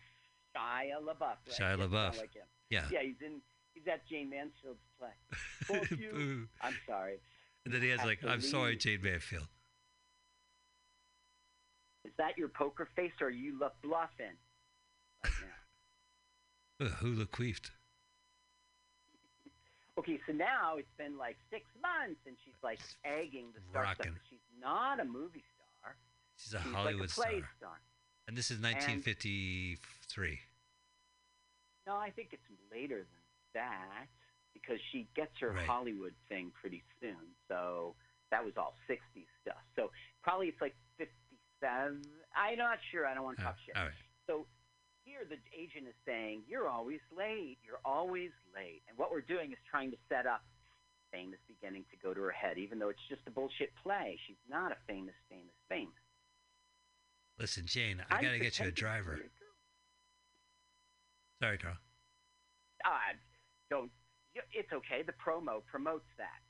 Shia 0.57 1.03
LaBeouf. 1.03 1.21
Right? 1.21 1.39
Shia 1.49 1.79
Yeah, 1.79 1.85
LaBeouf. 1.85 2.19
Like 2.19 2.35
him. 2.35 2.43
Yeah. 2.71 2.85
Yeah, 2.91 3.03
he's 3.03 3.21
in. 3.25 3.41
He's 3.75 3.87
at 3.87 4.07
Jayne 4.09 4.31
Mansfield's 4.31 4.81
play. 4.99 5.79
You. 5.99 6.11
Boo. 6.13 6.49
I'm 6.63 6.75
sorry. 6.87 7.19
And 7.65 7.75
then 7.75 7.83
he 7.83 7.91
has 7.91 8.01
like, 8.05 8.25
"I'm 8.27 8.41
sorry, 8.41 8.73
leave. 8.73 8.81
Jayne 8.81 9.03
Mansfield." 9.03 9.47
Is 12.05 12.13
that 12.17 12.39
your 12.39 12.49
poker 12.49 12.89
face, 12.97 13.13
or 13.21 13.27
are 13.27 13.31
you 13.31 13.59
bluffing? 13.83 14.37
Ugh, 16.81 17.29
queefed. 17.33 17.71
Okay, 19.99 20.21
so 20.27 20.33
now 20.33 20.77
it's 20.77 20.93
been 20.97 21.19
like 21.19 21.37
six 21.51 21.65
months, 21.83 22.21
and 22.27 22.37
she's 22.45 22.55
like 22.63 22.79
egging 23.05 23.47
the 23.55 23.61
star. 23.71 23.83
Rockin'. 23.83 24.15
She's 24.31 24.39
not 24.61 25.01
a 25.01 25.05
movie 25.05 25.43
star. 25.57 25.97
She's 26.37 26.55
a 26.55 26.63
She's 26.63 26.73
Hollywood 26.73 27.01
like 27.03 27.11
a 27.11 27.15
play 27.15 27.39
star. 27.41 27.51
star. 27.59 27.81
And 28.29 28.37
this 28.39 28.51
is 28.53 28.61
1953. 28.61 30.39
No, 31.87 31.97
I 31.97 32.11
think 32.11 32.29
it's 32.33 32.43
later 32.71 32.99
than 32.99 33.07
that 33.55 34.07
because 34.53 34.79
she 34.93 35.09
gets 35.17 35.33
her 35.41 35.51
Right. 35.51 35.67
Hollywood 35.67 36.15
thing 36.29 36.53
pretty 36.61 36.83
soon. 37.01 37.17
So 37.49 37.97
that 38.31 38.45
was 38.45 38.53
all 38.57 38.75
60s 38.89 39.27
stuff. 39.43 39.63
So 39.75 39.91
probably 40.23 40.49
it's 40.49 40.61
like 40.61 40.77
57. 40.99 42.03
I'm 42.37 42.59
not 42.59 42.79
sure. 42.93 43.07
I 43.07 43.15
don't 43.15 43.25
want 43.25 43.39
to 43.39 43.45
talk 43.45 43.57
shit. 43.65 43.75
all 43.77 43.85
right. 43.85 43.93
So 44.27 44.47
here 45.09 45.25
the 45.25 45.41
agent 45.57 45.89
is 45.89 45.97
saying, 46.05 46.43
You're 46.47 46.69
always 46.69 47.01
late. 47.17 47.57
You're 47.65 47.81
always 47.85 48.31
late. 48.55 48.83
And 48.89 48.99
what 48.99 49.11
we're 49.11 49.25
doing 49.25 49.53
is 49.53 49.59
trying 49.71 49.91
to 49.91 49.97
set 50.09 50.27
up 50.27 50.45
fame 51.11 51.33
famous 51.33 51.41
beginning 51.49 51.85
to 51.91 51.97
go 52.05 52.13
to 52.13 52.21
her 52.21 52.31
head, 52.31 52.59
even 52.59 52.79
though 52.79 52.91
it's 52.91 53.09
just 53.09 53.23
a 53.27 53.31
bullshit 53.31 53.73
play. 53.83 54.19
She's 54.27 54.37
not 54.49 54.73
a 54.73 54.77
famous, 54.87 55.15
famous, 55.31 55.57
famous. 55.69 55.97
Listen, 57.39 57.65
Jayne, 57.65 58.05
I 58.11 58.17
I'm 58.17 58.23
gotta 58.23 58.39
get 58.39 58.59
you 58.59 58.69
a 58.69 58.71
driver. 58.71 59.19
Sorry, 61.43 61.57
Carl. 61.57 61.77
Ah, 62.85 62.99
don't. 63.71 63.91
It's 64.53 64.73
okay. 64.73 65.03
The 65.03 65.13
promo 65.13 65.63
promotes 65.71 66.07
that. 66.19 66.43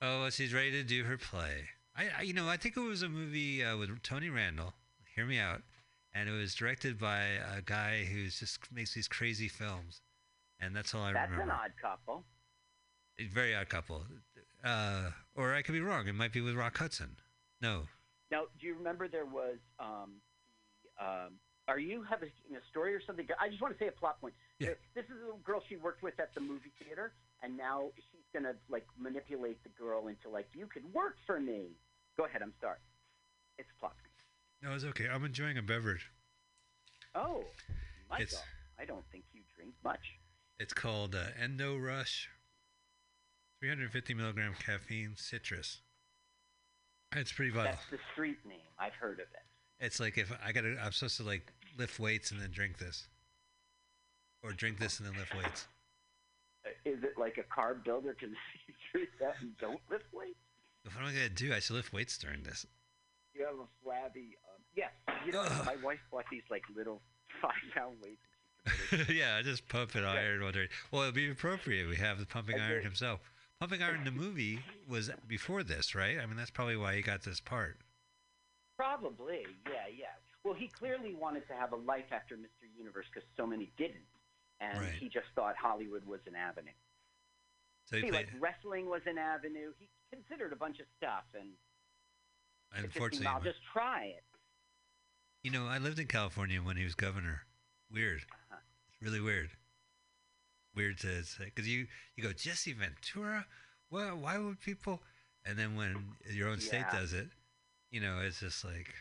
Oh, 0.00 0.28
she's 0.30 0.52
ready 0.52 0.70
to 0.72 0.82
do 0.82 1.04
her 1.04 1.16
play. 1.16 1.70
I, 1.96 2.08
I 2.18 2.22
you 2.22 2.34
know, 2.34 2.48
I 2.48 2.56
think 2.56 2.76
it 2.76 2.80
was 2.80 3.02
a 3.02 3.08
movie 3.08 3.64
uh, 3.64 3.76
with 3.76 4.02
Tony 4.02 4.28
Randall. 4.28 4.74
Hear 5.18 5.26
me 5.26 5.40
out. 5.40 5.62
And 6.14 6.28
it 6.28 6.32
was 6.32 6.54
directed 6.54 6.96
by 6.96 7.18
a 7.56 7.60
guy 7.60 8.04
who 8.04 8.28
just 8.28 8.60
makes 8.72 8.94
these 8.94 9.08
crazy 9.08 9.48
films, 9.48 10.00
and 10.60 10.76
that's 10.76 10.94
all 10.94 11.02
I 11.02 11.12
That's 11.12 11.28
remember. 11.32 11.52
That's 11.52 11.64
an 11.64 11.72
odd 11.72 11.90
couple. 11.90 12.24
A 13.18 13.24
Very 13.26 13.52
odd 13.52 13.68
couple. 13.68 14.04
Uh, 14.62 15.10
or 15.34 15.54
I 15.54 15.62
could 15.62 15.72
be 15.72 15.80
wrong. 15.80 16.06
It 16.06 16.14
might 16.14 16.32
be 16.32 16.40
with 16.40 16.54
Rock 16.54 16.78
Hudson. 16.78 17.16
No. 17.60 17.88
Now, 18.30 18.42
do 18.60 18.66
you 18.68 18.76
remember 18.76 19.08
there 19.08 19.26
was 19.26 19.56
um, 19.80 20.22
the 21.00 21.04
um, 21.04 21.32
are 21.66 21.80
you 21.80 22.04
having 22.08 22.30
a 22.52 22.62
story 22.70 22.94
or 22.94 23.02
something? 23.04 23.26
I 23.40 23.48
just 23.48 23.60
want 23.60 23.76
to 23.76 23.84
say 23.84 23.88
a 23.88 23.92
plot 23.92 24.20
point. 24.20 24.34
Yeah. 24.60 24.74
This 24.94 25.06
is 25.06 25.18
a 25.34 25.36
girl 25.42 25.64
she 25.68 25.74
worked 25.78 26.04
with 26.04 26.20
at 26.20 26.32
the 26.32 26.40
movie 26.40 26.70
theater, 26.84 27.12
and 27.42 27.56
now 27.56 27.90
she's 27.96 28.26
gonna 28.32 28.54
like 28.70 28.86
manipulate 28.96 29.64
the 29.64 29.70
girl 29.70 30.06
into 30.06 30.28
like 30.28 30.46
you 30.54 30.68
could 30.68 30.84
work 30.94 31.16
for 31.26 31.40
me. 31.40 31.70
Go 32.16 32.26
ahead. 32.26 32.40
I'm 32.40 32.54
sorry. 32.60 32.78
It's 33.58 33.68
plot. 33.80 33.96
No, 34.62 34.74
it's 34.74 34.84
okay. 34.84 35.06
I'm 35.12 35.24
enjoying 35.24 35.58
a 35.58 35.62
beverage. 35.62 36.10
Oh, 37.14 37.44
Michael, 38.10 38.22
It's- 38.24 38.42
I 38.78 38.84
don't 38.84 39.04
think 39.10 39.24
you 39.32 39.42
drink 39.56 39.74
much. 39.84 40.18
It's 40.58 40.72
called 40.72 41.14
uh, 41.14 41.24
Endo 41.40 41.76
Rush. 41.76 42.28
350 43.60 44.14
milligram 44.14 44.54
caffeine 44.54 45.14
citrus. 45.16 45.80
It's 47.16 47.32
pretty 47.32 47.50
vital. 47.50 47.72
That's 47.72 47.90
the 47.90 47.98
street 48.12 48.38
name. 48.46 48.58
I've 48.78 48.94
heard 48.94 49.14
of 49.20 49.26
it. 49.32 49.44
It's 49.84 49.98
like 49.98 50.18
if 50.18 50.32
I 50.44 50.52
gotta, 50.52 50.76
I'm 50.82 50.92
supposed 50.92 51.16
to 51.18 51.22
like 51.24 51.52
lift 51.76 51.98
weights 51.98 52.30
and 52.30 52.40
then 52.40 52.50
drink 52.52 52.78
this, 52.78 53.08
or 54.42 54.52
drink 54.52 54.78
this 54.78 54.98
and 55.00 55.08
then 55.08 55.16
lift 55.16 55.34
weights. 55.34 55.66
Uh, 56.66 56.70
Is 56.84 57.02
it 57.02 57.14
like 57.18 57.38
a 57.38 57.44
carb 57.60 57.84
builder? 57.84 58.14
Because 58.18 58.34
you 58.68 58.74
drink 58.92 59.08
that 59.20 59.34
and 59.40 59.56
don't 59.58 59.80
lift 59.90 60.04
weights. 60.12 60.38
What 60.84 61.02
am 61.02 61.08
I 61.08 61.12
gonna 61.12 61.28
do? 61.28 61.52
I 61.54 61.60
should 61.60 61.76
lift 61.76 61.92
weights 61.92 62.18
during 62.18 62.42
this. 62.42 62.66
You 63.34 63.44
have 63.46 63.54
a 63.58 63.66
flabby. 63.82 64.36
Yes, 64.78 64.92
you 65.26 65.32
know 65.32 65.42
Ugh. 65.42 65.66
my 65.66 65.74
wife 65.82 65.98
bought 66.12 66.26
these 66.30 66.44
like 66.50 66.62
little 66.76 67.02
five 67.42 67.50
pound 67.74 67.96
weights. 68.02 68.22
and 68.64 68.74
she 68.90 68.96
put 68.96 69.10
it- 69.10 69.16
yeah, 69.16 69.36
I 69.36 69.42
just 69.42 69.68
pump 69.68 69.96
it 69.96 70.04
iron 70.04 70.38
during. 70.52 70.68
Well, 70.92 71.02
it'd 71.02 71.14
be 71.14 71.28
appropriate. 71.30 71.88
We 71.88 71.96
have 71.96 72.20
the 72.20 72.26
pumping 72.26 72.54
And 72.54 72.64
iron 72.64 72.84
himself. 72.84 73.20
Pumping 73.58 73.82
iron, 73.82 74.04
the 74.04 74.12
movie 74.12 74.60
was 74.88 75.10
before 75.26 75.64
this, 75.64 75.96
right? 75.96 76.18
I 76.22 76.26
mean, 76.26 76.36
that's 76.36 76.50
probably 76.52 76.76
why 76.76 76.94
he 76.94 77.02
got 77.02 77.24
this 77.24 77.40
part. 77.40 77.78
Probably, 78.76 79.44
yeah, 79.66 79.90
yeah. 79.90 80.06
Well, 80.44 80.54
he 80.54 80.68
clearly 80.68 81.14
wanted 81.14 81.48
to 81.48 81.54
have 81.54 81.72
a 81.72 81.76
life 81.76 82.12
after 82.12 82.36
Mr. 82.36 82.70
Universe 82.78 83.06
because 83.12 83.28
so 83.36 83.44
many 83.46 83.72
didn't, 83.76 84.06
and 84.60 84.78
Right. 84.78 84.92
he 84.92 85.08
just 85.08 85.26
thought 85.34 85.56
Hollywood 85.56 86.06
was 86.06 86.20
an 86.28 86.36
avenue. 86.36 86.70
So 87.86 87.96
he 87.96 88.02
See, 88.02 88.10
like 88.12 88.28
wrestling 88.38 88.86
was 88.88 89.02
an 89.06 89.18
avenue. 89.18 89.72
He 89.80 89.88
considered 90.12 90.52
a 90.52 90.56
bunch 90.56 90.78
of 90.78 90.86
stuff, 90.96 91.24
and 91.34 91.50
it 91.50 91.52
just 91.52 92.74
seemed, 92.76 92.84
Unfortunately, 92.94 93.26
I'll 93.26 93.40
just 93.40 93.58
try 93.72 94.04
it. 94.14 94.22
You 95.42 95.50
know, 95.50 95.66
I 95.66 95.78
lived 95.78 95.98
in 95.98 96.06
California 96.06 96.60
when 96.60 96.76
he 96.76 96.84
was 96.84 96.94
governor. 96.94 97.42
Weird. 97.92 98.20
Uh-huh. 98.30 98.58
It's 98.92 99.02
really 99.02 99.20
weird. 99.20 99.50
Weird 100.74 100.98
to 101.00 101.24
say 101.24 101.44
because 101.46 101.66
you 101.68 101.86
you 102.16 102.22
go 102.22 102.32
Jesse 102.32 102.72
Ventura. 102.72 103.46
Well, 103.90 104.16
why 104.16 104.38
would 104.38 104.60
people? 104.60 105.00
And 105.44 105.58
then 105.58 105.76
when 105.76 106.04
your 106.30 106.48
own 106.48 106.60
state 106.60 106.84
does 106.92 107.12
it, 107.14 107.28
you 107.90 108.00
know, 108.00 108.20
it's 108.22 108.40
just 108.40 108.64
like, 108.64 108.92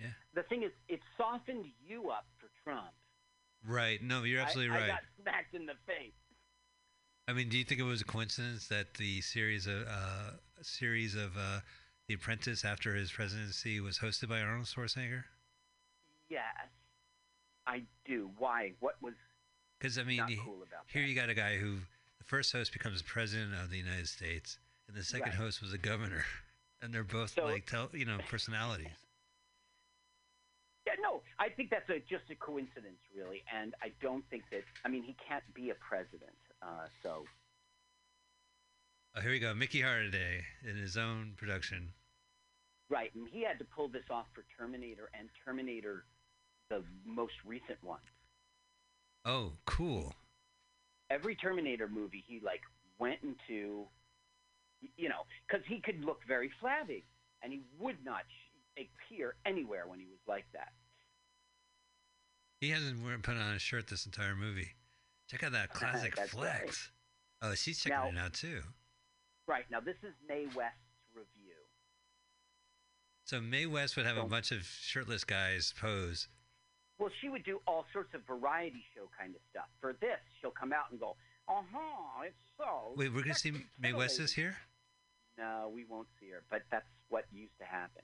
yeah, 0.00 0.06
The 0.34 0.42
thing 0.42 0.64
is, 0.64 0.72
it 0.88 1.00
softened 1.16 1.66
you 1.86 2.10
up 2.10 2.26
for 2.38 2.48
Trump. 2.64 2.90
right. 3.64 4.02
No, 4.02 4.24
you're 4.24 4.40
absolutely 4.40 4.74
I, 4.74 4.80
right. 4.80 4.84
I 4.84 4.88
got 4.88 5.02
smacked 5.22 5.54
in 5.54 5.66
the 5.66 5.74
face. 5.86 6.12
I 7.28 7.34
mean, 7.34 7.48
do 7.50 7.56
you 7.58 7.64
think 7.64 7.80
it 7.80 7.84
was 7.84 8.00
a 8.00 8.04
coincidence 8.04 8.66
that 8.68 8.94
the 8.94 9.20
series 9.20 9.66
of 9.66 9.82
uh, 9.86 10.30
series 10.62 11.14
of 11.14 11.36
uh, 11.36 11.60
The 12.08 12.14
Apprentice 12.14 12.64
after 12.64 12.94
his 12.94 13.12
presidency 13.12 13.80
was 13.80 13.98
hosted 13.98 14.30
by 14.30 14.40
Arnold 14.40 14.66
Schwarzenegger? 14.66 15.24
Yes, 16.30 16.42
I 17.66 17.82
do. 18.06 18.30
Why? 18.38 18.72
What 18.80 18.94
was 19.02 19.12
Because 19.78 19.98
I 19.98 20.04
mean, 20.04 20.26
you- 20.28 20.40
cool 20.42 20.62
about 20.62 20.84
here 20.86 21.02
that? 21.02 21.08
you 21.08 21.14
got 21.14 21.28
a 21.28 21.34
guy 21.34 21.58
who 21.58 21.76
the 22.16 22.24
first 22.24 22.50
host 22.52 22.72
becomes 22.72 23.02
president 23.02 23.54
of 23.54 23.68
the 23.70 23.76
United 23.76 24.08
States, 24.08 24.58
and 24.88 24.96
the 24.96 25.04
second 25.04 25.28
Right. 25.30 25.34
host 25.34 25.60
was 25.60 25.74
a 25.74 25.78
governor, 25.78 26.24
and 26.80 26.94
they're 26.94 27.04
both 27.04 27.30
So- 27.32 27.44
like 27.44 27.66
tel- 27.66 27.90
you 27.92 28.06
know 28.06 28.18
personalities. 28.26 28.88
Yeah, 30.86 30.94
no, 31.00 31.22
I 31.38 31.50
think 31.50 31.68
that's 31.68 31.90
a, 31.90 32.00
just 32.00 32.30
a 32.30 32.34
coincidence, 32.36 33.00
really, 33.14 33.44
and 33.52 33.74
I 33.82 33.90
don't 34.00 34.26
think 34.30 34.44
that. 34.50 34.64
I 34.86 34.88
mean, 34.88 35.02
he 35.02 35.12
can't 35.28 35.44
be 35.52 35.68
a 35.68 35.74
president, 35.74 36.38
uh, 36.62 36.88
so 37.02 37.26
Oh, 39.14 39.20
here 39.20 39.30
we 39.30 39.38
go, 39.40 39.54
Mickey 39.54 39.82
Holiday 39.82 40.46
in 40.64 40.76
his 40.76 40.96
own 40.96 41.34
production. 41.36 41.92
Right, 42.90 43.10
and 43.14 43.26
he 43.30 43.42
had 43.44 43.58
to 43.58 43.64
pull 43.64 43.88
this 43.88 44.04
off 44.10 44.26
for 44.34 44.44
Terminator 44.58 45.10
and 45.18 45.28
Terminator, 45.44 46.04
the 46.70 46.82
most 47.04 47.34
recent 47.44 47.78
one. 47.82 48.00
Oh, 49.24 49.52
cool. 49.66 50.14
Every 51.10 51.34
Terminator 51.34 51.88
movie, 51.88 52.24
he 52.26 52.40
like 52.44 52.60
went 52.98 53.18
into, 53.22 53.86
you 54.96 55.08
know, 55.08 55.22
because 55.46 55.64
he 55.66 55.80
could 55.80 56.04
look 56.04 56.20
very 56.26 56.50
flabby, 56.60 57.04
and 57.42 57.52
he 57.52 57.62
would 57.78 57.96
not 58.04 58.22
appear 58.76 59.34
anywhere 59.46 59.84
when 59.86 59.98
he 59.98 60.06
was 60.06 60.20
like 60.26 60.44
that. 60.52 60.72
He 62.60 62.70
hasn't 62.70 63.02
put 63.22 63.36
on 63.36 63.54
a 63.54 63.58
shirt 63.58 63.86
this 63.88 64.04
entire 64.06 64.34
movie. 64.34 64.70
Check 65.30 65.42
out 65.44 65.52
that 65.52 65.70
classic 65.74 66.16
That's 66.16 66.34
right. 66.34 66.60
flex. 66.60 66.90
Oh, 67.42 67.54
she's 67.54 67.78
checking 67.80 68.14
Now- 68.14 68.22
it 68.22 68.24
out 68.26 68.32
too. 68.34 68.60
Right 69.46 69.64
now, 69.70 69.80
this 69.80 69.96
is 70.02 70.12
Mae 70.28 70.44
review. 70.44 70.62
So 73.28 73.42
Mae 73.42 73.66
West 73.66 73.94
would 73.98 74.06
have 74.06 74.16
a 74.16 74.24
bunch 74.24 74.52
of 74.52 74.64
shirtless 74.64 75.22
guys 75.22 75.74
pose. 75.78 76.28
Well, 76.98 77.10
she 77.20 77.28
would 77.28 77.44
do 77.44 77.60
all 77.66 77.84
sorts 77.92 78.14
of 78.14 78.22
variety 78.26 78.82
show 78.94 79.10
kind 79.20 79.34
of 79.34 79.42
stuff. 79.50 79.66
For 79.82 79.92
this, 80.00 80.18
she'll 80.40 80.50
come 80.50 80.72
out 80.72 80.90
and 80.90 80.98
go, 80.98 81.14
"Uh 81.46 81.60
huh, 81.70 82.22
it's 82.24 82.40
so." 82.56 82.94
Wait, 82.96 83.12
we're 83.12 83.20
gonna 83.20 83.34
see 83.34 83.52
Mae 83.78 83.92
West 83.92 84.18
is 84.18 84.32
here? 84.32 84.56
No, 85.36 85.70
we 85.72 85.84
won't 85.84 86.08
see 86.18 86.30
her, 86.30 86.42
but 86.48 86.62
that's 86.70 86.88
what 87.10 87.26
used 87.30 87.52
to 87.58 87.66
happen. 87.66 88.02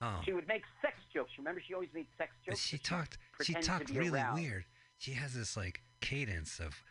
Oh, 0.00 0.22
She 0.24 0.32
would 0.32 0.48
make 0.48 0.62
sex 0.80 0.96
jokes. 1.12 1.32
Remember, 1.36 1.60
she 1.60 1.74
always 1.74 1.92
made 1.92 2.06
sex 2.16 2.32
but 2.46 2.52
jokes. 2.52 2.62
she 2.62 2.78
talked. 2.78 3.18
She 3.42 3.52
talked 3.52 3.90
really 3.90 4.20
aroused. 4.20 4.40
weird. 4.40 4.64
She 4.96 5.12
has 5.12 5.34
this 5.34 5.54
like 5.54 5.82
cadence 6.00 6.60
of 6.60 6.82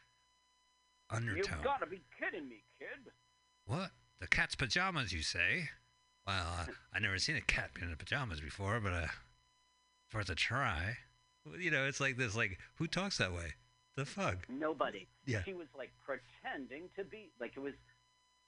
undertone. 1.09 1.37
You've 1.37 1.63
got 1.63 1.79
to 1.79 1.87
be 1.87 2.03
kidding 2.19 2.47
me, 2.47 2.63
kid. 2.77 3.11
What? 3.65 3.89
The 4.19 4.27
cat's 4.27 4.53
pajamas, 4.53 5.13
you 5.13 5.23
say? 5.23 5.69
Well, 6.27 6.45
uh, 6.59 6.65
I 6.93 6.99
never 6.99 7.17
seen 7.19 7.37
a 7.37 7.41
cat 7.41 7.71
in 7.81 7.89
the 7.89 7.95
pajamas 7.95 8.41
before, 8.41 8.81
but 8.81 8.91
uh, 8.91 9.07
it's 10.05 10.13
worth 10.13 10.29
a 10.29 10.35
try. 10.35 10.97
You 11.57 11.71
know, 11.71 11.85
it's 11.85 12.01
like 12.01 12.17
this. 12.17 12.35
Like, 12.35 12.59
who 12.75 12.87
talks 12.87 13.17
that 13.17 13.31
way? 13.31 13.53
The 13.95 14.05
fuck? 14.05 14.45
Nobody. 14.49 15.07
Yeah. 15.25 15.43
She 15.45 15.53
was 15.53 15.67
like 15.75 15.91
pretending 16.05 16.89
to 16.97 17.05
be 17.05 17.29
like 17.39 17.53
it 17.55 17.61
was. 17.61 17.73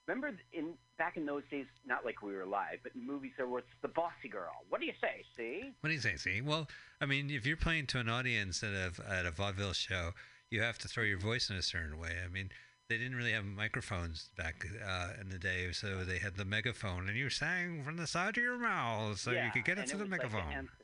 Remember 0.08 0.32
in 0.52 0.74
back 0.98 1.18
in 1.18 1.26
those 1.26 1.44
days, 1.50 1.66
not 1.86 2.04
like 2.04 2.22
we 2.22 2.34
were 2.34 2.42
alive, 2.42 2.80
but 2.84 2.94
in 2.96 3.06
movies 3.06 3.32
there 3.38 3.48
was 3.48 3.64
the 3.82 3.88
bossy 3.88 4.28
girl. 4.30 4.52
What 4.68 4.82
do 4.82 4.88
you 4.88 4.94
say? 5.00 5.24
See? 5.38 5.72
What 5.80 5.90
do 5.90 5.94
you 5.94 6.02
say? 6.02 6.18
See? 6.18 6.42
Well, 6.42 6.68
I 7.00 7.06
mean, 7.06 7.30
if 7.30 7.46
you're 7.46 7.58
playing 7.58 7.88
to 7.88 8.00
an 8.00 8.10
audience 8.10 8.62
at 8.64 8.74
a 8.74 8.92
at 9.10 9.26
a 9.26 9.32
vaudeville 9.32 9.74
show, 9.74 10.12
you 10.50 10.62
have 10.62 10.80
to 10.80 10.88
throw 10.88 11.04
your 11.04 11.20
voice 11.20 11.50
in 11.50 11.56
a 11.56 11.62
certain 11.62 11.98
way. 11.98 12.18
I 12.24 12.28
mean, 12.28 12.50
they 12.90 12.98
didn't 12.98 13.16
really 13.16 13.32
have 13.34 13.46
microphones 13.46 14.30
back 14.36 14.66
uh, 14.86 15.10
in 15.22 15.30
the 15.30 15.38
day, 15.38 15.72
so 15.72 16.04
they 16.04 16.18
had 16.18 16.36
the 16.36 16.46
megaphone, 16.46 17.08
and 17.08 17.16
you 17.18 17.30
sang 17.30 17.84
from 17.84 17.98
the 17.98 18.08
side 18.08 18.36
of 18.38 18.44
your 18.44 18.58
mouth 18.58 19.20
so 19.20 19.32
you 19.32 19.52
could 19.54 19.64
get 19.64 19.78
it 19.78 19.84
into 19.84 19.96
it 19.96 20.00
the 20.00 20.06
like 20.06 20.24
an 20.24 20.32
megaphone. 20.32 20.54
emph- 20.54 20.84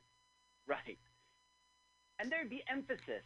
right. 0.68 0.98
And 2.18 2.30
there'd 2.30 2.48
be 2.48 2.62
emphasis. 2.70 3.24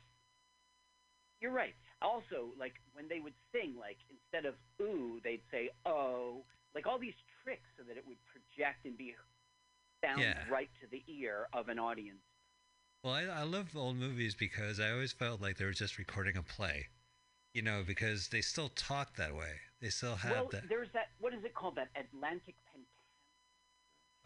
You're 1.41 1.53
right. 1.53 1.75
Also, 2.03 2.49
like 2.59 2.75
when 2.95 3.07
they 3.09 3.21
would 3.21 3.35
sing, 3.53 3.75
like 3.79 3.99
instead 4.11 4.47
of 4.47 4.55
ooh, 4.83 5.21
they'd 5.23 5.43
say 5.51 5.71
oh, 5.87 6.43
like 6.75 6.87
all 6.87 6.99
these 6.99 7.15
tricks 7.45 7.69
so 7.77 7.83
that 7.87 7.97
it 7.97 8.05
would 8.07 8.17
project 8.25 8.85
and 8.87 8.97
be 8.97 9.15
sound 10.03 10.21
Yeah. 10.23 10.39
right 10.51 10.71
to 10.81 10.87
the 10.91 11.03
ear 11.07 11.47
of 11.53 11.69
an 11.69 11.79
audience. 11.79 12.19
Well, 13.05 13.15
I, 13.15 13.23
I 13.25 13.43
love 13.45 13.69
old 13.77 13.97
movies 13.97 14.35
because 14.35 14.81
I 14.81 14.91
always 14.91 15.13
felt 15.13 15.41
like 15.41 15.57
they 15.59 15.65
were 15.67 15.73
just 15.73 15.99
recording 15.99 16.37
a 16.37 16.43
play, 16.43 16.89
you 17.55 17.63
know, 17.63 17.83
because 17.87 18.29
they 18.29 18.41
still 18.41 18.71
talk 18.71 19.17
that 19.17 19.35
way. 19.35 19.61
They 19.81 19.89
still 19.89 20.17
have 20.17 20.33
well, 20.33 20.49
that. 20.53 20.69
there's 20.69 20.89
that. 20.93 21.09
What 21.21 21.35
is 21.35 21.45
it 21.45 21.55
called? 21.55 21.77
That 21.77 21.89
Atlantic 21.97 22.55
pentameter. 22.71 22.91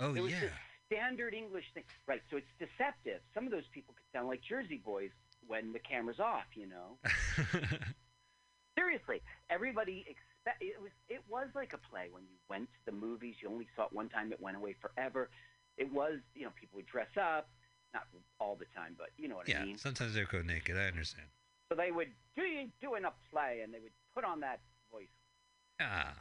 Oh 0.00 0.12
there 0.12 0.22
was 0.22 0.32
yeah, 0.32 0.40
this 0.40 0.50
standard 0.86 1.32
English 1.32 1.64
thing, 1.74 1.84
right? 2.06 2.20
So 2.30 2.36
it's 2.36 2.50
deceptive. 2.58 3.20
Some 3.32 3.46
of 3.46 3.52
those 3.52 3.68
people 3.72 3.94
could 3.94 4.06
sound 4.12 4.28
like 4.28 4.40
Jersey 4.42 4.82
boys 4.84 5.10
when 5.46 5.72
the 5.72 5.78
camera's 5.78 6.18
off. 6.18 6.50
You 6.54 6.66
know. 6.66 6.98
Seriously, 8.78 9.22
everybody 9.50 10.04
expect 10.08 10.60
it 10.60 10.80
was 10.82 10.90
it 11.08 11.22
was 11.30 11.46
like 11.54 11.72
a 11.72 11.78
play 11.78 12.08
when 12.10 12.24
you 12.24 12.36
went 12.50 12.68
to 12.68 12.90
the 12.90 12.92
movies. 12.92 13.36
You 13.40 13.48
only 13.48 13.68
saw 13.76 13.86
it 13.86 13.92
one 13.92 14.08
time. 14.08 14.32
It 14.32 14.40
went 14.40 14.56
away 14.56 14.74
forever. 14.80 15.30
It 15.78 15.92
was 15.92 16.18
you 16.34 16.44
know 16.44 16.50
people 16.58 16.76
would 16.76 16.86
dress 16.86 17.14
up, 17.16 17.48
not 17.94 18.04
all 18.40 18.56
the 18.56 18.66
time, 18.76 18.96
but 18.98 19.10
you 19.16 19.28
know 19.28 19.36
what 19.36 19.48
yeah. 19.48 19.60
I 19.60 19.62
mean. 19.62 19.70
Yeah, 19.72 19.76
Sometimes 19.76 20.14
they 20.14 20.24
go 20.24 20.42
naked. 20.42 20.76
I 20.76 20.86
understand. 20.88 21.28
So 21.68 21.74
they 21.76 21.90
would 21.90 22.08
do 22.36 22.68
doing 22.80 23.04
a 23.04 23.12
play, 23.30 23.60
and 23.64 23.72
they 23.72 23.78
would 23.80 23.92
put 24.14 24.24
on 24.24 24.40
that 24.40 24.60
voice. 24.92 25.08
Ah. 25.80 26.14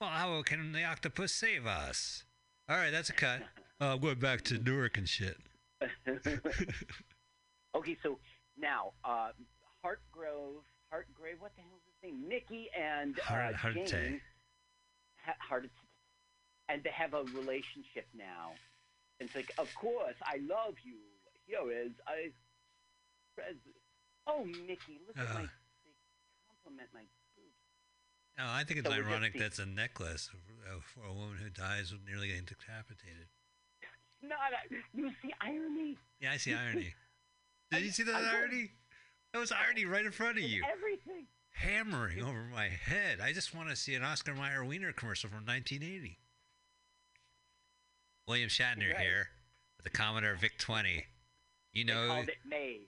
Well, 0.00 0.10
how 0.10 0.42
can 0.42 0.72
the 0.72 0.84
octopus 0.84 1.32
save 1.32 1.66
us? 1.66 2.24
All 2.68 2.76
right, 2.76 2.90
that's 2.90 3.10
a 3.10 3.14
cut. 3.14 3.42
Oh, 3.80 3.88
I'm 3.94 3.98
going 4.00 4.20
back 4.20 4.42
to 4.42 4.58
Newark 4.58 4.98
and 4.98 5.08
shit. 5.08 5.36
okay, 7.76 7.96
so 8.02 8.18
now 8.56 8.92
uh, 9.04 9.30
Hartgrove, 9.84 10.62
Hartgrave, 10.90 11.40
what 11.40 11.52
the 11.56 11.62
hell 11.62 11.72
is 11.76 11.82
his 11.86 12.12
name? 12.12 12.28
Mickey 12.28 12.68
and 12.78 13.18
Hart- 13.18 13.54
uh, 13.54 13.56
Harte. 13.56 13.86
Jayne, 13.86 14.20
ha- 15.26 15.34
Harte, 15.40 15.70
and 16.68 16.84
they 16.84 16.90
have 16.90 17.14
a 17.14 17.24
relationship 17.36 18.06
now. 18.16 18.52
And 19.18 19.26
it's 19.28 19.34
like, 19.36 19.52
of 19.58 19.74
course, 19.74 20.14
I 20.22 20.36
love 20.48 20.74
you. 20.84 20.98
Here 21.46 21.70
is 21.72 21.88
is 21.88 21.92
I 22.06 22.30
pres 23.36 23.56
Oh 24.26 24.44
Mickey, 24.44 25.00
look 25.06 25.16
at 25.18 25.34
my 25.34 25.42
they 25.42 25.92
compliment 26.48 26.88
my 26.94 27.00
boobs. 27.36 27.54
No, 28.38 28.44
I 28.48 28.64
think 28.64 28.80
it's 28.80 28.88
So 28.88 28.92
we're 28.94 29.02
just 29.02 29.10
ironic 29.10 29.32
being- 29.34 29.42
that's 29.42 29.58
a 29.58 29.66
necklace 29.66 30.30
for 30.94 31.04
a 31.04 31.12
woman 31.12 31.36
who 31.38 31.50
dies 31.50 31.92
with 31.92 32.04
nearly 32.06 32.28
getting 32.28 32.44
decapitated. 32.44 33.28
Not 34.22 34.52
a, 34.52 34.74
you 34.96 35.10
see 35.22 35.32
irony. 35.40 35.98
Yeah, 36.20 36.32
I 36.32 36.36
see 36.38 36.54
irony. 36.54 36.94
Did 37.70 37.82
you 37.82 37.90
see 37.90 38.02
that 38.04 38.14
I 38.14 38.36
irony? 38.38 38.70
That 39.32 39.40
was 39.40 39.52
irony 39.52 39.84
right 39.84 40.04
in 40.04 40.12
front 40.12 40.38
of 40.38 40.44
in 40.44 40.50
you. 40.50 40.62
Everything. 40.70 41.26
hammering 41.50 42.22
over 42.22 42.44
my 42.52 42.68
head. 42.68 43.20
I 43.20 43.32
just 43.32 43.54
want 43.54 43.68
to 43.68 43.76
see 43.76 43.94
an 43.94 44.02
Oscar 44.04 44.34
Mayer 44.34 44.64
Wiener 44.64 44.92
commercial 44.92 45.28
from 45.28 45.44
1980. 45.44 46.18
William 48.26 48.48
Shatner 48.48 48.92
Right. 48.94 49.00
here 49.00 49.28
with 49.76 49.84
the 49.84 49.90
Commodore 49.90 50.36
VIC 50.36 50.58
20. 50.58 51.04
You 51.72 51.84
They 51.84 51.92
know, 51.92 52.06
called 52.08 52.28
it 52.28 52.38
maze. 52.46 52.86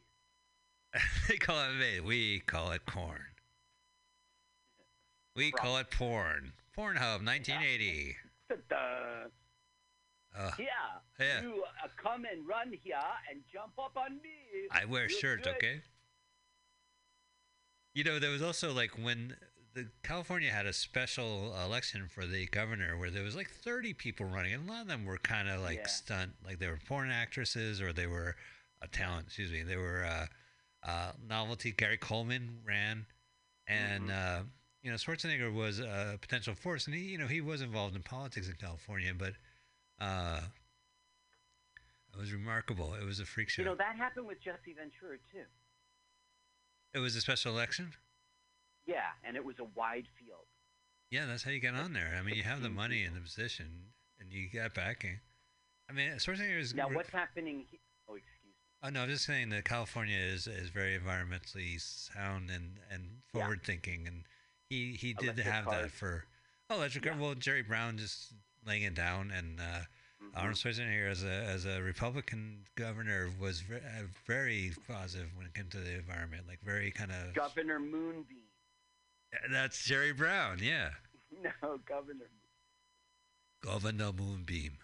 they 1.28 1.36
call 1.36 1.59
it 1.70 1.74
maize. 1.74 2.03
We 2.03 2.40
call 2.40 2.72
it 2.72 2.84
corn. 2.86 3.20
We 5.34 5.51
call 5.51 5.76
it 5.78 5.90
porn. 5.90 6.53
Pornhub 6.76 7.24
1980. 7.24 8.16
Ta-da. 8.49 8.76
Uh, 10.38 10.51
Yeah. 10.59 10.66
yeah. 11.18 11.42
You 11.42 11.62
uh, 11.84 11.88
come 11.97 12.24
and 12.30 12.47
run 12.47 12.72
here 12.82 12.97
and 13.30 13.40
jump 13.53 13.72
up 13.78 13.97
on 13.97 14.16
me. 14.16 14.68
I 14.70 14.84
wear 14.84 15.03
You're 15.03 15.09
shirt, 15.18 15.42
good. 15.44 15.55
okay? 15.57 15.80
You 17.94 18.05
know, 18.05 18.18
there 18.18 18.30
was 18.30 18.42
also 18.42 18.72
like 18.72 18.90
when 19.03 19.36
the 19.74 19.88
California 20.03 20.51
had 20.51 20.66
a 20.66 20.72
special 20.72 21.55
election 21.64 22.09
for 22.09 22.26
the 22.26 22.47
governor 22.47 22.97
where 22.99 23.11
there 23.11 23.22
was 23.22 23.36
like 23.36 23.49
30 23.51 23.94
people 23.94 24.26
running, 24.26 24.53
and 24.55 24.68
a 24.68 24.72
lot 24.72 24.82
of 24.82 24.88
them 24.88 25.05
were 25.07 25.18
kind 25.18 25.49
of 25.49 25.61
like 25.62 25.78
Yeah. 25.78 25.86
stunt, 25.86 26.32
like 26.44 26.59
they 26.59 26.66
were 26.68 26.78
porn 26.86 27.11
actresses 27.11 27.80
or 27.80 27.92
they 27.92 28.07
were 28.07 28.36
a 28.82 28.88
talent. 28.88 29.27
Excuse 29.28 29.51
me, 29.51 29.62
they 29.62 29.77
were 29.77 30.05
uh, 30.05 30.27
uh, 30.87 31.13
novelty. 31.29 31.73
Gary 31.73 31.99
Coleman 31.99 32.59
ran, 32.67 33.07
and 33.67 34.11
uh, 34.11 34.41
you 34.83 34.91
know 34.91 34.97
Schwarzenegger 34.97 35.53
was 35.53 35.81
a 35.81 36.19
potential 36.21 36.55
force, 36.55 36.87
and 36.87 36.95
he, 36.95 37.03
you 37.03 37.19
know, 37.19 37.27
he 37.27 37.41
was 37.41 37.61
involved 37.61 37.97
in 37.97 38.03
politics 38.03 38.49
in 38.49 38.55
California, 38.55 39.13
but. 39.17 39.33
Uh, 39.99 40.41
it 42.17 42.21
was 42.21 42.33
remarkable. 42.33 42.95
It 42.95 43.05
was 43.05 43.21
a 43.21 43.27
freak 43.27 43.51
show. 43.51 43.61
You 43.61 43.69
know, 43.69 43.75
that 43.75 43.97
happened 43.97 44.27
with 44.27 44.41
Jesse 44.43 44.75
Ventura, 44.75 45.19
too. 45.31 45.45
It 46.95 46.99
was 46.99 47.15
a 47.15 47.21
special 47.21 47.53
election. 47.53 47.93
Yeah, 48.87 49.13
and 49.23 49.37
it 49.37 49.45
was 49.45 49.57
a 49.59 49.65
wide 49.75 50.07
field. 50.19 50.47
Yeah, 51.11 51.27
that's 51.27 51.43
how 51.43 51.51
you 51.51 51.61
get 51.61 51.75
on 51.75 51.93
there. 51.93 52.17
I 52.19 52.23
mean, 52.23 52.35
you 52.35 52.43
have 52.43 52.63
the 52.63 52.71
money 52.83 53.05
and 53.05 53.15
the 53.15 53.21
position, 53.21 53.67
and 54.19 54.33
you 54.33 54.49
got 54.49 54.75
backing. 54.75 55.21
I 55.91 55.93
mean, 55.93 56.11
Schwarzenegger 56.13 56.59
is. 56.59 56.75
Now, 56.75 56.89
what's 56.89 57.11
happening? 57.11 57.67
Oh, 58.82 58.90
no, 58.90 59.03
I'm 59.03 59.09
just 59.09 59.24
saying 59.24 59.48
that 59.51 59.65
California 59.65 60.19
is 60.19 60.47
is 60.47 60.69
very 60.70 60.98
environmentally 60.98 61.81
sound 61.81 62.51
and 62.51 62.78
and 62.90 63.23
Yeah. 63.35 63.40
forward 63.40 63.62
thinking, 63.65 64.07
and 64.07 64.24
he 64.69 64.93
he 64.94 65.12
did 65.15 65.24
Electric 65.39 65.47
have 65.47 65.65
that 65.70 65.90
for. 65.90 66.24
Oh, 66.70 66.77
electric 66.77 67.05
car. 67.05 67.12
Yeah. 67.15 67.20
Well, 67.20 67.35
Jerry 67.35 67.62
Brown 67.62 67.97
just 67.98 68.32
laying 68.65 68.82
it 68.82 68.94
down, 68.94 69.31
and 69.31 69.61
uh, 69.61 69.82
Mhm. 70.23 70.31
Arnold 70.35 70.57
Schwarzenegger 70.57 71.11
as 71.11 71.23
a 71.24 71.31
as 71.31 71.65
a 71.66 71.82
Republican 71.82 72.65
governor 72.74 73.31
was 73.39 73.61
ve- 73.61 73.77
uh, 73.77 74.07
very 74.27 74.73
positive 74.89 75.35
when 75.36 75.47
it 75.47 75.55
came 75.55 75.69
to 75.70 75.78
the 75.81 75.94
environment, 75.94 76.47
like 76.48 76.61
very 76.62 76.90
kind 76.90 77.12
of. 77.12 77.35
Governor 77.35 77.78
Moonbeam. 77.78 78.43
That's 79.51 79.85
Jerry 79.85 80.12
Brown, 80.12 80.59
yeah. 80.61 80.94
No, 81.62 81.78
Governor. 81.78 82.31
Governor 83.61 84.12
Moonbeam. 84.12 84.78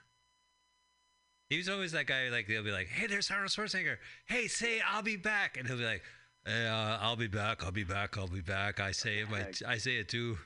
He 1.53 1.59
was 1.59 1.69
always 1.69 1.93
that 1.93 2.07
guy. 2.07 2.33
Like 2.33 2.49
they'll 2.49 2.65
be 2.65 2.73
like, 2.73 2.89
"Hey, 2.89 3.07
there's 3.07 3.31
Arnold 3.31 3.51
Schwarzenegger. 3.53 3.99
Hey, 4.24 4.49
say 4.49 4.81
I'll 4.81 5.05
be 5.05 5.16
back," 5.20 5.59
and 5.61 5.69
he'll 5.69 5.77
be 5.77 5.85
like, 5.85 6.01
hey, 6.47 6.66
uh, 6.66 6.97
"I'll 6.97 7.20
be 7.20 7.29
back. 7.29 7.62
I'll 7.62 7.77
be 7.77 7.85
back. 7.85 8.16
I'll 8.16 8.27
be 8.27 8.41
back." 8.41 8.81
I 8.81 8.93
say 8.93 9.19
it. 9.19 9.29
My, 9.29 9.45
I 9.69 9.77
say 9.77 10.01
it 10.01 10.09
too. 10.09 10.39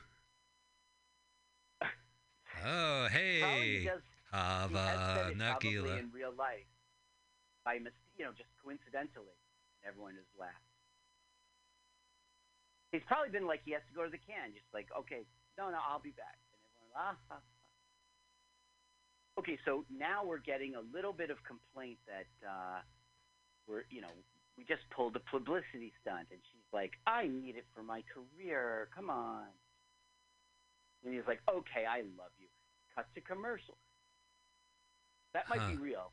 Oh, 2.65 3.07
hey, 3.09 3.87
because 3.87 4.01
have 4.33 5.61
he 5.61 5.77
a 5.77 5.95
in 5.95 6.11
real 6.11 6.33
life 6.35 6.67
by 7.63 7.79
mis- 7.79 7.93
you 8.17 8.25
know, 8.25 8.31
just 8.35 8.49
coincidentally. 8.61 9.37
Everyone 9.87 10.15
has 10.15 10.27
laughed. 10.37 10.59
He's 12.91 13.03
probably 13.07 13.29
been 13.29 13.47
like 13.47 13.61
he 13.63 13.71
has 13.71 13.81
to 13.87 13.95
go 13.95 14.03
to 14.03 14.09
the 14.09 14.19
can, 14.27 14.51
just 14.51 14.67
like, 14.73 14.87
okay, 14.91 15.23
no, 15.57 15.69
no, 15.69 15.77
I'll 15.87 16.03
be 16.03 16.11
back. 16.11 16.35
And 16.51 16.59
everyone, 16.67 17.15
ah. 17.31 17.39
Okay, 19.39 19.57
so 19.65 19.85
now 19.93 20.25
we're 20.25 20.39
getting 20.39 20.75
a 20.75 20.81
little 20.93 21.13
bit 21.13 21.29
of 21.29 21.37
complaint 21.45 21.99
that 22.07 22.27
uh, 22.47 22.81
we're, 23.67 23.83
you 23.89 24.01
know, 24.01 24.09
we 24.57 24.63
just 24.65 24.81
pulled 24.89 25.15
a 25.15 25.19
publicity 25.19 25.93
stunt, 26.01 26.27
and 26.31 26.39
she's 26.51 26.65
like, 26.73 26.93
I 27.05 27.27
need 27.27 27.55
it 27.55 27.65
for 27.75 27.83
my 27.83 28.01
career. 28.09 28.89
Come 28.95 29.09
on. 29.11 29.45
And 31.05 31.13
he's 31.13 31.27
like, 31.27 31.39
okay, 31.47 31.85
I 31.85 32.01
love 32.17 32.33
you. 32.39 32.47
Cut 32.95 33.05
to 33.13 33.21
commercial. 33.21 33.77
That 35.33 35.45
might 35.49 35.69
be 35.69 35.77
real. 35.77 36.11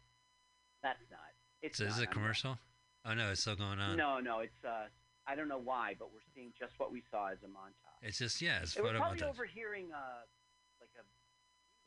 That's 0.83 1.01
not. 1.11 1.33
It's 1.63 1.79
So 1.79 1.85
is 1.85 1.97
not, 1.97 2.03
it 2.03 2.09
I'm 2.09 2.13
commercial? 2.13 2.59
Oh 3.07 3.15
no, 3.15 3.31
it's 3.31 3.41
still 3.41 3.57
going 3.57 3.81
on. 3.81 3.97
No, 3.97 4.21
no, 4.21 4.41
it's 4.41 4.61
uh, 4.63 4.93
I 5.27 5.35
don't 5.35 5.49
know 5.49 5.61
why, 5.63 5.95
but 5.99 6.13
we're 6.13 6.25
seeing 6.35 6.53
just 6.59 6.73
what 6.77 6.93
we 6.93 7.03
saw 7.11 7.29
as 7.29 7.39
a 7.43 7.49
montage. 7.49 8.01
It's 8.03 8.19
just 8.19 8.43
yeah, 8.43 8.61
it's 8.61 8.77
It 8.77 8.83
was 8.83 8.91
photo 8.93 9.01
probably 9.01 9.21
montage. 9.21 9.31
overhearing 9.31 9.87
uh, 9.95 10.29
like 10.81 10.93
a 11.01 11.05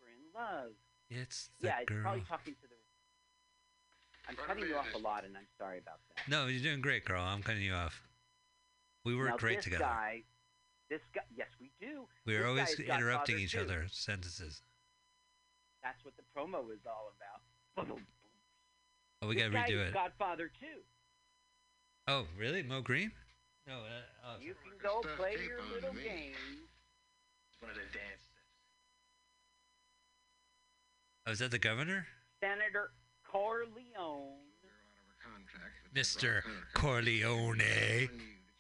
we're 0.02 0.10
in 0.10 0.26
love. 0.34 0.74
It's 1.10 1.50
the 1.62 1.68
yeah, 1.68 1.80
it's 1.82 1.90
girl. 1.90 2.02
probably 2.02 2.24
talking 2.28 2.54
to 2.56 2.68
the. 2.68 2.76
I'm 4.30 4.36
cutting 4.36 4.68
you 4.68 4.76
off 4.76 4.94
a 4.94 4.98
lot, 4.98 5.24
and 5.24 5.38
I'm 5.38 5.48
sorry 5.58 5.78
about 5.80 6.00
that. 6.16 6.28
No, 6.30 6.48
you're 6.48 6.62
doing 6.62 6.82
great, 6.82 7.06
girl. 7.06 7.24
I'm 7.24 7.42
cutting 7.42 7.62
you 7.64 7.74
off. 7.74 8.02
We 9.06 9.16
work 9.16 9.30
now, 9.30 9.38
great 9.38 9.58
this 9.58 9.64
together. 9.66 9.86
Guy, 9.86 10.24
this 10.90 11.00
guy, 11.16 11.22
yes, 11.34 11.48
we 11.62 11.72
do. 11.80 12.08
we 12.26 12.34
This 12.34 12.42
are 12.44 12.48
always 12.48 12.78
interrupting 12.80 13.40
each 13.40 13.54
too. 13.54 13.62
other's 13.62 13.96
sentences. 13.96 14.62
That's 15.82 16.04
what 16.04 16.14
the 16.18 16.24
promo 16.36 16.60
is 16.74 16.84
all 16.86 17.12
about. 17.16 17.88
Oh, 19.22 19.28
we 19.28 19.36
this 19.36 19.44
gotta 19.50 19.56
redo 19.72 19.82
is 19.82 19.88
it. 19.90 19.94
Godfather 19.94 20.52
too. 20.60 20.84
Oh, 22.08 22.26
really? 22.38 22.64
Moe 22.64 22.82
Greene? 22.82 23.12
No. 23.68 23.76
Uh, 23.80 24.02
oh, 24.28 24.36
You 24.42 24.56
can 24.64 24.74
go 24.82 25.02
play 25.16 25.36
your 25.46 25.60
little 25.74 25.94
me. 25.94 26.04
game. 26.04 26.34
One 27.60 27.72
of 27.72 27.78
the 27.78 27.84
dance 27.98 28.27
oh, 31.28 31.32
is 31.32 31.40
that 31.40 31.52
the 31.52 31.60
governor? 31.60 32.08
Senator 32.40 32.92
Corleone. 33.30 34.40
They're 34.62 34.72
out 34.72 34.96
of 34.96 35.06
her 35.06 35.18
contract. 35.22 35.74
but 35.94 36.02
Mr. 36.02 36.22
they're 36.22 36.42
brought 36.42 36.54
her. 36.54 36.74
Corleone. 36.74 37.58
Telling 37.58 37.60
you 37.60 38.08
to 38.08 38.14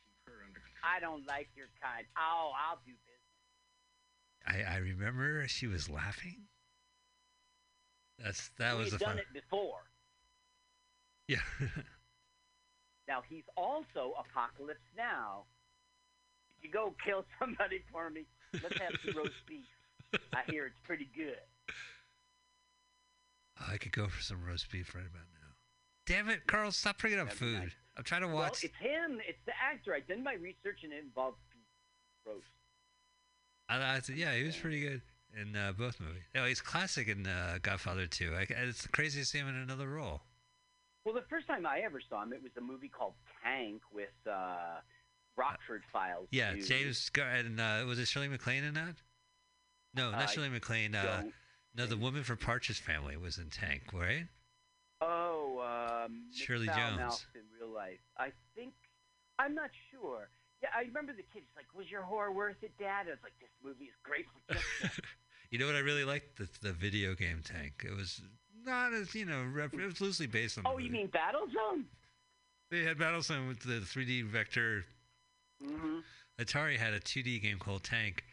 keep 0.04 0.28
her 0.28 0.34
under 0.46 0.60
control. 0.60 0.84
I 0.84 1.00
don't 1.00 1.26
like 1.28 1.48
your 1.56 1.68
kind. 1.82 2.06
Oh, 2.18 2.52
I'll 2.54 2.80
do 2.86 2.92
business. 3.08 4.68
I, 4.70 4.76
I 4.76 4.78
remember 4.78 5.48
she 5.48 5.68
was 5.68 5.90
laughing. 5.90 6.44
That's 8.24 8.50
that 8.58 8.76
was 8.76 8.92
We've 8.92 9.00
the 9.00 9.06
done 9.06 9.10
fun. 9.10 9.20
it 9.20 9.34
before. 9.34 9.84
Yeah. 11.28 11.40
Now 13.08 13.22
he's 13.30 13.46
also 13.56 14.14
Apocalypse 14.20 14.84
Now. 14.98 15.46
You 16.62 16.70
go 16.70 16.94
kill 17.06 17.24
somebody 17.40 17.82
for 17.90 18.10
me. 18.10 18.26
Let's 18.52 18.78
have 18.80 18.92
some 19.06 19.16
roast 19.16 19.32
beef. 19.48 19.66
I 20.34 20.42
hear 20.52 20.66
it's 20.66 20.80
pretty 20.86 21.08
good. 21.16 21.40
I 23.72 23.78
could 23.78 23.92
go 23.92 24.08
for 24.08 24.22
some 24.22 24.44
roast 24.46 24.72
beef 24.72 24.94
right 24.96 25.06
about 25.06 25.26
now. 25.34 25.48
Damn 26.06 26.30
it, 26.30 26.48
Carl! 26.48 26.72
Stop 26.72 27.00
bringing 27.00 27.20
up 27.20 27.32
food. 27.32 27.60
nice. 27.60 27.72
I'm 27.98 28.04
trying 28.04 28.22
to 28.22 28.28
Well, 28.28 28.38
watch. 28.38 28.64
it's 28.64 28.76
him. 28.78 29.20
It's 29.28 29.40
the 29.46 29.54
actor. 29.60 29.94
I 29.94 30.00
did 30.02 30.24
my 30.24 30.34
research 30.34 30.80
and 30.84 30.94
it 30.94 31.04
involved 31.04 31.38
roast. 32.26 32.46
I, 33.70 33.78
I, 33.78 34.02
yeah, 34.16 34.36
he 34.36 34.44
was 34.44 34.56
pretty 34.56 34.82
good 34.82 35.02
in 35.36 35.56
uh, 35.56 35.74
both 35.78 36.00
movies. 36.00 36.24
No, 36.36 36.46
he's 36.46 36.62
classic 36.62 37.08
in 37.08 37.26
uh, 37.28 37.58
Godfather 37.62 38.06
2. 38.08 38.34
I, 38.38 38.46
it's 38.64 38.86
crazy 38.88 39.20
to 39.22 39.26
see 39.26 39.40
him 39.40 39.48
in 39.50 39.56
another 39.56 39.90
role. 39.90 40.22
Well, 41.06 41.16
the 41.16 41.24
first 41.30 41.48
time 41.48 41.66
I 41.66 41.80
ever 41.80 42.00
saw 42.08 42.22
him, 42.24 42.34
it 42.34 42.42
was 42.44 42.52
a 42.58 42.62
movie 42.62 42.88
called 42.90 43.14
Tank 43.44 43.82
with 43.92 44.10
uh, 44.30 44.80
Rockford 45.36 45.84
Files. 45.92 46.28
Yeah, 46.32 46.54
too. 46.54 46.62
James 46.62 47.10
Gar- 47.10 47.28
and 47.30 47.60
uh, 47.60 47.84
was 47.88 47.98
it 48.00 48.08
Shirley 48.08 48.28
MacLaine 48.28 48.64
in 48.64 48.74
that? 48.76 48.96
No, 49.96 50.12
not 50.12 50.30
Shirley 50.30 50.50
MacLaine. 50.50 50.94
No, 51.78 51.86
the 51.86 51.98
woman 51.98 52.24
from 52.24 52.38
Partridge 52.38 52.82
Family 52.82 53.18
was 53.18 53.38
in 53.38 53.50
Tank, 53.50 53.84
right? 53.94 54.26
Oh, 55.00 56.06
um, 56.06 56.24
Shirley 56.34 56.66
Jones. 56.66 57.28
In 57.36 57.42
real 57.60 57.74
life. 57.74 58.00
I 58.18 58.32
think 58.56 58.74
I'm 59.38 59.54
not 59.54 59.70
sure. 59.92 60.30
Yeah, 60.64 60.70
I 60.76 60.82
remember 60.82 61.14
the 61.14 61.22
kid. 61.22 61.44
He's 61.46 61.56
like, 61.56 61.68
"Was 61.76 61.92
your 61.92 62.02
horror 62.02 62.32
worth 62.32 62.64
it, 62.64 62.72
Dad?" 62.80 63.06
I 63.06 63.12
was 63.12 63.20
like, 63.22 63.38
"This 63.40 63.52
movie 63.64 63.86
is 63.86 63.96
great 64.04 64.26
for. 64.48 64.90
You 65.50 65.60
know 65.60 65.66
what 65.66 65.76
I 65.76 65.80
really 65.80 66.04
liked? 66.04 66.38
The, 66.38 66.50
the 66.62 66.74
video 66.74 67.16
game 67.16 67.42
Tank. 67.44 67.86
It 67.86 67.96
was 67.96 68.22
not 68.66 68.94
as 68.94 69.16
you 69.16 69.26
know, 69.26 69.46
rep- 69.54 69.74
it 69.74 69.86
was 69.86 70.02
loosely 70.02 70.28
based 70.28 70.58
on. 70.58 70.66
the 70.66 70.70
oh, 70.70 70.78
you 70.78 70.92
mean 70.92 71.08
Battlezone? 71.08 71.84
They 72.70 72.84
had 72.84 72.98
Battlezone 72.98 73.48
with 73.48 73.62
the 73.62 73.80
3D 73.80 74.26
vector. 74.26 74.84
Mm-hmm. 75.64 76.00
Atari 76.40 76.78
had 76.78 76.94
a 76.94 77.00
2D 77.00 77.42
game 77.42 77.60
called 77.60 77.84
Tank, 77.84 78.24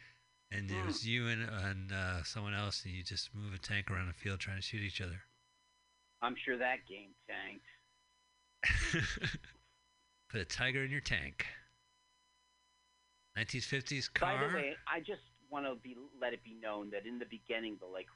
and 0.57 0.69
it 0.71 0.85
was 0.85 1.07
you 1.07 1.27
and, 1.27 1.47
and 1.49 1.91
uh, 1.91 2.23
someone 2.23 2.53
else, 2.53 2.83
and 2.85 2.93
you 2.93 3.03
just 3.03 3.29
move 3.35 3.53
a 3.53 3.57
tank 3.57 3.89
around 3.91 4.09
a 4.09 4.13
field 4.13 4.39
trying 4.39 4.57
to 4.57 4.61
shoot 4.61 4.81
each 4.81 5.01
other. 5.01 5.21
I'm 6.21 6.35
sure 6.45 6.57
that 6.57 6.77
game 6.89 7.09
tanked. 7.27 7.65
Put 10.31 10.41
a 10.41 10.45
tiger 10.45 10.83
in 10.83 10.91
your 10.91 11.01
tank. 11.01 11.45
1950s 13.37 14.13
car. 14.13 14.37
By 14.37 14.47
the 14.47 14.53
way, 14.53 14.75
I 14.91 14.99
just 14.99 15.21
want 15.51 15.65
to 15.65 15.75
be 15.75 15.95
let 16.19 16.33
it 16.33 16.43
be 16.43 16.55
known 16.61 16.89
that 16.91 17.05
in 17.05 17.19
the 17.19 17.25
beginning, 17.25 17.77
the 17.79 17.85
like 17.85 18.07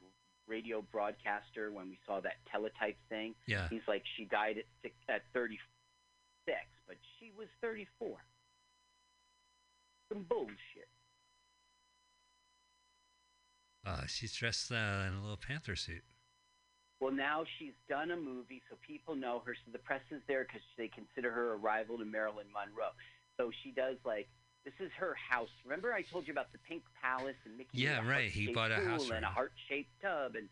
radio 0.47 0.81
broadcaster, 0.81 1.71
when 1.71 1.89
we 1.89 1.99
saw 2.05 2.19
that 2.21 2.37
teletype 2.51 2.97
thing, 3.09 3.35
Yeah. 3.47 3.67
he's 3.69 3.85
like 3.87 4.03
she 4.17 4.25
died 4.25 4.57
at 4.57 4.65
six, 4.81 4.95
at 5.07 5.21
36, 5.33 5.59
but 6.87 6.95
she 7.19 7.31
was 7.37 7.47
34. 7.61 8.17
Some 10.11 10.23
bullshit. 10.27 10.89
Uh, 13.85 14.05
she's 14.07 14.33
dressed 14.33 14.71
uh, 14.71 14.75
in 15.07 15.13
a 15.13 15.21
little 15.21 15.37
panther 15.37 15.75
suit. 15.75 16.03
Well, 16.99 17.13
now 17.13 17.45
she's 17.57 17.73
done 17.87 18.11
a 18.11 18.17
movie, 18.17 18.61
so 18.69 18.75
people 18.85 19.15
know 19.15 19.41
her. 19.45 19.55
So 19.65 19.71
the 19.71 19.79
press 19.79 20.01
is 20.11 20.21
there 20.27 20.43
because 20.43 20.61
they 20.77 20.89
consider 20.89 21.31
her 21.31 21.53
a 21.53 21.55
rival 21.57 21.97
to 21.97 22.05
Marilyn 22.05 22.47
Monroe. 22.53 22.91
So 23.37 23.51
she 23.63 23.71
does 23.71 23.95
like 24.05 24.27
this 24.65 24.73
is 24.81 24.91
her 24.99 25.15
house. 25.15 25.47
Remember, 25.63 25.93
I 25.93 26.01
told 26.01 26.27
you 26.27 26.33
about 26.33 26.51
the 26.51 26.57
Pink 26.67 26.83
Palace 27.01 27.37
and 27.45 27.57
Mickey. 27.57 27.69
Yeah, 27.79 28.05
right. 28.07 28.29
He 28.29 28.51
bought 28.51 28.71
a 28.71 28.75
house 28.75 29.09
and 29.09 29.23
a 29.23 29.29
heart-shaped 29.29 29.89
tub, 30.01 30.35
and 30.35 30.49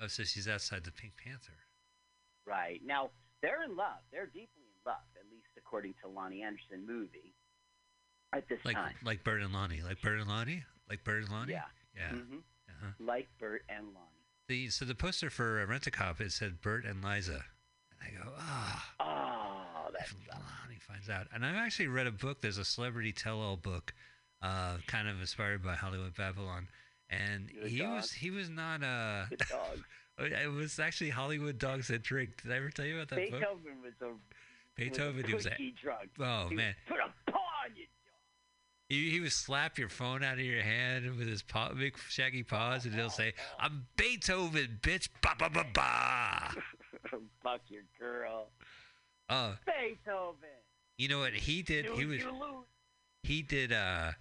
Oh, 0.00 0.08
so 0.08 0.24
she's 0.24 0.48
outside 0.48 0.82
the 0.84 0.90
Pink 0.90 1.12
Panther. 1.16 1.52
right 2.46 2.80
now 2.84 3.10
they're 3.40 3.62
in 3.62 3.76
love. 3.76 4.02
They're 4.10 4.26
deeply 4.26 4.64
in 4.66 4.80
love, 4.84 4.96
at 5.16 5.30
least 5.30 5.46
according 5.56 5.94
to 6.02 6.08
Loni 6.08 6.42
Anderson 6.42 6.84
movie. 6.84 7.32
At 8.32 8.48
this 8.48 8.58
Like 8.64 8.74
time, 8.74 8.94
like 9.04 9.22
Burt 9.22 9.42
and 9.42 9.54
Loni. 9.54 9.84
Like 9.84 10.02
Burt 10.02 10.18
and 10.18 10.28
Loni? 10.28 10.62
Like 10.90 11.04
Burt 11.04 11.22
and 11.22 11.28
Loni? 11.28 11.50
yeah, 11.50 11.62
Yeah. 11.96 12.08
hmm 12.10 12.36
Uh-huh. 12.68 12.90
like 12.98 13.28
Burt 13.38 13.62
and 13.68 13.86
Loni. 13.88 14.22
The, 14.48 14.68
so 14.68 14.84
the 14.84 14.94
poster 14.94 15.30
for 15.30 15.60
uh, 15.62 15.66
Rent 15.66 15.86
a 15.86 15.90
Cop, 15.90 16.20
it 16.20 16.32
said 16.32 16.60
Burt 16.60 16.84
and 16.84 17.02
Liza. 17.02 17.32
And 17.90 18.00
I 18.02 18.22
go, 18.24 18.30
ah. 18.38 18.90
Oh, 19.00 19.90
that's 19.92 20.10
if 20.12 20.16
Loni 20.34 20.80
finds 20.80 21.08
out. 21.08 21.26
And 21.32 21.46
I've 21.46 21.56
actually 21.56 21.86
read 21.88 22.06
a 22.06 22.12
book. 22.12 22.40
There's 22.42 22.58
a 22.58 22.64
celebrity 22.64 23.12
tell-all 23.12 23.56
book, 23.56 23.94
uh, 24.42 24.76
kind 24.86 25.08
of 25.08 25.20
inspired 25.20 25.62
by 25.64 25.74
Hollywood 25.74 26.14
Babylon. 26.14 26.68
And 27.10 27.48
Good 27.48 27.70
he 27.70 27.78
dog. 27.78 27.94
was 27.96 28.12
he 28.12 28.30
was 28.30 28.48
not 28.50 28.82
a. 28.82 29.26
good 29.30 29.42
dog. 29.50 29.78
it 30.18 30.50
was 30.52 30.78
actually 30.78 31.10
Hollywood 31.10 31.58
dogs 31.58 31.88
that 31.88 32.02
drink. 32.02 32.42
Did 32.42 32.52
I 32.52 32.56
ever 32.56 32.70
tell 32.70 32.84
you 32.86 32.96
about 32.96 33.08
that 33.10 33.30
book? 33.30 33.40
Beethoven 33.40 33.82
was 33.82 33.94
a 34.02 34.10
Beethoven, 34.74 35.16
was 35.22 35.26
he 35.26 35.32
a 35.32 35.36
was 35.36 35.46
a- 35.46 35.70
drunk. 35.80 36.10
Oh 36.18 36.48
He 36.48 36.54
man, 36.56 36.74
put 36.86 36.98
a 36.98 37.30
paw 37.30 37.38
on 37.64 37.76
you. 37.76 37.86
He, 38.88 39.10
he 39.10 39.20
would 39.20 39.32
slap 39.32 39.78
your 39.78 39.88
phone 39.88 40.22
out 40.22 40.34
of 40.34 40.40
your 40.44 40.62
hand 40.62 41.16
with 41.16 41.28
his 41.28 41.42
paw, 41.42 41.72
big 41.72 41.96
shaggy 42.08 42.42
paws, 42.42 42.84
and 42.84 42.94
he'll 42.94 43.10
say, 43.10 43.32
"I'm 43.58 43.86
Beethoven, 43.96 44.78
bitch." 44.82 45.08
Ba 45.22 45.30
ba 45.38 45.48
ba 45.50 45.64
ba. 45.72 46.54
Fuck 47.42 47.62
your 47.68 47.82
girl. 47.98 48.48
Oh, 49.28 49.54
Beethoven. 49.64 50.48
you 50.98 51.08
know 51.08 51.18
what 51.18 51.32
he 51.32 51.62
did? 51.62 51.86
He 51.86 52.04
was 52.04 52.22
he 53.22 53.42
did 53.42 53.72
uh 53.72 54.12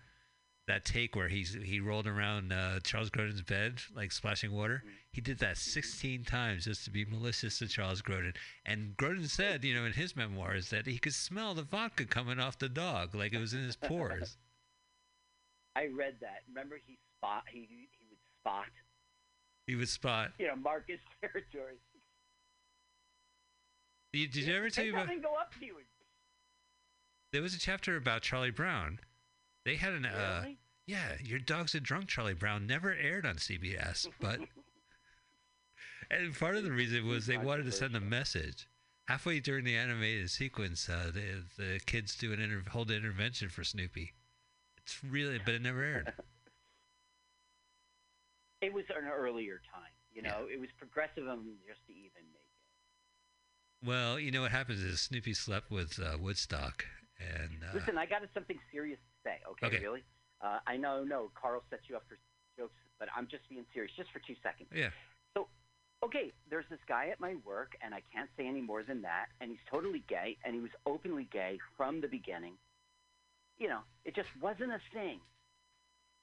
that 0.68 0.86
take 0.86 1.16
where 1.16 1.28
he's 1.28 1.58
he 1.62 1.80
rolled 1.80 2.08
around 2.08 2.54
uh, 2.54 2.80
Charles 2.84 3.10
Grodin's 3.10 3.42
bed 3.42 3.82
like 3.96 4.12
splashing 4.12 4.52
water. 4.52 4.84
He 5.12 5.20
did 5.20 5.40
that 5.40 5.58
16 5.58 6.24
times 6.24 6.64
just 6.64 6.86
to 6.86 6.90
be 6.90 7.04
malicious 7.06 7.60
to 7.60 7.68
Charles 7.68 8.02
Grodin. 8.02 8.34
And 8.66 8.96
Grodin 8.96 9.30
said, 9.30 9.64
you 9.64 9.76
know, 9.76 9.86
in 9.86 9.92
his 9.94 10.16
memoirs 10.16 10.70
that 10.70 10.88
he 10.88 10.98
could 10.98 11.14
smell 11.14 11.54
the 11.54 11.64
vodka 11.64 12.06
coming 12.06 12.40
off 12.40 12.58
the 12.58 12.70
dog 12.70 13.14
like 13.14 13.34
it 13.34 13.40
was 13.40 13.54
in 13.54 13.62
his 13.64 13.76
pores. 13.76 14.38
I 15.76 15.88
read 15.88 16.16
that. 16.22 16.44
Remember, 16.48 16.78
he 16.86 16.98
spot 17.18 17.44
he 17.52 17.68
he 17.70 18.06
would 18.10 18.20
spot 18.42 18.66
he 19.68 19.76
would 19.76 19.90
spot. 19.90 20.32
you 20.40 20.48
know 20.48 20.56
mark 20.56 20.86
his 20.88 21.00
territory. 21.22 21.76
You, 24.12 24.28
did 24.28 24.46
you 24.46 24.56
ever 24.56 24.70
tell 24.70 24.86
you 24.86 24.94
about? 24.94 25.08
go 25.08 25.36
up 25.36 25.54
to 25.60 25.66
you. 25.66 25.76
There 27.32 27.42
was 27.42 27.56
a 27.56 27.60
chapter 27.60 27.96
about 27.96 28.22
Charlie 28.22 28.52
Brown. 28.52 29.00
They 29.66 29.76
had 29.76 29.94
an 29.94 30.06
uh, 30.06 30.46
yeah, 30.86 31.14
your 31.24 31.40
dog's 31.40 31.74
a 31.74 31.80
drunk 31.80 32.08
Charlie 32.08 32.34
Brown 32.34 32.68
never 32.68 32.94
aired 32.94 33.26
on 33.26 33.36
CBS, 33.36 34.08
but 34.20 34.40
and 36.12 36.38
part 36.38 36.56
of 36.56 36.64
the 36.64 36.72
reason 36.72 37.08
was 37.08 37.26
they 37.26 37.38
wanted 37.38 37.66
to 37.66 37.72
send 37.72 37.96
a 37.96 38.02
message. 38.02 38.68
Halfway 39.08 39.40
during 39.40 39.66
the 39.66 39.76
animated 39.76 40.30
sequence, 40.30 40.88
uh, 40.88 41.12
the 41.14 41.44
the 41.58 41.80
kids 41.86 42.16
do 42.16 42.34
an 42.34 42.40
inter- 42.40 42.64
hold 42.70 42.92
an 42.92 42.98
intervention 42.98 43.50
for 43.50 43.64
Snoopy. 43.64 44.14
It's 44.86 45.04
really, 45.04 45.40
but 45.44 45.54
it 45.54 45.62
never 45.62 45.82
aired. 45.82 46.14
It 48.62 48.72
was 48.72 48.86
an 48.96 49.10
earlier 49.12 49.60
time. 49.76 49.92
You 50.14 50.22
know, 50.22 50.48
it 50.48 50.58
was 50.58 50.70
progressive 50.80 51.26
just 51.68 51.84
to 51.88 51.92
even 51.92 52.24
make 52.32 52.48
it. 52.48 53.86
Well, 53.86 54.18
you 54.18 54.32
know 54.32 54.42
what 54.42 54.52
happens 54.52 54.80
is 54.82 55.02
Snoopy 55.02 55.34
slept 55.34 55.70
with 55.70 56.00
uh, 56.00 56.18
Woodstock, 56.18 56.86
and 57.20 57.60
uh, 57.62 57.76
Listen, 57.76 57.98
I 57.98 58.06
got 58.06 58.22
something 58.34 58.58
serious 58.72 59.00
to 59.00 59.30
say. 59.30 59.38
Okay, 59.52 59.68
Okay. 59.68 59.80
really? 59.84 60.02
Uh, 60.40 60.60
I 60.66 60.78
know, 60.78 61.04
no, 61.04 61.30
Carl 61.36 61.62
sets 61.70 61.84
you 61.90 61.98
up 61.98 62.04
for 62.08 62.18
jokes, 62.58 62.80
but 63.00 63.10
I'm 63.16 63.28
just 63.28 63.44
being 63.50 63.66
serious, 63.74 63.92
just 63.98 64.12
for 64.12 64.20
two 64.20 64.36
seconds. 64.42 64.70
yeah, 64.74 64.92
So, 65.36 65.48
okay, 66.06 66.32
there's 66.50 66.66
this 66.70 66.80
guy 66.88 67.10
at 67.12 67.20
my 67.20 67.36
work, 67.44 67.76
and 67.84 67.94
I 67.94 68.02
can't 68.16 68.30
say 68.38 68.48
any 68.48 68.62
more 68.62 68.84
than 68.84 69.02
that, 69.02 69.26
and 69.42 69.52
he's 69.52 69.64
totally 69.70 70.04
gay, 70.08 70.38
and 70.46 70.56
he 70.56 70.62
was 70.62 70.72
openly 70.86 71.28
gay 71.34 71.60
from 71.76 72.00
the 72.00 72.08
beginning. 72.08 72.54
You 73.58 73.70
know, 73.70 73.80
it 74.06 74.16
just 74.16 74.30
wasn't 74.42 74.72
a 74.72 74.82
thing. 74.94 75.20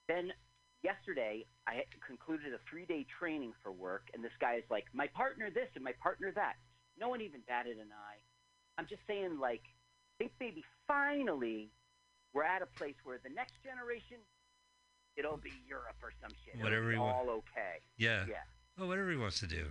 Then 0.09 0.33
yesterday, 0.83 1.47
I 1.67 1.85
concluded 2.07 2.53
a 2.53 2.59
three 2.69 2.87
day 2.87 3.07
training 3.19 3.53
for 3.63 3.73
work, 3.73 4.09
and 4.15 4.23
this 4.25 4.33
guy 4.41 4.57
is 4.57 4.65
like, 4.71 4.85
my 4.93 5.07
partner 5.09 5.51
this 5.51 5.69
and 5.75 5.85
my 5.85 5.95
partner 6.03 6.33
that. 6.35 6.55
No 6.99 7.09
one 7.09 7.21
even 7.21 7.41
batted 7.47 7.79
an 7.79 7.89
eye. 7.93 8.21
I'm 8.79 8.87
just 8.89 9.03
saying, 9.07 9.39
like, 9.41 9.63
think 10.19 10.33
maybe 10.41 10.65
finally 10.87 11.71
we're 12.35 12.45
at 12.45 12.63
a 12.63 12.67
place 12.79 12.95
where 13.05 13.19
the 13.23 13.31
next 13.31 13.55
generation, 13.63 14.19
it'll 15.17 15.37
be 15.37 15.53
Europe 15.67 15.97
or 16.03 16.13
some 16.21 16.31
shit. 16.45 16.55
It'll 16.55 16.65
Whatever 16.65 16.99
wa- 16.99 17.13
all 17.13 17.31
okay. 17.31 17.81
yeah, 17.97 18.27
Yeah. 18.29 18.45
Well, 18.79 18.89
whatever 18.89 19.11
he 19.11 19.17
wants 19.17 19.41
to 19.41 19.47
do. 19.47 19.67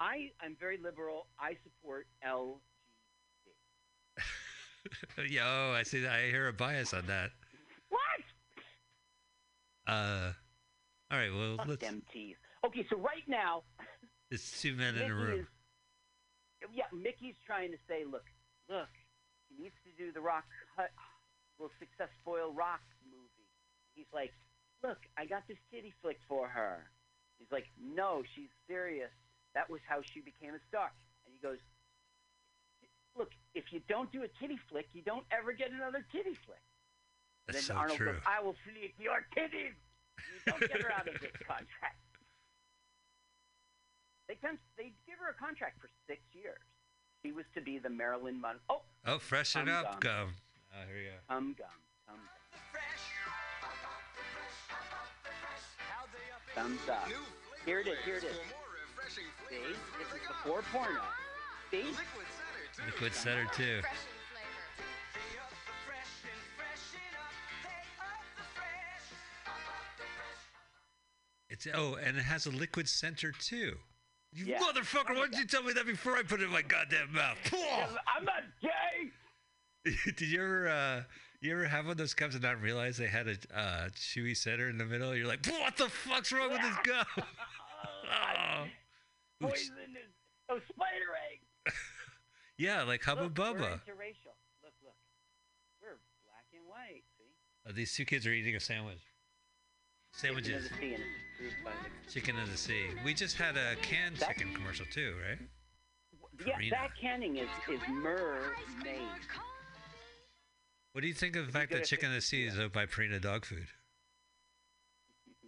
I 0.00 0.30
I 0.40 0.46
am 0.46 0.56
very 0.58 0.78
liberal. 0.78 1.26
I 1.38 1.56
support 1.62 2.06
L. 2.22 2.60
yeah, 5.30 5.42
oh, 5.46 5.72
I 5.72 5.82
see. 5.82 6.06
I 6.06 6.26
hear 6.28 6.48
a 6.48 6.52
bias 6.52 6.94
on 6.94 7.06
that. 7.06 7.30
What? 7.88 8.00
Uh, 9.86 10.32
all 11.10 11.18
right. 11.18 11.32
Well, 11.32 11.56
Fuck 11.58 11.68
let's. 11.68 11.80
them 11.80 12.02
teeth. 12.12 12.36
Okay, 12.64 12.86
so 12.90 12.96
right 12.96 13.26
now, 13.26 13.62
It's 14.30 14.60
two 14.60 14.74
men 14.76 14.96
in 14.96 15.10
a 15.10 15.14
room. 15.14 15.40
is, 15.40 15.46
yeah, 16.74 16.84
Mickey's 16.92 17.36
trying 17.46 17.70
to 17.72 17.78
say, 17.88 18.04
look, 18.04 18.24
look, 18.68 18.88
he 19.48 19.62
needs 19.62 19.74
to 19.84 19.90
do 19.96 20.12
the 20.12 20.20
Rock 20.20 20.44
will 21.58 21.70
success 21.78 22.08
spoil 22.20 22.52
Rock 22.52 22.80
movie. 23.04 23.48
He's 23.94 24.08
like, 24.12 24.32
look, 24.82 24.98
I 25.18 25.26
got 25.26 25.42
this 25.48 25.58
titty 25.72 25.92
flick 26.00 26.18
for 26.28 26.48
her. 26.48 26.88
He's 27.38 27.50
like, 27.50 27.66
no, 27.80 28.22
she's 28.34 28.48
serious. 28.68 29.10
That 29.54 29.68
was 29.68 29.80
how 29.88 30.00
she 30.04 30.20
became 30.20 30.54
a 30.54 30.62
star. 30.68 30.92
And 31.26 31.32
he 31.34 31.40
goes, 31.40 31.58
look, 33.16 33.30
if 33.54 33.72
you 33.72 33.80
don't 33.88 34.10
do 34.12 34.22
a 34.22 34.28
titty 34.40 34.58
flick, 34.70 34.86
you 34.92 35.02
don't 35.02 35.24
ever 35.30 35.52
get 35.52 35.70
another 35.72 36.04
titty 36.12 36.34
flick. 36.46 36.62
That's 37.46 37.66
then 37.66 37.76
so 37.76 37.80
Arnold 37.80 37.98
true. 37.98 38.12
goes, 38.12 38.22
I 38.26 38.42
will 38.42 38.54
flick 38.64 38.94
your 38.98 39.26
titties. 39.36 39.74
You 40.18 40.38
don't 40.46 40.60
get 40.60 40.82
her 40.82 40.92
out 40.92 41.08
of 41.08 41.14
this 41.20 41.32
contract. 41.46 41.96
They 44.28 44.34
can, 44.36 44.58
they 44.76 44.92
give 45.06 45.18
her 45.18 45.30
a 45.30 45.34
contract 45.34 45.80
for 45.80 45.88
six 46.06 46.20
years. 46.32 46.60
She 47.24 47.32
was 47.32 47.44
to 47.54 47.60
be 47.60 47.78
the 47.78 47.90
Marilyn 47.90 48.40
Monroe. 48.40 48.60
Oh, 48.68 48.82
Oh, 49.06 49.18
freshen 49.18 49.62
I'm 49.68 49.74
up, 49.84 49.92
done. 49.92 50.00
gum. 50.00 50.34
Oh, 50.72 50.86
here 50.86 51.02
you 51.02 51.10
go. 51.10 51.34
tum 51.34 51.54
gum, 51.58 51.66
tum 52.06 52.16
gum. 52.16 52.60
Thumbs 56.54 56.88
up. 56.90 57.08
Here 57.64 57.80
it 57.80 57.86
is. 57.86 57.98
Here 58.04 58.16
it 58.16 58.24
is. 58.24 58.36
See, 59.48 59.56
this 59.58 60.08
is 60.14 60.26
before 60.28 60.62
porno. 60.72 61.00
See, 61.70 61.84
Liquid 62.86 63.14
Setter 63.14 63.46
too. 63.54 63.80
It's 71.48 71.66
oh, 71.74 71.96
and 72.02 72.16
it 72.16 72.22
has 72.22 72.46
a 72.46 72.50
liquid 72.50 72.88
center 72.88 73.32
too. 73.32 73.76
You 74.32 74.46
Yeah. 74.46 74.60
motherfucker! 74.60 75.10
Why 75.16 75.22
didn't 75.26 75.38
you 75.38 75.46
tell 75.46 75.62
me 75.64 75.72
that 75.72 75.86
before 75.86 76.16
I 76.16 76.22
put 76.22 76.40
it 76.40 76.44
in 76.44 76.50
my 76.50 76.62
goddamn 76.62 77.12
mouth? 77.12 77.38
I'm 78.16 78.24
not 78.24 78.44
gay. 78.60 79.10
Did 80.16 80.20
you 80.20 80.40
ever, 80.42 80.68
uh, 80.68 81.02
you 81.40 81.52
ever 81.52 81.64
have 81.66 81.86
one 81.86 81.92
of 81.92 81.96
those 81.98 82.14
cups 82.14 82.34
and 82.34 82.42
not 82.44 82.60
realize 82.60 82.96
they 82.96 83.08
had 83.08 83.26
a 83.26 83.36
uh, 83.58 83.88
chewy 83.88 84.36
center 84.36 84.68
in 84.68 84.78
the 84.78 84.84
middle? 84.84 85.16
You're 85.16 85.26
like, 85.26 85.44
what 85.46 85.76
the 85.76 85.88
fuck's 85.88 86.30
wrong 86.30 86.50
with 86.50 86.60
this 86.60 86.76
gum? 86.84 87.04
oh. 87.24 88.66
Poisonous. 89.40 90.12
Oh, 90.48 90.60
spider 90.68 91.16
eggs. 91.32 91.39
Yeah, 92.60 92.82
like 92.82 93.02
Hubba 93.02 93.22
Look, 93.22 93.38
We're 93.38 93.54
interracial. 93.54 94.36
Look, 94.62 94.74
look. 94.84 94.92
We're 95.80 95.96
black 96.26 96.44
and 96.52 96.68
white. 96.68 97.04
See. 97.16 97.24
Uh, 97.66 97.72
these 97.74 97.94
two 97.94 98.04
kids 98.04 98.26
are 98.26 98.32
eating 98.32 98.54
a 98.54 98.60
sandwich. 98.60 99.00
Sandwiches. 100.12 100.68
Chicken 100.68 100.76
of 100.76 100.78
the 100.78 100.78
sea 100.78 100.94
and 100.94 101.02
it's 101.02 101.38
approved 101.38 101.64
by 101.64 101.70
the- 101.70 102.12
Chicken 102.12 102.38
of 102.38 102.50
the 102.50 102.58
sea. 102.58 102.86
We 103.02 103.14
just 103.14 103.36
had 103.38 103.56
a 103.56 103.76
canned 103.76 104.18
chicken 104.18 104.52
commercial 104.54 104.84
too, 104.92 105.16
right? 105.26 105.38
Yeah, 106.46 106.58
that 106.70 106.90
canning 107.00 107.38
is 107.38 107.48
is 107.70 107.80
mermaid. 107.88 109.08
What 110.92 111.00
do 111.00 111.06
you 111.06 111.14
think 111.14 111.36
of 111.36 111.46
the 111.46 111.52
fact 111.52 111.72
that 111.72 111.84
Chicken 111.84 112.08
of 112.08 112.14
the 112.14 112.20
Sea 112.20 112.44
is 112.44 112.58
owned 112.58 112.72
by 112.72 112.84
Purina 112.84 113.20
dog 113.20 113.44
food? 113.46 113.68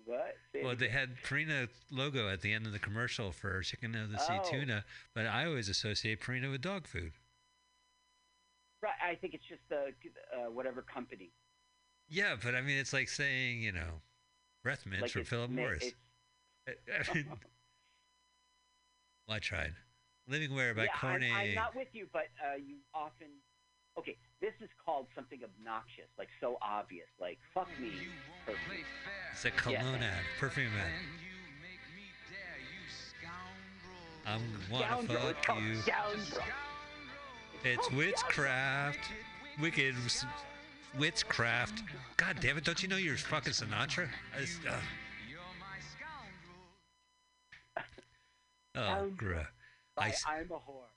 What? 0.04 0.36
Say 0.52 0.64
Well, 0.64 0.76
they 0.76 0.88
had 0.88 1.16
Purina 1.22 1.68
logo 1.90 2.28
at 2.28 2.40
the 2.40 2.52
end 2.52 2.66
of 2.66 2.72
the 2.72 2.78
commercial 2.78 3.32
for 3.32 3.60
Chicken 3.62 3.94
of 3.94 4.10
the 4.10 4.18
Sea 4.18 4.38
Oh. 4.38 4.50
tuna, 4.50 4.84
but 5.14 5.26
I 5.26 5.46
always 5.46 5.68
associate 5.68 6.20
Purina 6.20 6.50
with 6.50 6.60
dog 6.60 6.86
food. 6.86 7.12
Right, 8.82 8.92
I 9.02 9.14
think 9.14 9.34
it's 9.34 9.44
just 9.48 9.60
the 9.68 9.94
uh, 10.34 10.50
whatever 10.50 10.82
company. 10.82 11.30
Yeah, 12.08 12.36
but 12.42 12.54
I 12.54 12.60
mean, 12.60 12.78
it's 12.78 12.92
like 12.92 13.08
saying, 13.08 13.62
you 13.62 13.72
know, 13.72 14.02
breath 14.64 14.84
mints 14.86 15.02
Like 15.02 15.10
from 15.12 15.24
Philip 15.24 15.50
Morris. 15.50 15.92
I 16.68 17.14
mean, 17.14 17.26
well, 19.28 19.36
I 19.36 19.38
tried. 19.38 19.74
Living 20.28 20.54
Wear 20.54 20.74
by 20.74 20.84
yeah, 20.84 20.90
I'm, 21.02 21.22
I'm 21.22 21.54
not 21.54 21.74
with 21.74 21.88
you, 21.92 22.06
but 22.12 22.28
uh, 22.44 22.56
you 22.56 22.76
often. 22.94 23.28
Okay, 23.98 24.16
this 24.42 24.52
is 24.60 24.68
called 24.84 25.06
something 25.14 25.38
obnoxious, 25.42 26.10
like 26.18 26.28
so 26.40 26.58
obvious, 26.60 27.06
like 27.20 27.38
"fuck 27.54 27.68
me." 27.78 27.92
perfume. 28.44 28.84
It's 29.30 29.44
a 29.46 29.50
cologne 29.52 30.00
Yeah. 30.02 30.08
ad, 30.18 30.24
perfume 30.38 30.72
ad. 30.76 30.92
I'm 34.26 34.42
wanna 34.70 34.84
Scoundrel, 34.86 35.34
fuck 35.44 35.60
you. 35.60 35.74
Scoundrel. 35.76 36.44
It's 37.64 37.90
witchcraft. 37.92 38.98
Wicked 39.60 39.94
witchcraft. 40.98 41.82
God 42.16 42.38
damn 42.40 42.58
it, 42.58 42.64
don't 42.64 42.82
you 42.82 42.88
know 42.88 42.96
you're 42.96 43.16
fucking 43.16 43.52
Sinatra? 43.52 44.08
I 44.36 44.40
just, 44.40 44.60
ugh. 44.66 44.82
Oh, 48.74 48.80
Scoundrel. 48.80 49.10
bruh. 49.40 49.46
I, 49.96 50.00
By 50.00 50.08
s- 50.08 50.24
I'm 50.26 50.50
a 50.50 50.54
whore. 50.54 50.88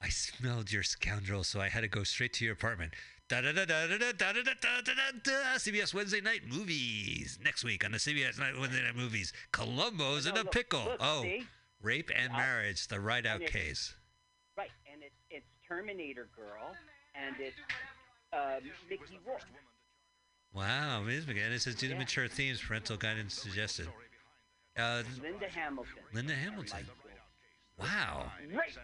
I 0.00 0.08
smelled 0.10 0.70
your 0.70 0.82
scoundrel, 0.82 1.42
so 1.44 1.60
I 1.60 1.68
had 1.68 1.80
to 1.80 1.88
go 1.88 2.04
straight 2.04 2.32
to 2.34 2.44
your 2.44 2.54
apartment. 2.54 2.92
Da 3.28 3.40
da 3.42 3.52
da 3.52 3.64
da 3.64 3.86
da 3.86 3.98
da 3.98 4.12
da 4.12 4.32
da 4.32 4.42
da 4.42 4.80
da 4.84 4.92
da. 5.22 5.32
CBS 5.58 5.92
Wednesday 5.92 6.20
Night 6.20 6.42
Movies 6.46 7.38
next 7.42 7.62
week 7.64 7.84
on 7.84 7.92
the 7.92 7.98
CBS 7.98 8.38
Night 8.38 8.58
Wednesday 8.58 8.82
Night 8.84 8.96
Movies. 8.96 9.32
Columbo's 9.52 10.24
in 10.26 10.34
No, 10.34 10.42
a 10.42 10.44
look, 10.44 10.52
pickle. 10.52 10.84
look, 10.84 10.96
oh, 11.00 11.22
see? 11.22 11.46
rape 11.82 12.10
and 12.14 12.32
Yeah. 12.32 12.38
marriage, 12.38 12.86
the 12.88 13.00
right 13.00 13.26
out 13.26 13.36
And 13.36 13.44
it- 13.44 13.52
case. 13.52 13.94
Right, 14.56 14.70
and 14.90 15.02
it's 15.02 15.14
it's 15.30 15.46
Terminator 15.66 16.28
Girl, 16.34 16.74
and 17.14 17.36
it's 17.38 17.56
uh, 18.32 18.60
Mickey 18.88 19.18
Rourke. 19.26 19.42
Wow, 20.52 21.02
Ms. 21.02 21.26
McGann. 21.26 21.50
It 21.50 21.60
says 21.60 21.74
due 21.74 21.88
to 21.88 21.94
mature 21.94 22.28
themes, 22.28 22.60
parental 22.62 22.96
guidance 22.96 23.34
suggested. 23.34 23.88
Uh, 24.76 25.02
Linda 25.20 25.48
Hamilton. 25.50 25.92
Linda 26.12 26.34
Hamilton. 26.34 26.86
Wow. 27.76 28.32
Rape. 28.40 28.76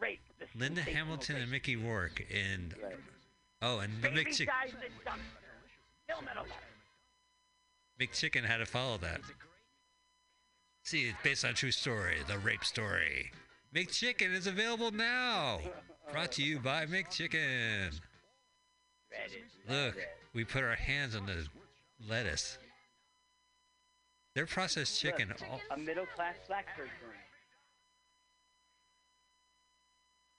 Rape. 0.00 0.20
the 0.38 0.46
Linda 0.58 0.82
Hamilton 0.82 1.36
and. 1.36 1.50
Mickey 1.50 1.76
Rourke 1.76 2.24
and 2.32 2.74
Right. 2.82 2.96
Oh, 3.62 3.80
and 3.80 4.00
Baby 4.00 4.24
McChick- 4.24 4.46
dies 4.46 4.72
in 4.72 4.92
dumpster. 5.04 5.18
Film 6.08 6.28
it 6.28 6.36
alone. 6.36 6.48
McChicken 8.00 8.44
had 8.44 8.56
to 8.58 8.66
follow 8.66 8.96
that. 8.98 9.20
See, 10.84 11.08
it's 11.08 11.18
based 11.22 11.44
on 11.44 11.50
a 11.50 11.54
true 11.54 11.70
story, 11.70 12.16
the 12.26 12.38
rape 12.38 12.64
story. 12.64 13.30
McChicken 13.74 14.32
is 14.32 14.46
available 14.46 14.90
now. 14.90 15.60
Brought 16.10 16.32
to 16.32 16.42
you 16.42 16.58
by 16.58 16.86
McChicken. 16.86 18.00
Look, 19.68 19.96
we 20.32 20.44
put 20.44 20.64
our 20.64 20.74
hands 20.74 21.14
on 21.14 21.26
the 21.26 21.46
lettuce. 22.08 22.58
They're 24.34 24.46
processed 24.46 24.98
chicken. 25.00 25.28
Look, 25.28 25.42
All, 25.50 25.60
A 25.72 25.76
middle 25.76 26.06
class 26.06 26.36
Blackbird 26.48 26.88
burn. 27.00 27.14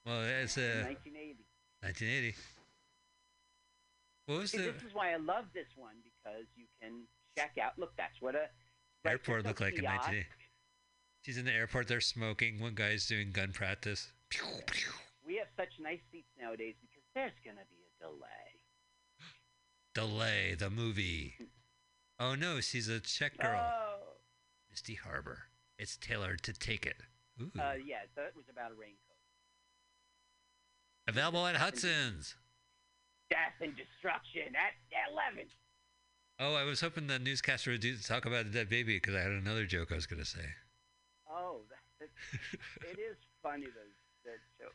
Well, 0.05 0.21
it's 0.21 0.57
a 0.57 0.83
1980. 0.87 1.45
1980. 1.81 2.35
What 4.25 4.39
was 4.39 4.51
See, 4.51 4.57
the 4.57 4.71
this 4.71 4.83
is 4.83 4.93
why 4.93 5.13
I 5.13 5.17
love 5.17 5.45
this 5.53 5.67
one 5.75 5.95
because 6.03 6.45
you 6.55 6.65
can 6.81 7.03
check 7.37 7.57
out. 7.61 7.77
Look, 7.77 7.91
that's 7.97 8.21
what 8.21 8.35
a 8.35 8.47
airport 9.05 9.43
there's 9.43 9.51
look 9.51 9.61
like 9.61 9.77
in 9.77 9.85
1980? 9.85 10.27
She's 11.23 11.37
in 11.37 11.45
the 11.45 11.53
airport. 11.53 11.87
They're 11.87 12.01
smoking. 12.01 12.59
One 12.59 12.75
guy's 12.75 13.05
doing 13.05 13.31
gun 13.31 13.51
practice. 13.51 14.11
Pew, 14.29 14.45
pew. 14.67 14.91
We 15.25 15.37
have 15.37 15.47
such 15.55 15.73
nice 15.79 15.99
seats 16.11 16.29
nowadays 16.39 16.75
because 16.81 17.03
there's 17.13 17.37
gonna 17.45 17.65
be 17.69 17.77
a 17.85 18.03
delay. 18.03 18.51
Delay 19.93 20.55
the 20.57 20.69
movie. 20.69 21.35
Oh 22.19 22.35
no, 22.35 22.61
she's 22.61 22.87
a 22.87 22.99
Czech 22.99 23.35
girl. 23.39 23.59
Oh. 23.59 24.17
Misty 24.69 24.93
Harbor. 24.93 25.39
It's 25.79 25.97
tailored 25.97 26.43
to 26.43 26.53
take 26.53 26.85
it. 26.85 26.97
Ooh. 27.41 27.49
Uh, 27.59 27.73
yeah, 27.83 28.05
that 28.15 28.35
was 28.35 28.45
about 28.47 28.69
a 28.69 28.75
raincoat. 28.75 29.10
Available 31.11 31.45
at 31.45 31.57
Hudson's. 31.57 32.39
Death 33.29 33.59
and 33.59 33.75
destruction 33.75 34.55
at 34.55 34.79
11. 35.11 35.43
Oh, 36.39 36.55
I 36.55 36.63
was 36.63 36.79
hoping 36.79 37.07
the 37.07 37.19
newscaster 37.19 37.71
would 37.71 37.81
do, 37.83 37.97
talk 37.97 38.23
about 38.23 38.47
the 38.47 38.51
dead 38.55 38.69
baby 38.69 38.95
because 38.95 39.15
I 39.15 39.19
had 39.19 39.35
another 39.35 39.65
joke 39.65 39.91
I 39.91 39.95
was 39.95 40.07
going 40.07 40.23
to 40.23 40.25
say. 40.25 40.47
Oh, 41.29 41.67
that, 41.67 42.07
it 42.87 42.95
is 42.95 43.19
funny 43.43 43.67
those 43.67 43.99
that 44.23 44.39
joke, 44.55 44.71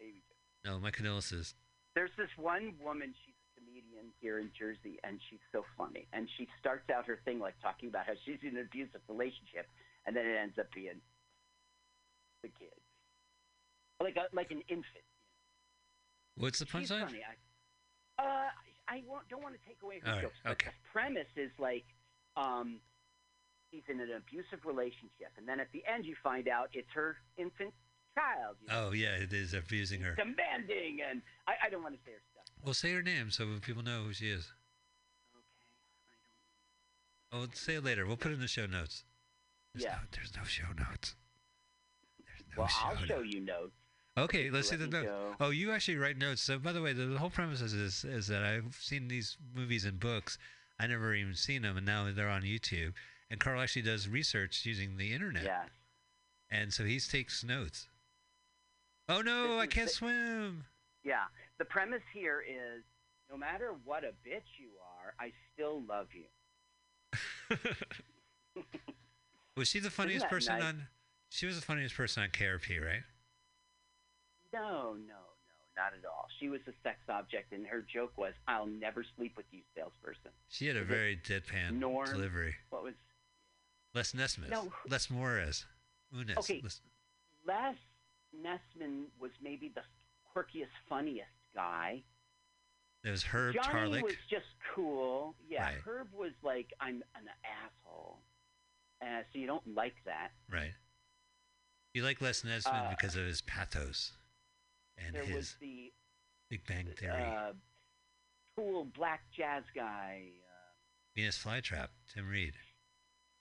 baby 0.00 0.24
joke. 0.24 0.40
No, 0.64 0.80
my 0.80 0.90
condolences. 0.90 1.52
There's 1.94 2.16
this 2.16 2.32
one 2.38 2.72
woman. 2.80 3.12
She's 3.26 3.36
a 3.36 3.60
comedian 3.60 4.16
here 4.18 4.38
in 4.38 4.48
Jersey, 4.58 4.96
and 5.04 5.20
she's 5.28 5.44
so 5.52 5.66
funny. 5.76 6.08
And 6.14 6.26
she 6.38 6.48
starts 6.58 6.88
out 6.88 7.04
her 7.04 7.20
thing 7.26 7.38
like 7.38 7.60
talking 7.60 7.90
about 7.90 8.06
how 8.06 8.16
she's 8.24 8.40
in 8.40 8.56
an 8.56 8.64
abusive 8.64 9.04
relationship, 9.12 9.68
and 10.06 10.16
then 10.16 10.24
it 10.24 10.40
ends 10.40 10.56
up 10.58 10.72
being 10.74 11.04
the 12.40 12.48
kid, 12.48 12.72
like 14.00 14.16
a, 14.16 14.34
like 14.34 14.50
an 14.50 14.64
infant. 14.72 15.04
What's 16.36 16.58
the 16.58 16.66
punchline? 16.66 17.06
funny. 17.06 17.20
I, 18.18 18.22
uh, 18.22 18.48
I 18.88 19.02
won't, 19.06 19.28
don't 19.28 19.42
want 19.42 19.54
to 19.54 19.60
take 19.66 19.78
away 19.82 20.00
her 20.02 20.08
All 20.08 20.14
right, 20.14 20.22
jokes, 20.22 20.36
but 20.44 20.52
okay. 20.52 20.68
the 20.70 20.88
premise 20.92 21.26
is 21.36 21.50
like, 21.58 21.84
um, 22.36 22.80
he's 23.70 23.82
in 23.88 24.00
an 24.00 24.10
abusive 24.16 24.64
relationship, 24.64 25.32
and 25.38 25.48
then 25.48 25.60
at 25.60 25.68
the 25.72 25.82
end 25.92 26.04
you 26.04 26.14
find 26.22 26.48
out 26.48 26.68
it's 26.72 26.88
her 26.94 27.16
infant 27.36 27.72
child. 28.14 28.56
You 28.62 28.68
know, 28.68 28.88
Oh, 28.88 28.92
yeah, 28.92 29.16
it 29.16 29.32
is 29.32 29.54
abusing 29.54 30.00
her. 30.02 30.14
demanding, 30.14 30.98
and 31.08 31.22
I, 31.48 31.66
I 31.66 31.70
don't 31.70 31.82
want 31.82 31.94
to 31.94 32.00
say 32.04 32.12
her 32.12 32.22
stuff. 32.32 32.44
Well, 32.64 32.74
say 32.74 32.92
her 32.92 33.02
name 33.02 33.30
so 33.30 33.46
people 33.60 33.82
know 33.82 34.02
who 34.04 34.12
she 34.12 34.30
is. 34.30 34.52
Okay. 37.32 37.44
Oh, 37.44 37.48
say 37.54 37.74
it 37.76 37.84
later. 37.84 38.06
We'll 38.06 38.16
put 38.16 38.30
it 38.30 38.34
in 38.34 38.40
the 38.40 38.48
show 38.48 38.66
notes. 38.66 39.04
There's 39.74 39.84
Yeah. 39.84 39.92
No, 39.96 39.98
there's 40.12 40.34
no 40.36 40.44
show 40.44 40.68
notes. 40.78 41.16
There's 42.24 42.44
no 42.56 42.60
well, 42.62 42.68
show 42.68 42.86
I'll 42.86 42.96
show 43.04 43.16
notes. 43.22 43.34
you 43.34 43.40
notes. 43.40 43.72
Okay, 44.18 44.50
let's 44.50 44.70
see 44.70 44.76
the 44.76 44.86
notes. 44.86 45.06
go. 45.06 45.36
Oh, 45.40 45.50
you 45.50 45.72
actually 45.72 45.98
write 45.98 46.16
notes. 46.16 46.40
So, 46.40 46.58
by 46.58 46.72
the 46.72 46.80
way, 46.80 46.92
the, 46.94 47.18
whole 47.18 47.28
premise 47.30 47.60
is, 47.60 47.74
is 47.74 48.04
is 48.04 48.26
that 48.28 48.42
I've 48.42 48.74
seen 48.80 49.08
these 49.08 49.36
movies 49.54 49.84
and 49.84 50.00
books. 50.00 50.38
I 50.80 50.86
never 50.86 51.14
even 51.14 51.34
seen 51.34 51.62
them, 51.62 51.76
and 51.76 51.84
now 51.86 52.10
they're 52.14 52.28
on 52.28 52.42
YouTube. 52.42 52.92
And 53.30 53.40
Carl 53.40 53.60
actually 53.60 53.82
does 53.82 54.08
research 54.08 54.64
using 54.64 54.96
the 54.96 55.12
internet. 55.12 55.44
Yeah. 55.44 55.64
And 56.50 56.72
so 56.72 56.84
he 56.84 56.98
takes 57.00 57.42
notes. 57.44 57.88
Oh 59.08 59.20
no, 59.20 59.54
This 59.54 59.62
I 59.62 59.66
can't 59.66 59.88
the- 59.88 59.92
swim. 59.94 60.64
Yeah. 61.04 61.24
The 61.58 61.64
premise 61.64 62.02
here 62.14 62.40
is 62.40 62.82
no 63.30 63.36
matter 63.36 63.72
what 63.84 64.04
a 64.04 64.08
bitch 64.28 64.58
you 64.58 64.68
are, 64.80 65.14
I 65.18 65.32
still 65.52 65.82
love 65.88 66.08
you. 66.12 66.26
Was 69.56 69.68
she 69.68 69.80
the 69.80 69.90
funniest 69.90 70.28
person 70.28 70.58
nice? 70.58 70.64
on? 70.68 70.86
She 71.30 71.46
was 71.46 71.56
the 71.56 71.62
funniest 71.64 71.96
person 71.96 72.22
on 72.22 72.28
KRP, 72.28 72.84
right? 72.84 73.02
No, 74.60 74.94
no, 74.94 74.96
no, 74.96 75.56
not 75.76 75.92
at 75.98 76.04
all. 76.04 76.26
She 76.40 76.48
was 76.48 76.60
a 76.66 76.72
sex 76.82 76.98
object, 77.08 77.52
and 77.52 77.66
her 77.66 77.82
joke 77.82 78.16
was, 78.16 78.34
"I'll 78.48 78.66
never 78.66 79.04
sleep 79.16 79.36
with 79.36 79.46
you, 79.52 79.62
salesperson." 79.74 80.30
She 80.48 80.66
had 80.66 80.76
a 80.76 80.80
Was 80.80 80.88
very 80.88 81.16
deadpan 81.16 81.74
Norm? 81.78 82.06
delivery. 82.06 82.54
What 82.70 82.82
was 82.82 82.94
Les 83.94 84.12
Nessman. 84.12 84.50
No. 84.50 84.72
Les. 84.88 85.06
Unes. 85.10 86.36
Okay. 86.38 86.60
Les- 86.62 86.80
Les 87.46 87.76
Nessman 88.36 89.06
was 89.18 89.30
maybe 89.40 89.68
the 89.74 89.82
quirkiest, 90.34 90.68
funniest 90.88 91.30
guy. 91.54 92.02
It 93.04 93.10
was 93.10 93.22
Herb 93.22 93.54
Johnny 93.54 93.68
Tarlek. 93.68 94.02
was 94.02 94.16
just 94.28 94.46
cool. 94.74 95.36
Yeah, 95.48 95.62
Right. 95.64 95.78
Herb 95.80 96.12
was 96.12 96.32
like, 96.42 96.72
"I'm 96.80 97.02
an 97.14 97.28
asshole," 97.44 98.20
uh, 99.00 99.22
so 99.32 99.38
you 99.38 99.46
don't 99.46 99.66
like 99.74 99.94
that. 100.04 100.32
Right. 100.48 100.74
You 101.94 102.02
like 102.02 102.20
Les 102.20 102.42
Nessman 102.42 102.86
Uh, 102.86 102.90
because 102.90 103.16
of 103.16 103.24
his 103.24 103.40
pathos 103.42 104.16
and 104.98 105.14
there 105.14 105.22
was 105.22 105.34
his 105.34 105.56
the 105.60 105.92
Big 106.50 106.66
Bang 106.66 106.86
Theory. 106.98 107.12
uh, 107.22 107.52
cool 108.56 108.86
black 108.96 109.20
jazz 109.36 109.64
guy. 109.74 110.28
Uh, 110.42 110.72
Venus 111.14 111.42
Flytrap. 111.42 111.88
Tim 112.14 112.28
Reid. 112.28 112.54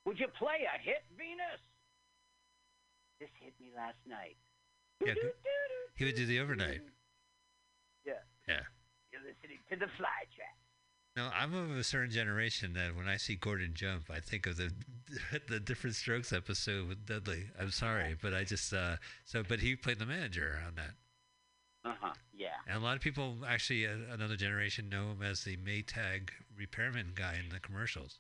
Would 0.05 0.19
you 0.19 0.27
play 0.37 0.65
a 0.73 0.79
hit, 0.81 1.03
Venus? 1.17 1.61
This 3.19 3.29
hit 3.41 3.53
me 3.59 3.71
last 3.75 3.97
night. 4.07 4.37
Yeah. 5.05 5.13
He 5.95 6.05
would 6.05 6.15
do 6.15 6.25
the 6.25 6.39
overnight. 6.39 6.81
Yeah, 8.05 8.13
Yeah. 8.47 8.61
you're 9.11 9.21
listening 9.21 9.59
to 9.69 9.75
the 9.77 9.87
fly 9.97 10.25
track. 10.35 10.55
No, 11.15 11.29
I'm 11.33 11.53
of 11.53 11.71
a 11.77 11.83
certain 11.83 12.11
generation 12.11 12.73
that 12.73 12.93
when 12.95 13.07
I 13.07 13.15
see 13.17 13.35
Gordon 13.35 13.71
Jump, 13.73 14.09
I 14.09 14.19
think 14.19 14.45
of 14.45 14.57
the 14.57 14.71
the 15.47 15.59
Diff'rent 15.61 15.95
Strokes 15.95 16.33
episode 16.33 16.87
with 16.89 17.05
Dudley. 17.05 17.45
I'm 17.59 17.71
sorry, 17.71 18.17
but 18.21 18.33
I 18.33 18.43
just 18.43 18.73
uh, 18.73 18.97
so 19.23 19.41
but 19.41 19.61
he 19.61 19.75
played 19.77 19.99
the 19.99 20.05
manager 20.05 20.59
on 20.67 20.75
that. 20.75 20.91
Uh 21.85 21.93
huh. 22.01 22.13
Yeah. 22.35 22.57
And 22.67 22.77
a 22.77 22.83
lot 22.83 22.95
of 22.95 23.01
people 23.01 23.37
actually, 23.47 23.85
uh, 23.85 23.91
another 24.11 24.35
generation, 24.35 24.89
know 24.89 25.11
him 25.11 25.21
as 25.21 25.43
the 25.43 25.55
Maytag 25.57 26.29
repairman 26.57 27.11
guy 27.15 27.35
in 27.41 27.49
the 27.49 27.59
commercials. 27.59 28.19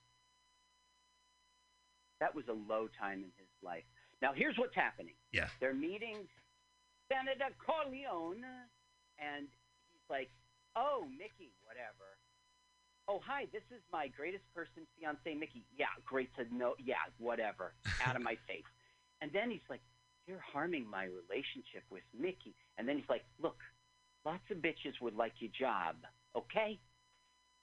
That 2.19 2.35
was 2.35 2.45
a 2.47 2.53
low 2.53 2.87
time 2.99 3.19
in 3.19 3.31
his 3.37 3.49
life. 3.63 3.83
Now 4.21 4.31
here's 4.33 4.57
what's 4.57 4.75
happening. 4.75 5.15
Yeah. 5.33 5.49
They're 5.59 5.73
meeting 5.73 6.27
Senator 7.11 7.53
Corleone, 7.57 8.45
and 9.17 9.47
he's 9.91 10.09
like, 10.09 10.29
"Oh, 10.75 11.05
Mickey, 11.17 11.51
whatever. 11.63 12.17
Oh, 13.07 13.19
hi, 13.25 13.45
this 13.51 13.61
is 13.69 13.81
my 13.91 14.07
greatest 14.07 14.43
person, 14.55 14.87
fiance, 14.97 15.33
Mickey. 15.35 15.63
Yeah, 15.77 15.93
great 16.05 16.29
to 16.37 16.55
know. 16.55 16.75
Yeah, 16.79 16.95
whatever. 17.17 17.73
Out 18.05 18.15
of 18.15 18.21
my 18.21 18.37
face." 18.47 18.69
And 19.21 19.31
then 19.33 19.49
he's 19.49 19.65
like, 19.69 19.81
"You're 20.27 20.39
harming 20.39 20.89
my 20.89 21.05
relationship 21.05 21.83
with 21.89 22.03
Mickey." 22.17 22.55
And 22.77 22.87
then 22.87 22.97
he's 22.97 23.09
like, 23.09 23.25
"Look, 23.39 23.57
lots 24.25 24.49
of 24.51 24.57
bitches 24.57 24.99
would 25.01 25.15
like 25.15 25.33
your 25.39 25.51
job. 25.57 25.95
Okay, 26.35 26.79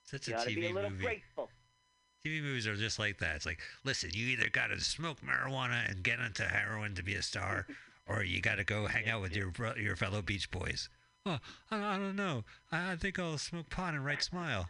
Such 0.04 0.28
you 0.28 0.34
a 0.34 0.38
ought 0.38 0.48
to 0.48 0.54
be 0.54 0.66
a 0.66 0.70
TV 0.70 0.74
little 0.74 0.90
movie. 0.90 1.02
grateful." 1.04 1.50
TV 2.24 2.40
movies 2.40 2.66
are 2.68 2.76
just 2.76 2.98
like 3.00 3.18
that. 3.18 3.34
It's 3.34 3.46
like, 3.46 3.60
listen, 3.84 4.10
you 4.14 4.28
either 4.28 4.48
got 4.48 4.68
to 4.68 4.80
smoke 4.80 5.18
marijuana 5.22 5.90
and 5.90 6.04
get 6.04 6.20
into 6.20 6.44
heroin 6.44 6.94
to 6.94 7.02
be 7.02 7.14
a 7.14 7.22
star, 7.22 7.66
or 8.06 8.22
you 8.22 8.40
got 8.40 8.56
to 8.56 8.64
go 8.64 8.86
hang 8.86 9.08
out 9.08 9.20
with 9.22 9.34
your 9.34 9.52
your 9.76 9.96
fellow 9.96 10.22
Beach 10.22 10.50
Boys. 10.50 10.88
Oh, 11.26 11.38
I, 11.70 11.76
I 11.94 11.98
don't 11.98 12.16
know. 12.16 12.44
I, 12.70 12.92
I 12.92 12.96
think 12.96 13.18
I'll 13.18 13.38
smoke 13.38 13.70
pot 13.70 13.94
and 13.94 14.04
write 14.04 14.22
Smile. 14.22 14.68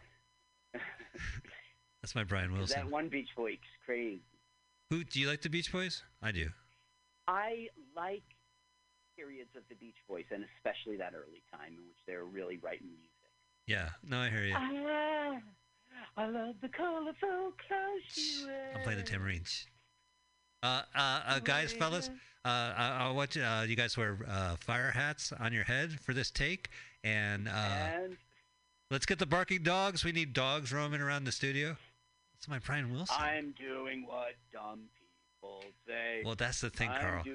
That's 2.01 2.15
my 2.15 2.23
Brian 2.23 2.51
Wilson. 2.53 2.81
That 2.85 2.91
one 2.91 3.07
Beach 3.07 3.29
Boy's 3.35 3.57
crazy. 3.85 4.21
Who 4.89 5.03
do 5.03 5.19
you 5.19 5.27
like 5.27 5.41
the 5.41 5.49
Beach 5.49 5.71
Boys? 5.71 6.03
I 6.21 6.31
do. 6.31 6.49
I 7.27 7.67
like 7.95 8.23
periods 9.15 9.51
of 9.55 9.63
the 9.69 9.75
Beach 9.75 9.97
Boys, 10.07 10.25
and 10.31 10.43
especially 10.57 10.97
that 10.97 11.13
early 11.13 11.43
time 11.51 11.73
in 11.77 11.85
which 11.87 11.97
they 12.07 12.15
were 12.15 12.25
really 12.25 12.57
writing 12.57 12.87
music. 12.87 13.09
Yeah. 13.67 13.89
No, 14.07 14.19
I 14.19 14.29
hear 14.29 14.45
you. 14.45 14.55
Ah, 14.55 15.39
I 16.17 16.27
love 16.27 16.55
the 16.61 16.69
colorful 16.69 17.53
clothes 17.67 18.17
you 18.17 18.47
wear. 18.47 18.71
I'm 18.75 18.81
playing 18.83 18.99
the 18.99 19.05
tambourines. 19.05 19.65
Uh, 20.61 20.81
uh, 20.95 21.21
uh, 21.27 21.39
guys, 21.39 21.73
fellas, 21.73 22.09
uh, 22.45 22.47
I, 22.77 23.07
I 23.07 23.11
want 23.11 23.35
you, 23.35 23.43
uh, 23.43 23.63
you 23.63 23.75
guys 23.75 23.97
wear 23.97 24.17
uh, 24.27 24.55
fire 24.57 24.91
hats 24.91 25.33
on 25.39 25.53
your 25.53 25.63
head 25.63 25.99
for 25.99 26.13
this 26.13 26.31
take, 26.31 26.69
and, 27.03 27.47
uh, 27.47 27.51
And 27.51 28.17
let's 28.91 29.05
get 29.05 29.19
the 29.19 29.25
barking 29.25 29.63
dogs. 29.63 30.03
We 30.03 30.11
need 30.11 30.33
dogs 30.33 30.71
roaming 30.71 31.01
around 31.01 31.25
the 31.25 31.31
studio. 31.31 31.75
That's 32.33 32.47
my 32.47 32.59
Brian 32.59 32.91
Wilson. 32.93 33.15
I'm 33.19 33.53
doing 33.57 34.05
what 34.05 34.35
dumb 34.51 34.81
people 34.97 35.02
say. 35.87 36.21
Well, 36.25 36.35
that's 36.35 36.61
the 36.61 36.69
thing, 36.69 36.89
Carl. 36.89 37.23
the. 37.23 37.31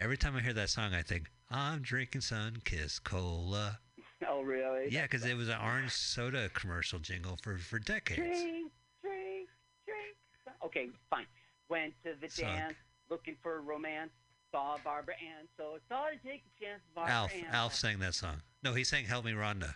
Every 0.00 0.18
time 0.18 0.36
I 0.36 0.40
hear 0.40 0.52
that 0.52 0.70
song, 0.70 0.92
I 0.92 1.02
think 1.02 1.30
I'm 1.50 1.80
drinking 1.82 2.20
Sunkist 2.22 3.04
Cola. 3.04 3.78
Oh, 4.26 4.40
really? 4.40 4.88
Yeah, 4.90 5.02
because 5.02 5.26
it 5.26 5.36
was 5.36 5.48
an 5.48 5.58
orange 5.62 5.90
soda 5.90 6.48
commercial 6.54 6.98
jingle 6.98 7.36
for 7.42 7.58
for 7.58 7.78
decades. 7.78 8.20
Drink, 8.20 8.72
drink, 9.02 9.48
drink. 9.84 10.16
Okay, 10.64 10.88
fine. 11.10 11.26
Went 11.68 11.92
to 12.04 12.14
the 12.18 12.30
Suck. 12.30 12.46
dance, 12.46 12.74
looking 13.10 13.36
for 13.42 13.60
romance. 13.60 14.12
Saw 14.50 14.78
Barbara 14.82 15.14
Ann, 15.20 15.46
so 15.58 15.78
thought 15.90 16.06
I'd 16.12 16.22
take 16.22 16.42
a 16.46 16.64
chance. 16.64 16.80
Barbara 16.94 17.12
Alf, 17.12 17.34
Ann. 17.34 17.44
Alf 17.52 17.74
sang 17.74 17.98
that 17.98 18.14
song. 18.14 18.40
No, 18.62 18.72
he 18.72 18.82
sang 18.84 19.04
"Help 19.04 19.26
Me, 19.26 19.32
Rhonda." 19.32 19.74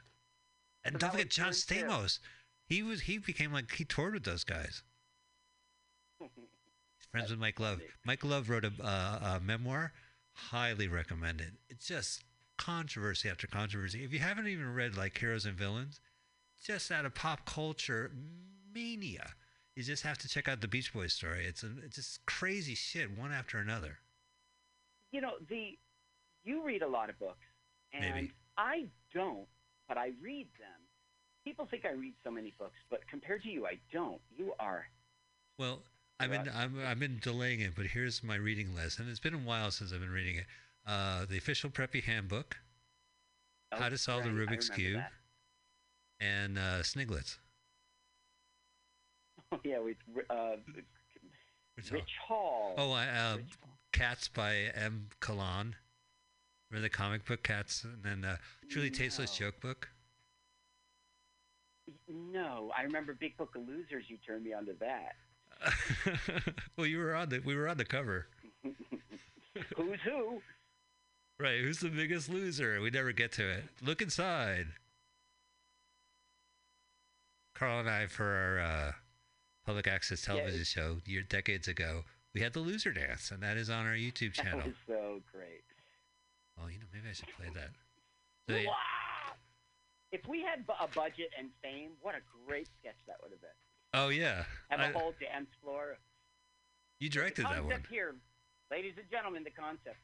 And 0.85 0.95
But 0.95 1.01
don't 1.01 1.11
forget 1.11 1.31
John 1.31 1.51
good, 1.51 1.67
too. 1.67 1.75
Stamos. 1.75 2.19
He 2.65 2.83
was 2.83 3.03
he 3.03 3.19
became 3.19 3.53
like 3.53 3.71
he 3.73 3.85
toured 3.85 4.15
with 4.15 4.25
those 4.25 4.45
guys. 4.45 4.83
Friends 7.11 7.31
with 7.31 7.39
Mike 7.39 7.59
Love. 7.61 7.81
Mike 8.05 8.25
Love 8.25 8.49
wrote 8.51 8.65
a, 8.65 8.73
uh, 8.83 9.37
a 9.37 9.41
memoir. 9.41 9.93
Highly 10.33 10.89
recommended. 10.89 11.53
It's 11.69 11.87
just 11.87 12.25
controversy 12.59 13.29
after 13.29 13.47
controversy. 13.47 14.05
If 14.05 14.13
you 14.13 14.19
haven't 14.19 14.47
even 14.49 14.75
read 14.75 14.97
like 14.97 15.17
Heroes 15.19 15.47
and 15.47 15.57
Villains, 15.57 16.01
just 16.63 16.91
out 16.91 17.05
of 17.07 17.15
pop 17.15 17.45
culture 17.47 18.11
mania, 18.75 19.31
you 19.75 19.83
just 19.83 20.03
have 20.03 20.19
to 20.19 20.29
check 20.29 20.49
out 20.49 20.61
the 20.61 20.69
Beach 20.69 20.93
Boys 20.93 21.13
story. 21.15 21.45
It's, 21.47 21.63
a, 21.63 21.71
it's 21.85 21.97
just 21.97 22.25
crazy 22.27 22.75
shit, 22.75 23.17
one 23.17 23.33
after 23.33 23.59
another. 23.59 23.99
you 25.13 25.21
know 25.21 25.33
the 25.49 25.79
you 26.45 26.65
read 26.65 26.83
a 26.83 26.89
lot 26.89 27.09
of 27.11 27.19
books 27.19 27.47
and 27.93 28.15
Maybe. 28.15 28.33
i 28.57 28.87
don't 29.15 29.47
but 29.89 29.97
i 29.99 30.13
read 30.23 30.47
them 30.59 30.81
people 31.45 31.67
think 31.71 31.85
i 31.87 31.91
read 31.93 32.15
so 32.23 32.31
many 32.31 32.53
books 32.59 32.77
but 32.91 33.01
compared 33.09 33.43
to 33.43 33.49
you 33.49 33.67
i 33.67 33.79
don't 33.93 34.21
you 34.37 34.53
are 34.61 34.85
Well, 35.59 35.83
I've 36.21 36.31
been 36.31 36.51
I'm, 36.55 36.75
I've 36.85 36.99
been 36.99 37.19
delaying 37.23 37.61
it, 37.61 37.75
but 37.77 37.87
here's 37.87 38.23
my 38.25 38.35
reading 38.35 38.75
list, 38.75 38.99
and 38.99 39.09
it's 39.09 39.21
been 39.21 39.35
a 39.35 39.39
while 39.39 39.71
since 39.71 39.93
I've 39.93 40.01
been 40.01 40.11
reading 40.11 40.37
it. 40.37 40.47
Uh, 40.87 41.25
the 41.27 41.39
official 41.39 41.71
Preppy 41.71 42.03
Handbook, 42.03 42.57
How 43.73 43.87
Oh, 43.87 43.91
to 43.91 43.99
Solve 43.99 44.25
right, 44.25 44.35
the 44.35 44.47
Rubik's 44.47 44.69
Cube, 44.69 44.97
that. 44.97 45.13
and 46.21 46.59
uh, 46.59 46.83
Sniglets. 46.83 47.39
oh 49.53 49.61
yeah 49.65 49.79
with 49.79 49.97
uh, 50.31 50.57
Rich 51.77 51.93
rich 51.93 52.11
hall 52.27 52.75
Oh, 52.77 52.91
I, 52.93 53.07
uh, 53.07 53.31
Hall. 53.33 53.39
Cats 53.93 54.29
by 54.29 54.71
M. 54.75 55.09
Kalan. 55.21 55.75
Remember 56.71 56.83
the 56.83 56.91
comic 56.91 57.25
book 57.25 57.43
Cats, 57.45 57.85
and 57.85 58.03
then 58.03 58.25
uh, 58.29 58.37
Truly 58.69 58.91
Tasteless 58.91 59.37
Joke 59.37 59.61
Book. 59.61 59.89
no 62.09 62.71
i 62.77 62.83
remember 62.83 63.15
big 63.15 63.37
book 63.39 63.55
of 63.57 63.67
losers 63.67 64.05
you 64.09 64.19
turned 64.27 64.45
me 64.45 64.53
onto 64.53 64.77
that 64.79 65.15
well, 66.77 66.87
you 66.87 66.99
were 66.99 67.15
on 67.15 67.29
the 67.29 67.41
we 67.41 67.57
were 67.57 67.69
on 67.69 67.77
the 67.77 67.85
cover, 67.85 68.27
who's 69.77 70.01
who 70.05 70.41
right? 71.41 71.61
Who's 71.61 71.81
the 71.81 71.89
biggest 71.91 72.29
loser? 72.29 72.81
We 72.81 72.91
never 72.91 73.13
get 73.13 73.33
to 73.33 73.49
it. 73.49 73.65
Look 73.83 74.01
inside. 74.03 74.69
Carl 77.55 77.81
and 77.81 77.91
I, 77.91 78.07
for 78.07 78.25
our 78.25 78.59
uh, 78.61 78.93
public 79.67 79.89
access 79.89 80.23
television 80.23 80.61
it- 80.61 80.67
show 80.67 80.99
year 81.05 81.23
decades 81.23 81.67
ago, 81.67 82.05
we 82.35 82.41
had 82.41 82.53
the 82.53 82.61
loser 82.61 82.93
dance, 82.93 83.31
and 83.33 83.43
that 83.43 83.57
is 83.57 83.69
on 83.69 83.85
our 83.87 83.95
YouTube 83.95 84.37
that 84.37 84.45
channel. 84.45 84.63
was 84.65 84.75
so 84.87 85.21
great 85.33 85.65
Well, 86.57 86.71
you 86.71 86.79
know, 86.79 86.87
maybe 86.93 87.09
I 87.09 87.13
should 87.13 87.29
play 87.37 87.47
that. 87.55 87.71
So, 88.49 88.55
yeah, 88.57 88.67
Wow! 88.69 89.35
if 90.13 90.27
we 90.29 90.41
had 90.43 90.65
a 90.81 90.87
budget 90.89 91.31
and 91.39 91.49
fame 91.63 91.91
what 92.01 92.15
a 92.15 92.21
great 92.47 92.69
sketch 92.81 92.97
that 93.09 93.17
would 93.23 93.33
have 93.33 93.41
been 93.41 93.51
oh 93.95 94.09
yeah, 94.09 94.45
have 94.71 94.81
I- 94.81 94.89
a 94.89 94.93
whole 94.99 95.15
dance 95.21 95.49
floor 95.63 95.99
you 97.01 97.09
directed 97.09 97.45
that 97.45 97.59
concept 97.59 97.71
one. 97.71 97.83
here, 97.91 98.15
ladies 98.73 98.95
and 98.99 99.09
gentlemen, 99.11 99.45
the 99.45 99.51
concept. 99.51 99.97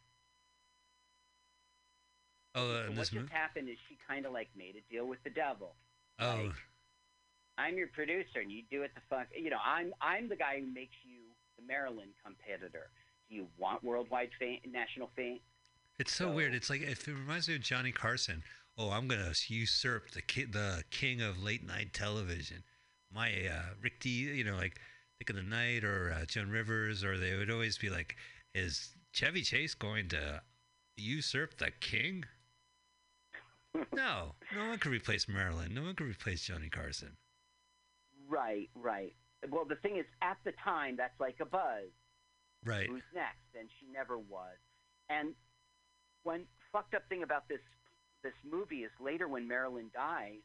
Oh, 2.55 2.71
uh, 2.71 2.83
So 2.85 2.89
what 2.91 2.97
just 2.99 3.13
mo- 3.15 3.27
happened 3.33 3.69
is 3.69 3.77
she 3.89 3.99
kind 4.07 4.27
of 4.27 4.33
like 4.33 4.49
made 4.57 4.77
a 4.77 4.93
deal 4.93 5.07
with 5.07 5.19
the 5.25 5.31
devil. 5.31 5.75
oh, 6.21 6.45
like- 6.47 6.55
I'm 7.57 7.77
your 7.77 7.87
producer, 7.89 8.41
and 8.41 8.51
you 8.51 8.63
do 8.71 8.83
it 8.83 8.93
the 8.95 9.01
fuck. 9.09 9.27
You 9.37 9.51
know, 9.51 9.59
I'm 9.65 9.93
I'm 10.01 10.29
the 10.29 10.37
guy 10.37 10.61
who 10.61 10.67
makes 10.67 10.95
you 11.05 11.21
the 11.57 11.63
Maryland 11.67 12.11
competitor. 12.25 12.91
Do 13.29 13.37
you 13.37 13.49
want 13.59 13.83
worldwide 13.85 14.31
fame, 14.39 14.61
national 14.67 15.09
fame? 15.17 15.41
It's 15.99 16.13
so 16.13 16.31
weird. 16.33 16.55
It's 16.55 16.69
like 16.71 16.83
if 16.83 17.07
it 17.09 17.13
reminds 17.15 17.49
me 17.49 17.55
of 17.57 17.61
Johnny 17.61 17.93
Carson. 17.93 18.43
Oh, 18.77 18.91
I'm 18.91 19.07
gonna 19.07 19.33
usurp 19.47 20.11
the 20.11 20.23
ki- 20.23 20.45
the 20.47 20.85
king 20.91 21.23
of 21.23 21.41
late 21.43 21.63
night 21.65 21.93
television. 21.93 22.65
My 23.15 23.31
uh, 23.31 23.75
Rick 23.83 24.01
Dees, 24.01 24.37
you 24.37 24.45
know, 24.45 24.57
like 24.57 24.81
Dick 25.19 25.31
of 25.31 25.37
the 25.37 25.43
Night 25.43 25.85
or 25.85 26.13
uh, 26.13 26.25
Joan 26.27 26.51
Rivers, 26.51 27.05
or 27.05 27.17
they 27.17 27.37
would 27.37 27.51
always 27.51 27.79
be 27.79 27.91
like, 27.91 28.17
"Is 28.55 28.95
Chevy 29.13 29.43
Chase 29.43 29.75
going 29.75 30.09
to 30.09 30.43
usurp 30.97 31.59
the 31.59 31.71
king?" 31.81 32.25
no, 33.95 34.35
no 34.55 34.69
one 34.69 34.79
could 34.79 34.93
replace 34.93 35.29
Marilyn. 35.29 35.75
No 35.75 35.83
one 35.83 35.95
could 35.95 36.09
replace 36.09 36.43
Johnny 36.43 36.69
Carson. 36.69 37.17
Right, 38.29 38.71
right. 38.75 39.15
Well, 39.51 39.65
the 39.65 39.77
thing 39.77 39.97
is, 39.97 40.07
at 40.23 40.39
the 40.45 40.53
time, 40.65 40.97
that's 40.97 41.19
like 41.21 41.37
a 41.41 41.45
buzz. 41.45 41.91
Right. 42.65 42.89
Who's 42.89 43.03
next? 43.15 43.45
And 43.59 43.69
she 43.79 43.87
never 43.93 44.19
was. 44.19 44.57
And 45.11 45.35
one 46.23 46.45
fucked 46.73 46.95
up 46.95 47.03
thing 47.09 47.23
about 47.23 47.49
this 47.49 47.61
this 48.23 48.33
movie 48.51 48.85
is 48.85 48.91
later 48.99 49.29
when 49.29 49.47
Marilyn 49.47 49.91
dies, 49.93 50.41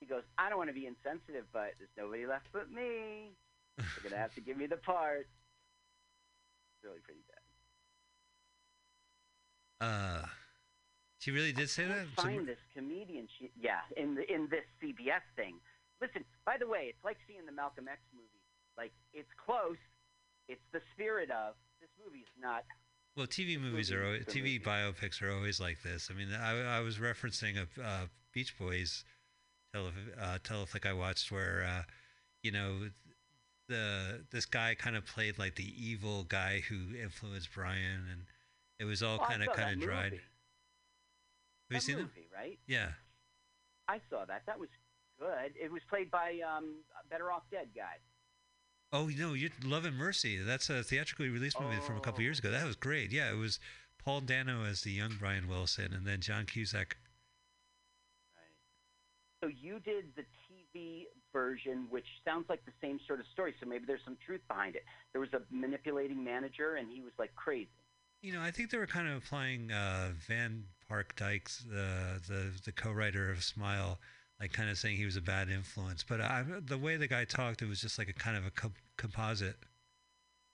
he 0.00 0.06
goes, 0.06 0.22
"I 0.38 0.48
don't 0.48 0.58
want 0.58 0.70
to 0.70 0.74
be 0.74 0.86
insensitive, 0.86 1.44
but 1.52 1.74
there's 1.78 1.90
nobody 1.96 2.26
left 2.26 2.46
but 2.52 2.70
me. 2.70 3.32
You're 3.78 4.02
gonna 4.10 4.20
have 4.20 4.34
to 4.34 4.40
give 4.40 4.56
me 4.56 4.66
the 4.66 4.76
part." 4.76 5.26
It's 6.76 6.84
really 6.84 7.00
pretty 7.00 7.20
bad. 7.28 7.40
Uh, 9.80 10.26
she 11.18 11.30
really 11.30 11.52
did 11.52 11.68
say 11.70 11.84
I 11.84 11.88
that. 11.88 11.94
can't 11.96 12.08
So- 12.16 12.22
find 12.22 12.46
this 12.48 12.58
comedian. 12.74 13.28
She, 13.38 13.50
yeah, 13.56 13.80
in 13.96 14.14
the 14.14 14.30
in 14.32 14.48
this 14.48 14.64
CBS 14.82 15.22
thing. 15.36 15.60
Listen, 16.00 16.24
by 16.44 16.56
the 16.58 16.66
way, 16.66 16.86
it's 16.90 17.04
like 17.04 17.16
seeing 17.26 17.46
the 17.46 17.52
Malcolm 17.52 17.88
X 17.88 18.00
movie. 18.12 18.28
Like 18.76 18.92
it's 19.12 19.30
close. 19.44 19.78
It's 20.48 20.60
the 20.72 20.80
spirit 20.92 21.30
of 21.30 21.54
this 21.80 21.90
movie 22.04 22.18
is 22.20 22.32
not. 22.40 22.64
Well, 23.16 23.26
TV 23.26 23.58
movies 23.60 23.90
movie 23.90 24.02
are 24.02 24.06
always, 24.06 24.24
TV 24.26 24.42
movie. 24.42 24.60
biopics 24.60 25.22
are 25.22 25.30
always 25.32 25.60
like 25.60 25.82
this. 25.82 26.10
I 26.10 26.14
mean, 26.14 26.32
I, 26.34 26.78
I 26.78 26.80
was 26.80 26.98
referencing 26.98 27.56
a 27.56 27.82
uh, 27.82 28.06
Beach 28.32 28.58
Boys 28.58 29.04
tele, 29.74 29.92
uh, 30.20 30.38
teleflick 30.44 30.86
I 30.88 30.92
watched 30.92 31.30
where, 31.32 31.64
uh, 31.68 31.82
you 32.42 32.52
know, 32.52 32.88
the 33.68 34.24
this 34.30 34.46
guy 34.46 34.74
kind 34.74 34.96
of 34.96 35.06
played 35.06 35.38
like 35.38 35.56
the 35.56 35.72
evil 35.82 36.24
guy 36.24 36.62
who 36.68 36.94
influenced 37.00 37.48
Brian, 37.54 38.06
and 38.10 38.22
it 38.78 38.84
was 38.84 39.02
all 39.02 39.18
Oh, 39.20 39.26
kind 39.26 39.42
of 39.42 39.52
kind 39.54 39.76
of 39.76 39.80
dried. 39.80 40.12
movie. 40.12 40.22
Have 41.70 41.70
you 41.70 41.76
That 41.76 41.82
seen 41.82 41.98
it? 41.98 42.02
movie, 42.02 42.28
right? 42.34 42.58
Yeah. 42.66 42.90
I 43.88 44.00
saw 44.10 44.24
that. 44.26 44.42
That 44.46 44.58
was 44.58 44.68
good. 45.18 45.52
It 45.60 45.70
was 45.70 45.82
played 45.88 46.10
by 46.10 46.40
um, 46.46 46.76
Better 47.10 47.30
Off 47.32 47.42
Dead 47.50 47.68
guy. 47.74 47.96
Oh 48.92 49.06
no, 49.08 49.32
you 49.32 49.50
Love 49.64 49.84
and 49.86 49.96
Mercy. 49.96 50.38
That's 50.38 50.70
a 50.70 50.82
theatrically 50.82 51.28
released 51.30 51.58
movie 51.60 51.80
from 51.80 51.96
a 51.96 52.00
couple 52.00 52.22
years 52.22 52.38
ago. 52.38 52.50
That 52.50 52.66
was 52.66 52.76
great. 52.76 53.10
Yeah, 53.12 53.30
it 53.32 53.36
was 53.36 53.58
Paul 53.98 54.20
Dano 54.20 54.64
as 54.64 54.82
the 54.82 54.92
young 54.92 55.16
Brian 55.18 55.48
Wilson, 55.48 55.92
and 55.94 56.06
then 56.06 56.20
John 56.20 56.44
Cusack. 56.46 56.96
So 59.44 59.50
you 59.60 59.78
did 59.80 60.06
the 60.16 60.22
TV 60.48 61.04
version, 61.30 61.86
which 61.90 62.06
sounds 62.24 62.46
like 62.48 62.64
the 62.64 62.72
same 62.80 62.98
sort 63.06 63.20
of 63.20 63.26
story. 63.34 63.54
So 63.60 63.68
maybe 63.68 63.84
there's 63.86 64.00
some 64.02 64.16
truth 64.24 64.40
behind 64.48 64.74
it. 64.74 64.84
There 65.12 65.20
was 65.20 65.34
a 65.34 65.42
manipulating 65.50 66.24
manager, 66.24 66.76
and 66.76 66.90
he 66.90 67.02
was 67.02 67.12
like 67.18 67.34
crazy. 67.34 67.68
You 68.22 68.32
know, 68.32 68.40
I 68.40 68.50
think 68.50 68.70
they 68.70 68.78
were 68.78 68.86
kind 68.86 69.06
of 69.06 69.18
applying 69.18 69.70
uh, 69.70 70.12
Van 70.26 70.64
Park 70.88 71.14
Dykes, 71.16 71.58
the 71.68 72.22
the 72.26 72.52
the 72.64 72.72
co-writer 72.72 73.30
of 73.30 73.44
Smile, 73.44 73.98
like 74.40 74.54
kind 74.54 74.70
of 74.70 74.78
saying 74.78 74.96
he 74.96 75.04
was 75.04 75.16
a 75.16 75.20
bad 75.20 75.50
influence. 75.50 76.02
But 76.02 76.22
I, 76.22 76.42
the 76.64 76.78
way 76.78 76.96
the 76.96 77.06
guy 77.08 77.26
talked, 77.26 77.60
it 77.60 77.68
was 77.68 77.82
just 77.82 77.98
like 77.98 78.08
a 78.08 78.14
kind 78.14 78.38
of 78.38 78.46
a 78.46 78.50
co- 78.50 78.72
composite 78.96 79.56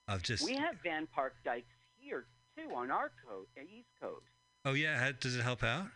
of 0.08 0.24
just. 0.24 0.44
We 0.44 0.56
have 0.56 0.74
Van 0.82 1.06
Park 1.14 1.36
Dykes 1.44 1.66
here 1.96 2.24
too 2.56 2.74
on 2.74 2.90
our 2.90 3.12
coast, 3.24 3.50
uh, 3.56 3.62
East 3.62 3.90
Coast. 4.02 4.26
Oh 4.64 4.72
yeah, 4.72 4.98
ha- 4.98 5.12
does 5.20 5.36
it 5.36 5.42
help 5.42 5.62
out? 5.62 5.86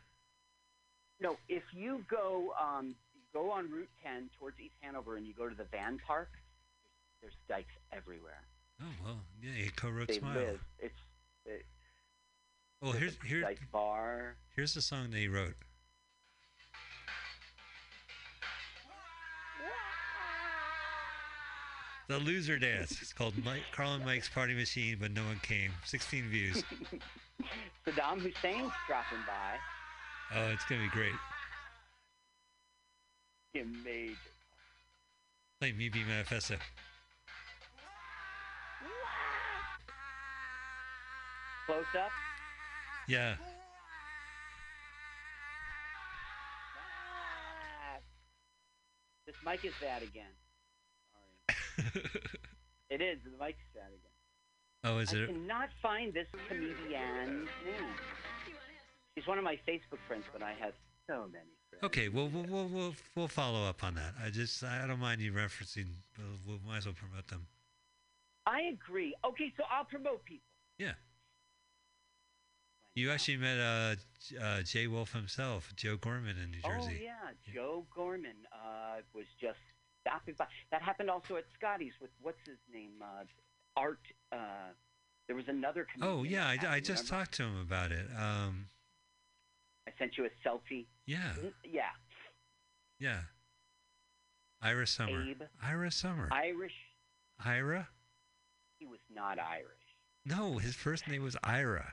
No, 1.25 1.39
if 1.49 1.63
you 1.73 2.05
go 2.11 2.53
um, 2.63 2.95
you 3.15 3.23
go 3.33 3.51
on 3.51 3.71
Route 3.71 3.89
10 4.05 4.29
towards 4.39 4.61
East 4.61 4.75
Hanover 4.83 5.17
and 5.17 5.27
you 5.27 5.33
go 5.33 5.49
to 5.49 5.55
the 5.55 5.65
Van 5.65 5.99
Park, 6.07 6.29
there's, 7.23 7.33
dykes 7.49 7.73
everywhere. 7.95 8.43
Oh 8.83 8.93
well, 9.03 9.21
yeah, 9.43 9.53
he 9.55 9.71
co-wrote 9.71 10.09
they 10.09 10.19
Smile. 10.19 10.35
live. 10.35 10.61
It's 10.79 11.01
it, 11.47 11.65
Well, 12.83 12.93
here's 12.93 13.17
here, 13.27 13.41
Dyke 13.41 13.61
bar. 13.73 14.37
here's 14.55 14.75
the 14.75 14.83
song 14.83 15.13
that 15.13 15.17
he 15.17 15.29
wrote. 15.29 15.55
The 22.07 22.19
loser 22.19 22.59
dance. 22.59 23.01
It's 23.01 23.15
called 23.15 23.33
Mike, 23.43 23.63
Carl 23.73 23.95
and 23.95 24.05
Mike's 24.05 24.29
Party 24.29 24.53
Machine, 24.53 24.99
but 25.01 25.11
no 25.11 25.25
one 25.25 25.41
came. 25.43 25.71
16 25.87 26.29
views. 26.29 26.63
Saddam 27.87 28.21
Hussein's 28.21 28.73
dropping 28.87 29.25
by. 29.27 29.57
Oh, 30.33 30.51
it's 30.53 30.65
gonna 30.65 30.83
be 30.83 30.89
great. 30.89 31.13
Amazing. 33.55 34.17
Play 35.61 35.73
Me 35.73 35.89
Be 35.89 36.05
Manifesto. 36.05 36.57
Close 41.67 41.85
up. 41.99 42.11
Yeah. 43.09 43.37
This 49.27 49.37
mic 49.45 49.65
is 49.65 49.73
bad 49.81 50.03
again. 50.03 50.33
It 52.95 53.01
is. 53.01 53.19
The 53.25 53.31
mic's 53.45 53.59
bad 53.75 53.91
again. 53.91 54.15
Oh, 54.85 54.99
is 54.99 55.13
I 55.13 55.19
it? 55.19 55.25
I 55.25 55.33
cannot 55.33 55.69
find 55.83 56.15
this 56.15 56.29
comedian's 56.47 57.49
name. 57.65 57.89
She's 59.17 59.27
one 59.27 59.39
of 59.39 59.45
my 59.45 59.59
Facebook 59.67 59.99
friends, 60.09 60.25
but 60.33 60.43
I 60.43 60.55
have 60.61 60.73
so 61.09 61.27
many 61.33 61.45
friends. 61.71 61.85
Okay, 61.85 62.09
well, 62.09 62.29
we'll, 62.29 62.45
we'll, 62.45 62.69
we'll, 62.69 62.95
we'll 63.15 63.29
follow 63.29 63.65
up 63.65 63.85
on 63.85 63.95
that. 63.95 64.15
I 64.23 64.31
just, 64.31 64.63
I 64.65 64.87
don't 64.87 64.99
mind 65.01 65.21
you 65.21 65.33
referencing, 65.33 65.87
we'll, 66.19 66.57
we 66.57 66.61
might 66.69 66.79
as 66.79 66.87
well 66.87 66.95
promote 66.95 67.29
them. 67.29 67.47
I 68.47 68.63
agree. 68.63 69.15
Okay, 69.25 69.53
so 69.57 69.65
I'll 69.71 69.85
promote 69.85 70.25
people. 70.25 70.45
Yeah. 70.79 70.93
You 72.95 73.11
actually 73.11 73.39
met 73.39 73.59
uh, 73.59 73.95
uh, 74.41 74.63
Jay 74.63 74.87
Wolf 74.87 75.13
himself, 75.13 75.73
Joe 75.77 75.97
Gorman 75.97 76.37
in 76.43 76.51
New 76.51 76.61
Jersey. 76.61 77.01
Oh 77.01 77.05
yeah, 77.05 77.53
Joe 77.53 77.87
Gorman 77.95 78.37
uh, 78.53 79.01
was 79.13 79.25
just 79.41 79.59
stopping 80.07 80.35
by. 80.39 80.47
That 80.71 80.83
happened 80.83 81.11
also 81.11 81.37
at 81.37 81.45
Scotty's 81.59 81.93
with 82.01 82.11
what's 82.23 82.39
his 82.47 82.59
name, 82.73 82.93
uh, 83.03 83.25
Art. 83.77 83.99
Uh, 84.31 84.71
there 85.27 85.35
was 85.35 85.47
another. 85.49 85.89
Oh, 86.03 86.23
yeah, 86.23 86.47
I, 86.47 86.53
I 86.75 86.81
just 86.81 87.05
remember? 87.05 87.25
talked 87.25 87.35
to 87.35 87.43
him 87.45 87.61
about 87.61 87.91
it. 87.91 88.07
Um, 88.17 88.67
I 89.87 89.93
sent 89.99 90.17
you 90.17 90.25
a 90.25 90.49
selfie. 90.49 90.87
yeah, 91.07 91.33
Yeah, 91.71 91.91
yeah. 92.99 93.21
Ira 94.63 94.87
Summer. 94.87 95.23
Abe. 95.23 95.43
Ira 95.63 95.91
Summer. 95.91 96.29
Irish. 96.33 96.73
Ira? 97.45 97.89
He 98.79 98.87
was 98.87 99.01
not 99.15 99.39
Irish. 99.39 99.69
No, 100.25 100.59
his 100.59 100.75
first 100.75 101.07
name 101.07 101.23
was 101.23 101.37
Ira. 101.45 101.93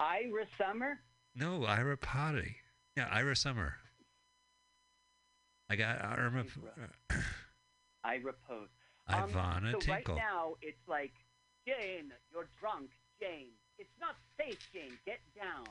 Ira 0.00 0.46
Summer. 0.58 0.98
No, 1.34 1.64
Ira 1.64 1.96
Potty. 1.96 2.56
Yeah, 2.96 3.08
Ira 3.12 3.36
Summer. 3.36 3.74
I 5.70 5.76
got 5.76 6.00
Irma. 6.18 6.44
Ira 8.04 8.30
uh, 8.30 8.32
Post. 8.48 8.72
Um, 9.06 9.30
Ivana 9.30 9.72
so 9.72 9.78
Tinkle. 9.78 10.14
right 10.16 10.22
now 10.22 10.54
it's 10.60 10.86
like 10.88 11.12
Jayne, 11.66 12.12
you're 12.32 12.48
drunk, 12.60 12.90
Jayne. 13.20 13.52
It's 13.78 13.94
not 14.00 14.16
safe, 14.38 14.58
Jayne. 14.72 14.98
Get 15.06 15.20
down. 15.36 15.66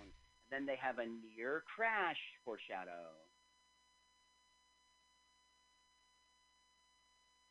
Then 0.51 0.65
they 0.65 0.75
have 0.81 0.99
a 0.99 1.05
near 1.05 1.63
crash 1.75 2.17
foreshadow. 2.45 3.11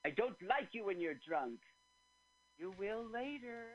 I 0.05 0.11
don't 0.11 0.37
like 0.49 0.69
you 0.73 0.87
when 0.87 1.01
you're 1.01 1.19
drunk. 1.27 1.59
You 2.59 2.73
will 2.79 3.05
later. 3.13 3.67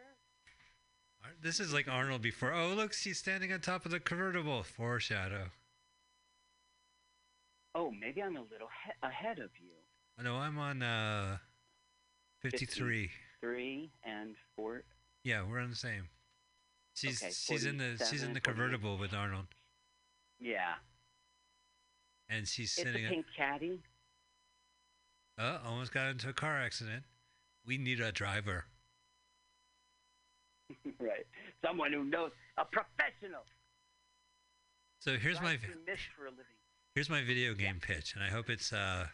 This 1.41 1.60
is 1.60 1.73
like 1.73 1.88
Arnold 1.88 2.22
before. 2.22 2.53
Oh, 2.53 2.69
look, 2.69 2.93
she's 2.93 3.19
standing 3.19 3.53
on 3.53 3.60
top 3.60 3.85
of 3.85 3.91
the 3.91 3.99
convertible. 3.99 4.64
Foreshadow. 4.64 5.52
Oh, 7.76 7.91
maybe 7.91 8.23
I'm 8.23 8.38
a 8.38 8.41
little 8.41 8.69
he- 8.85 9.07
ahead 9.07 9.39
of 9.39 9.52
you. 9.60 9.72
No, 10.23 10.35
I'm 10.38 10.57
on 10.57 10.81
uh, 10.81 11.38
53. 12.39 13.10
Three 13.39 13.91
and 14.03 14.35
four. 14.56 14.84
Yeah, 15.23 15.43
we're 15.48 15.60
on 15.60 15.69
the 15.69 15.76
same. 15.76 16.07
She's 17.02 17.22
Okay, 17.23 17.32
she's 17.32 17.65
in 17.65 17.78
the 17.78 17.98
she's 18.10 18.22
in 18.22 18.34
the 18.34 18.40
convertible 18.40 18.98
with 18.98 19.11
Arnold, 19.14 19.48
Yeah. 20.40 20.76
and 22.30 22.48
she's 22.48 22.78
It's 22.78 22.88
sitting. 22.88 23.06
a 23.06 23.07
at- 23.07 23.14
pink 23.14 23.26
caddy. 23.36 23.82
Uh, 25.40 25.60
almost 25.65 25.91
got 25.91 26.10
into 26.10 26.30
a 26.30 26.34
car 26.34 26.60
accident. 26.60 27.03
We 27.65 27.80
need 27.80 27.99
a 28.02 28.11
driver. 28.11 28.65
right. 30.99 31.26
Someone 31.65 31.91
who 31.91 32.03
knows. 32.03 32.32
A 32.57 32.65
professional. 32.65 33.45
So 34.99 35.18
here's 35.18 35.38
my 35.41 35.56
Drives 35.56 35.64
through 35.65 35.86
mist 35.88 36.03
for 36.15 36.28
a 36.28 36.30
living. 36.30 36.45
here's 36.94 37.10
my 37.10 37.23
video 37.23 37.56
game 37.56 37.80
pitch, 37.82 38.14
and 38.14 38.23
I 38.23 38.28
hope 38.30 38.49
it's 38.49 38.72
uh 38.72 39.07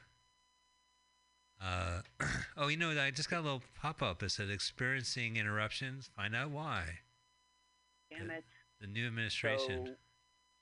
uh 1.62 2.02
oh 2.58 2.68
you 2.68 2.76
know 2.76 2.92
I 3.02 3.12
just 3.12 3.30
got 3.30 3.40
a 3.40 3.44
little 3.44 3.64
pop 3.80 4.02
up 4.02 4.20
that 4.20 4.32
said 4.32 4.50
experiencing 4.50 5.38
interruptions. 5.38 6.10
Find 6.16 6.36
out 6.36 6.50
why. 6.50 7.00
Damn 8.10 8.30
it. 8.32 8.44
The 8.82 8.88
new 8.88 9.08
administration. 9.08 9.86
So, 9.86 9.94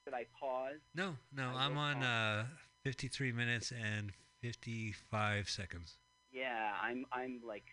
should 0.04 0.14
I 0.14 0.24
pause? 0.38 0.80
no, 0.94 1.16
no, 1.34 1.50
I 1.54 1.66
I'm 1.66 1.76
on 1.76 2.02
uh 2.02 2.46
53 2.84 3.32
minutes 3.32 3.72
and 3.72 4.12
55 4.42 5.48
seconds. 5.48 5.98
Yeah, 6.32 6.72
I'm. 6.82 7.04
I'm 7.12 7.40
like, 7.46 7.64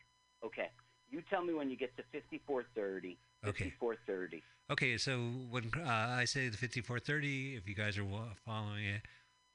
okay. 0.43 0.69
You 1.09 1.21
tell 1.29 1.43
me 1.43 1.53
when 1.53 1.69
you 1.69 1.77
get 1.77 1.95
to 1.97 2.03
54:30. 2.17 3.17
Okay. 3.45 3.73
54:30. 3.81 4.41
Okay, 4.71 4.97
so 4.97 5.19
when 5.49 5.69
uh, 5.77 5.89
I 5.89 6.25
say 6.25 6.47
the 6.47 6.57
5430, 6.57 7.55
if 7.55 7.67
you 7.67 7.75
guys 7.75 7.97
are 7.97 8.05
following 8.45 8.85
it, 8.85 9.01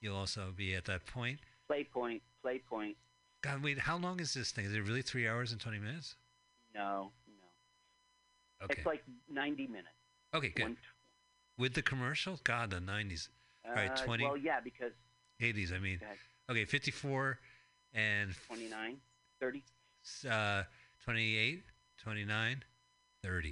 you'll 0.01 0.17
also 0.17 0.53
be 0.55 0.75
at 0.75 0.85
that 0.85 1.07
point. 1.07 1.41
Play 1.67 1.85
point. 1.85 2.23
Play 2.43 2.61
point. 2.69 2.97
God, 3.43 3.63
wait, 3.63 3.79
how 3.79 3.97
long 3.97 4.21
is 4.21 4.35
this 4.35 4.53
thing? 4.53 4.67
Is 4.67 4.75
it 4.75 4.81
really 4.81 5.03
three 5.03 5.27
hours 5.27 5.53
and 5.53 5.61
20 5.61 5.79
minutes? 5.79 6.17
No, 6.75 7.13
no. 7.27 8.65
Okay. 8.65 8.75
It's 8.77 8.87
like 8.87 9.03
90 9.31 9.67
minutes. 9.69 9.89
Okay, 10.35 10.51
good. 10.51 10.77
With 11.57 11.75
the 11.75 11.83
commercial? 11.83 12.39
God, 12.45 12.71
the 12.71 12.81
90s. 12.81 13.29
All 13.65 13.73
right, 13.73 13.91
Uh, 13.91 14.05
20, 14.05 14.25
Well, 14.25 14.37
yeah, 14.37 14.61
because 14.61 14.93
80s, 15.41 15.73
I 15.73 15.79
mean. 15.79 16.01
Okay, 16.51 16.65
54 16.65 17.39
and 17.93 18.35
29, 18.47 19.01
30. 19.41 19.65
uh, 20.31 20.65
28, 21.05 21.65
29, 21.99 22.65
30. 23.23 23.49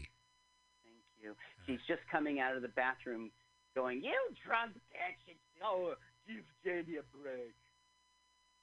Thank 0.84 0.96
you. 1.20 1.36
She's 1.66 1.80
just 1.86 2.06
coming 2.10 2.40
out 2.40 2.54
of 2.56 2.62
the 2.62 2.68
bathroom, 2.68 3.32
going, 3.74 4.02
"You 4.02 4.34
drunk 4.44 4.76
bitch!" 4.92 5.28
And, 5.28 5.36
oh, 5.62 5.96
give 6.26 6.44
Jamie 6.64 6.96
a 6.96 7.02
break. 7.02 7.54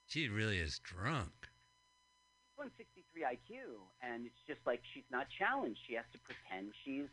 She 0.08 0.30
really 0.30 0.60
is 0.60 0.80
drunk. 0.80 1.50
163 2.56 3.24
IQ, 3.24 3.88
and 4.02 4.26
it's 4.26 4.42
just 4.48 4.66
like 4.66 4.84
she's 4.94 5.10
not 5.10 5.28
challenged. 5.30 5.80
She 5.88 5.94
has 5.96 6.06
to 6.14 6.20
pretend 6.20 6.74
she's, 6.86 7.10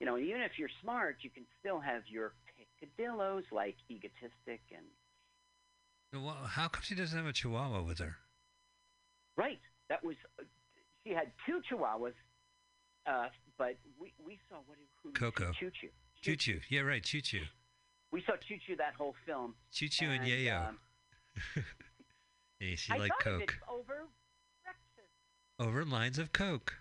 you 0.00 0.06
know, 0.06 0.18
even 0.18 0.40
if 0.42 0.52
you're 0.58 0.68
smart, 0.82 1.16
you 1.22 1.30
can 1.30 1.44
still 1.60 1.80
have 1.80 2.02
your 2.06 2.34
picadillos 2.82 3.44
like 3.52 3.76
egotistic 3.90 4.60
and 4.74 4.86
Well, 6.24 6.34
how 6.46 6.68
come 6.68 6.82
she 6.82 6.94
doesn't 6.94 7.16
have 7.16 7.26
a 7.26 7.32
chihuahua 7.32 7.82
with 7.82 7.98
her? 7.98 8.16
right. 9.36 9.60
That 9.88 10.02
was. 10.04 10.16
Uh, 10.38 10.44
she 11.06 11.12
had 11.12 11.30
two 11.44 11.60
Chihuahuas, 11.70 12.14
uh, 13.06 13.28
but 13.58 13.76
we 14.00 14.14
we 14.24 14.38
saw 14.48 14.56
what 14.66 14.78
who 15.02 15.12
Coco. 15.12 15.52
Choo 15.52 15.70
Choo. 15.78 15.88
Choo 16.22 16.36
Choo. 16.36 16.60
Yeah, 16.70 16.80
right. 16.80 17.02
Choo 17.04 17.20
Choo. 17.20 17.42
We 18.10 18.22
saw 18.24 18.32
Choo 18.48 18.56
Choo 18.66 18.76
that 18.76 18.94
whole 18.96 19.14
film. 19.26 19.54
Choo 19.70 19.88
Choo 19.88 20.06
and, 20.06 20.22
And, 20.24 20.26
Yayo. 20.32 20.68
um, 20.70 20.78
yeah, 22.60 22.76
she 22.76 22.92
I 22.92 22.96
liked 22.96 23.20
Coke. 23.20 23.58
over 23.70 24.08
breakfast. 24.62 25.12
Over 25.58 25.84
lines 25.84 26.18
of 26.18 26.32
Coke. 26.32 26.74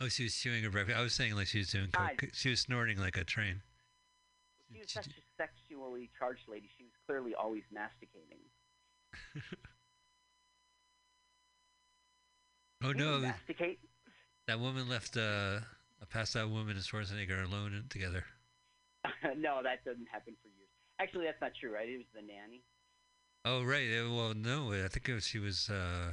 No, 0.00 0.06
Choo 0.06 0.06
Choo. 0.06 0.06
Oh, 0.06 0.08
she 0.08 0.22
was 0.24 0.34
chewing 0.34 0.64
her 0.64 0.70
breakfast. 0.70 0.98
I 0.98 1.02
was 1.02 1.12
saying 1.12 1.36
like 1.36 1.46
she 1.46 1.58
was 1.58 1.70
doing 1.70 1.88
Coke. 1.92 2.30
She 2.32 2.50
was 2.50 2.60
snorting 2.60 2.98
like 2.98 3.16
a 3.16 3.24
train. 3.24 3.62
She 4.72 4.80
was 4.80 4.90
such 4.90 5.06
a 5.08 5.22
sexually 5.36 6.10
charged 6.18 6.48
lady. 6.48 6.68
She 6.78 6.84
was 6.84 6.92
clearly 7.06 7.34
always 7.34 7.64
masticating. 7.72 8.38
Oh 12.82 12.92
Can 12.92 12.98
no, 12.98 13.18
masticate? 13.18 13.78
that 14.46 14.58
woman 14.58 14.88
left 14.88 15.14
uh, 15.14 15.60
a 16.00 16.06
passed 16.08 16.34
out 16.34 16.48
woman 16.48 16.76
and 16.76 16.80
Schwarzenegger 16.82 17.44
alone 17.44 17.74
and 17.74 17.90
together. 17.90 18.24
no, 19.36 19.60
that 19.62 19.84
doesn't 19.84 20.08
happen 20.10 20.34
for 20.40 20.48
years. 20.48 20.70
Actually, 20.98 21.26
that's 21.26 21.42
not 21.42 21.52
true, 21.60 21.74
right? 21.74 21.86
It 21.86 21.98
was 21.98 22.06
the 22.14 22.22
nanny. 22.22 22.62
Oh 23.44 23.64
right. 23.64 23.86
Well, 24.10 24.32
no, 24.34 24.72
I 24.72 24.88
think 24.88 25.10
it 25.10 25.12
was, 25.14 25.26
she 25.26 25.38
was. 25.38 25.68
Uh, 25.68 26.12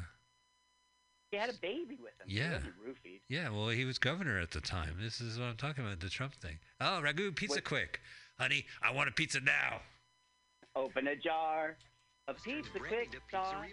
She 1.31 1.37
had 1.37 1.49
a 1.49 1.53
baby 1.61 1.97
with 2.01 2.13
him. 2.21 2.27
Yeah. 2.27 2.53
wasn't 2.53 2.73
roofied. 2.87 3.19
yeah, 3.27 3.49
well, 3.49 3.67
he 3.69 3.83
was 3.83 3.97
governor 3.99 4.39
at 4.39 4.51
the 4.51 4.61
time. 4.61 4.95
This 5.01 5.19
is 5.19 5.37
what 5.37 5.45
I'm 5.45 5.57
talking 5.57 5.85
about. 5.85 5.99
The 5.99 6.09
Trump 6.09 6.35
thing. 6.35 6.59
Oh, 6.79 7.01
ragu 7.03 7.35
pizza 7.35 7.57
What- 7.57 7.65
quick, 7.65 8.01
honey. 8.39 8.65
I 8.81 8.91
want 8.91 9.09
a 9.09 9.11
pizza 9.11 9.41
now. 9.41 9.81
Open 10.75 11.07
a 11.07 11.15
jar 11.15 11.75
of 12.27 12.41
pizza 12.43 12.69
quick 12.79 13.09
sauce. 13.31 13.65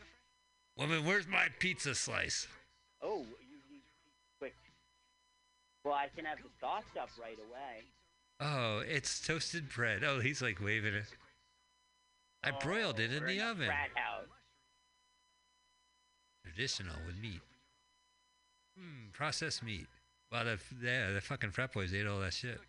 Woman, 0.76 1.04
where's 1.04 1.28
my 1.28 1.48
pizza 1.60 1.94
slice? 1.94 2.48
Oh, 3.00 3.18
you 3.20 3.58
need 3.70 3.82
quick. 4.38 4.54
Well, 5.84 5.94
I 5.94 6.08
can 6.16 6.24
have 6.24 6.38
the 6.38 6.50
sauce 6.60 6.82
up 7.00 7.10
right 7.20 7.38
away. 7.38 7.84
Oh, 8.40 8.80
it's 8.80 9.24
toasted 9.24 9.68
bread. 9.68 10.02
Oh, 10.02 10.18
he's 10.18 10.42
like 10.42 10.60
waving 10.60 10.94
it. 10.94 11.06
I 12.42 12.50
oh, 12.50 12.58
broiled 12.60 12.98
it 12.98 13.12
in 13.12 13.24
the 13.26 13.40
oven. 13.40 13.66
Frat 13.66 13.90
house. 13.94 14.26
Traditional 16.54 16.94
with 17.06 17.16
meat. 17.20 17.40
Hmm, 18.78 19.08
processed 19.12 19.62
meat. 19.64 19.86
Well, 20.30 20.44
the 20.44 20.58
yeah, 20.82 21.10
the 21.10 21.20
fucking 21.20 21.50
frat 21.50 21.72
boys 21.72 21.92
ate 21.92 22.06
all 22.06 22.20
that 22.20 22.32
shit. 22.32 22.60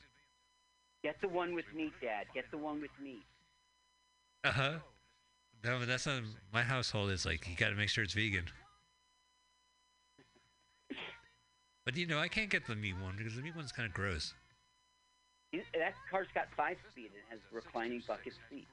Get 1.04 1.22
the 1.22 1.28
one 1.28 1.54
with 1.54 1.66
meat, 1.76 1.94
Dad. 2.02 2.26
Get 2.34 2.46
the 2.50 2.58
one 2.58 2.82
with 2.82 2.90
meat. 3.02 3.24
Uh 4.44 4.52
huh. 4.52 4.74
No, 5.64 5.78
but 5.80 5.88
that's 5.88 6.08
not 6.08 6.22
my 6.52 6.64
household. 6.64 7.12
Is 7.12 7.26
like 7.28 7.48
you 7.48 7.56
got 7.56 7.70
to 7.70 7.76
make 7.76 7.90
sure 7.90 8.04
it's 8.04 8.14
vegan. 8.14 8.46
But 11.86 11.96
you 11.96 12.08
know, 12.08 12.18
I 12.18 12.28
can't 12.28 12.50
get 12.50 12.66
the 12.66 12.76
meat 12.76 12.96
one 13.00 13.14
because 13.18 13.36
the 13.36 13.44
meat 13.44 13.56
one's 13.56 13.72
kind 13.72 13.88
of 13.88 13.94
gross. 13.94 14.34
You- 15.52 15.62
That 15.78 15.94
car's 16.10 16.28
got 16.34 16.48
five 16.58 16.78
speed 16.92 17.12
and 17.14 17.22
has 17.30 17.40
reclining 17.52 18.02
bucket 18.08 18.34
seats. 18.50 18.66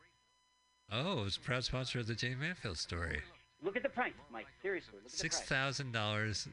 Oh, 0.91 1.25
it's 1.27 1.37
a 1.37 1.41
proud 1.41 1.65
sponsor 1.65 1.99
of 2.01 2.07
the 2.07 2.15
Jayne 2.15 2.39
Mansfield 2.41 2.79
story. 2.79 3.21
Look 3.63 3.77
at 3.77 3.83
the 3.83 3.89
price, 3.89 4.13
Mike. 4.31 4.47
Seriously, 4.61 4.95
look 4.97 5.07
at 5.07 5.11
Six 5.13 5.37
the 5.41 5.47
price. 5.47 5.49
thousand 5.49 5.93
dollars. 5.93 6.49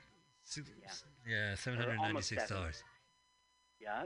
Yeah, 1.28 1.56
seven 1.56 1.80
hundred 1.80 1.98
ninety-six 1.98 2.48
dollars. 2.50 2.84
Yeah. 3.82 4.04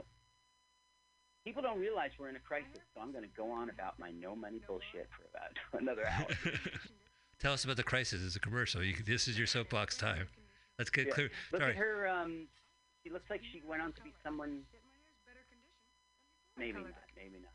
People 1.44 1.62
don't 1.62 1.78
realize 1.78 2.10
we're 2.18 2.28
in 2.30 2.36
a 2.36 2.40
crisis, 2.40 2.80
so 2.94 3.00
I'm 3.02 3.12
going 3.12 3.24
to 3.24 3.30
go 3.36 3.50
on 3.50 3.68
about 3.68 3.98
my 3.98 4.10
no 4.10 4.34
money 4.34 4.60
bullshit 4.66 5.08
for 5.12 5.24
about 5.28 5.52
another 5.82 6.06
hour. 6.08 6.26
Tell 7.38 7.52
us 7.52 7.64
about 7.64 7.76
the 7.76 7.82
crisis. 7.82 8.22
It's 8.24 8.36
a 8.36 8.40
commercial. 8.40 8.82
You, 8.82 8.94
this 9.04 9.28
is 9.28 9.36
your 9.36 9.46
soapbox 9.46 9.96
time. 9.98 10.26
Let's 10.78 10.90
get 10.90 11.08
Yeah. 11.08 11.12
clear. 11.14 11.30
Look 11.52 11.60
Sorry. 11.60 11.72
at 11.72 11.76
her. 11.76 12.08
Um, 12.08 12.48
she 13.02 13.10
looks 13.10 13.28
like 13.28 13.42
she 13.52 13.60
went 13.66 13.82
on 13.82 13.92
to 13.92 14.00
be 14.02 14.12
someone. 14.24 14.62
Maybe 16.56 16.72
not. 16.72 16.86
Maybe 17.16 17.36
not. 17.42 17.52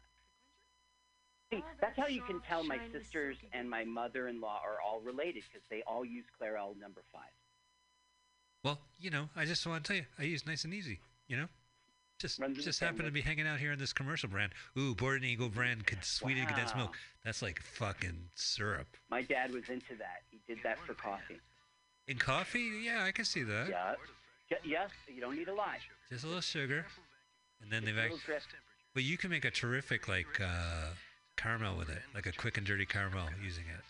See, 1.51 1.63
that's 1.81 1.97
how 1.97 2.07
you 2.07 2.21
can 2.21 2.39
tell 2.41 2.63
my 2.63 2.77
sisters 2.93 3.35
and 3.53 3.67
my 3.69 3.84
mother-in-law 3.84 4.61
are 4.63 4.77
all 4.85 4.99
related 5.01 5.43
because 5.51 5.65
they 5.69 5.81
all 5.88 6.05
use 6.05 6.26
Clairol 6.39 6.80
number 6.80 7.01
five. 7.11 7.31
Well, 8.63 8.80
you 8.99 9.09
know, 9.09 9.30
I 9.35 9.45
just 9.45 9.65
want 9.65 9.84
to 9.84 9.88
tell 9.88 9.97
you, 9.97 10.05
I 10.19 10.23
use 10.23 10.45
nice 10.45 10.63
and 10.63 10.73
easy. 10.73 10.99
You 11.27 11.38
know, 11.38 11.47
just 12.19 12.39
Runs 12.39 12.63
just 12.63 12.80
happen 12.80 13.05
to 13.05 13.11
be 13.11 13.21
hanging 13.21 13.47
out 13.47 13.59
here 13.59 13.71
in 13.71 13.80
this 13.80 13.93
commercial 13.93 14.30
brand. 14.30 14.51
Ooh, 14.77 14.93
Borden 14.93 15.23
Eagle 15.23 15.49
brand 15.49 15.88
con- 15.88 15.99
sweetened 16.03 16.47
condensed 16.49 16.76
milk. 16.76 16.91
Wow. 16.91 16.97
That's 17.26 17.41
like 17.41 17.61
fucking 17.61 18.30
syrup. 18.35 18.88
My 19.09 19.23
dad 19.23 19.51
was 19.51 19.69
into 19.69 19.95
that. 19.97 20.21
He 20.30 20.39
did 20.47 20.61
that 20.63 20.77
for 20.85 20.93
coffee. 20.93 21.39
In 22.07 22.17
coffee, 22.17 22.81
yeah, 22.84 23.03
I 23.05 23.11
can 23.11 23.26
see 23.26 23.43
that. 23.43 23.69
Yeah. 23.69 23.95
Ju- 24.49 24.55
Yes, 24.69 24.89
you 25.07 25.21
don't 25.21 25.35
need 25.35 25.47
a 25.47 25.53
lot. 25.53 25.77
Just 26.09 26.23
a 26.23 26.27
little 26.27 26.41
sugar, 26.41 26.85
and 27.61 27.71
then 27.71 27.84
Just 27.84 27.95
they've 27.95 28.11
a 28.11 28.35
act- 28.35 28.55
But 28.93 29.03
you 29.03 29.17
can 29.17 29.30
make 29.31 29.45
a 29.45 29.51
terrific 29.51 30.07
like 30.07 30.41
uh, 30.41 30.88
caramel 31.40 31.78
with 31.78 31.90
it, 31.90 32.02
like 32.14 32.26
a 32.26 32.32
quick 32.34 32.57
and 32.57 32.68
dirty 32.68 32.86
caramel 32.86 33.28
using 33.41 33.64
it. 33.64 33.84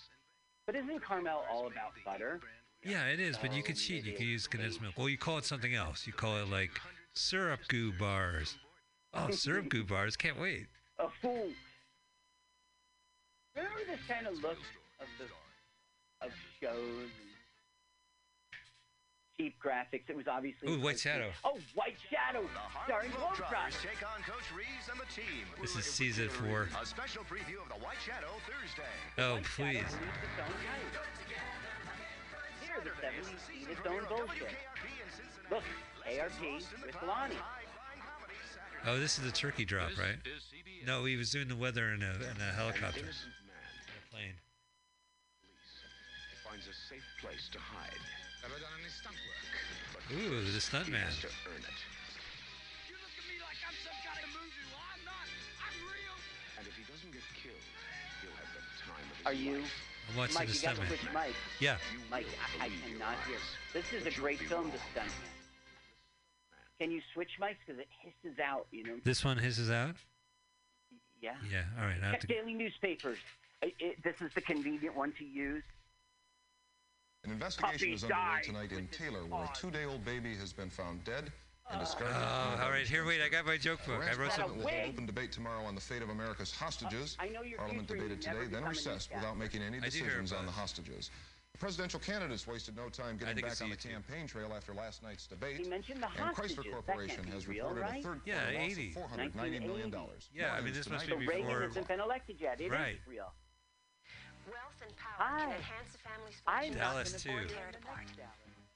But 0.68 0.76
isn't 0.76 1.04
caramel 1.04 1.44
all 1.52 1.68
about 1.68 1.94
butter? 2.06 2.40
Yeah, 2.84 3.08
it 3.08 3.20
is, 3.20 3.38
but 3.38 3.52
you 3.54 3.62
Oh, 3.62 3.66
can 3.66 3.76
cheat. 3.76 4.06
You 4.06 4.14
it's 4.14 4.22
use 4.22 4.48
condensed 4.48 4.82
milk. 4.82 4.94
Well, 4.98 5.10
you 5.10 5.18
call 5.18 5.38
it 5.40 5.46
something 5.46 5.74
else. 5.74 6.06
You 6.06 6.14
call 6.14 6.38
it 6.38 6.48
like 6.50 6.80
syrup 7.14 7.60
goo 7.68 7.92
bars. 7.98 8.58
Oh, 9.14 9.32
syrup 9.32 9.70
goo 9.70 9.84
bars. 9.90 10.16
Can't 10.16 10.40
wait. 10.40 10.68
A 11.00 11.08
fool. 11.22 11.50
Remember 13.56 13.80
this 13.88 14.00
kind 14.08 14.28
of 14.28 14.36
look 14.36 14.58
of 15.00 15.08
the 15.18 15.26
of 16.26 16.32
shows 16.62 17.10
and 19.40 19.48
cheap 19.48 19.56
graphics? 19.64 20.10
It 20.10 20.16
was 20.16 20.28
obviously. 20.28 20.72
Ooh, 20.72 20.80
White 20.80 21.00
Shadow. 21.00 21.32
Oh, 21.44 21.58
White 21.76 21.98
Shadow, 22.10 22.48
starring 22.86 23.12
Globetrotters. 23.12 23.82
take 23.82 24.04
on 24.04 24.22
Coach 24.24 24.46
Reeves 24.56 24.90
and 24.92 25.00
the 25.00 25.12
team. 25.14 25.46
This 25.62 25.76
is 25.76 25.86
season 25.86 26.30
four. 26.30 26.70
A 26.82 26.86
special 26.86 27.24
preview 27.24 27.62
of 27.62 27.70
the 27.70 27.84
White 27.84 27.98
Shadow 28.06 28.28
Thursday. 28.46 28.84
Oh, 29.18 29.36
White 29.36 29.44
please. 29.44 29.80
its 29.80 29.96
own. 30.40 30.54
Here, 32.62 32.84
the 32.84 32.92
70s 33.02 33.72
its 33.72 33.82
own 33.88 34.04
bullshit. 34.10 34.50
Look, 35.50 35.64
ARP 36.06 36.42
with 36.86 36.96
Loni. 36.96 37.36
Oh, 38.86 39.00
this 39.00 39.18
is 39.18 39.26
the 39.26 39.32
turkey 39.32 39.66
drop, 39.66 39.90
right? 39.98 40.16
No, 40.86 41.04
he 41.06 41.18
was 41.18 41.32
doing 41.32 41.48
the 41.50 41.56
weather 41.56 41.92
in 41.92 42.02
a, 42.02 42.14
in 42.14 42.42
a 42.42 42.54
helicopter. 42.56 43.02
In 43.02 43.06
a 43.06 44.12
plane. 44.12 44.34
Finds 46.48 46.68
a 46.68 46.74
safe 46.74 47.04
place 47.22 47.50
to 47.52 47.60
hide. 47.60 48.19
Never 48.42 48.56
done 48.60 48.72
any 48.80 48.90
stunt 48.90 49.16
work. 49.28 50.04
Ooh, 50.16 50.42
the 50.46 50.52
He 50.52 50.58
stuntman. 50.60 51.12
to 51.22 51.28
earn 51.48 51.62
it. 51.62 51.80
And 56.58 56.68
if 56.68 56.76
he 56.76 56.84
doesn't 56.92 57.12
get 57.12 57.22
killed, 57.42 57.56
he'll 58.22 58.36
have 58.36 58.52
the 58.52 58.64
time 58.84 59.06
of 59.12 59.18
his 59.18 59.26
Are 59.26 59.34
you? 59.34 59.62
life. 59.62 59.74
I'm 60.10 60.18
watching 60.18 60.36
Mike, 60.36 60.48
the 60.48 60.54
you 60.56 60.62
got 60.62 60.76
to 60.76 60.82
stuntman. 60.82 60.88
switch 60.88 61.14
Mike. 61.14 61.36
Yeah. 61.60 61.78
Mike, 62.10 62.26
I, 62.60 62.66
I 62.66 62.70
cannot 62.84 63.16
hear. 63.28 63.38
This 63.74 63.94
is 63.94 64.06
a 64.08 64.12
great 64.20 64.40
film, 64.40 64.72
The 64.72 64.78
Stuntman. 65.00 65.30
Can 66.80 66.92
you 66.92 67.02
switch 67.14 67.32
mics 67.42 67.58
because 67.66 67.80
it 67.80 67.88
hisses 68.02 68.40
out? 68.40 68.68
You 68.72 68.84
know. 68.86 68.96
This 69.04 69.24
one 69.24 69.38
hisses 69.38 69.70
out? 69.70 69.96
Yeah. 71.22 71.36
Yeah, 71.52 71.64
all 71.80 71.86
right. 71.86 71.98
I 72.02 72.06
have 72.06 72.12
Check 72.14 72.22
to, 72.22 72.28
daily 72.28 72.54
newspapers. 72.54 73.18
I- 73.62 73.74
it- 73.80 74.02
this 74.04 74.16
is 74.22 74.32
the 74.34 74.42
convenient 74.42 74.96
one 74.96 75.12
to 75.20 75.26
use. 75.26 75.64
An 77.26 77.32
investigation 77.32 77.94
is 77.94 78.04
underway 78.04 78.22
died 78.22 78.44
tonight 78.44 78.72
in 78.72 78.88
Taylor, 78.88 79.26
where 79.26 79.44
a 79.44 79.50
two-day-old 79.54 80.06
baby 80.06 80.36
has 80.36 80.54
been 80.54 80.70
found 80.70 81.04
dead 81.04 81.32
and 81.70 81.80
discarded. 81.80 82.16
oh, 82.18 82.60
all 82.64 82.70
right. 82.72 82.88
Here, 82.88 83.06
wait. 83.06 83.22
I 83.22 83.28
got 83.28 83.46
my 83.46 83.58
joke 83.58 83.86
book. 83.86 84.02
I 84.02 84.16
wrote 84.16 84.32
some. 84.32 84.44
Parliament 84.46 84.64
will 84.64 84.70
hold 84.72 84.90
open 84.94 85.06
debate 85.06 85.32
tomorrow 85.32 85.64
on 85.66 85.76
the 85.76 85.82
fate 85.82 86.02
of 86.02 86.10
America's 86.10 86.52
hostages. 86.56 87.18
I 87.20 87.28
know 87.28 87.42
your 87.44 87.58
Parliament 87.60 87.88
debated 87.88 88.22
today, 88.22 88.46
then 88.50 88.64
recessed 88.64 89.14
without 89.14 89.38
making 89.38 89.62
any 89.62 89.78
I 89.78 89.90
do 89.90 89.98
hear 89.98 90.06
decisions 90.06 90.32
on 90.34 90.46
the 90.46 90.52
hostages. 90.52 91.12
The 91.52 91.58
presidential 91.58 92.00
candidates 92.00 92.48
wasted 92.48 92.78
no 92.78 92.88
time 92.90 93.18
getting 93.18 93.44
back 93.44 93.62
on 93.62 93.70
the 93.70 93.76
YouTube. 93.76 93.92
campaign 93.92 94.28
trail 94.28 94.54
after 94.56 94.74
last 94.74 95.04
night's 95.04 95.28
debate. 95.28 95.58
He 95.58 95.68
mentioned 95.68 96.02
the 96.02 96.08
and 96.08 96.16
hostages. 96.36 96.56
Chrysler 96.58 96.64
That 96.64 96.72
Corporation 96.72 97.16
can't 97.18 97.26
be 97.28 97.32
has 97.34 97.48
real, 97.48 97.66
reported 97.66 97.82
right? 97.82 98.00
a 98.00 98.08
third 98.08 98.22
Yeah, 98.26 98.44
quarter 98.44 98.60
loss 98.60 98.72
80. 98.72 98.90
of 98.90 99.34
$490 99.34 99.68
million. 99.68 99.96
Yeah, 100.34 100.54
I 100.54 100.62
mean, 100.62 100.74
this 100.74 100.90
must 100.90 101.06
be 101.06 101.12
So 101.12 101.18
Reagan 101.18 101.62
hasn't 101.62 101.88
been 101.88 102.00
elected 102.00 102.38
yet. 102.40 102.62
It 102.62 102.66
is 102.66 102.72
Right. 102.72 103.00
real. 103.06 103.34
Wealth 104.80 104.92
and 104.92 104.98
power 104.98 105.28
Hi. 105.28 105.40
can 105.44 105.52
enhance 105.60 105.92
a 105.96 105.98
family's 106.00 106.40
I'm 106.48 106.72
fortune 106.72 106.80
Dallas, 106.80 107.12
gonna 107.12 107.20
too. 107.20 107.30
afford 107.30 107.44
or 107.44 107.48
to 107.48 107.54
tear 107.56 107.70
it 107.70 107.76
apart. 107.84 108.08
in 108.16 108.24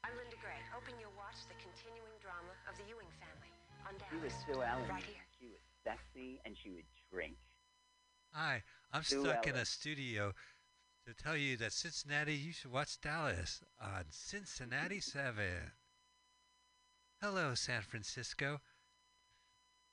I'm 0.04 0.14
Linda 0.20 0.36
Gray, 0.44 0.60
hoping 0.72 0.96
you'll 1.00 1.16
watch 1.16 1.40
the 1.48 1.56
continuing 1.64 2.12
drama 2.20 2.52
of 2.68 2.76
the 2.76 2.84
Ewing 2.92 3.08
family 3.24 3.52
on 3.88 3.96
Dallas. 3.96 4.12
She 4.12 4.20
was 4.20 4.34
Dallas. 4.44 4.44
Sue 4.44 4.60
Ellen. 4.68 4.90
Right 4.92 5.04
here. 5.08 5.24
She 5.40 5.48
was 5.48 5.64
sexy 5.88 6.42
and 6.44 6.56
she 6.60 6.70
would 6.76 6.84
drink. 7.12 7.38
Hi, 8.36 8.64
I'm 8.92 9.04
Sue 9.04 9.24
stuck 9.24 9.48
in 9.48 9.56
a 9.56 9.64
studio 9.64 10.34
to 11.08 11.14
tell 11.16 11.38
you 11.38 11.56
that 11.58 11.72
Cincinnati, 11.72 12.36
you 12.36 12.52
should 12.52 12.72
watch 12.72 13.00
Dallas 13.00 13.64
on 13.80 14.04
Cincinnati 14.12 15.00
7. 15.16 15.72
Hello, 17.22 17.56
San 17.56 17.82
Francisco. 17.82 18.60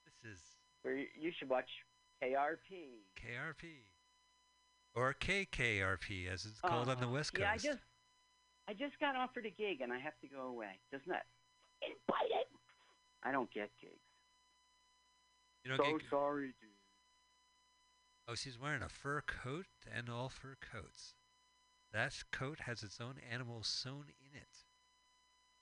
This 0.06 0.32
is 0.32 0.40
Where 0.82 0.96
you- 0.96 1.12
you 1.14 1.30
should 1.38 1.48
watch 1.48 1.70
KRP. 2.22 3.06
KRP. 3.14 3.86
Or 4.94 5.14
KKRP, 5.14 6.32
as 6.32 6.44
it's 6.44 6.60
called 6.60 6.88
on 6.88 6.98
the 6.98 7.06
uh-uh. 7.06 7.12
West 7.12 7.34
Coast. 7.34 7.42
Yeah, 7.42 7.52
I 7.52 7.56
just 7.56 7.84
I 8.68 8.72
just 8.72 8.98
got 9.00 9.16
offered 9.16 9.46
a 9.46 9.50
gig 9.50 9.80
and 9.80 9.92
I 9.92 9.98
have 9.98 10.18
to 10.20 10.28
go 10.28 10.48
away. 10.48 10.78
Doesn't 10.92 11.08
that 11.08 11.26
invite 11.82 12.30
it? 12.30 12.48
I 13.22 13.32
don't 13.32 13.50
get 13.52 13.70
gigs. 13.80 13.94
You 15.64 15.76
don't 15.76 15.84
so 15.84 15.98
get. 15.98 16.10
sorry, 16.10 16.46
dude. 16.60 16.70
Oh, 18.28 18.34
she's 18.34 18.58
wearing 18.58 18.82
a 18.82 18.88
fur 18.88 19.22
coat 19.22 19.66
and 19.92 20.08
all 20.08 20.28
fur 20.28 20.56
coats. 20.60 21.14
That 21.92 22.14
coat 22.32 22.60
has 22.60 22.82
its 22.82 23.00
own 23.00 23.14
animal 23.30 23.62
sewn 23.62 24.04
in 24.20 24.38
it. 24.38 24.64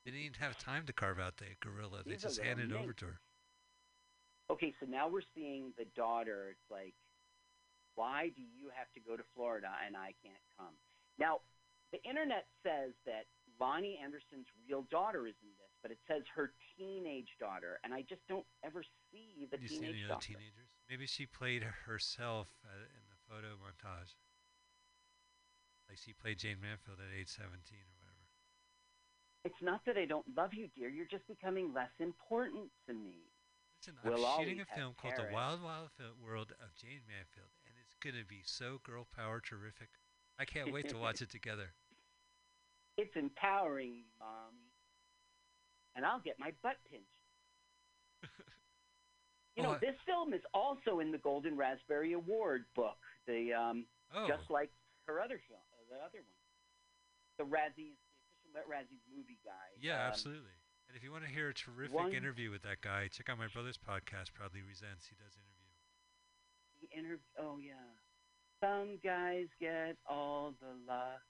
They 0.05 0.11
didn't 0.11 0.25
even 0.25 0.39
have 0.39 0.57
time 0.57 0.85
to 0.85 0.93
carve 0.93 1.19
out 1.19 1.37
the 1.37 1.45
gorilla. 1.59 2.03
They 2.05 2.13
She's 2.13 2.23
just 2.23 2.41
handed 2.41 2.71
it 2.71 2.77
over 2.77 2.93
to 2.93 3.05
her. 3.05 3.19
Okay, 4.51 4.73
so 4.79 4.85
now 4.87 5.07
we're 5.07 5.21
seeing 5.35 5.73
the 5.77 5.85
daughter. 5.95 6.49
It's 6.51 6.71
like, 6.71 6.93
why 7.99 8.31
do 8.31 8.39
you 8.39 8.71
have 8.71 8.87
to 8.95 9.03
go 9.03 9.19
to 9.19 9.27
Florida 9.35 9.67
and 9.83 9.99
I 9.99 10.15
can't 10.23 10.39
come? 10.55 10.71
Now, 11.19 11.43
the 11.91 11.99
internet 12.07 12.47
says 12.63 12.95
that 13.03 13.27
Loni 13.59 13.99
Anderson's 13.99 14.47
real 14.63 14.87
daughter 14.87 15.27
is 15.27 15.35
in 15.43 15.51
this, 15.59 15.73
but 15.83 15.91
it 15.91 15.99
says 16.07 16.23
her 16.31 16.55
teenage 16.79 17.35
daughter, 17.43 17.75
and 17.83 17.91
I 17.91 18.07
just 18.07 18.23
don't 18.31 18.47
ever 18.63 18.87
see 19.11 19.51
the 19.51 19.59
you 19.59 19.67
see 19.67 19.83
teenage 19.83 19.99
any 19.99 20.03
other 20.07 20.15
daughter. 20.15 20.31
teenagers? 20.31 20.71
Maybe 20.87 21.11
she 21.11 21.27
played 21.27 21.67
herself 21.67 22.47
uh, 22.63 22.87
in 22.87 23.03
the 23.11 23.19
photo 23.27 23.59
montage. 23.59 24.15
Like 25.91 25.99
she 25.99 26.15
played 26.15 26.39
Jayne 26.39 26.63
Mansfield 26.63 27.03
at 27.03 27.11
age 27.11 27.27
17 27.27 27.51
or 27.51 27.99
whatever. 27.99 28.23
It's 29.43 29.59
not 29.59 29.83
that 29.91 29.99
I 29.99 30.07
don't 30.07 30.27
love 30.39 30.55
you, 30.55 30.71
dear. 30.71 30.87
You're 30.87 31.09
just 31.11 31.27
becoming 31.27 31.75
less 31.75 31.91
important 31.99 32.71
to 32.87 32.95
me. 32.95 33.27
Listen, 33.79 33.95
We'll 34.03 34.23
I'm 34.23 34.39
shooting 34.39 34.63
a 34.63 34.69
film 34.75 34.95
called 34.95 35.15
The 35.15 35.27
Wild 35.31 35.63
Wild 35.63 35.91
World 36.23 36.51
of 36.63 36.75
Jayne 36.75 37.03
Mansfield, 37.07 37.51
going 38.01 38.15
to 38.15 38.25
be 38.25 38.41
so 38.45 38.79
girl 38.83 39.07
power 39.15 39.41
terrific. 39.41 39.89
I 40.39 40.45
can't 40.45 40.71
wait 40.71 40.89
to 40.89 40.97
watch 40.97 41.21
it 41.21 41.29
together. 41.29 41.73
It's 42.97 43.15
empowering, 43.15 44.03
mommy. 44.19 44.67
And 45.95 46.05
I'll 46.05 46.19
get 46.19 46.35
my 46.37 46.51
butt 46.61 46.75
pinched. 46.91 47.07
you 49.55 49.63
know, 49.63 49.69
Oh, 49.69 49.73
I- 49.73 49.79
this 49.79 49.95
film 50.05 50.33
is 50.33 50.41
also 50.53 50.99
in 50.99 51.09
the 51.11 51.17
Golden 51.17 51.55
Raspberry 51.55 52.11
Award 52.11 52.65
book. 52.75 52.97
The 53.25 53.53
um, 53.53 53.85
Oh. 54.13 54.27
just 54.27 54.49
like 54.49 54.69
her 55.07 55.21
other 55.21 55.39
film, 55.47 55.61
uh, 55.71 55.85
the 55.95 56.03
other 56.03 56.19
one, 56.25 56.41
the 57.37 57.45
Razzies, 57.45 57.95
the 58.53 58.59
official 58.59 58.71
Razzies 58.73 59.05
movie 59.15 59.39
guy. 59.45 59.69
Yeah, 59.79 60.03
Um, 60.03 60.11
absolutely. 60.11 60.57
And 60.89 60.97
if 60.97 61.03
you 61.03 61.11
want 61.13 61.23
to 61.23 61.29
hear 61.29 61.47
a 61.49 61.53
terrific 61.53 61.95
one- 61.95 62.11
interview 62.13 62.49
with 62.51 62.63
that 62.63 62.81
guy, 62.81 63.07
check 63.07 63.29
out 63.29 63.37
my 63.37 63.47
brother's 63.47 63.77
podcast, 63.77 64.33
Proudly 64.33 64.61
Resents. 64.61 65.05
He 65.07 65.15
does 65.15 65.37
interview. 65.37 65.58
The 66.81 66.87
inter- 66.97 67.19
oh 67.39 67.57
yeah. 67.59 67.73
Some 68.63 68.99
guys 69.03 69.47
get 69.59 69.95
all 70.05 70.53
the 70.59 70.75
luck. 70.87 71.23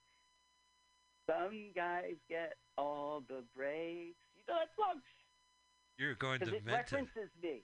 Some 1.30 1.72
guys 1.76 2.16
get 2.28 2.56
all 2.78 3.22
the 3.28 3.44
breaks. 3.56 4.18
You 4.36 4.44
know 4.48 4.56
that 4.58 4.70
song? 4.76 5.02
You're 5.98 6.16
going 6.16 6.40
to 6.40 6.46
Because 6.46 6.62
it 6.62 6.72
references 6.72 7.30
me. 7.42 7.62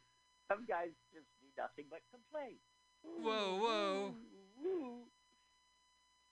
Some 0.51 0.65
guys 0.67 0.89
just 1.13 1.25
do 1.41 1.47
nothing 1.57 1.85
but 1.89 2.01
complain. 2.11 2.57
Whoa, 3.01 3.57
whoa. 3.57 4.13
Ooh. 4.63 5.07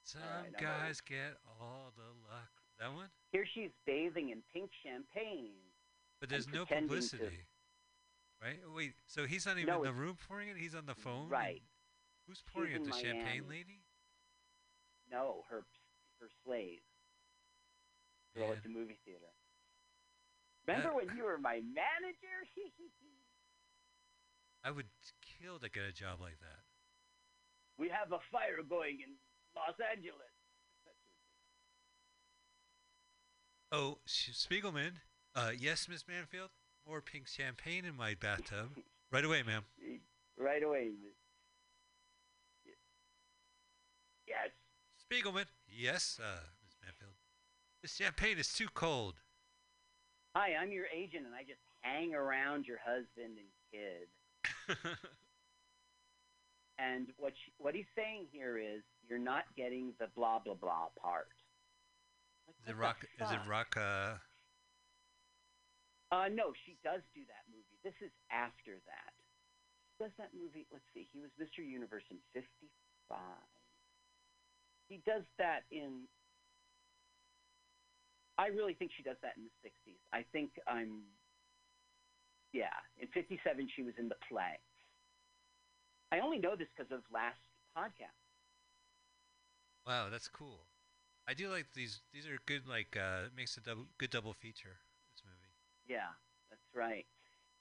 Some 0.03 0.21
right, 0.21 0.53
guys 0.59 1.01
get 1.01 1.38
all 1.59 1.91
the 1.95 2.09
luck. 2.30 2.51
That 2.80 2.93
one? 2.93 3.07
Here 3.31 3.45
she's 3.53 3.71
bathing 3.88 4.30
in 4.30 4.43
pink 4.53 4.69
champagne. 4.84 5.55
But 6.19 6.30
there's 6.30 6.47
no 6.47 6.65
publicity. 6.65 7.45
Right? 8.44 8.60
Wait, 8.76 8.94
so 9.07 9.26
he's 9.26 9.45
not 9.45 9.57
even 9.57 9.74
No, 9.74 9.84
in 9.84 9.86
the 9.86 9.94
room 9.94 10.18
pouring 10.28 10.49
it? 10.49 10.57
He's 10.57 10.76
on 10.76 10.86
the 10.86 10.95
phone? 10.95 11.30
Right. 11.30 11.61
Who's 12.28 12.44
pouring 12.53 12.72
She's 12.72 12.88
it? 12.88 12.91
The 12.91 12.98
champagne 12.99 13.44
lady? 13.48 13.80
No, 15.10 15.44
her 15.49 15.64
her 16.20 16.28
slave. 16.44 16.80
Girl 18.36 18.48
Man. 18.49 18.57
at 18.57 18.64
the 18.64 18.70
movie 18.70 18.98
theater. 19.06 19.32
Remember 20.68 20.94
when 20.95 21.15
you 21.15 21.24
were 21.24 21.38
my 21.38 21.61
manager? 21.64 22.40
I 24.64 24.72
would 24.72 24.88
kill 25.22 25.60
to 25.60 25.70
get 25.70 25.84
a 25.84 25.91
job 25.94 26.20
like 26.22 26.40
that. 26.40 26.64
we 27.78 27.90
have 27.90 28.11
a 28.11 28.20
fire 28.32 28.64
going 28.68 28.99
in 29.06 29.14
Los 29.56 29.76
Angeles. 29.91 30.32
Oh, 33.72 33.98
Spiegelman. 34.07 34.94
Uh, 35.36 35.52
yes, 35.57 35.88
Miss 35.90 36.06
Mansfield. 36.07 36.49
More 36.88 37.01
pink 37.01 37.27
champagne 37.27 37.85
in 37.85 37.95
my 37.95 38.15
bathtub. 38.19 38.77
right 39.11 39.23
away, 39.23 39.43
ma'am. 39.43 39.64
Right 40.38 40.64
away. 40.64 40.89
Yes. 44.27 44.49
Spiegelman. 44.99 45.45
Yes, 45.68 46.19
uh, 46.22 46.39
Miss 46.64 46.76
Mansfield. 46.84 47.14
This 47.81 47.95
champagne 47.95 48.38
is 48.38 48.51
too 48.53 48.68
cold. 48.73 49.15
Hi, 50.35 50.55
I'm 50.60 50.72
your 50.72 50.85
agent, 50.95 51.26
and 51.26 51.35
I 51.35 51.43
just 51.43 51.60
hang 51.81 52.15
around 52.15 52.65
your 52.65 52.80
husband 52.84 53.38
and 53.38 53.47
kid. 53.72 54.88
And 56.80 57.07
what 57.18 57.34
she, 57.35 57.51
what 57.60 57.76
he's 57.76 57.85
saying 57.95 58.26
here 58.31 58.57
is 58.57 58.81
you're 59.07 59.19
not 59.19 59.43
getting 59.55 59.93
the 59.99 60.07
blah 60.15 60.39
blah 60.39 60.55
blah 60.55 60.88
part. 60.99 61.27
Like, 62.47 62.55
Is 62.64 62.69
it 62.69 62.76
rock? 62.76 63.05
Is 63.22 63.31
it 63.31 63.38
fuck? 63.38 63.47
rock? 63.47 63.77
Uh, 66.14 66.30
no, 66.30 66.53
she 66.61 66.77
does 66.85 67.02
do 67.18 67.26
that 67.26 67.41
movie. 67.49 67.73
This 67.81 67.98
is 67.98 68.14
after 68.30 68.77
that. 68.85 69.14
Does 69.98 70.14
that 70.22 70.30
movie? 70.38 70.69
Let's 70.69 70.85
see. 70.94 71.10
He 71.10 71.18
was 71.18 71.34
Mr. 71.41 71.65
Universe 71.65 72.06
in 72.14 72.18
'55. 72.38 73.18
He 74.90 75.02
does 75.10 75.26
that 75.41 75.65
in. 75.72 76.06
I 78.38 78.53
really 78.53 78.76
think 78.77 78.91
she 78.95 79.02
does 79.02 79.18
that 79.26 79.34
in 79.38 79.49
the 79.49 79.53
'60s. 79.65 79.98
I 80.14 80.22
think 80.31 80.52
I'm. 80.69 81.02
Yeah, 82.53 82.77
in 83.02 83.07
'57 83.10 83.41
she 83.76 83.81
was 83.81 83.98
in 83.98 84.07
the 84.07 84.22
play. 84.30 84.61
I 86.11 86.19
only 86.19 86.38
know 86.38 86.56
this 86.56 86.69
because 86.77 86.91
of 86.91 87.02
last 87.11 87.41
podcast. 87.76 88.22
wow, 89.88 90.10
that's 90.11 90.27
cool. 90.27 90.61
I 91.27 91.34
do 91.34 91.49
like 91.49 91.73
these. 91.73 92.02
These 92.14 92.27
are 92.27 92.38
good. 92.45 92.68
Like, 92.68 92.95
uh, 92.95 93.30
makes 93.35 93.57
a 93.57 93.61
double, 93.61 93.88
good 93.98 94.11
double 94.11 94.34
feature. 94.34 94.77
Yeah, 95.94 96.10
that's 96.49 96.74
right. 96.74 97.06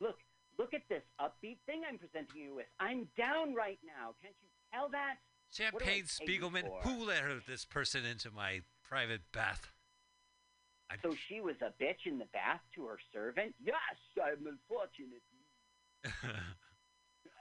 Look, 0.01 0.17
look 0.59 0.73
at 0.73 0.89
this 0.89 1.03
upbeat 1.21 1.59
thing 1.67 1.83
I'm 1.87 1.99
presenting 1.99 2.41
you 2.41 2.55
with. 2.55 2.67
I'm 2.81 3.07
down 3.19 3.55
right 3.55 3.79
now. 3.85 4.17
Can't 4.23 4.35
you 4.41 4.49
tell 4.73 4.89
that? 4.89 5.21
What 5.71 5.85
do 5.85 5.91
I 5.91 6.01
Champagne 6.01 6.05
Spiegelman. 6.05 6.65
Who 6.85 7.05
let 7.05 7.19
her, 7.19 7.41
this 7.47 7.67
person 7.67 8.07
into 8.07 8.31
my 8.31 8.63
private 8.89 9.21
bath? 9.35 9.69
I, 10.91 10.95
So 11.03 11.15
she 11.29 11.43
was 11.43 11.57
a 11.61 11.75
bitch 11.83 12.07
in 12.07 12.17
the 12.17 12.25
bath 12.33 12.61
to 12.77 12.87
her 12.87 12.99
servant? 13.13 13.55
Yes, 13.63 13.77
I'm 14.17 14.47
unfortunate. 14.47 15.21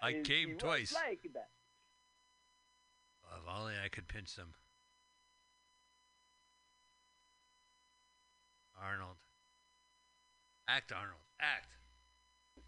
I 0.03 0.09
And 0.09 0.25
came 0.25 0.57
twice. 0.57 0.93
Like 0.93 1.21
that. 1.33 1.47
If 3.37 3.47
only 3.47 3.75
I 3.81 3.87
could 3.87 4.09
pinch 4.09 4.35
them. 4.35 4.55
Arnold. 8.77 9.20
Act, 10.67 10.91
Arnold. 10.91 11.21
Act. 11.39 11.67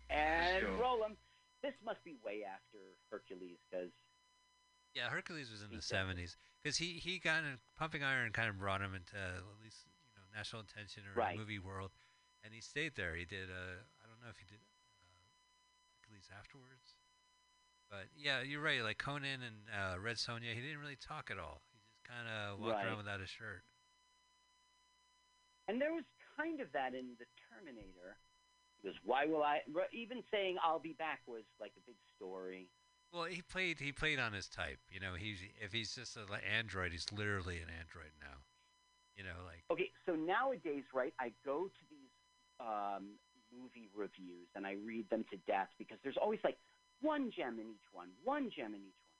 And 0.10 0.60
Sure. 0.62 0.78
roll 0.78 1.04
'em. 1.06 1.18
This 1.62 1.80
must 1.82 2.04
be 2.04 2.16
way 2.16 2.44
after 2.44 2.78
Hercules, 3.10 3.60
because 3.70 3.92
Yeah, 4.94 5.10
Hercules 5.10 5.50
was 5.50 5.62
in 5.64 5.70
the 5.70 5.78
He 5.78 5.82
seventies 5.82 6.38
because 6.62 6.78
he 6.78 7.00
he 7.00 7.18
got 7.20 7.44
in 7.44 7.60
Pumping 7.76 8.04
Iron 8.04 8.32
kind 8.32 8.48
of 8.50 8.60
brought 8.60 8.82
him 8.82 8.94
into 8.94 9.18
at 9.18 9.44
least 9.62 9.88
you 10.14 10.22
know 10.22 10.28
national 10.38 10.62
attention 10.62 11.08
or 11.08 11.14
Right. 11.14 11.34
the 11.34 11.40
movie 11.40 11.58
world, 11.60 11.92
and 12.44 12.54
he 12.54 12.62
stayed 12.62 12.96
there. 12.96 13.16
He 13.16 13.26
did. 13.26 13.50
Uh, 13.50 13.84
I 14.04 14.08
don't 14.08 14.22
know 14.22 14.30
if 14.30 14.38
he 14.38 14.46
did 14.46 14.60
uh, 15.02 15.08
Hercules 15.96 16.30
afterwards, 16.38 16.96
but 17.90 18.10
yeah, 18.14 18.42
you're 18.42 18.62
right. 18.62 18.82
Like 18.84 18.98
Conan 19.00 19.42
and 19.42 19.70
uh, 19.70 20.00
Red 20.00 20.18
Sonja, 20.18 20.54
he 20.54 20.62
didn't 20.62 20.80
really 20.80 20.96
talk 20.98 21.32
at 21.32 21.40
all. 21.40 21.64
He 21.72 21.80
just 21.80 22.04
kind 22.04 22.28
of 22.28 22.60
walked 22.60 22.74
Right. 22.74 22.86
around 22.86 22.98
without 22.98 23.22
a 23.22 23.26
shirt. 23.28 23.64
and 25.68 25.82
there 25.82 25.94
was 25.94 26.04
kind 26.38 26.60
of 26.60 26.72
that 26.74 26.94
in 26.94 27.16
the 27.20 27.26
Terminator. 27.50 28.18
Because 28.82 28.98
why 29.04 29.26
will 29.26 29.44
I? 29.44 29.62
Even 29.94 30.24
saying 30.30 30.58
"I'll 30.62 30.80
be 30.80 30.94
back" 30.94 31.22
was 31.26 31.44
like 31.60 31.72
a 31.78 31.84
big 31.88 31.96
story. 32.16 32.68
Well, 33.14 33.26
he 33.26 33.42
played 33.42 33.80
he 33.80 33.92
played 33.92 34.20
on 34.20 34.34
his 34.34 34.48
type. 34.48 34.80
You 34.90 35.00
know, 35.00 35.14
he's 35.16 35.40
if 35.62 35.72
he's 35.72 35.96
just 35.96 36.18
an 36.18 36.28
android, 36.44 36.92
he's 36.92 37.08
literally 37.12 37.58
an 37.58 37.70
android 37.70 38.12
now. 38.20 38.44
You 39.16 39.24
know, 39.24 39.46
like 39.46 39.64
Okay, 39.72 39.92
so 40.06 40.16
nowadays, 40.16 40.84
right, 40.94 41.14
I 41.20 41.32
go 41.46 41.70
to 41.70 41.84
these 41.90 42.12
um, 42.60 43.16
movie 43.54 43.90
reviews 43.96 44.50
and 44.56 44.66
I 44.66 44.76
read 44.84 45.10
them 45.10 45.24
to 45.32 45.38
death 45.46 45.70
because 45.78 45.98
there's 46.04 46.18
always 46.18 46.40
like 46.44 46.58
one 47.02 47.32
gem 47.36 47.60
in 47.60 47.70
each 47.70 47.90
one, 47.92 48.10
one 48.24 48.50
gem 48.50 48.74
in 48.74 48.82
each 48.82 49.02
one. 49.06 49.14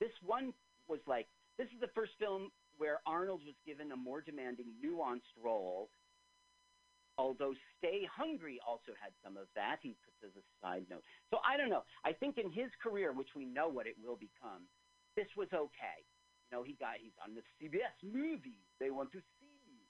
This 0.00 0.12
one 0.22 0.52
was 0.88 1.00
like, 1.06 1.26
this 1.56 1.68
is 1.72 1.80
the 1.80 1.90
first 1.94 2.12
film 2.18 2.50
where 2.76 3.00
Arnold 3.06 3.40
was 3.46 3.54
given 3.64 3.92
a 3.92 3.96
more 3.96 4.20
demanding, 4.20 4.66
nuanced 4.84 5.32
role. 5.42 5.88
Although 7.16 7.54
Stay 7.78 8.08
Hungry 8.10 8.58
also 8.66 8.90
had 8.98 9.14
some 9.22 9.36
of 9.36 9.46
that, 9.54 9.78
he 9.82 9.94
puts 10.02 10.18
as 10.26 10.34
a 10.34 10.44
side 10.58 10.86
note. 10.90 11.02
So 11.30 11.38
I 11.46 11.56
don't 11.56 11.70
know. 11.70 11.86
I 12.04 12.12
think 12.12 12.38
in 12.38 12.50
his 12.50 12.70
career, 12.82 13.12
which 13.12 13.34
we 13.36 13.44
know 13.46 13.68
what 13.68 13.86
it 13.86 13.94
will 14.02 14.18
become, 14.18 14.66
this 15.14 15.30
was 15.36 15.48
okay. 15.54 16.02
You 16.50 16.58
know, 16.58 16.62
he 16.62 16.74
got 16.74 16.98
he's 16.98 17.14
on 17.22 17.34
the 17.38 17.42
CBS 17.58 17.94
movie. 18.02 18.66
They 18.80 18.90
want 18.90 19.12
to 19.12 19.22
see 19.38 19.54
me. 19.70 19.86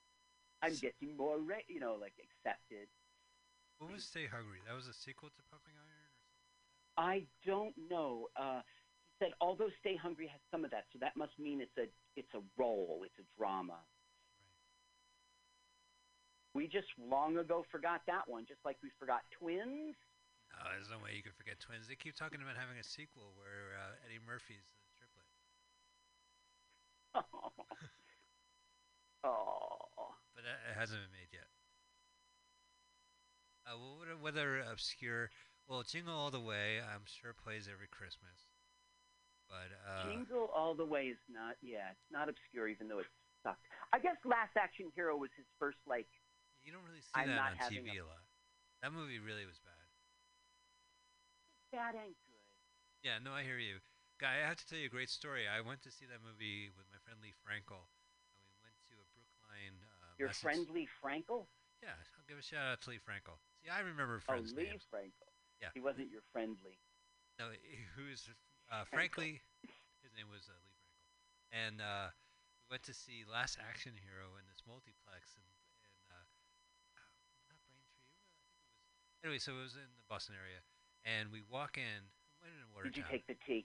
I'm 0.63 0.77
getting 0.77 1.17
more, 1.17 1.41
re- 1.41 1.65
you 1.69 1.81
know, 1.81 1.97
like 1.99 2.15
accepted. 2.21 2.89
What 3.79 3.93
was 3.93 4.05
Stay 4.05 4.27
Hungry? 4.27 4.61
That 4.69 4.77
was 4.77 4.87
a 4.87 4.95
sequel 4.95 5.31
to 5.31 5.43
Pumping 5.51 5.75
Iron. 5.81 6.13
I 6.97 7.27
don't 7.45 7.75
know. 7.91 8.29
Uh, 8.37 8.61
he 9.19 9.25
said, 9.25 9.33
although 9.41 9.71
Stay 9.81 9.97
Hungry 9.97 10.29
has 10.29 10.41
some 10.51 10.65
of 10.65 10.71
that, 10.71 10.85
so 10.93 10.99
that 11.01 11.17
must 11.17 11.33
mean 11.39 11.61
it's 11.61 11.77
a 11.79 11.89
it's 12.17 12.33
a 12.35 12.43
role, 12.57 13.03
it's 13.05 13.19
a 13.19 13.27
drama. 13.39 13.81
We 16.55 16.71
just 16.71 16.87
long 16.97 17.37
ago 17.37 17.67
forgot 17.71 18.01
that 18.07 18.25
one, 18.27 18.47
just 18.47 18.65
like 18.65 18.79
we 18.83 18.89
forgot 18.99 19.21
Twins. 19.35 19.95
No, 20.55 20.71
there's 20.71 20.89
no 20.89 21.03
way 21.03 21.19
you 21.19 21.23
could 21.23 21.35
forget 21.35 21.59
Twins. 21.59 21.91
They 21.91 21.99
keep 21.99 22.15
talking 22.15 22.39
about 22.39 22.55
having 22.55 22.79
a 22.79 22.87
sequel 22.87 23.35
where 23.35 23.75
uh, 23.75 23.99
Eddie 24.07 24.23
Murphy's 24.23 24.71
the 24.71 24.87
triplet. 24.95 25.27
oh. 29.27 30.15
But 30.39 30.47
that, 30.47 30.63
it 30.71 30.79
hasn't 30.79 31.03
been 31.03 31.11
made 31.11 31.35
yet. 31.35 31.51
Uh, 33.67 33.75
well, 33.75 34.31
other 34.31 34.63
obscure? 34.71 35.35
Well, 35.67 35.83
Jingle 35.83 36.15
All 36.15 36.31
the 36.31 36.41
Way, 36.41 36.79
I'm 36.79 37.09
sure 37.09 37.33
plays 37.33 37.67
every 37.67 37.89
Christmas. 37.89 38.47
But 39.49 39.73
uh, 39.89 40.11
Jingle 40.11 40.51
All 40.55 40.75
the 40.75 40.85
Way 40.85 41.09
is 41.09 41.19
not, 41.31 41.57
yeah, 41.63 41.89
it's 41.91 42.13
not 42.13 42.29
obscure, 42.29 42.69
even 42.69 42.89
though 42.89 43.01
it 43.01 43.07
sucked. 43.43 43.65
I 43.93 43.99
guess 43.99 44.17
Last 44.25 44.57
Action 44.59 44.93
Hero 44.95 45.17
was 45.17 45.31
his 45.37 45.47
first, 45.59 45.79
like, 45.87 46.07
you 46.65 46.73
don't 46.73 46.85
really 46.85 47.01
see 47.05 47.13
I'm 47.15 47.29
that 47.29 47.61
on 47.61 47.71
TV 47.71 48.01
a- 48.01 48.05
a 48.05 48.07
lot. 48.09 48.25
That 48.83 48.93
movie 48.93 49.19
really 49.19 49.47
was 49.47 49.61
bad. 49.61 49.85
bad 51.73 51.95
and 51.95 52.15
good. 52.27 52.45
Yeah, 53.03 53.19
no, 53.23 53.33
I 53.33 53.43
hear 53.43 53.59
you. 53.59 53.81
Guy, 54.21 54.41
I 54.41 54.47
have 54.47 54.57
to 54.57 54.67
tell 54.67 54.79
you 54.79 54.87
a 54.87 54.93
great 54.93 55.11
story. 55.11 55.49
I 55.49 55.61
went 55.61 55.83
to 55.83 55.91
see 55.91 56.07
that 56.07 56.23
movie 56.23 56.71
with 56.77 56.87
my 56.93 56.99
friend 57.03 57.19
Lee 57.21 57.35
Frankel, 57.35 57.91
and 58.39 58.47
we 58.47 58.55
went 58.63 58.77
to 58.89 58.95
a 59.01 59.07
Brookline. 59.13 59.83
Uh, 59.83 60.15
Your 60.19 60.29
Message- 60.29 60.43
friend 60.43 60.65
Lee 60.71 60.87
Frankel? 61.03 61.49
Yeah, 61.83 61.97
I'll 62.17 62.25
give 62.29 62.39
a 62.39 62.43
shout 62.43 62.65
out 62.65 62.81
to 62.87 62.91
Lee 62.91 63.01
Frankel. 63.03 63.37
See, 63.61 63.69
I 63.69 63.81
remember 63.81 64.21
friends' 64.21 64.53
oh, 64.55 64.57
Lee 64.57 64.71
names. 64.71 64.87
Frankel. 64.89 65.29
Yeah. 65.61 65.69
He 65.75 65.81
wasn't 65.81 66.11
your 66.11 66.23
friendly. 66.33 66.79
No, 67.39 67.51
he- 67.51 67.85
who's 67.97 68.31
uh, 68.71 68.85
frankly, 68.85 69.43
his 70.01 70.13
name 70.17 70.31
was 70.31 70.49
uh, 70.49 70.55
Lee 70.65 70.77
Frankel, 70.79 71.19
and 71.53 71.81
uh, 71.83 72.09
we 72.69 72.75
went 72.79 72.85
to 72.85 72.95
see 72.95 73.25
Last 73.27 73.59
Action 73.59 73.97
Hero 73.99 74.37
in 74.39 74.47
this 74.47 74.63
multiplex 74.65 75.35
in, 75.37 75.43
in 75.83 75.93
uh, 76.15 76.23
not 76.95 77.11
Braintree. 77.51 77.51
I 77.51 77.59
think 77.59 77.61
it 77.67 77.75
was. 77.75 79.14
Anyway, 79.25 79.41
so 79.41 79.57
it 79.57 79.63
was 79.65 79.75
in 79.75 79.89
the 79.97 80.05
Boston 80.09 80.37
area, 80.37 80.61
and 81.09 81.33
we 81.33 81.41
walk 81.49 81.81
in. 81.81 82.13
Went 82.45 82.53
in 82.61 82.69
Watertown. 82.77 82.93
Did 82.93 83.01
you 83.01 83.09
take 83.09 83.25
the 83.27 83.39
T? 83.41 83.65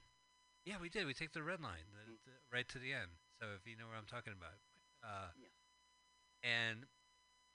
Yeah, 0.64 0.80
we 0.80 0.88
did. 0.88 1.04
We 1.04 1.12
take 1.14 1.36
the 1.36 1.44
red 1.44 1.60
line, 1.60 1.84
the, 1.92 2.16
the, 2.24 2.36
right 2.48 2.68
to 2.72 2.80
the 2.80 2.96
end. 2.96 3.12
So 3.36 3.52
if 3.60 3.68
you 3.68 3.76
know 3.76 3.88
what 3.92 4.00
I'm 4.00 4.08
talking 4.08 4.32
about, 4.32 4.56
uh, 5.04 5.32
Yeah. 5.36 5.52
and 6.48 6.88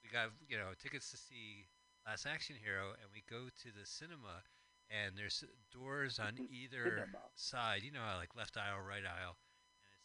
we 0.04 0.12
got 0.12 0.36
you 0.48 0.60
know 0.60 0.76
tickets 0.76 1.08
to 1.12 1.16
see 1.16 1.64
Last 2.04 2.28
Action 2.28 2.56
Hero, 2.60 2.92
and 3.00 3.08
we 3.08 3.24
go 3.24 3.48
to 3.48 3.68
the 3.72 3.88
cinema, 3.88 4.44
and 4.92 5.16
there's 5.16 5.40
doors 5.72 6.20
on 6.20 6.36
either 6.52 7.08
Cinema. 7.08 7.24
side. 7.40 7.80
You 7.88 7.92
know, 7.96 8.04
like 8.20 8.36
left 8.36 8.60
aisle, 8.60 8.84
right 8.84 9.04
aisle, 9.04 9.40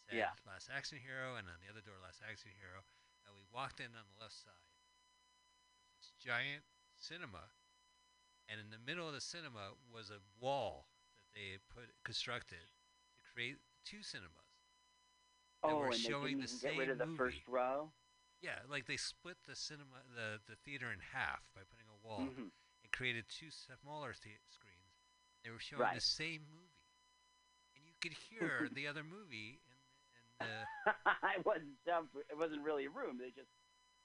and 0.08 0.16
it 0.16 0.24
said 0.24 0.24
Yeah. 0.24 0.32
Last 0.48 0.72
Action 0.72 0.96
Hero, 1.04 1.36
and 1.36 1.44
on 1.52 1.60
the 1.60 1.68
other 1.68 1.84
door, 1.84 2.00
Last 2.00 2.24
Action 2.24 2.48
Hero. 2.56 2.80
And 3.28 3.36
we 3.36 3.44
walked 3.52 3.78
in 3.84 3.92
on 3.92 4.08
the 4.08 4.16
left 4.16 4.40
side. 4.40 4.64
This 6.00 6.16
giant 6.16 6.64
cinema, 6.96 7.52
and 8.50 8.58
in 8.60 8.70
the 8.70 8.78
middle 8.84 9.06
of 9.06 9.14
the 9.14 9.20
cinema 9.20 9.78
was 9.92 10.10
a 10.10 10.18
wall 10.44 10.86
that 11.22 11.38
they 11.38 11.52
had 11.52 11.60
put 11.72 11.94
constructed 12.04 12.66
to 13.14 13.22
create 13.32 13.56
two 13.84 14.02
cinemas. 14.02 14.34
that 15.62 15.70
Oh, 15.70 15.76
were 15.76 15.84
and 15.86 15.94
they 15.94 15.98
showing 15.98 16.38
didn't 16.40 16.50
the 16.60 16.68
get 16.68 16.76
rid 16.78 16.90
of 16.90 16.98
the 16.98 17.06
first 17.16 17.46
row? 17.46 17.92
Yeah, 18.42 18.58
like 18.68 18.86
they 18.86 18.96
split 18.96 19.36
the 19.46 19.54
cinema, 19.54 20.02
the 20.14 20.40
the 20.48 20.56
theater 20.56 20.90
in 20.90 20.98
half 21.12 21.44
by 21.54 21.60
putting 21.68 21.86
a 21.88 21.96
wall 22.06 22.20
Mhm. 22.26 22.50
and 22.82 22.92
created 22.92 23.28
two 23.28 23.50
smaller 23.50 24.12
the- 24.12 24.40
screens. 24.48 24.96
They 25.44 25.50
were 25.50 25.58
showing 25.60 25.94
the 25.94 26.00
same 26.00 26.46
movie, 26.48 26.72
and 27.76 27.84
you 27.86 27.92
could 28.00 28.12
hear 28.14 28.68
the 28.72 28.86
other 28.88 29.04
movie 29.04 29.60
in, 30.40 30.46
the 30.46 30.66
it 31.36 31.44
wasn't. 31.44 31.76
Um, 31.92 32.08
it 32.30 32.36
wasn't 32.36 32.62
really 32.64 32.86
a 32.86 32.90
room. 32.90 33.18
They 33.18 33.30
just 33.30 33.50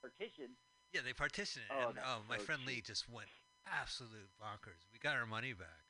partitioned. 0.02 0.58
yeah 0.92 1.02
they 1.02 1.14
partitioned 1.14 1.66
it. 1.70 1.74
Oh, 1.74 1.90
and 1.90 2.00
oh, 2.00 2.22
my 2.28 2.38
so 2.38 2.44
friend 2.44 2.66
Lee 2.66 2.82
just 2.82 3.08
went 3.10 3.30
absolute 3.68 4.30
bonkers. 4.42 4.86
We 4.92 5.00
got 5.00 5.16
our 5.16 5.26
money 5.26 5.54
back. 5.54 5.84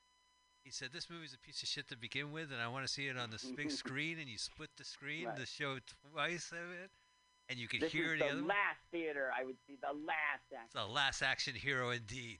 He 0.63 0.71
said 0.71 0.89
this 0.91 1.09
movie's 1.09 1.33
a 1.33 1.37
piece 1.37 1.61
of 1.61 1.69
shit 1.69 1.87
to 1.89 1.97
begin 1.97 2.31
with, 2.31 2.51
and 2.51 2.59
I 2.61 2.67
want 2.67 2.85
to 2.87 2.91
see 2.91 3.07
it 3.07 3.17
on 3.17 3.29
this 3.29 3.43
big 3.45 3.69
screen. 3.83 4.17
And 4.19 4.27
you 4.27 4.37
split 4.37 4.69
the 4.77 4.83
screen 4.83 5.27
Right. 5.27 5.37
to 5.37 5.45
show 5.45 5.77
twice 6.11 6.51
of 6.51 6.71
it, 6.83 6.89
and 7.49 7.59
you 7.59 7.67
could 7.67 7.81
This 7.81 7.91
hear 7.91 8.13
is 8.15 8.19
the 8.19 8.25
the 8.25 8.31
other. 8.31 8.39
one. 8.41 8.47
last 8.47 8.79
theater 8.91 9.29
I 9.37 9.43
would 9.43 9.57
see. 9.67 9.77
The 9.81 9.93
last 9.93 10.45
act. 10.57 10.73
The 10.73 10.85
last 10.85 11.21
action 11.21 11.53
hero, 11.53 11.91
indeed. 11.91 12.39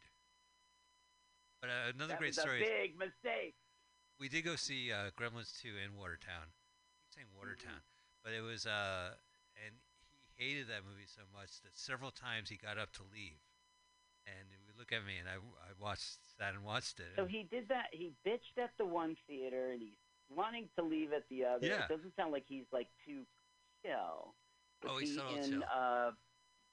But 1.62 1.70
uh, 1.70 1.92
another 1.94 2.14
that 2.14 2.20
great 2.20 2.30
was 2.36 2.40
story. 2.40 2.62
a 2.62 2.64
is 2.64 2.70
big 2.70 2.98
mistake. 2.98 3.56
we 4.20 4.30
did 4.30 4.44
go 4.44 4.56
see 4.56 4.92
uh, 4.92 5.12
Gremlins 5.20 5.54
2 5.62 5.70
in 5.86 5.96
Watertown. 5.98 6.50
I 6.50 6.94
keep 7.06 7.14
saying 7.14 7.28
Watertown, 7.38 7.82
but 8.24 8.34
it 8.34 8.42
was 8.42 8.66
uh, 8.66 9.14
and 9.66 9.76
he 10.10 10.44
hated 10.44 10.68
that 10.68 10.82
movie 10.88 11.06
so 11.08 11.22
much 11.34 11.62
that 11.62 11.78
several 11.78 12.12
times 12.12 12.50
he 12.50 12.58
got 12.58 12.78
up 12.78 12.92
to 12.94 13.04
leave, 13.14 13.38
and 14.28 14.48
he 14.50 14.58
would 14.68 14.78
look 14.78 14.92
at 14.92 15.06
me, 15.06 15.18
and 15.20 15.28
I, 15.30 15.36
I 15.36 15.72
watched 15.80 16.18
sat 16.38 16.54
and 16.54 16.64
watched 16.64 17.00
it. 17.00 17.14
So 17.16 17.26
he 17.26 17.44
did 17.50 17.70
that. 17.70 17.88
He 17.92 18.14
bitched 18.26 18.58
at 18.62 18.72
the 18.78 18.86
one 18.86 19.16
theater, 19.28 19.72
and 19.72 19.82
he's 19.82 19.98
wanting 20.30 20.68
to 20.78 20.84
leave 20.84 21.14
at 21.14 21.24
the 21.30 21.46
other. 21.46 21.66
Yeah. 21.66 21.86
It 21.86 21.90
doesn't 21.90 22.16
sound 22.16 22.32
like 22.32 22.46
he's 22.48 22.66
like 22.74 22.88
too 23.06 23.24
chill. 23.86 24.34
Was 24.84 24.92
Oh, 24.92 24.98
he's 24.98 25.12
he 25.12 25.16
so 25.18 25.28
in 25.36 25.52
chill. 25.52 25.64
uh, 25.74 26.12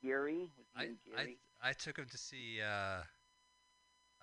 Geary? 0.03 0.51
Was 0.57 0.67
he 0.75 0.81
I, 0.81 0.85
in 0.85 0.97
I 1.17 1.23
Geary? 1.25 1.39
I 1.63 1.73
took 1.73 1.97
him 1.99 2.07
to 2.11 2.19
see 2.19 2.59
uh, 2.61 3.03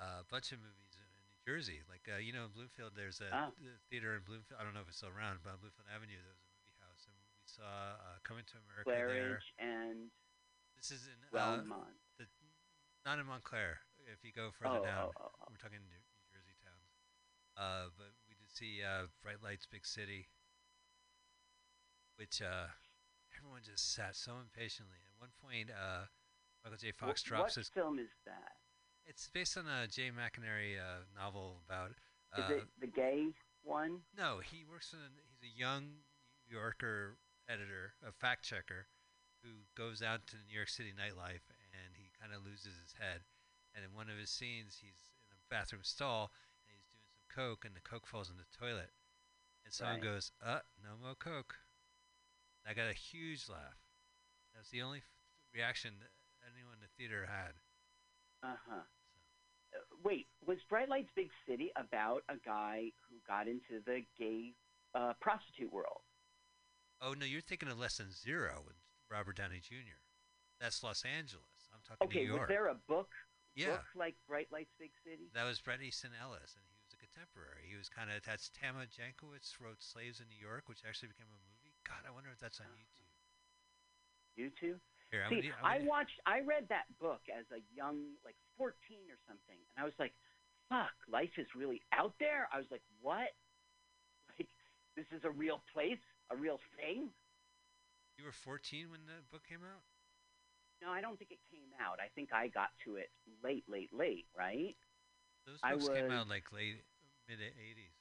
a 0.01 0.23
bunch 0.29 0.51
of 0.51 0.59
movies 0.59 0.91
in 0.99 1.07
New 1.29 1.39
Jersey. 1.47 1.79
Like 1.87 2.03
uh, 2.11 2.19
you 2.19 2.33
know, 2.33 2.45
in 2.45 2.51
Bloomfield, 2.51 2.93
there's 2.95 3.21
a 3.21 3.29
Ah. 3.31 3.49
the 3.59 3.71
theater 3.89 4.15
in 4.15 4.23
Bloomfield. 4.27 4.59
I 4.59 4.63
don't 4.63 4.73
know 4.73 4.81
if 4.83 4.89
it's 4.91 4.97
still 4.99 5.13
around, 5.13 5.39
but 5.43 5.55
on 5.55 5.59
Bloomfield 5.63 5.87
Avenue, 5.87 6.19
there 6.19 6.35
was 6.35 6.43
a 6.43 6.51
movie 6.59 6.79
house, 6.83 7.03
and 7.07 7.15
we 7.15 7.47
saw 7.47 7.95
uh, 7.95 8.19
Coming 8.27 8.43
to 8.51 8.55
America 8.67 8.91
there. 8.91 9.07
Claridge 9.07 9.47
and 9.61 10.11
This 10.75 10.91
is 10.91 11.07
in 11.07 11.15
uh, 11.31 11.31
Wellmont. 11.31 11.95
The, 13.09 13.15
not 13.17 13.19
in 13.21 13.25
Montclair. 13.25 13.79
If 14.11 14.23
you 14.23 14.31
go 14.31 14.49
further 14.53 14.79
Oh, 14.81 14.85
down, 14.85 15.09
oh, 15.17 15.21
oh, 15.21 15.31
oh. 15.41 15.45
we're 15.49 15.57
talking 15.57 15.79
New, 15.81 15.97
New 15.97 16.27
Jersey 16.33 16.53
towns. 16.61 16.89
Uh, 17.57 17.89
but 17.97 18.13
we 18.27 18.35
did 18.37 18.49
see 18.49 18.81
uh, 18.85 19.05
Bright 19.21 19.41
Lights, 19.43 19.65
Big 19.69 19.85
City, 19.85 20.27
which 22.17 22.41
uh, 22.41 22.69
everyone 23.37 23.61
just 23.63 23.93
sat 23.93 24.15
so 24.15 24.33
impatiently. 24.41 24.97
At 25.05 25.21
one 25.21 25.33
point, 25.41 25.69
uh, 25.69 26.05
Michael 26.63 26.77
J. 26.77 26.91
Fox 26.91 27.21
Wh- 27.23 27.27
drops 27.27 27.55
what 27.55 27.61
his. 27.61 27.69
film 27.69 27.99
is 27.99 28.09
that? 28.25 28.57
It's 29.05 29.29
based 29.33 29.57
on 29.57 29.65
a 29.65 29.87
Jay 29.87 30.09
McInerney 30.11 30.77
uh, 30.77 31.05
novel 31.17 31.61
about. 31.67 31.91
Is 32.37 32.45
Uh, 32.45 32.53
it 32.61 32.63
the 32.79 32.87
gay 32.87 33.33
one? 33.63 34.01
no, 34.17 34.39
he 34.43 34.65
works 34.69 34.93
in. 34.93 34.99
He's 35.29 35.41
a 35.41 35.53
young 35.57 36.05
New 36.49 36.57
Yorker 36.57 37.17
editor, 37.49 37.93
a 38.05 38.11
fact 38.11 38.45
checker, 38.45 38.85
who 39.43 39.65
goes 39.75 40.01
out 40.01 40.27
to 40.27 40.35
New 40.47 40.55
York 40.55 40.69
City 40.69 40.93
nightlife 40.93 41.45
and 41.73 41.95
kind 42.19 42.33
of 42.33 42.43
loses 42.45 42.75
his 42.77 42.93
head. 42.99 43.23
And 43.73 43.85
in 43.85 43.93
one 43.93 44.09
of 44.09 44.17
his 44.17 44.29
scenes, 44.29 44.77
he's 44.81 45.09
in 45.31 45.37
a 45.37 45.49
bathroom 45.49 45.83
stall 45.83 46.31
and 46.67 46.73
he's 46.75 46.85
doing 46.91 47.05
some 47.07 47.25
coke, 47.31 47.63
and 47.65 47.75
the 47.75 47.81
coke 47.81 48.07
falls 48.07 48.29
in 48.29 48.37
the 48.37 48.49
toilet. 48.57 48.91
And 49.63 49.73
someone 49.73 49.95
Right. 49.97 50.03
goes, 50.03 50.31
"Uh, 50.41 50.61
no 50.81 50.97
more 50.97 51.15
coke." 51.15 51.59
I 52.65 52.73
got 52.73 52.89
a 52.89 52.93
huge 52.93 53.47
laugh. 53.47 53.77
That 54.53 54.59
was 54.59 54.69
the 54.69 54.81
only 54.81 54.99
f- 54.99 55.05
reaction 55.53 55.99
that 55.99 56.11
anyone 56.51 56.75
in 56.75 56.79
the 56.81 56.87
theater 56.87 57.25
had. 57.27 57.55
Uh 58.41 58.55
huh. 58.67 58.83
Uh, 59.73 59.79
wait, 60.03 60.27
was 60.45 60.57
Bright 60.63 60.89
Lights 60.89 61.11
Big 61.15 61.29
City 61.47 61.71
about 61.75 62.23
a 62.29 62.37
guy 62.37 62.91
who 63.07 63.19
got 63.27 63.47
into 63.47 63.81
the 63.81 64.05
gay 64.17 64.55
uh, 64.95 65.13
prostitute 65.21 65.71
world? 65.71 66.01
Oh 67.01 67.13
no, 67.13 67.25
you're 67.25 67.41
thinking 67.41 67.69
of 67.69 67.77
Less 67.77 67.97
Than 67.97 68.11
Zero 68.11 68.63
with 68.65 68.77
Robert 69.09 69.35
Downey 69.37 69.59
Jr. 69.59 70.01
That's 70.59 70.81
Los 70.83 71.03
Angeles. 71.05 71.58
I'm 71.79 71.95
talking 71.95 72.07
Okay, 72.11 72.25
New 72.27 72.35
was 72.35 72.47
there 72.51 72.67
a 72.67 72.75
book? 72.91 73.07
Yeah. 73.55 73.79
Book 73.79 73.87
like 73.95 74.15
Bright 74.27 74.51
Lights 74.51 74.75
Big 74.79 74.91
City? 75.03 75.31
That 75.31 75.47
was 75.47 75.59
Bret 75.63 75.79
Easton 75.79 76.11
Ellis, 76.19 76.59
and 76.59 76.63
he 76.67 76.75
was 76.83 76.91
a 76.91 76.99
contemporary. 76.99 77.63
He 77.71 77.79
was 77.79 77.87
kind 77.87 78.11
of 78.11 78.19
that's 78.27 78.51
Tama 78.51 78.87
Janowitz 78.91 79.55
wrote 79.63 79.79
Slaves 79.79 80.19
in 80.19 80.27
New 80.27 80.39
York, 80.39 80.67
which 80.67 80.83
actually 80.83 81.15
became 81.15 81.31
a 81.31 81.39
movie. 81.47 81.75
God, 81.87 82.03
I 82.03 82.11
wonder 82.11 82.29
if 82.31 82.39
that's 82.39 82.59
on 82.59 82.67
YouTube. 82.75 83.07
YouTube? 84.35 84.79
Here, 85.11 85.25
I'm 85.25 85.31
See, 85.33 85.49
gonna, 85.49 85.79
gonna- 85.79 85.89
watched, 85.89 86.19
I 86.27 86.45
read 86.45 86.69
that 86.69 86.85
book 87.01 87.21
as 87.33 87.45
a 87.49 87.63
young, 87.73 88.13
like 88.23 88.37
14 88.61 88.75
or 89.09 89.17
something, 89.25 89.57
and 89.73 89.77
I 89.81 89.85
was 89.87 89.97
like, 89.97 90.13
fuck, 90.69 90.93
life 91.09 91.33
is 91.41 91.47
really 91.57 91.81
out 91.91 92.13
there? 92.19 92.45
I 92.53 92.59
was 92.59 92.67
like, 92.69 92.83
what? 93.01 93.33
Like, 94.37 94.47
this 94.95 95.09
is 95.11 95.25
a 95.25 95.31
real 95.31 95.59
place, 95.73 95.99
a 96.29 96.35
real 96.35 96.59
thing? 96.77 97.09
you 98.19 98.25
were 98.25 98.31
14 98.35 98.91
when 98.91 99.07
the 99.07 99.23
book 99.31 99.47
came 99.47 99.63
out. 99.63 99.79
No, 100.81 100.89
I 100.91 101.01
don't 101.01 101.17
think 101.17 101.31
it 101.31 101.39
came 101.51 101.69
out. 101.81 101.99
I 101.99 102.07
think 102.15 102.31
I 102.33 102.47
got 102.47 102.69
to 102.85 102.95
it 102.95 103.09
late, 103.43 103.65
late, 103.67 103.91
late, 103.93 104.27
right? 104.37 104.75
Those 105.45 105.61
I 105.63 105.75
books 105.75 105.89
came 105.89 106.09
out 106.11 106.27
like 106.29 106.51
late 106.51 106.85
mid 107.27 107.39
80s. 107.41 107.93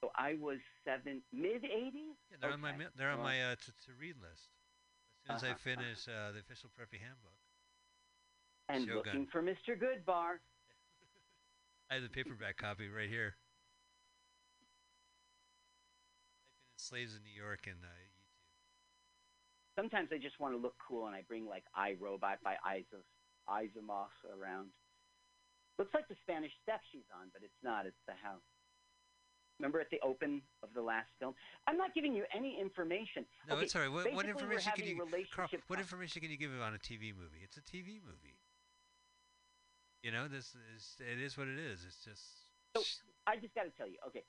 So 0.00 0.10
I 0.16 0.34
was 0.34 0.58
seven, 0.84 1.22
mid 1.32 1.64
80s? 1.64 2.16
Yeah, 2.30 2.36
they're 2.40 2.50
on 2.52 2.60
my 2.60 2.72
they're 2.96 3.10
on 3.10 3.20
my 3.20 3.42
uh, 3.42 3.56
to, 3.56 3.72
to 3.86 3.92
read 3.98 4.16
list. 4.20 4.50
As 5.28 5.42
I 5.42 5.48
Uh-huh, 5.48 5.54
finish 5.54 6.08
uh, 6.08 6.32
the 6.32 6.38
official 6.40 6.70
preppy 6.70 7.00
handbook, 7.00 7.38
and 8.68 8.86
Shogun. 8.86 8.96
looking 8.96 9.26
for 9.26 9.42
Mr. 9.42 9.76
Goodbar. 9.78 10.38
I 11.90 11.94
have 11.94 12.02
the 12.02 12.08
paperback 12.10 12.56
copy 12.56 12.88
right 12.88 13.08
here. 13.08 13.36
Slaves 16.76 17.14
in 17.14 17.22
New 17.22 17.30
York 17.30 17.66
and 17.66 17.84
uh. 17.84 18.15
Sometimes 19.76 20.08
I 20.10 20.16
just 20.16 20.40
want 20.40 20.56
to 20.56 20.58
look 20.58 20.74
cool, 20.80 21.06
and 21.06 21.14
I 21.14 21.20
bring 21.28 21.46
like 21.46 21.64
iRobot 21.76 22.40
by 22.42 22.56
Isov 22.64 23.04
Isomos 23.44 24.16
around. 24.32 24.72
Looks 25.78 25.92
like 25.92 26.08
the 26.08 26.16
Spanish 26.24 26.52
Step 26.64 26.80
she's 26.90 27.04
on, 27.12 27.28
but 27.36 27.44
it's 27.44 27.60
not. 27.62 27.84
It's 27.84 28.00
the 28.08 28.16
house. 28.16 28.40
Remember 29.60 29.80
at 29.80 29.88
the 29.90 30.00
open 30.00 30.42
of 30.62 30.72
the 30.74 30.82
last 30.82 31.08
film? 31.20 31.34
I'm 31.66 31.76
not 31.76 31.94
giving 31.94 32.14
you 32.14 32.24
any 32.34 32.58
information. 32.60 33.24
No, 33.48 33.56
okay, 33.56 33.64
it's 33.64 33.76
all 33.76 33.82
right. 33.82 33.92
What, 33.92 34.12
what 34.12 34.26
information 34.26 34.72
can 34.76 34.84
you, 34.84 35.00
Carl, 35.34 35.48
what 35.68 35.78
information 35.78 36.20
can 36.20 36.30
you 36.30 36.36
give 36.36 36.50
on 36.60 36.74
a 36.74 36.80
TV 36.80 37.12
movie? 37.16 37.40
It's 37.44 37.56
a 37.56 37.64
TV 37.64 38.00
movie. 38.04 38.40
You 40.02 40.12
know, 40.12 40.28
this 40.28 40.54
is 40.76 40.96
it 41.00 41.20
is 41.20 41.36
what 41.36 41.48
it 41.48 41.58
is. 41.58 41.84
It's 41.86 42.04
just 42.04 42.22
So 42.76 42.84
I 43.26 43.36
just 43.36 43.54
got 43.54 43.64
to 43.64 43.72
tell 43.76 43.88
you, 43.88 43.96
okay, 44.08 44.24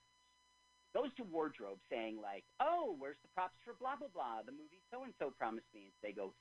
goes 0.98 1.14
to 1.22 1.24
wardrobe 1.30 1.78
saying 1.94 2.18
like, 2.18 2.42
"Oh, 2.58 2.98
where's 2.98 3.22
the 3.22 3.30
props 3.38 3.54
for 3.62 3.78
blah 3.78 3.94
blah 4.02 4.10
blah? 4.10 4.42
The 4.42 4.52
movie 4.58 4.82
so 4.90 5.06
and 5.06 5.14
so 5.22 5.30
promised 5.30 5.70
me." 5.78 5.94
And 5.94 5.98
they 6.02 6.10
go, 6.18 6.34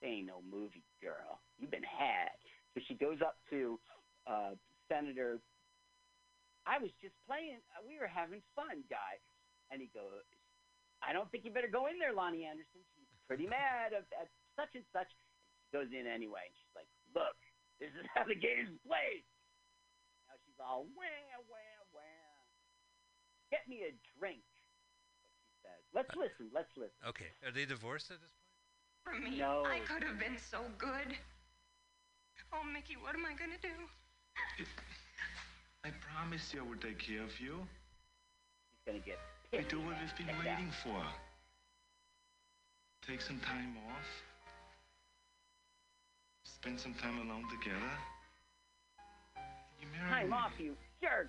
"Say 0.00 0.24
no 0.24 0.40
movie, 0.48 0.88
girl. 1.04 1.44
You've 1.60 1.70
been 1.70 1.84
had." 1.84 2.32
So 2.72 2.80
she 2.88 2.94
goes 2.96 3.20
up 3.20 3.36
to 3.52 3.76
uh, 4.24 4.56
Senator. 4.88 5.36
I 6.64 6.80
was 6.80 6.88
just 7.04 7.12
playing. 7.28 7.60
uh, 7.76 7.84
We 7.84 8.00
were 8.00 8.08
having 8.08 8.40
fun, 8.56 8.80
guy. 8.88 9.20
And 9.68 9.80
he 9.84 9.92
goes, 9.92 10.24
"I 11.04 11.12
don't 11.12 11.28
think 11.30 11.44
you 11.44 11.52
better 11.52 11.68
go 11.70 11.86
in 11.92 12.00
there, 12.00 12.16
Loni 12.16 12.48
Anderson. 12.48 12.80
She's 12.96 13.12
pretty 13.28 13.46
mad 13.52 13.92
at, 13.92 14.08
at 14.16 14.28
such 14.56 14.72
and 14.74 14.84
such." 14.96 15.12
She 15.12 15.68
goes 15.76 15.92
in 15.92 16.08
anyway, 16.08 16.48
and 16.48 16.56
she's 16.56 16.74
like, 16.74 16.88
"Look, 17.12 17.36
this 17.78 17.92
is 18.00 18.06
how 18.16 18.24
the 18.24 18.34
game's 18.38 18.72
played." 18.88 19.22
Now 20.24 20.40
she's 20.48 20.56
all 20.58 20.88
wah 20.96 21.36
wah. 21.52 21.69
Get 23.50 23.66
me 23.68 23.82
a 23.88 23.92
drink. 24.18 24.40
What 24.42 25.34
she 25.42 25.52
said. 25.62 25.80
Let's 25.94 26.14
listen. 26.16 26.46
Let's 26.54 26.70
listen. 26.76 27.00
okay. 27.08 27.30
Are 27.44 27.50
they 27.52 27.64
divorced 27.66 28.10
at 28.10 28.18
this 28.20 28.30
point? 28.30 28.46
For 29.02 29.14
me, 29.30 29.38
No. 29.38 29.64
I 29.66 29.80
could 29.80 30.02
have 30.04 30.18
been 30.18 30.36
so 30.38 30.60
good. 30.78 31.16
Oh, 32.52 32.62
Mickey, 32.64 32.96
what 33.00 33.14
am 33.14 33.24
I 33.26 33.32
gonna 33.34 33.58
do? 33.62 33.74
I 35.84 35.90
promised 36.00 36.52
you 36.54 36.60
I 36.60 36.68
would 36.68 36.80
take 36.80 36.98
care 36.98 37.22
of 37.22 37.38
you. 37.40 37.66
She's 38.70 38.82
gonna 38.86 38.98
get 38.98 39.18
We 39.52 39.58
pissed. 39.58 39.70
do 39.70 39.80
what 39.80 39.96
we've 40.00 40.16
been 40.16 40.36
waiting 40.38 40.68
out. 40.68 40.74
for. 40.84 41.02
Take 43.06 43.20
some 43.22 43.40
time 43.40 43.76
off. 43.88 44.06
Spend 46.44 46.78
some 46.78 46.94
time 46.94 47.18
alone 47.18 47.44
together. 47.50 47.92
You 49.80 49.86
marry 49.96 50.10
Time 50.10 50.30
me. 50.30 50.36
off, 50.36 50.52
you 50.58 50.76
jerk. 51.02 51.28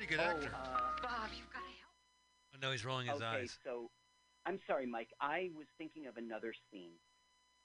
Pretty 0.00 0.16
good 0.16 0.24
oh, 0.24 0.32
actor. 0.32 0.48
Uh, 0.56 0.96
Bob, 1.04 1.28
you've 1.36 1.52
got 1.52 1.60
to 1.60 1.76
help. 1.76 1.92
Oh, 2.56 2.58
no, 2.64 2.72
he's 2.72 2.88
rolling 2.88 3.04
his 3.04 3.20
eyes. 3.20 3.20
okay, 3.20 3.44
eyes. 3.44 3.58
so 3.60 3.92
I'm 4.48 4.56
sorry, 4.64 4.88
Mike. 4.88 5.12
I 5.20 5.52
was 5.52 5.68
thinking 5.76 6.08
of 6.08 6.16
another 6.16 6.56
scene. 6.72 6.96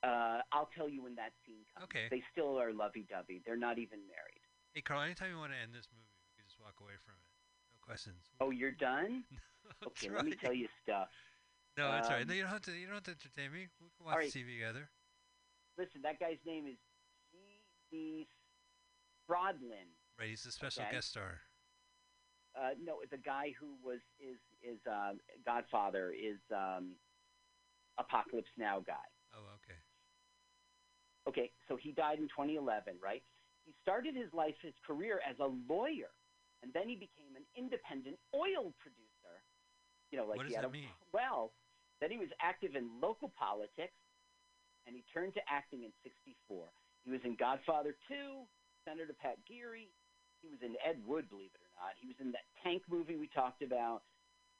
Uh, 0.04 0.44
I'll 0.52 0.68
tell 0.76 0.92
you 0.92 1.00
when 1.00 1.16
that 1.16 1.32
scene 1.48 1.64
comes. 1.72 1.88
Okay. 1.88 2.12
They 2.12 2.20
still 2.36 2.60
are 2.60 2.76
lovey-dovey. 2.76 3.40
They're 3.48 3.56
not 3.56 3.80
even 3.80 4.04
married. 4.12 4.44
Hey, 4.76 4.84
Carl. 4.84 5.08
Anytime 5.08 5.32
you 5.32 5.40
want 5.40 5.56
to 5.56 5.60
end 5.64 5.72
this 5.72 5.88
movie, 5.88 6.12
we 6.28 6.36
can 6.36 6.44
just 6.44 6.60
walk 6.60 6.76
away 6.84 7.00
from 7.00 7.16
it. 7.16 7.32
No 7.72 7.80
questions. 7.80 8.28
Oh, 8.44 8.52
you're 8.52 8.76
done? 8.76 9.24
That's 9.80 9.96
okay, 9.96 10.12
let 10.12 10.28
me 10.28 10.36
tell 10.36 10.52
you 10.52 10.68
stuff. 10.84 11.08
No, 11.80 11.88
it's 11.96 12.12
all 12.12 12.20
right. 12.20 12.28
Um, 12.28 12.28
No, 12.28 12.36
you 12.36 12.44
don't 12.44 12.52
have 12.52 12.68
to. 12.68 12.76
You 12.76 12.92
don't 12.92 13.00
have 13.00 13.08
to 13.08 13.16
entertain 13.16 13.56
me. 13.56 13.72
We 13.80 13.88
can 13.96 14.04
watch 14.04 14.12
all 14.12 14.20
right. 14.20 14.28
TV 14.28 14.60
together. 14.60 14.92
Listen, 15.80 16.04
that 16.04 16.20
guy's 16.20 16.44
name 16.44 16.68
is 16.68 16.76
G.D. 17.32 18.28
Spradlin. 19.24 19.88
Right, 20.20 20.36
he's 20.36 20.44
a 20.44 20.52
special 20.52 20.84
Okay. 20.84 21.00
guest 21.00 21.16
star. 21.16 21.40
Uh, 22.56 22.72
no, 22.82 23.00
the 23.12 23.18
guy 23.18 23.54
who 23.60 23.76
was 23.84 24.00
is 24.20 24.40
is 24.64 24.80
um, 24.88 25.20
Godfather 25.46 26.12
is 26.16 26.40
um, 26.52 26.96
Apocalypse 28.00 28.52
Now 28.58 28.80
guy. 28.86 29.08
Oh, 29.36 29.44
okay. 29.60 29.80
Okay, 31.28 31.52
so 31.68 31.76
he 31.76 31.92
died 31.92 32.20
in 32.20 32.30
2011, 32.30 32.96
right? 33.02 33.24
He 33.66 33.74
started 33.82 34.14
his 34.16 34.30
life, 34.32 34.54
his 34.62 34.78
career 34.86 35.20
as 35.28 35.36
a 35.42 35.50
lawyer, 35.68 36.14
and 36.62 36.70
then 36.72 36.88
he 36.88 36.94
became 36.96 37.34
an 37.36 37.42
independent 37.58 38.16
oil 38.30 38.72
producer. 38.78 39.34
You 40.14 40.22
know, 40.22 40.30
like 40.30 40.38
What 40.38 40.46
he 40.46 40.54
does 40.54 40.62
had 40.62 40.70
that 40.70 40.70
a 40.70 40.80
mean? 40.86 40.94
well. 41.12 41.52
Then 42.00 42.12
he 42.12 42.20
was 42.20 42.30
active 42.44 42.76
in 42.76 42.92
local 43.02 43.32
politics, 43.40 43.96
and 44.86 44.94
he 44.96 45.04
turned 45.16 45.34
to 45.34 45.42
acting 45.50 45.84
in 45.84 45.92
'64. 46.04 46.68
He 47.06 47.12
was 47.12 47.22
in 47.24 47.36
Godfather 47.40 47.96
2, 48.10 48.44
Senator 48.84 49.16
Pat 49.18 49.38
Geary. 49.48 49.90
He 50.42 50.50
was 50.50 50.60
in 50.62 50.76
Ed 50.84 51.02
Wood, 51.06 51.30
believe 51.30 51.54
it 51.56 51.62
or 51.64 51.65
not. 51.76 51.94
He 52.00 52.08
was 52.08 52.16
in 52.20 52.32
that 52.32 52.48
tank 52.64 52.84
movie 52.90 53.16
we 53.16 53.28
talked 53.30 53.62
about. 53.62 54.02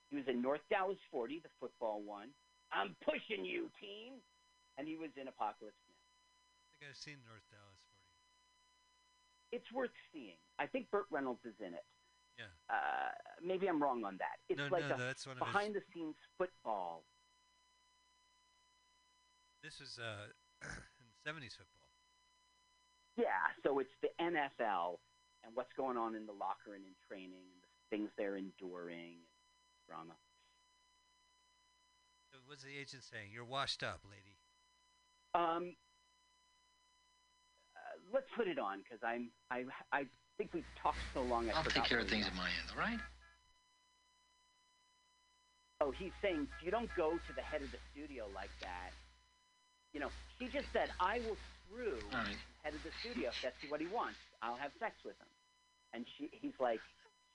He 0.10 0.16
was 0.16 0.26
in 0.28 0.42
North 0.42 0.62
Dallas 0.70 1.00
40, 1.12 1.40
the 1.44 1.50
football 1.60 2.02
one. 2.06 2.30
I'm 2.72 2.96
pushing 3.04 3.44
you, 3.46 3.70
team. 3.80 4.22
And 4.78 4.88
he 4.88 4.98
was 4.98 5.10
in 5.16 5.28
Apocalypse 5.32 5.80
Now. 5.88 5.96
I 5.96 6.72
think 6.78 6.92
I've 6.92 7.00
seen 7.00 7.18
North 7.26 7.46
Dallas 7.50 7.80
40. 9.50 9.56
It's 9.56 9.70
worth 9.72 9.96
seeing. 10.12 10.36
I 10.60 10.68
think 10.68 10.92
Burt 10.92 11.06
Reynolds 11.10 11.40
is 11.46 11.56
in 11.60 11.74
it. 11.74 11.86
Yeah. 12.38 12.52
Uh, 12.70 13.16
maybe 13.42 13.68
I'm 13.68 13.82
wrong 13.82 14.04
on 14.04 14.18
that. 14.20 14.44
It's 14.50 14.60
No, 14.60 14.68
like 14.68 14.84
no, 14.90 14.96
a 14.96 14.98
that's 15.00 15.26
one 15.26 15.38
of 15.40 15.48
his- 15.48 15.54
behind 15.54 15.74
the 15.76 15.82
scenes 15.94 16.16
football. 16.38 17.06
This 19.64 19.80
is 19.80 19.98
uh, 19.98 20.28
70s 21.26 21.56
football. 21.58 21.88
Yeah, 23.18 23.48
so 23.64 23.80
it's 23.80 23.96
the 24.04 24.10
NFL 24.22 25.00
and 25.46 25.56
what's 25.56 25.72
going 25.78 25.98
on 25.98 26.16
in 26.16 26.26
the 26.26 26.34
locker 26.34 26.74
and 26.74 26.84
in 26.84 26.96
training 27.08 27.46
and 27.54 27.62
the 27.62 27.70
things 27.94 28.10
they're 28.18 28.36
enduring 28.36 29.22
and 29.22 29.80
drama. 29.88 30.18
So 32.34 32.42
what's 32.50 32.64
the 32.64 32.74
agent 32.74 33.04
saying? 33.06 33.30
You're 33.32 33.46
washed 33.46 33.84
up, 33.84 34.02
lady. 34.04 34.36
Um, 35.38 35.76
uh, 37.78 37.96
let's 38.12 38.28
put 38.36 38.48
it 38.48 38.58
on 38.58 38.80
because 38.82 39.00
I'm 39.06 39.30
I 39.52 39.64
I 39.92 40.04
think 40.38 40.52
we've 40.54 40.68
talked 40.82 41.00
so 41.14 41.22
long. 41.22 41.48
I 41.50 41.56
I'll 41.56 41.64
take 41.64 41.86
care 41.86 42.00
of 42.00 42.10
things 42.10 42.26
we 42.26 42.32
at 42.32 42.36
my 42.36 42.50
end, 42.50 42.68
all 42.74 42.82
right? 42.82 43.00
Oh, 45.82 45.92
he's 45.92 46.16
saying 46.24 46.48
you 46.64 46.72
don't 46.72 46.90
go 46.96 47.20
to 47.20 47.32
the 47.36 47.44
head 47.44 47.62
of 47.62 47.72
the 47.72 47.80
studio 47.92 48.26
like 48.34 48.52
that. 48.64 48.96
You 49.92 50.00
know, 50.00 50.12
he 50.40 50.48
just 50.48 50.72
said, 50.72 50.92
"I 51.00 51.20
will 51.20 51.38
screw 51.68 52.00
All 52.12 52.24
right. 52.24 52.36
the 52.36 52.60
head 52.64 52.76
of 52.76 52.84
the 52.84 52.92
studio 53.04 53.30
if 53.30 53.40
that's 53.44 53.60
what 53.72 53.80
he 53.80 53.88
wants. 53.88 54.20
I'll 54.42 54.58
have 54.58 54.72
sex 54.80 54.96
with 55.04 55.20
him." 55.20 55.28
And 55.96 56.06
she, 56.18 56.28
he's 56.32 56.58
like, 56.60 56.82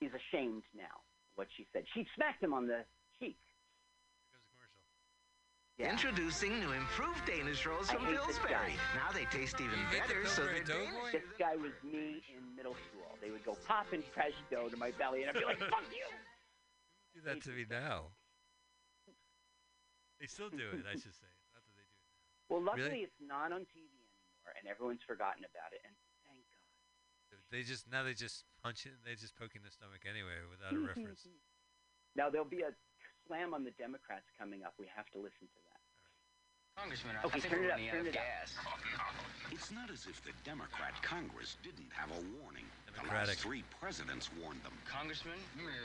he's 0.01 0.11
ashamed 0.13 0.63
now. 0.77 1.01
What 1.37 1.49
she 1.57 1.65
said. 1.73 1.85
She 1.95 2.05
smacked 2.15 2.43
him 2.43 2.53
on 2.53 2.67
the 2.67 2.85
cheek. 3.19 3.39
Yeah. 5.79 5.89
Introducing 5.97 6.61
new 6.61 6.73
improved 6.77 7.25
Danish 7.25 7.65
rolls 7.65 7.89
from 7.89 8.05
hate 8.05 8.21
this 8.29 8.37
Pillsbury. 8.37 8.77
Now 8.93 9.09
they 9.17 9.25
taste 9.33 9.57
even 9.57 9.73
You 9.81 9.89
hate 9.89 10.05
the 10.05 10.21
better, 10.21 10.27
so 10.29 10.45
Pillsbury 10.45 10.61
they're 10.69 10.85
Danish. 10.93 11.13
This 11.17 11.31
guy 11.41 11.57
was 11.57 11.73
me 11.81 12.21
in 12.29 12.45
middle 12.53 12.77
school. 12.77 13.09
They 13.25 13.33
would 13.33 13.41
go 13.49 13.57
pop 13.65 13.89
and 13.97 14.05
fresh 14.13 14.37
dough 14.53 14.69
to 14.69 14.77
my 14.77 14.93
belly, 15.01 15.25
and 15.25 15.33
I'd 15.33 15.41
be 15.41 15.49
like, 15.49 15.57
"Fuck 15.59 15.89
you!" 15.89 16.05
Do 17.17 17.25
that 17.25 17.41
to 17.49 17.51
me 17.57 17.65
now. 17.65 18.13
They 20.21 20.27
still 20.29 20.51
do 20.53 20.69
it, 20.77 20.85
I 20.85 21.01
should 21.01 21.17
say. 21.17 21.33
Not 21.57 21.65
that 21.65 21.73
they 21.73 21.89
do 21.89 21.97
it. 21.97 22.53
Well, 22.53 22.61
luckily 22.61 23.01
Really? 23.01 23.09
it's 23.09 23.17
not 23.25 23.49
on 23.57 23.65
TV 23.73 23.89
anymore, 23.89 24.53
and 24.61 24.69
everyone's 24.69 25.01
forgotten 25.09 25.49
about 25.49 25.73
it. 25.73 25.81
And 25.81 25.97
thank 25.97 25.97
God. 25.97 26.00
They 27.51 27.63
just 27.63 27.91
now 27.91 28.03
they 28.07 28.15
just 28.15 28.45
punch 28.63 28.87
it. 28.87 28.93
They 29.05 29.15
just 29.19 29.35
poke 29.35 29.55
in 29.59 29.63
the 29.67 29.71
stomach 29.75 30.07
anyway 30.07 30.39
without 30.51 30.73
a 30.75 30.81
reference. 30.81 31.27
Now 32.19 32.27
there'll 32.29 32.43
be 32.49 32.67
a 32.67 32.75
slam 33.31 33.55
on 33.55 33.63
the 33.63 33.71
Democrats 33.79 34.27
coming 34.37 34.65
up. 34.67 34.75
We 34.83 34.91
have 34.91 35.07
to 35.15 35.19
listen 35.23 35.47
to 35.47 35.61
that. 35.71 35.79
Congressman, 36.75 37.15
I 37.15 37.23
Okay, 37.31 37.39
think 37.39 37.55
turn 37.55 37.63
we're 37.63 37.71
it 37.71 37.71
up, 37.71 37.79
running 37.79 37.91
out 37.95 38.01
of 38.03 38.07
it 38.11 38.17
up. 38.19 38.27
gas. 38.27 38.51
It's 39.55 39.71
not 39.71 39.95
as 39.95 40.11
if 40.11 40.19
the 40.27 40.35
Democrat 40.43 40.99
Congress 41.07 41.55
didn't 41.63 41.87
have 41.95 42.11
a 42.11 42.19
warning. 42.43 42.67
The 42.91 42.99
Democratic. 42.99 43.39
last 43.39 43.47
three 43.47 43.63
presidents 43.79 44.27
warned 44.43 44.59
them. 44.67 44.75
Congressman, 44.91 45.39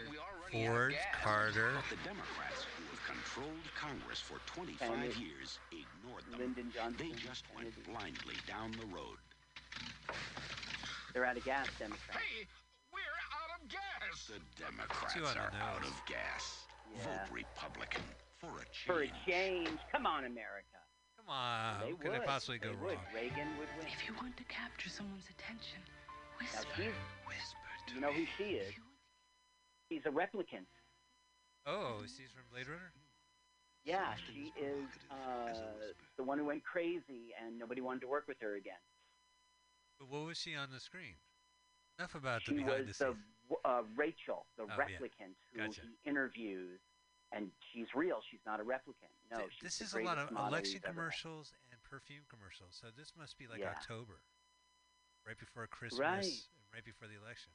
we 0.10 0.18
are 0.18 0.34
running 0.42 0.66
Ford, 0.66 0.98
out 0.98 0.98
of 0.98 1.14
gas. 1.14 1.22
Carter. 1.22 1.70
But 1.78 1.90
the 1.94 2.02
Democrats, 2.02 2.66
who 2.74 2.84
have 2.90 3.04
controlled 3.06 3.66
Congress 3.78 4.18
for 4.18 4.42
25 4.50 4.82
Kennedy. 4.82 5.14
years, 5.22 5.62
ignored 5.70 6.26
them. 6.34 6.42
Lyndon 6.42 6.74
Johnson. 6.74 6.98
They 6.98 7.14
just 7.22 7.46
went 7.54 7.70
Kennedy. 7.70 7.86
blindly 7.86 8.38
down 8.50 8.74
the 8.82 8.90
road. 8.90 9.22
They're 11.16 11.24
out 11.24 11.38
of 11.38 11.46
gas, 11.46 11.68
Democrats. 11.80 12.20
Hey, 12.20 12.44
we're 12.92 13.00
out 13.32 13.56
of 13.56 13.64
gas! 13.72 14.28
The 14.28 14.44
Democrats 14.60 15.14
Two 15.16 15.24
on 15.24 15.38
are 15.40 15.48
out 15.64 15.80
of 15.80 15.96
gas. 16.12 16.68
Yeah. 16.92 17.08
Vote 17.08 17.32
Republican 17.32 18.04
for 18.44 18.52
a 18.52 18.68
change. 18.68 18.84
For 18.84 19.00
a 19.08 19.12
change, 19.24 19.80
come 19.94 20.06
on, 20.06 20.26
America. 20.28 20.76
Come 21.16 21.32
on, 21.32 21.80
they 21.80 21.94
what 21.96 22.02
could 22.02 22.12
would. 22.12 22.20
it 22.20 22.28
possibly 22.28 22.58
go 22.60 22.76
they 22.76 22.76
wrong? 22.76 23.00
Would. 23.00 23.16
Reagan 23.16 23.48
would 23.56 23.72
win. 23.80 23.88
If 23.88 24.04
you 24.04 24.14
want 24.20 24.36
to 24.36 24.44
capture 24.52 24.90
someone's 24.90 25.32
attention, 25.32 25.80
Now 26.44 26.68
whisper. 26.68 26.76
she's, 26.76 27.00
Whisper 27.24 27.72
to 27.88 27.96
you 27.96 28.02
know 28.04 28.12
who 28.12 28.26
she 28.38 28.60
is? 28.60 28.76
She's 29.88 30.04
a 30.06 30.12
replicant. 30.12 30.68
Oh, 31.66 32.04
she's 32.04 32.28
from 32.36 32.44
Blade 32.52 32.68
Runner. 32.68 32.92
Yeah, 33.86 34.20
she 34.28 34.52
is 34.60 34.84
uh, 35.10 35.56
the 36.18 36.24
one 36.24 36.40
who 36.40 36.46
went 36.46 36.66
crazy 36.66 37.32
and 37.40 37.58
nobody 37.58 37.80
wanted 37.80 38.02
to 38.02 38.08
work 38.12 38.28
with 38.28 38.42
her 38.42 38.56
again. 38.56 38.84
But 40.00 40.10
what 40.10 40.26
was 40.26 40.38
she 40.38 40.56
on 40.56 40.70
the 40.72 40.80
screen? 40.80 41.16
Enough 42.00 42.16
about 42.16 42.42
She 42.44 42.52
the 42.52 42.64
behind 42.64 42.88
was 42.88 42.98
the 42.98 43.06
the 43.06 43.12
scenes. 43.16 43.24
w- 43.50 43.62
uh, 43.64 43.84
Rachel, 43.96 44.46
the 44.58 44.64
Oh, 44.64 44.68
yeah. 44.68 44.76
replicant 44.76 45.36
who 45.54 45.62
he 45.72 45.98
interviews, 46.10 46.80
and 47.32 47.52
she's 47.72 47.88
real. 47.96 48.22
She's 48.30 48.44
not 48.46 48.60
a 48.60 48.64
replicant. 48.64 49.14
No, 49.32 49.38
Th- 49.40 49.52
she's 49.54 49.62
this 49.62 49.78
the 49.80 49.86
is 49.86 49.94
a 49.94 50.00
lot 50.02 50.18
of 50.18 50.32
model 50.32 50.50
election 50.50 50.76
we've 50.76 50.84
had. 50.84 50.92
commercials 50.92 51.54
and 51.72 51.82
perfume 51.84 52.26
commercials. 52.28 52.76
So 52.76 52.88
this 52.92 53.16
must 53.16 53.38
be 53.38 53.48
like 53.48 53.60
Yeah. 53.62 53.72
October, 53.72 54.20
right 55.26 55.38
before 55.38 55.66
Christmas, 55.68 56.00
Right. 56.00 56.24
and 56.26 56.74
right 56.74 56.84
before 56.84 57.08
the 57.08 57.16
election. 57.16 57.54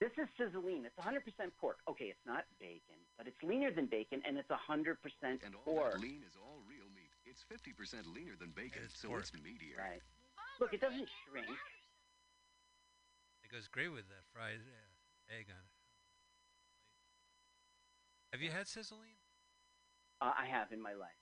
This 0.00 0.12
is 0.18 0.28
sizzling. 0.36 0.84
It's 0.84 0.96
100% 0.98 1.54
pork. 1.56 1.80
Okay, 1.88 2.08
it's 2.10 2.24
not 2.24 2.44
bacon, 2.58 2.96
but 3.16 3.26
it's 3.26 3.42
leaner 3.42 3.70
than 3.70 3.86
bacon, 3.86 4.22
and 4.24 4.38
it's 4.38 4.50
100% 4.50 5.42
And 5.44 5.54
all 5.54 5.62
pork. 5.64 5.92
that 5.92 6.00
lean 6.00 6.22
is 6.24 6.36
all 6.36 6.60
real 6.60 6.88
meat. 6.90 7.12
It's 7.24 7.42
50% 7.44 8.06
leaner 8.06 8.34
than 8.36 8.50
bacon, 8.52 8.82
It's 8.84 8.98
so 8.98 9.08
pork. 9.08 9.20
it's 9.20 9.30
meatier. 9.32 9.76
Right. 9.78 10.02
Look, 10.60 10.74
it 10.74 10.80
doesn't 10.80 11.08
shrink. 11.24 11.48
It 13.42 13.50
goes 13.50 13.66
great 13.66 13.88
with 13.88 14.06
that 14.08 14.28
fried 14.32 14.60
uh, 14.60 15.34
egg 15.34 15.46
on 15.50 15.56
it. 15.64 15.74
Have 18.32 18.42
you 18.42 18.50
had 18.50 18.68
sizzling? 18.68 19.16
Uh, 20.20 20.32
I 20.38 20.46
have 20.46 20.70
in 20.70 20.80
my 20.80 20.92
life. 20.92 21.16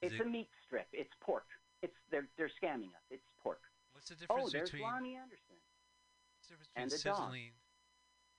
Is 0.00 0.12
It's 0.12 0.20
it- 0.20 0.26
a 0.26 0.28
meat 0.28 0.48
strip. 0.66 0.88
It's 0.92 1.12
pork. 1.20 1.46
It's 1.82 1.94
they're 2.10 2.26
they're 2.38 2.50
scamming 2.62 2.94
us. 2.96 3.04
It's 3.10 3.26
pork. 3.42 3.60
What's 3.92 4.08
the 4.08 4.14
Oh, 4.30 4.48
difference 4.48 4.52
there's 4.52 4.70
between 4.70 4.88
Loni 4.88 5.14
Anderson. 5.20 5.58
what's 6.38 6.48
the 6.48 6.54
difference 6.54 6.70
between 6.72 6.82
and 6.82 6.90
the 6.90 6.98
dog. 6.98 7.16
sizzling 7.16 7.52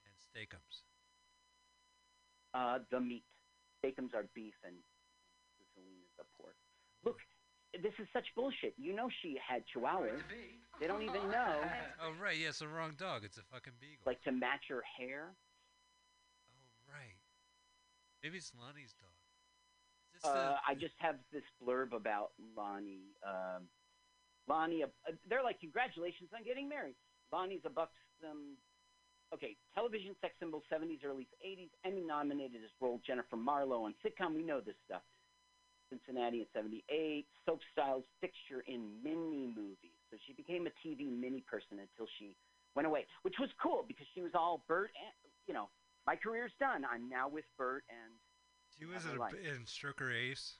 and 0.07 0.13
steakums? 0.17 0.75
Uh, 2.53 2.79
the 2.89 2.99
meat. 2.99 3.23
Steakums 3.83 4.13
are 4.15 4.23
beef, 4.33 4.55
and 4.63 4.75
Sizzlean 5.59 5.99
is 6.03 6.11
the 6.17 6.23
pork. 6.39 6.55
Look, 7.03 7.19
this 7.81 7.93
is 7.99 8.07
such 8.13 8.25
bullshit. 8.35 8.73
You 8.77 8.95
know 8.95 9.09
she 9.21 9.37
had 9.41 9.63
chihuahuas. 9.73 10.21
They 10.79 10.87
don't 10.87 11.01
even 11.01 11.29
know. 11.31 11.55
Oh 12.03 12.11
right, 12.21 12.37
yeah, 12.37 12.49
it's 12.49 12.59
the 12.59 12.67
wrong 12.67 12.93
dog. 12.97 13.23
It's 13.23 13.37
a 13.37 13.43
fucking 13.53 13.73
beagle. 13.79 14.03
Like 14.05 14.21
to 14.23 14.31
match 14.31 14.67
her 14.69 14.83
hair. 14.97 15.31
oh 16.51 16.91
right. 16.91 17.15
Maybe 18.21 18.37
it's 18.37 18.51
Loni's 18.51 18.93
dog. 18.99 19.15
Is 20.15 20.21
this 20.21 20.31
Uh, 20.31 20.33
the, 20.33 20.55
I 20.67 20.73
just 20.75 20.95
have 20.99 21.15
this 21.31 21.43
blurb 21.63 21.93
about 21.93 22.31
Loni. 22.57 23.15
Um, 23.25 23.69
Loni, 24.49 24.83
uh, 24.83 25.11
they're 25.29 25.43
like, 25.43 25.59
congratulations 25.59 26.29
on 26.35 26.43
getting 26.43 26.67
married. 26.67 26.95
Loni's 27.33 27.63
a 27.65 27.69
buxom, 27.69 28.57
okay, 29.33 29.55
television 29.73 30.15
sex 30.21 30.35
symbol, 30.39 30.61
70s, 30.71 30.99
early 31.05 31.27
80s, 31.45 31.69
Emmy 31.85 32.03
nominated 32.05 32.61
as 32.63 32.69
role 32.81 32.99
Jennifer 33.05 33.37
Marlowe 33.37 33.83
on 33.85 33.93
sitcom. 34.05 34.35
We 34.35 34.43
know 34.43 34.59
this 34.59 34.75
stuff. 34.85 35.01
Cincinnati 35.93 36.41
in 36.41 36.47
78, 36.53 37.25
soap 37.45 37.59
styles 37.71 38.03
fixture 38.21 38.63
in 38.65 38.89
mini 39.03 39.45
movies. 39.53 39.93
So 40.09 40.17
she 40.25 40.33
became 40.33 40.65
a 40.65 40.73
TV 40.81 41.05
mini 41.09 41.41
person 41.45 41.77
until 41.77 42.09
she 42.17 42.35
went 42.75 42.87
away, 42.87 43.05
which 43.21 43.35
was 43.39 43.49
cool 43.61 43.85
because 43.87 44.07
she 44.13 44.21
was 44.21 44.31
all 44.33 44.63
Burt 44.67 44.89
and, 44.97 45.13
you 45.47 45.53
know, 45.53 45.69
my 46.05 46.15
career's 46.15 46.51
done. 46.59 46.83
I'm 46.85 47.07
now 47.09 47.29
with 47.29 47.45
Burt 47.57 47.83
and 47.89 48.13
she 48.73 48.85
was 48.85 49.05
never 49.05 49.29
in, 49.37 49.65
Stroker 49.69 50.09
Ace. 50.09 50.57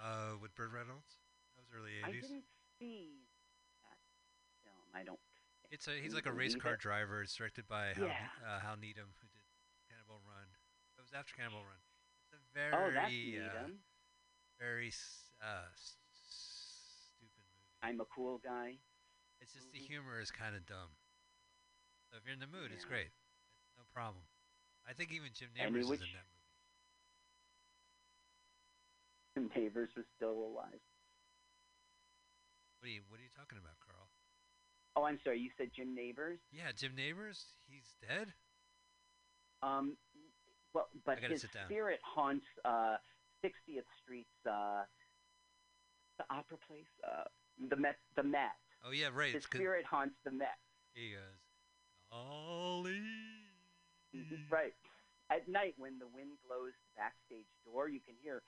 Uh, 0.00 0.38
with 0.40 0.54
Burt 0.54 0.70
Reynolds. 0.72 1.18
That 1.58 1.60
was 1.60 1.68
early 1.76 1.98
80s. 2.00 2.06
I 2.06 2.10
'80s. 2.16 2.20
didn't 2.30 2.48
see 2.78 3.26
that 3.84 3.98
film. 4.64 4.88
I 4.96 5.04
don't. 5.04 5.20
It's 5.70 5.86
a 5.86 5.98
he's 6.00 6.14
like 6.14 6.24
a 6.26 6.32
race 6.32 6.56
car 6.56 6.74
it? 6.74 6.80
driver. 6.80 7.20
It's 7.22 7.34
directed 7.36 7.68
by 7.68 7.92
Hal, 7.92 8.06
Yeah. 8.08 8.30
uh, 8.42 8.60
Hal 8.64 8.76
Needham, 8.80 9.12
who 9.20 9.26
did 9.28 9.44
Cannonball 9.90 10.22
Run. 10.24 10.48
It 10.96 11.02
was 11.04 11.12
after 11.12 11.34
Cannonball 11.36 11.68
Run. 11.68 11.82
A 12.50 12.58
very 12.58 12.72
oh, 12.74 12.90
that's 12.90 13.14
uh, 13.14 13.70
very 14.58 14.90
uh, 15.38 15.70
stupid 16.18 17.42
movie. 17.46 17.78
I'm 17.82 18.00
a 18.00 18.08
cool 18.14 18.40
guy. 18.42 18.78
It's 19.40 19.54
just 19.54 19.72
the 19.72 19.78
humor 19.78 20.20
is 20.20 20.30
kind 20.30 20.54
of 20.54 20.66
dumb. 20.66 20.92
So 22.10 22.18
if 22.18 22.26
you're 22.26 22.34
in 22.34 22.42
the 22.42 22.50
mood, 22.50 22.74
it's 22.74 22.84
great. 22.84 23.08
It's 23.08 23.78
no 23.78 23.86
problem. 23.94 24.26
I 24.82 24.92
think 24.92 25.12
even 25.14 25.30
Jim 25.32 25.48
Nabors 25.54 25.86
is 25.86 26.02
in 26.02 26.12
that 26.12 26.26
movie. 29.38 29.50
Nabors 29.56 29.90
was 29.96 30.04
still 30.16 30.34
alive. 30.34 30.82
What 32.80 32.88
are 32.88 32.92
you 32.92 33.00
What 33.08 33.20
are 33.20 33.22
you 33.22 33.32
talking 33.36 33.58
about, 33.58 33.78
Carl? 33.78 34.10
Oh, 34.96 35.04
I'm 35.04 35.18
sorry. 35.22 35.38
You 35.38 35.50
said 35.56 35.70
Jim 35.74 35.94
Nabors. 35.94 36.40
Yeah, 36.50 36.72
Jim 36.74 36.92
Nabors. 36.96 37.54
He's 37.68 37.94
dead. 38.02 38.34
Um, 39.62 39.96
well, 40.74 40.88
but 41.04 41.18
his 41.18 41.46
spirit 41.66 42.00
haunts 42.02 42.46
uh, 42.64 42.96
60th 43.44 43.88
Street's 44.02 44.28
uh, 44.46 44.82
the 46.18 46.24
opera 46.30 46.58
place, 46.66 46.90
uh, 47.04 47.24
the 47.68 47.76
Met. 47.76 47.96
The 48.16 48.22
Met. 48.22 48.56
Oh 48.84 48.92
yeah, 48.92 49.08
right. 49.12 49.34
His 49.34 49.44
spirit 49.44 49.84
haunts 49.84 50.16
the 50.24 50.30
Met. 50.30 50.58
he 50.94 51.12
goes, 51.12 51.40
Ollie. 52.12 53.00
Right. 54.50 54.74
At 55.30 55.48
night, 55.48 55.74
when 55.78 55.98
the 55.98 56.08
wind 56.08 56.32
blows 56.46 56.72
the 56.82 56.90
backstage 56.96 57.46
door, 57.64 57.88
you 57.88 58.00
can 58.00 58.14
hear. 58.22 58.42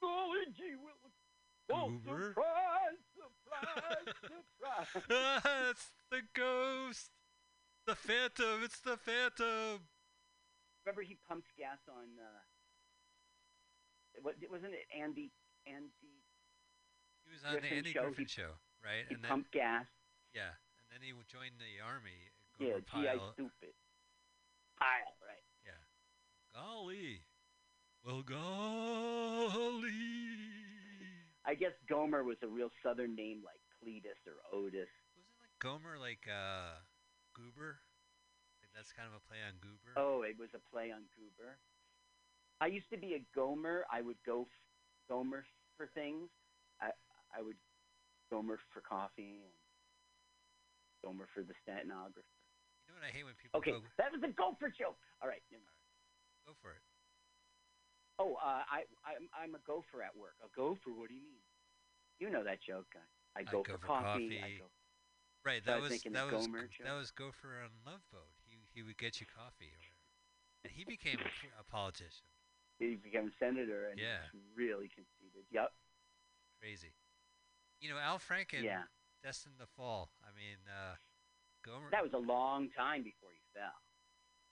Golly 0.00 0.46
gee 0.56 0.74
willikers. 0.78 1.22
Oh, 1.70 1.92
surprise, 2.04 2.98
surprise, 3.14 4.14
surprise. 5.08 5.70
it's 5.70 5.90
the 6.10 6.20
ghost. 6.34 7.10
The 7.86 7.94
phantom. 7.96 8.62
It's 8.62 8.78
the 8.80 8.96
phantom. 8.96 9.82
Remember, 10.84 11.02
he 11.02 11.18
pumped 11.28 11.50
gas 11.58 11.78
on. 11.88 12.06
Uh, 12.18 12.42
what 14.22 14.34
wasn't 14.50 14.74
it 14.74 14.86
Andy? 14.94 15.32
Andy. 15.66 16.22
He 17.26 17.32
was 17.32 17.42
on 17.44 17.60
the 17.62 17.66
Andy 17.74 17.92
show, 17.92 18.02
Griffin 18.02 18.24
he- 18.24 18.30
show, 18.30 18.52
right? 18.84 19.06
He 19.08 19.14
and 19.14 19.24
then 19.24 19.28
pumped 19.30 19.52
gas. 19.52 19.86
yeah, 20.34 20.54
and 20.78 20.88
then 20.90 21.00
he 21.02 21.10
joined 21.30 21.58
the 21.58 21.80
army. 21.82 22.30
Yeah, 22.60 22.78
G.I. 22.94 23.18
Stupid. 23.34 23.74
Pyle, 24.78 25.14
right. 25.26 25.42
Yeah. 25.64 25.80
Golly. 26.54 27.22
Well, 28.04 28.22
golly. 28.22 29.90
I 31.46 31.54
guess 31.54 31.72
Gomer 31.88 32.22
was 32.22 32.36
a 32.42 32.48
real 32.48 32.70
Southern 32.82 33.14
name 33.16 33.42
like 33.44 33.58
Cletus 33.82 34.18
or 34.26 34.34
Otis. 34.52 34.88
Wasn't 35.16 35.38
like 35.40 35.50
Gomer 35.58 35.98
like 35.98 36.26
uh, 36.28 36.78
Goober? 37.34 37.80
Like 38.60 38.70
that's 38.74 38.92
kind 38.92 39.08
of 39.10 39.14
a 39.18 39.22
play 39.26 39.42
on 39.42 39.58
Goober. 39.60 39.92
Oh, 39.98 40.22
it 40.22 40.38
was 40.38 40.50
a 40.54 40.62
play 40.70 40.92
on 40.92 41.04
Goober. 41.16 41.58
I 42.60 42.70
used 42.70 42.88
to 42.94 42.98
be 42.98 43.18
a 43.18 43.22
Gomer. 43.34 43.84
I 43.90 44.00
would 44.02 44.18
go 44.24 44.46
f- 44.46 44.62
Gomer 45.10 45.44
for 45.76 45.90
things. 45.94 46.30
I 46.80 46.94
I 47.34 47.42
would 47.42 47.58
Gomer 48.30 48.58
for 48.72 48.80
coffee 48.80 49.42
and 49.42 49.54
Gomer 51.02 51.26
for 51.34 51.42
the 51.42 51.54
stenographer. 51.66 52.22
You 52.86 52.94
know 52.94 53.02
what 53.02 53.08
I 53.08 53.12
hate 53.12 53.26
when 53.26 53.34
people 53.34 53.58
Okay, 53.60 53.72
go 53.74 53.82
that 53.98 54.12
was 54.14 54.22
a 54.22 54.30
gopher 54.32 54.70
joke. 54.70 55.00
All 55.20 55.28
right. 55.28 55.42
never 55.50 55.64
mind. 55.64 55.82
go 56.46 56.54
for 56.62 56.70
it. 56.76 56.82
Oh, 58.20 58.38
uh, 58.38 58.62
I 58.70 58.86
I'm, 59.02 59.26
I'm 59.34 59.54
a 59.58 59.62
gopher 59.66 60.02
at 60.04 60.14
work. 60.14 60.38
A 60.44 60.50
gopher? 60.54 60.94
What 60.94 61.08
do 61.10 61.16
you 61.18 61.24
mean? 61.24 61.42
You 62.20 62.30
know 62.30 62.44
that 62.44 62.62
joke. 62.62 62.86
I, 63.34 63.40
I 63.40 63.42
go, 63.42 63.62
go 63.66 63.74
for, 63.74 63.82
for 63.82 63.86
coffee. 63.86 64.38
I 64.38 64.62
coffee. 64.62 64.62
go. 64.62 64.68
Right, 65.44 65.64
that 65.66 65.80
was 65.80 65.90
was 65.90 66.02
that 66.02 66.30
was 66.30 66.46
Gomer 66.46 66.66
joke. 66.70 66.86
that 66.86 66.94
was 66.94 67.10
Gopher 67.10 67.58
on 67.64 67.70
Love 67.84 68.02
Boat. 68.12 68.30
He 68.46 68.62
he 68.72 68.82
would 68.82 68.96
get 68.96 69.20
you 69.20 69.26
coffee 69.26 69.74
or 69.74 69.82
and 70.64 70.70
he 70.72 70.84
became 70.84 71.18
a 71.58 71.64
politician. 71.64 72.26
He 72.78 72.94
became 72.94 73.26
a 73.26 73.34
senator 73.38 73.88
and 73.90 73.98
Yeah. 73.98 74.30
really 74.54 74.88
conceited. 74.88 75.44
Yep. 75.50 75.72
Crazy. 76.60 76.94
You 77.80 77.90
know, 77.90 77.98
Al 77.98 78.18
Franken, 78.20 78.62
Yeah. 78.62 78.84
destined 79.22 79.58
to 79.58 79.66
fall. 79.66 80.12
I 80.22 80.30
mean, 80.30 80.58
uh, 80.70 80.94
Gomer. 81.62 81.90
That 81.90 82.04
was 82.04 82.12
a 82.12 82.18
long 82.22 82.70
time 82.70 83.02
before 83.02 83.30
he 83.32 83.42
fell. 83.52 83.82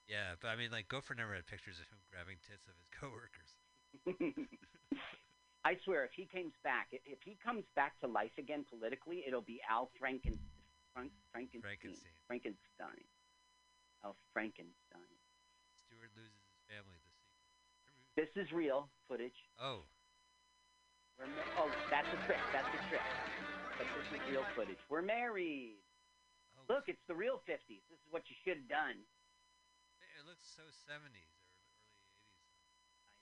yeah, 0.09 0.35
but 0.41 0.49
I 0.49 0.57
mean, 0.57 0.71
like 0.73 0.89
Gopher 0.89 1.15
never 1.15 1.35
had 1.35 1.47
pictures 1.47 1.79
of 1.79 1.87
him 1.89 1.99
grabbing 2.11 2.39
tits 2.43 2.67
of 2.67 2.75
his 2.75 2.89
coworkers. 2.99 3.55
I 5.65 5.77
swear, 5.85 6.05
if 6.05 6.13
he 6.17 6.27
comes 6.27 6.55
back, 6.65 6.89
if 6.91 7.23
he 7.23 7.37
comes 7.45 7.65
back 7.77 7.99
to 8.01 8.07
life 8.09 8.33
again 8.39 8.65
politically, 8.69 9.23
it'll 9.27 9.43
be 9.43 9.61
Al 9.69 9.91
Franken, 10.01 10.39
Frank, 10.95 11.13
Frankenstein. 11.33 11.63
Frankenstein. 11.63 12.15
Frankenstein. 12.27 13.05
Frankenstein. 14.33 15.13
Stewart 15.87 16.11
loses 16.17 16.33
his 16.49 16.61
family. 16.71 16.99
The 17.05 17.13
sequel. 17.85 18.15
This 18.17 18.31
is 18.39 18.47
real 18.53 18.89
footage. 19.11 19.37
Oh, 19.61 19.85
ma- 21.21 21.53
oh, 21.61 21.71
that's 21.93 22.09
a 22.09 22.19
trick. 22.27 22.41
That's 22.55 22.69
a 22.71 22.81
trick. 22.89 23.05
But 23.77 23.87
this 23.97 24.07
is 24.17 24.23
real 24.31 24.47
footage. 24.57 24.81
We're 24.89 25.05
married. 25.05 25.79
oh, 26.57 26.65
Look, 26.73 26.89
it's 26.89 27.03
the 27.09 27.15
real 27.17 27.43
50s. 27.49 27.83
This 27.91 28.01
is 28.01 28.09
what 28.11 28.25
you 28.29 28.37
should 28.45 28.65
have 28.65 28.71
done. 28.71 28.97
it 30.17 30.25
looks 30.29 30.45
so 30.49 30.65
70s 30.69 31.33
or 31.37 31.51
early 31.59 31.91
80s. 31.91 33.07
I 33.09 33.13
know. 33.15 33.21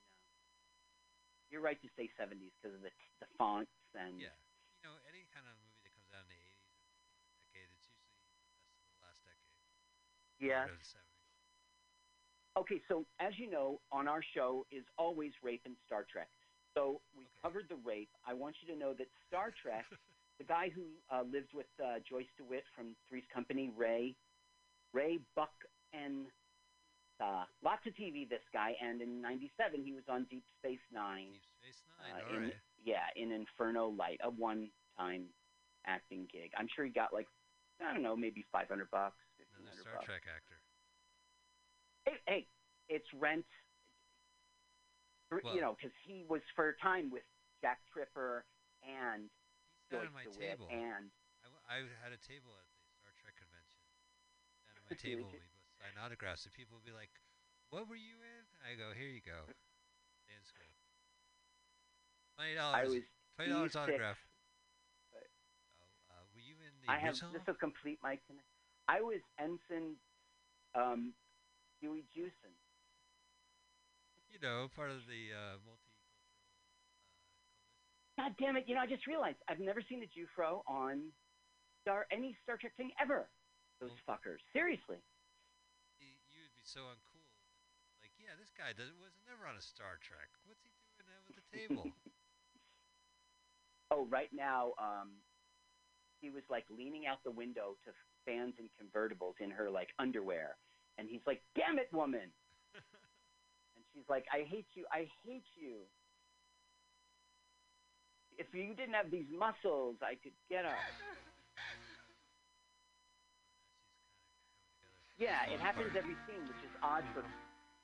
You're 1.50 1.62
right 1.64 1.78
to 1.82 1.90
say 1.96 2.10
70s 2.18 2.52
because 2.58 2.74
of 2.76 2.82
the 2.84 2.92
the 3.22 3.26
fonts 3.38 3.72
and 3.98 4.18
Yeah, 4.20 4.34
you 4.78 4.82
know, 4.86 4.94
any 5.10 5.26
kind 5.34 5.46
of 5.48 5.54
movie 5.58 5.82
that 5.86 5.94
comes 5.94 6.10
out 6.14 6.22
in 6.26 6.30
the 6.34 6.38
80s 6.38 6.70
or 6.70 6.82
decade, 7.34 7.70
it's 7.74 7.86
usually 7.90 8.14
the 8.14 8.22
best 8.30 8.78
of 8.82 8.94
the 8.94 9.02
last 9.02 9.22
decade. 9.26 9.58
Yes. 9.62 9.78
Part 10.02 10.14
of 10.14 10.22
the 10.22 10.27
70s. 10.40 10.94
Okay, 12.58 12.80
so 12.88 13.04
as 13.20 13.38
you 13.38 13.50
know, 13.50 13.80
on 13.92 14.08
our 14.08 14.20
show 14.34 14.66
is 14.72 14.84
always 14.98 15.32
rape 15.42 15.62
and 15.64 15.76
Star 15.86 16.04
Trek. 16.10 16.28
So 16.74 17.00
we 17.16 17.24
covered 17.42 17.66
the 17.68 17.78
rape. 17.84 18.10
I 18.26 18.34
want 18.34 18.56
you 18.60 18.72
to 18.74 18.78
know 18.78 18.92
that 18.94 19.06
Star 19.26 19.52
Trek, 19.62 19.84
the 20.38 20.44
guy 20.44 20.70
who 20.74 20.82
uh, 21.10 21.22
lived 21.22 21.54
with 21.54 21.70
uh, 21.82 21.98
Joyce 22.08 22.30
DeWitt 22.36 22.64
from 22.74 22.96
Three's 23.08 23.26
Company, 23.32 23.70
Ray, 23.76 24.16
Ray 24.92 25.18
Buck 25.36 25.54
and 25.92 26.26
uh, 27.20 27.44
lots 27.64 27.86
of 27.86 27.94
TV. 27.94 28.28
This 28.28 28.44
guy, 28.52 28.74
and 28.82 29.00
in 29.02 29.20
'97 29.20 29.82
he 29.82 29.92
was 29.92 30.04
on 30.08 30.26
Deep 30.30 30.44
Space 30.58 30.82
Nine. 30.92 31.30
Deep 31.32 31.42
Space 31.62 31.82
uh, 31.98 32.14
Nine. 32.14 32.28
in, 32.28 32.34
all 32.34 32.42
right. 32.42 32.56
Yeah, 32.84 33.06
in 33.16 33.32
Inferno 33.32 33.88
Light, 33.88 34.20
a 34.22 34.30
one-time 34.30 35.24
acting 35.86 36.28
gig. 36.30 36.52
I'm 36.56 36.68
sure 36.74 36.84
he 36.84 36.92
got 36.92 37.12
like 37.12 37.26
I 37.80 37.92
don't 37.92 38.02
know, 38.02 38.16
maybe 38.16 38.44
500 38.50 38.90
bucks, 38.90 39.16
1500 39.64 39.82
Star 39.82 39.94
bucks. 39.94 40.06
Trek 40.06 40.24
actor. 40.30 40.58
Hey, 42.06 42.18
hey, 42.26 42.42
it's 42.88 43.08
rent. 43.14 43.46
Well- 45.30 45.54
you 45.54 45.60
know, 45.60 45.76
because 45.76 45.92
he 46.06 46.24
was 46.24 46.40
for 46.56 46.70
a 46.72 46.76
time 46.78 47.10
with 47.10 47.24
Jack 47.60 47.80
Tripper 47.92 48.46
and 48.82 49.28
He's 49.28 49.98
Joyce 49.98 50.06
at 50.08 50.14
my 50.14 50.24
table. 50.24 50.68
and 50.72 51.10
I, 51.44 51.46
w- 51.52 51.66
I 51.68 51.76
had 52.00 52.12
a 52.16 52.20
table 52.24 52.56
at 52.56 52.64
the 52.64 52.80
Star 52.96 53.12
Trek 53.20 53.36
convention. 53.36 53.76
Down 54.64 54.76
at 54.80 54.84
my 54.88 54.96
table, 54.96 55.28
we 55.28 55.36
would 55.36 55.76
sign 55.76 55.92
autographs, 56.00 56.44
and 56.48 56.52
people 56.54 56.76
would 56.80 56.84
be 56.88 56.96
like, 56.96 57.12
"What 57.68 57.88
were 57.88 57.96
you 58.00 58.16
in?" 58.24 58.44
I 58.64 58.74
go, 58.76 58.92
"Here 58.96 59.08
you 59.08 59.20
go." 59.20 59.44
In 60.28 60.44
school. 60.44 60.72
Twenty 62.36 62.54
dollars. 62.54 63.04
Twenty 63.36 63.50
dollars 63.52 63.76
autograph. 63.76 64.20
Oh, 65.12 65.18
uh, 66.10 66.24
were 66.34 66.40
you 66.40 66.56
in 66.60 66.72
the 66.80 66.88
I 66.88 66.98
have 66.98 67.16
this 67.32 67.46
will 67.46 67.54
complete 67.54 67.98
my. 68.02 68.16
Con- 68.28 68.40
I 68.88 69.00
was 69.04 69.20
ensign 69.38 69.96
um, 70.74 71.12
Huey 71.80 72.04
you 74.32 74.38
know, 74.40 74.68
part 74.74 74.90
of 74.90 75.04
the 75.08 75.32
uh, 75.34 75.56
multi. 75.64 75.92
God 78.16 78.34
damn 78.38 78.56
it! 78.56 78.64
You 78.66 78.74
know, 78.74 78.82
I 78.82 78.86
just 78.90 79.06
realized 79.06 79.38
I've 79.48 79.60
never 79.60 79.80
seen 79.82 80.02
a 80.02 80.10
Jufro 80.10 80.62
on 80.66 81.12
Star 81.82 82.06
any 82.10 82.36
Star 82.42 82.56
Trek 82.56 82.74
thing 82.76 82.90
ever. 83.00 83.28
Those 83.80 83.94
fuckers, 84.08 84.42
seriously. 84.52 84.98
y- 86.02 86.18
You 86.34 86.42
would 86.42 86.56
be 86.58 86.66
so 86.66 86.90
uncool. 86.90 87.22
Like, 88.02 88.10
yeah, 88.18 88.34
this 88.38 88.50
guy 88.58 88.74
does, 88.74 88.90
was 88.98 89.14
never 89.26 89.46
on 89.46 89.54
a 89.54 89.62
Star 89.62 89.98
Trek. 90.02 90.30
What's 90.46 90.62
he 90.66 90.70
doing 90.98 91.14
at 91.14 91.34
the 91.34 91.46
table? 91.50 91.86
Oh, 93.90 94.04
right 94.12 94.28
now, 94.36 94.76
um, 94.76 95.08
he 96.20 96.28
was 96.28 96.42
like 96.50 96.64
leaning 96.68 97.06
out 97.06 97.24
the 97.24 97.30
window 97.32 97.72
to 97.88 97.90
fans 98.28 98.52
in 98.60 98.68
convertibles 98.76 99.40
in 99.40 99.50
her 99.50 99.70
like 99.70 99.88
underwear, 99.98 100.60
and 100.98 101.08
he's 101.08 101.24
like, 101.26 101.40
"Damn 101.56 101.78
it, 101.78 101.88
woman!" 101.92 102.28
and 102.76 103.82
she's 103.94 104.04
like, 104.08 104.26
"I 104.28 104.44
hate 104.44 104.68
you. 104.76 104.84
I 104.92 105.08
hate 105.24 105.48
you. 105.56 105.88
If 108.36 108.52
you 108.52 108.74
didn't 108.76 108.94
have 108.94 109.10
these 109.10 109.26
muscles, 109.32 109.96
I 110.04 110.20
could 110.20 110.36
get 110.50 110.66
up." 110.68 110.76
Yeah, 115.16 115.50
it 115.50 115.58
happens 115.58 115.90
every 115.98 116.14
scene, 116.28 116.46
which 116.46 116.62
is 116.62 116.70
odd 116.78 117.02
for 117.10 117.26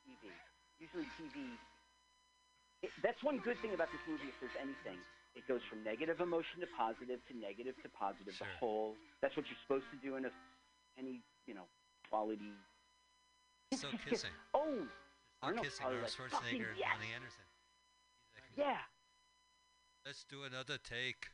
TV. 0.07 0.31
Usually, 0.79 1.09
TV. 1.19 1.51
It, 2.87 2.95
that's 3.03 3.19
one 3.25 3.43
good 3.43 3.59
thing 3.59 3.75
about 3.75 3.91
this 3.91 4.05
movie. 4.07 4.31
If 4.31 4.39
there's 4.39 4.55
anything, 4.61 5.03
it 5.35 5.47
goes 5.49 5.61
from 5.69 5.83
negative 5.83 6.21
emotion 6.21 6.61
to 6.61 6.69
positive 6.79 7.19
to 7.29 7.33
negative 7.37 7.75
to 7.83 7.89
positive. 7.91 8.35
The 8.39 8.47
whole. 8.59 8.95
That's 9.21 9.37
what 9.37 9.47
you're 9.47 9.61
supposed 9.67 9.87
to 9.91 9.99
do 9.99 10.17
in 10.17 10.25
a 10.27 10.33
any 10.99 11.23
you 11.47 11.55
know 11.55 11.67
quality. 12.09 12.55
so 13.75 13.89
kissing. 14.09 14.31
Oh, 14.55 14.87
Still 15.43 15.51
Arnold 15.51 15.67
kissing 15.67 15.83
probably 15.83 15.99
Arnold 15.99 16.15
like, 16.15 16.31
Schwarzenegger 16.31 16.41
"Fucking 16.41 16.63
and 16.63 16.79
yes!" 16.79 16.95
Loni 16.97 17.11
Anderson. 17.15 17.47
yeah. 18.57 18.83
Let's 20.07 20.25
do 20.25 20.45
another 20.45 20.79
take. 20.79 21.29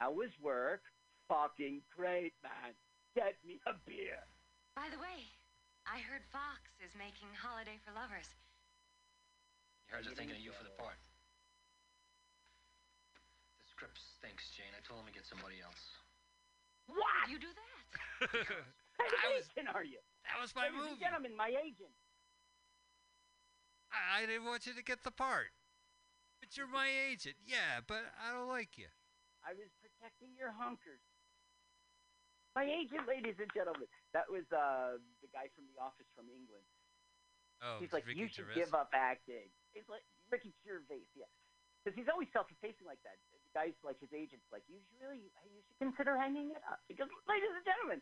How 0.00 0.10
was 0.14 0.30
work? 0.40 0.82
Fucking 1.28 1.82
great, 1.94 2.32
man. 2.42 2.72
Get 3.14 3.34
me 3.44 3.60
a 3.66 3.74
beer. 3.84 4.22
By 4.78 4.88
the 4.94 4.98
way, 5.02 5.26
I 5.84 5.98
heard 6.06 6.22
Fox 6.30 6.70
is 6.78 6.94
making 6.94 7.28
Holiday 7.34 7.76
for 7.84 7.92
Lovers. 7.92 8.30
You 9.90 9.96
heard 9.96 10.06
they're 10.06 10.14
thinking 10.14 10.38
of 10.38 10.42
you 10.42 10.54
for 10.54 10.64
the 10.64 10.74
part. 10.78 10.96
The 13.78 13.86
script 13.86 14.02
stinks, 14.18 14.50
Jayne. 14.58 14.74
I 14.74 14.82
told 14.82 15.06
him 15.06 15.06
to 15.06 15.14
get 15.14 15.22
somebody 15.22 15.62
else. 15.62 15.78
What? 16.90 17.30
You 17.30 17.38
do 17.38 17.46
that? 17.46 18.26
What 18.26 19.06
kind 19.06 19.38
of 19.38 19.38
agent 19.38 19.70
are 19.70 19.86
you? 19.86 20.02
That 20.26 20.42
was 20.42 20.50
my 20.58 20.66
Ladies 20.66 20.82
and 20.82 20.98
movie. 20.98 21.04
gentlemen, 21.06 21.32
my 21.38 21.54
agent. 21.54 21.94
I, 23.94 24.18
I 24.18 24.26
didn't 24.26 24.50
want 24.50 24.66
you 24.66 24.74
to 24.74 24.82
get 24.82 25.06
the 25.06 25.14
part. 25.14 25.54
But 26.42 26.58
you're 26.58 26.66
my 26.66 26.90
agent. 26.90 27.38
Yeah, 27.46 27.86
but 27.86 28.02
I 28.18 28.34
don't 28.34 28.50
like 28.50 28.74
you. 28.74 28.90
I 29.46 29.54
was 29.54 29.70
protecting 29.78 30.34
your 30.34 30.50
hunkers. 30.50 30.98
My 32.58 32.66
agent, 32.66 33.06
ladies 33.06 33.38
and 33.38 33.46
gentlemen. 33.54 33.86
That 34.10 34.26
was 34.26 34.42
uh, 34.50 34.98
the 35.22 35.30
guy 35.30 35.54
from 35.54 35.70
The 35.70 35.78
Office 35.78 36.10
from 36.18 36.26
England. 36.34 36.66
Oh, 37.62 37.78
he's 37.78 37.94
like, 37.94 38.10
Ricky 38.10 38.26
you 38.26 38.26
should 38.26 38.50
Gervais? 38.50 38.58
give 38.58 38.74
up 38.74 38.90
acting. 38.90 39.46
He's 39.70 39.86
like 39.86 40.02
Ricky 40.34 40.50
Gervais, 40.66 41.06
yeah, 41.14 41.30
because 41.78 41.94
he's 41.94 42.10
always 42.10 42.26
self-effacing 42.34 42.86
like 42.86 42.98
that 43.06 43.18
guys 43.54 43.74
like 43.84 44.00
his 44.00 44.12
agents 44.12 44.44
like 44.52 44.62
you 44.68 44.78
should 44.82 45.00
really 45.00 45.22
you 45.24 45.60
should 45.68 45.78
consider 45.80 46.16
hanging 46.18 46.52
it 46.52 46.62
up 46.68 46.80
because 46.88 47.08
ladies 47.28 47.52
and 47.54 47.64
gentlemen 47.64 48.00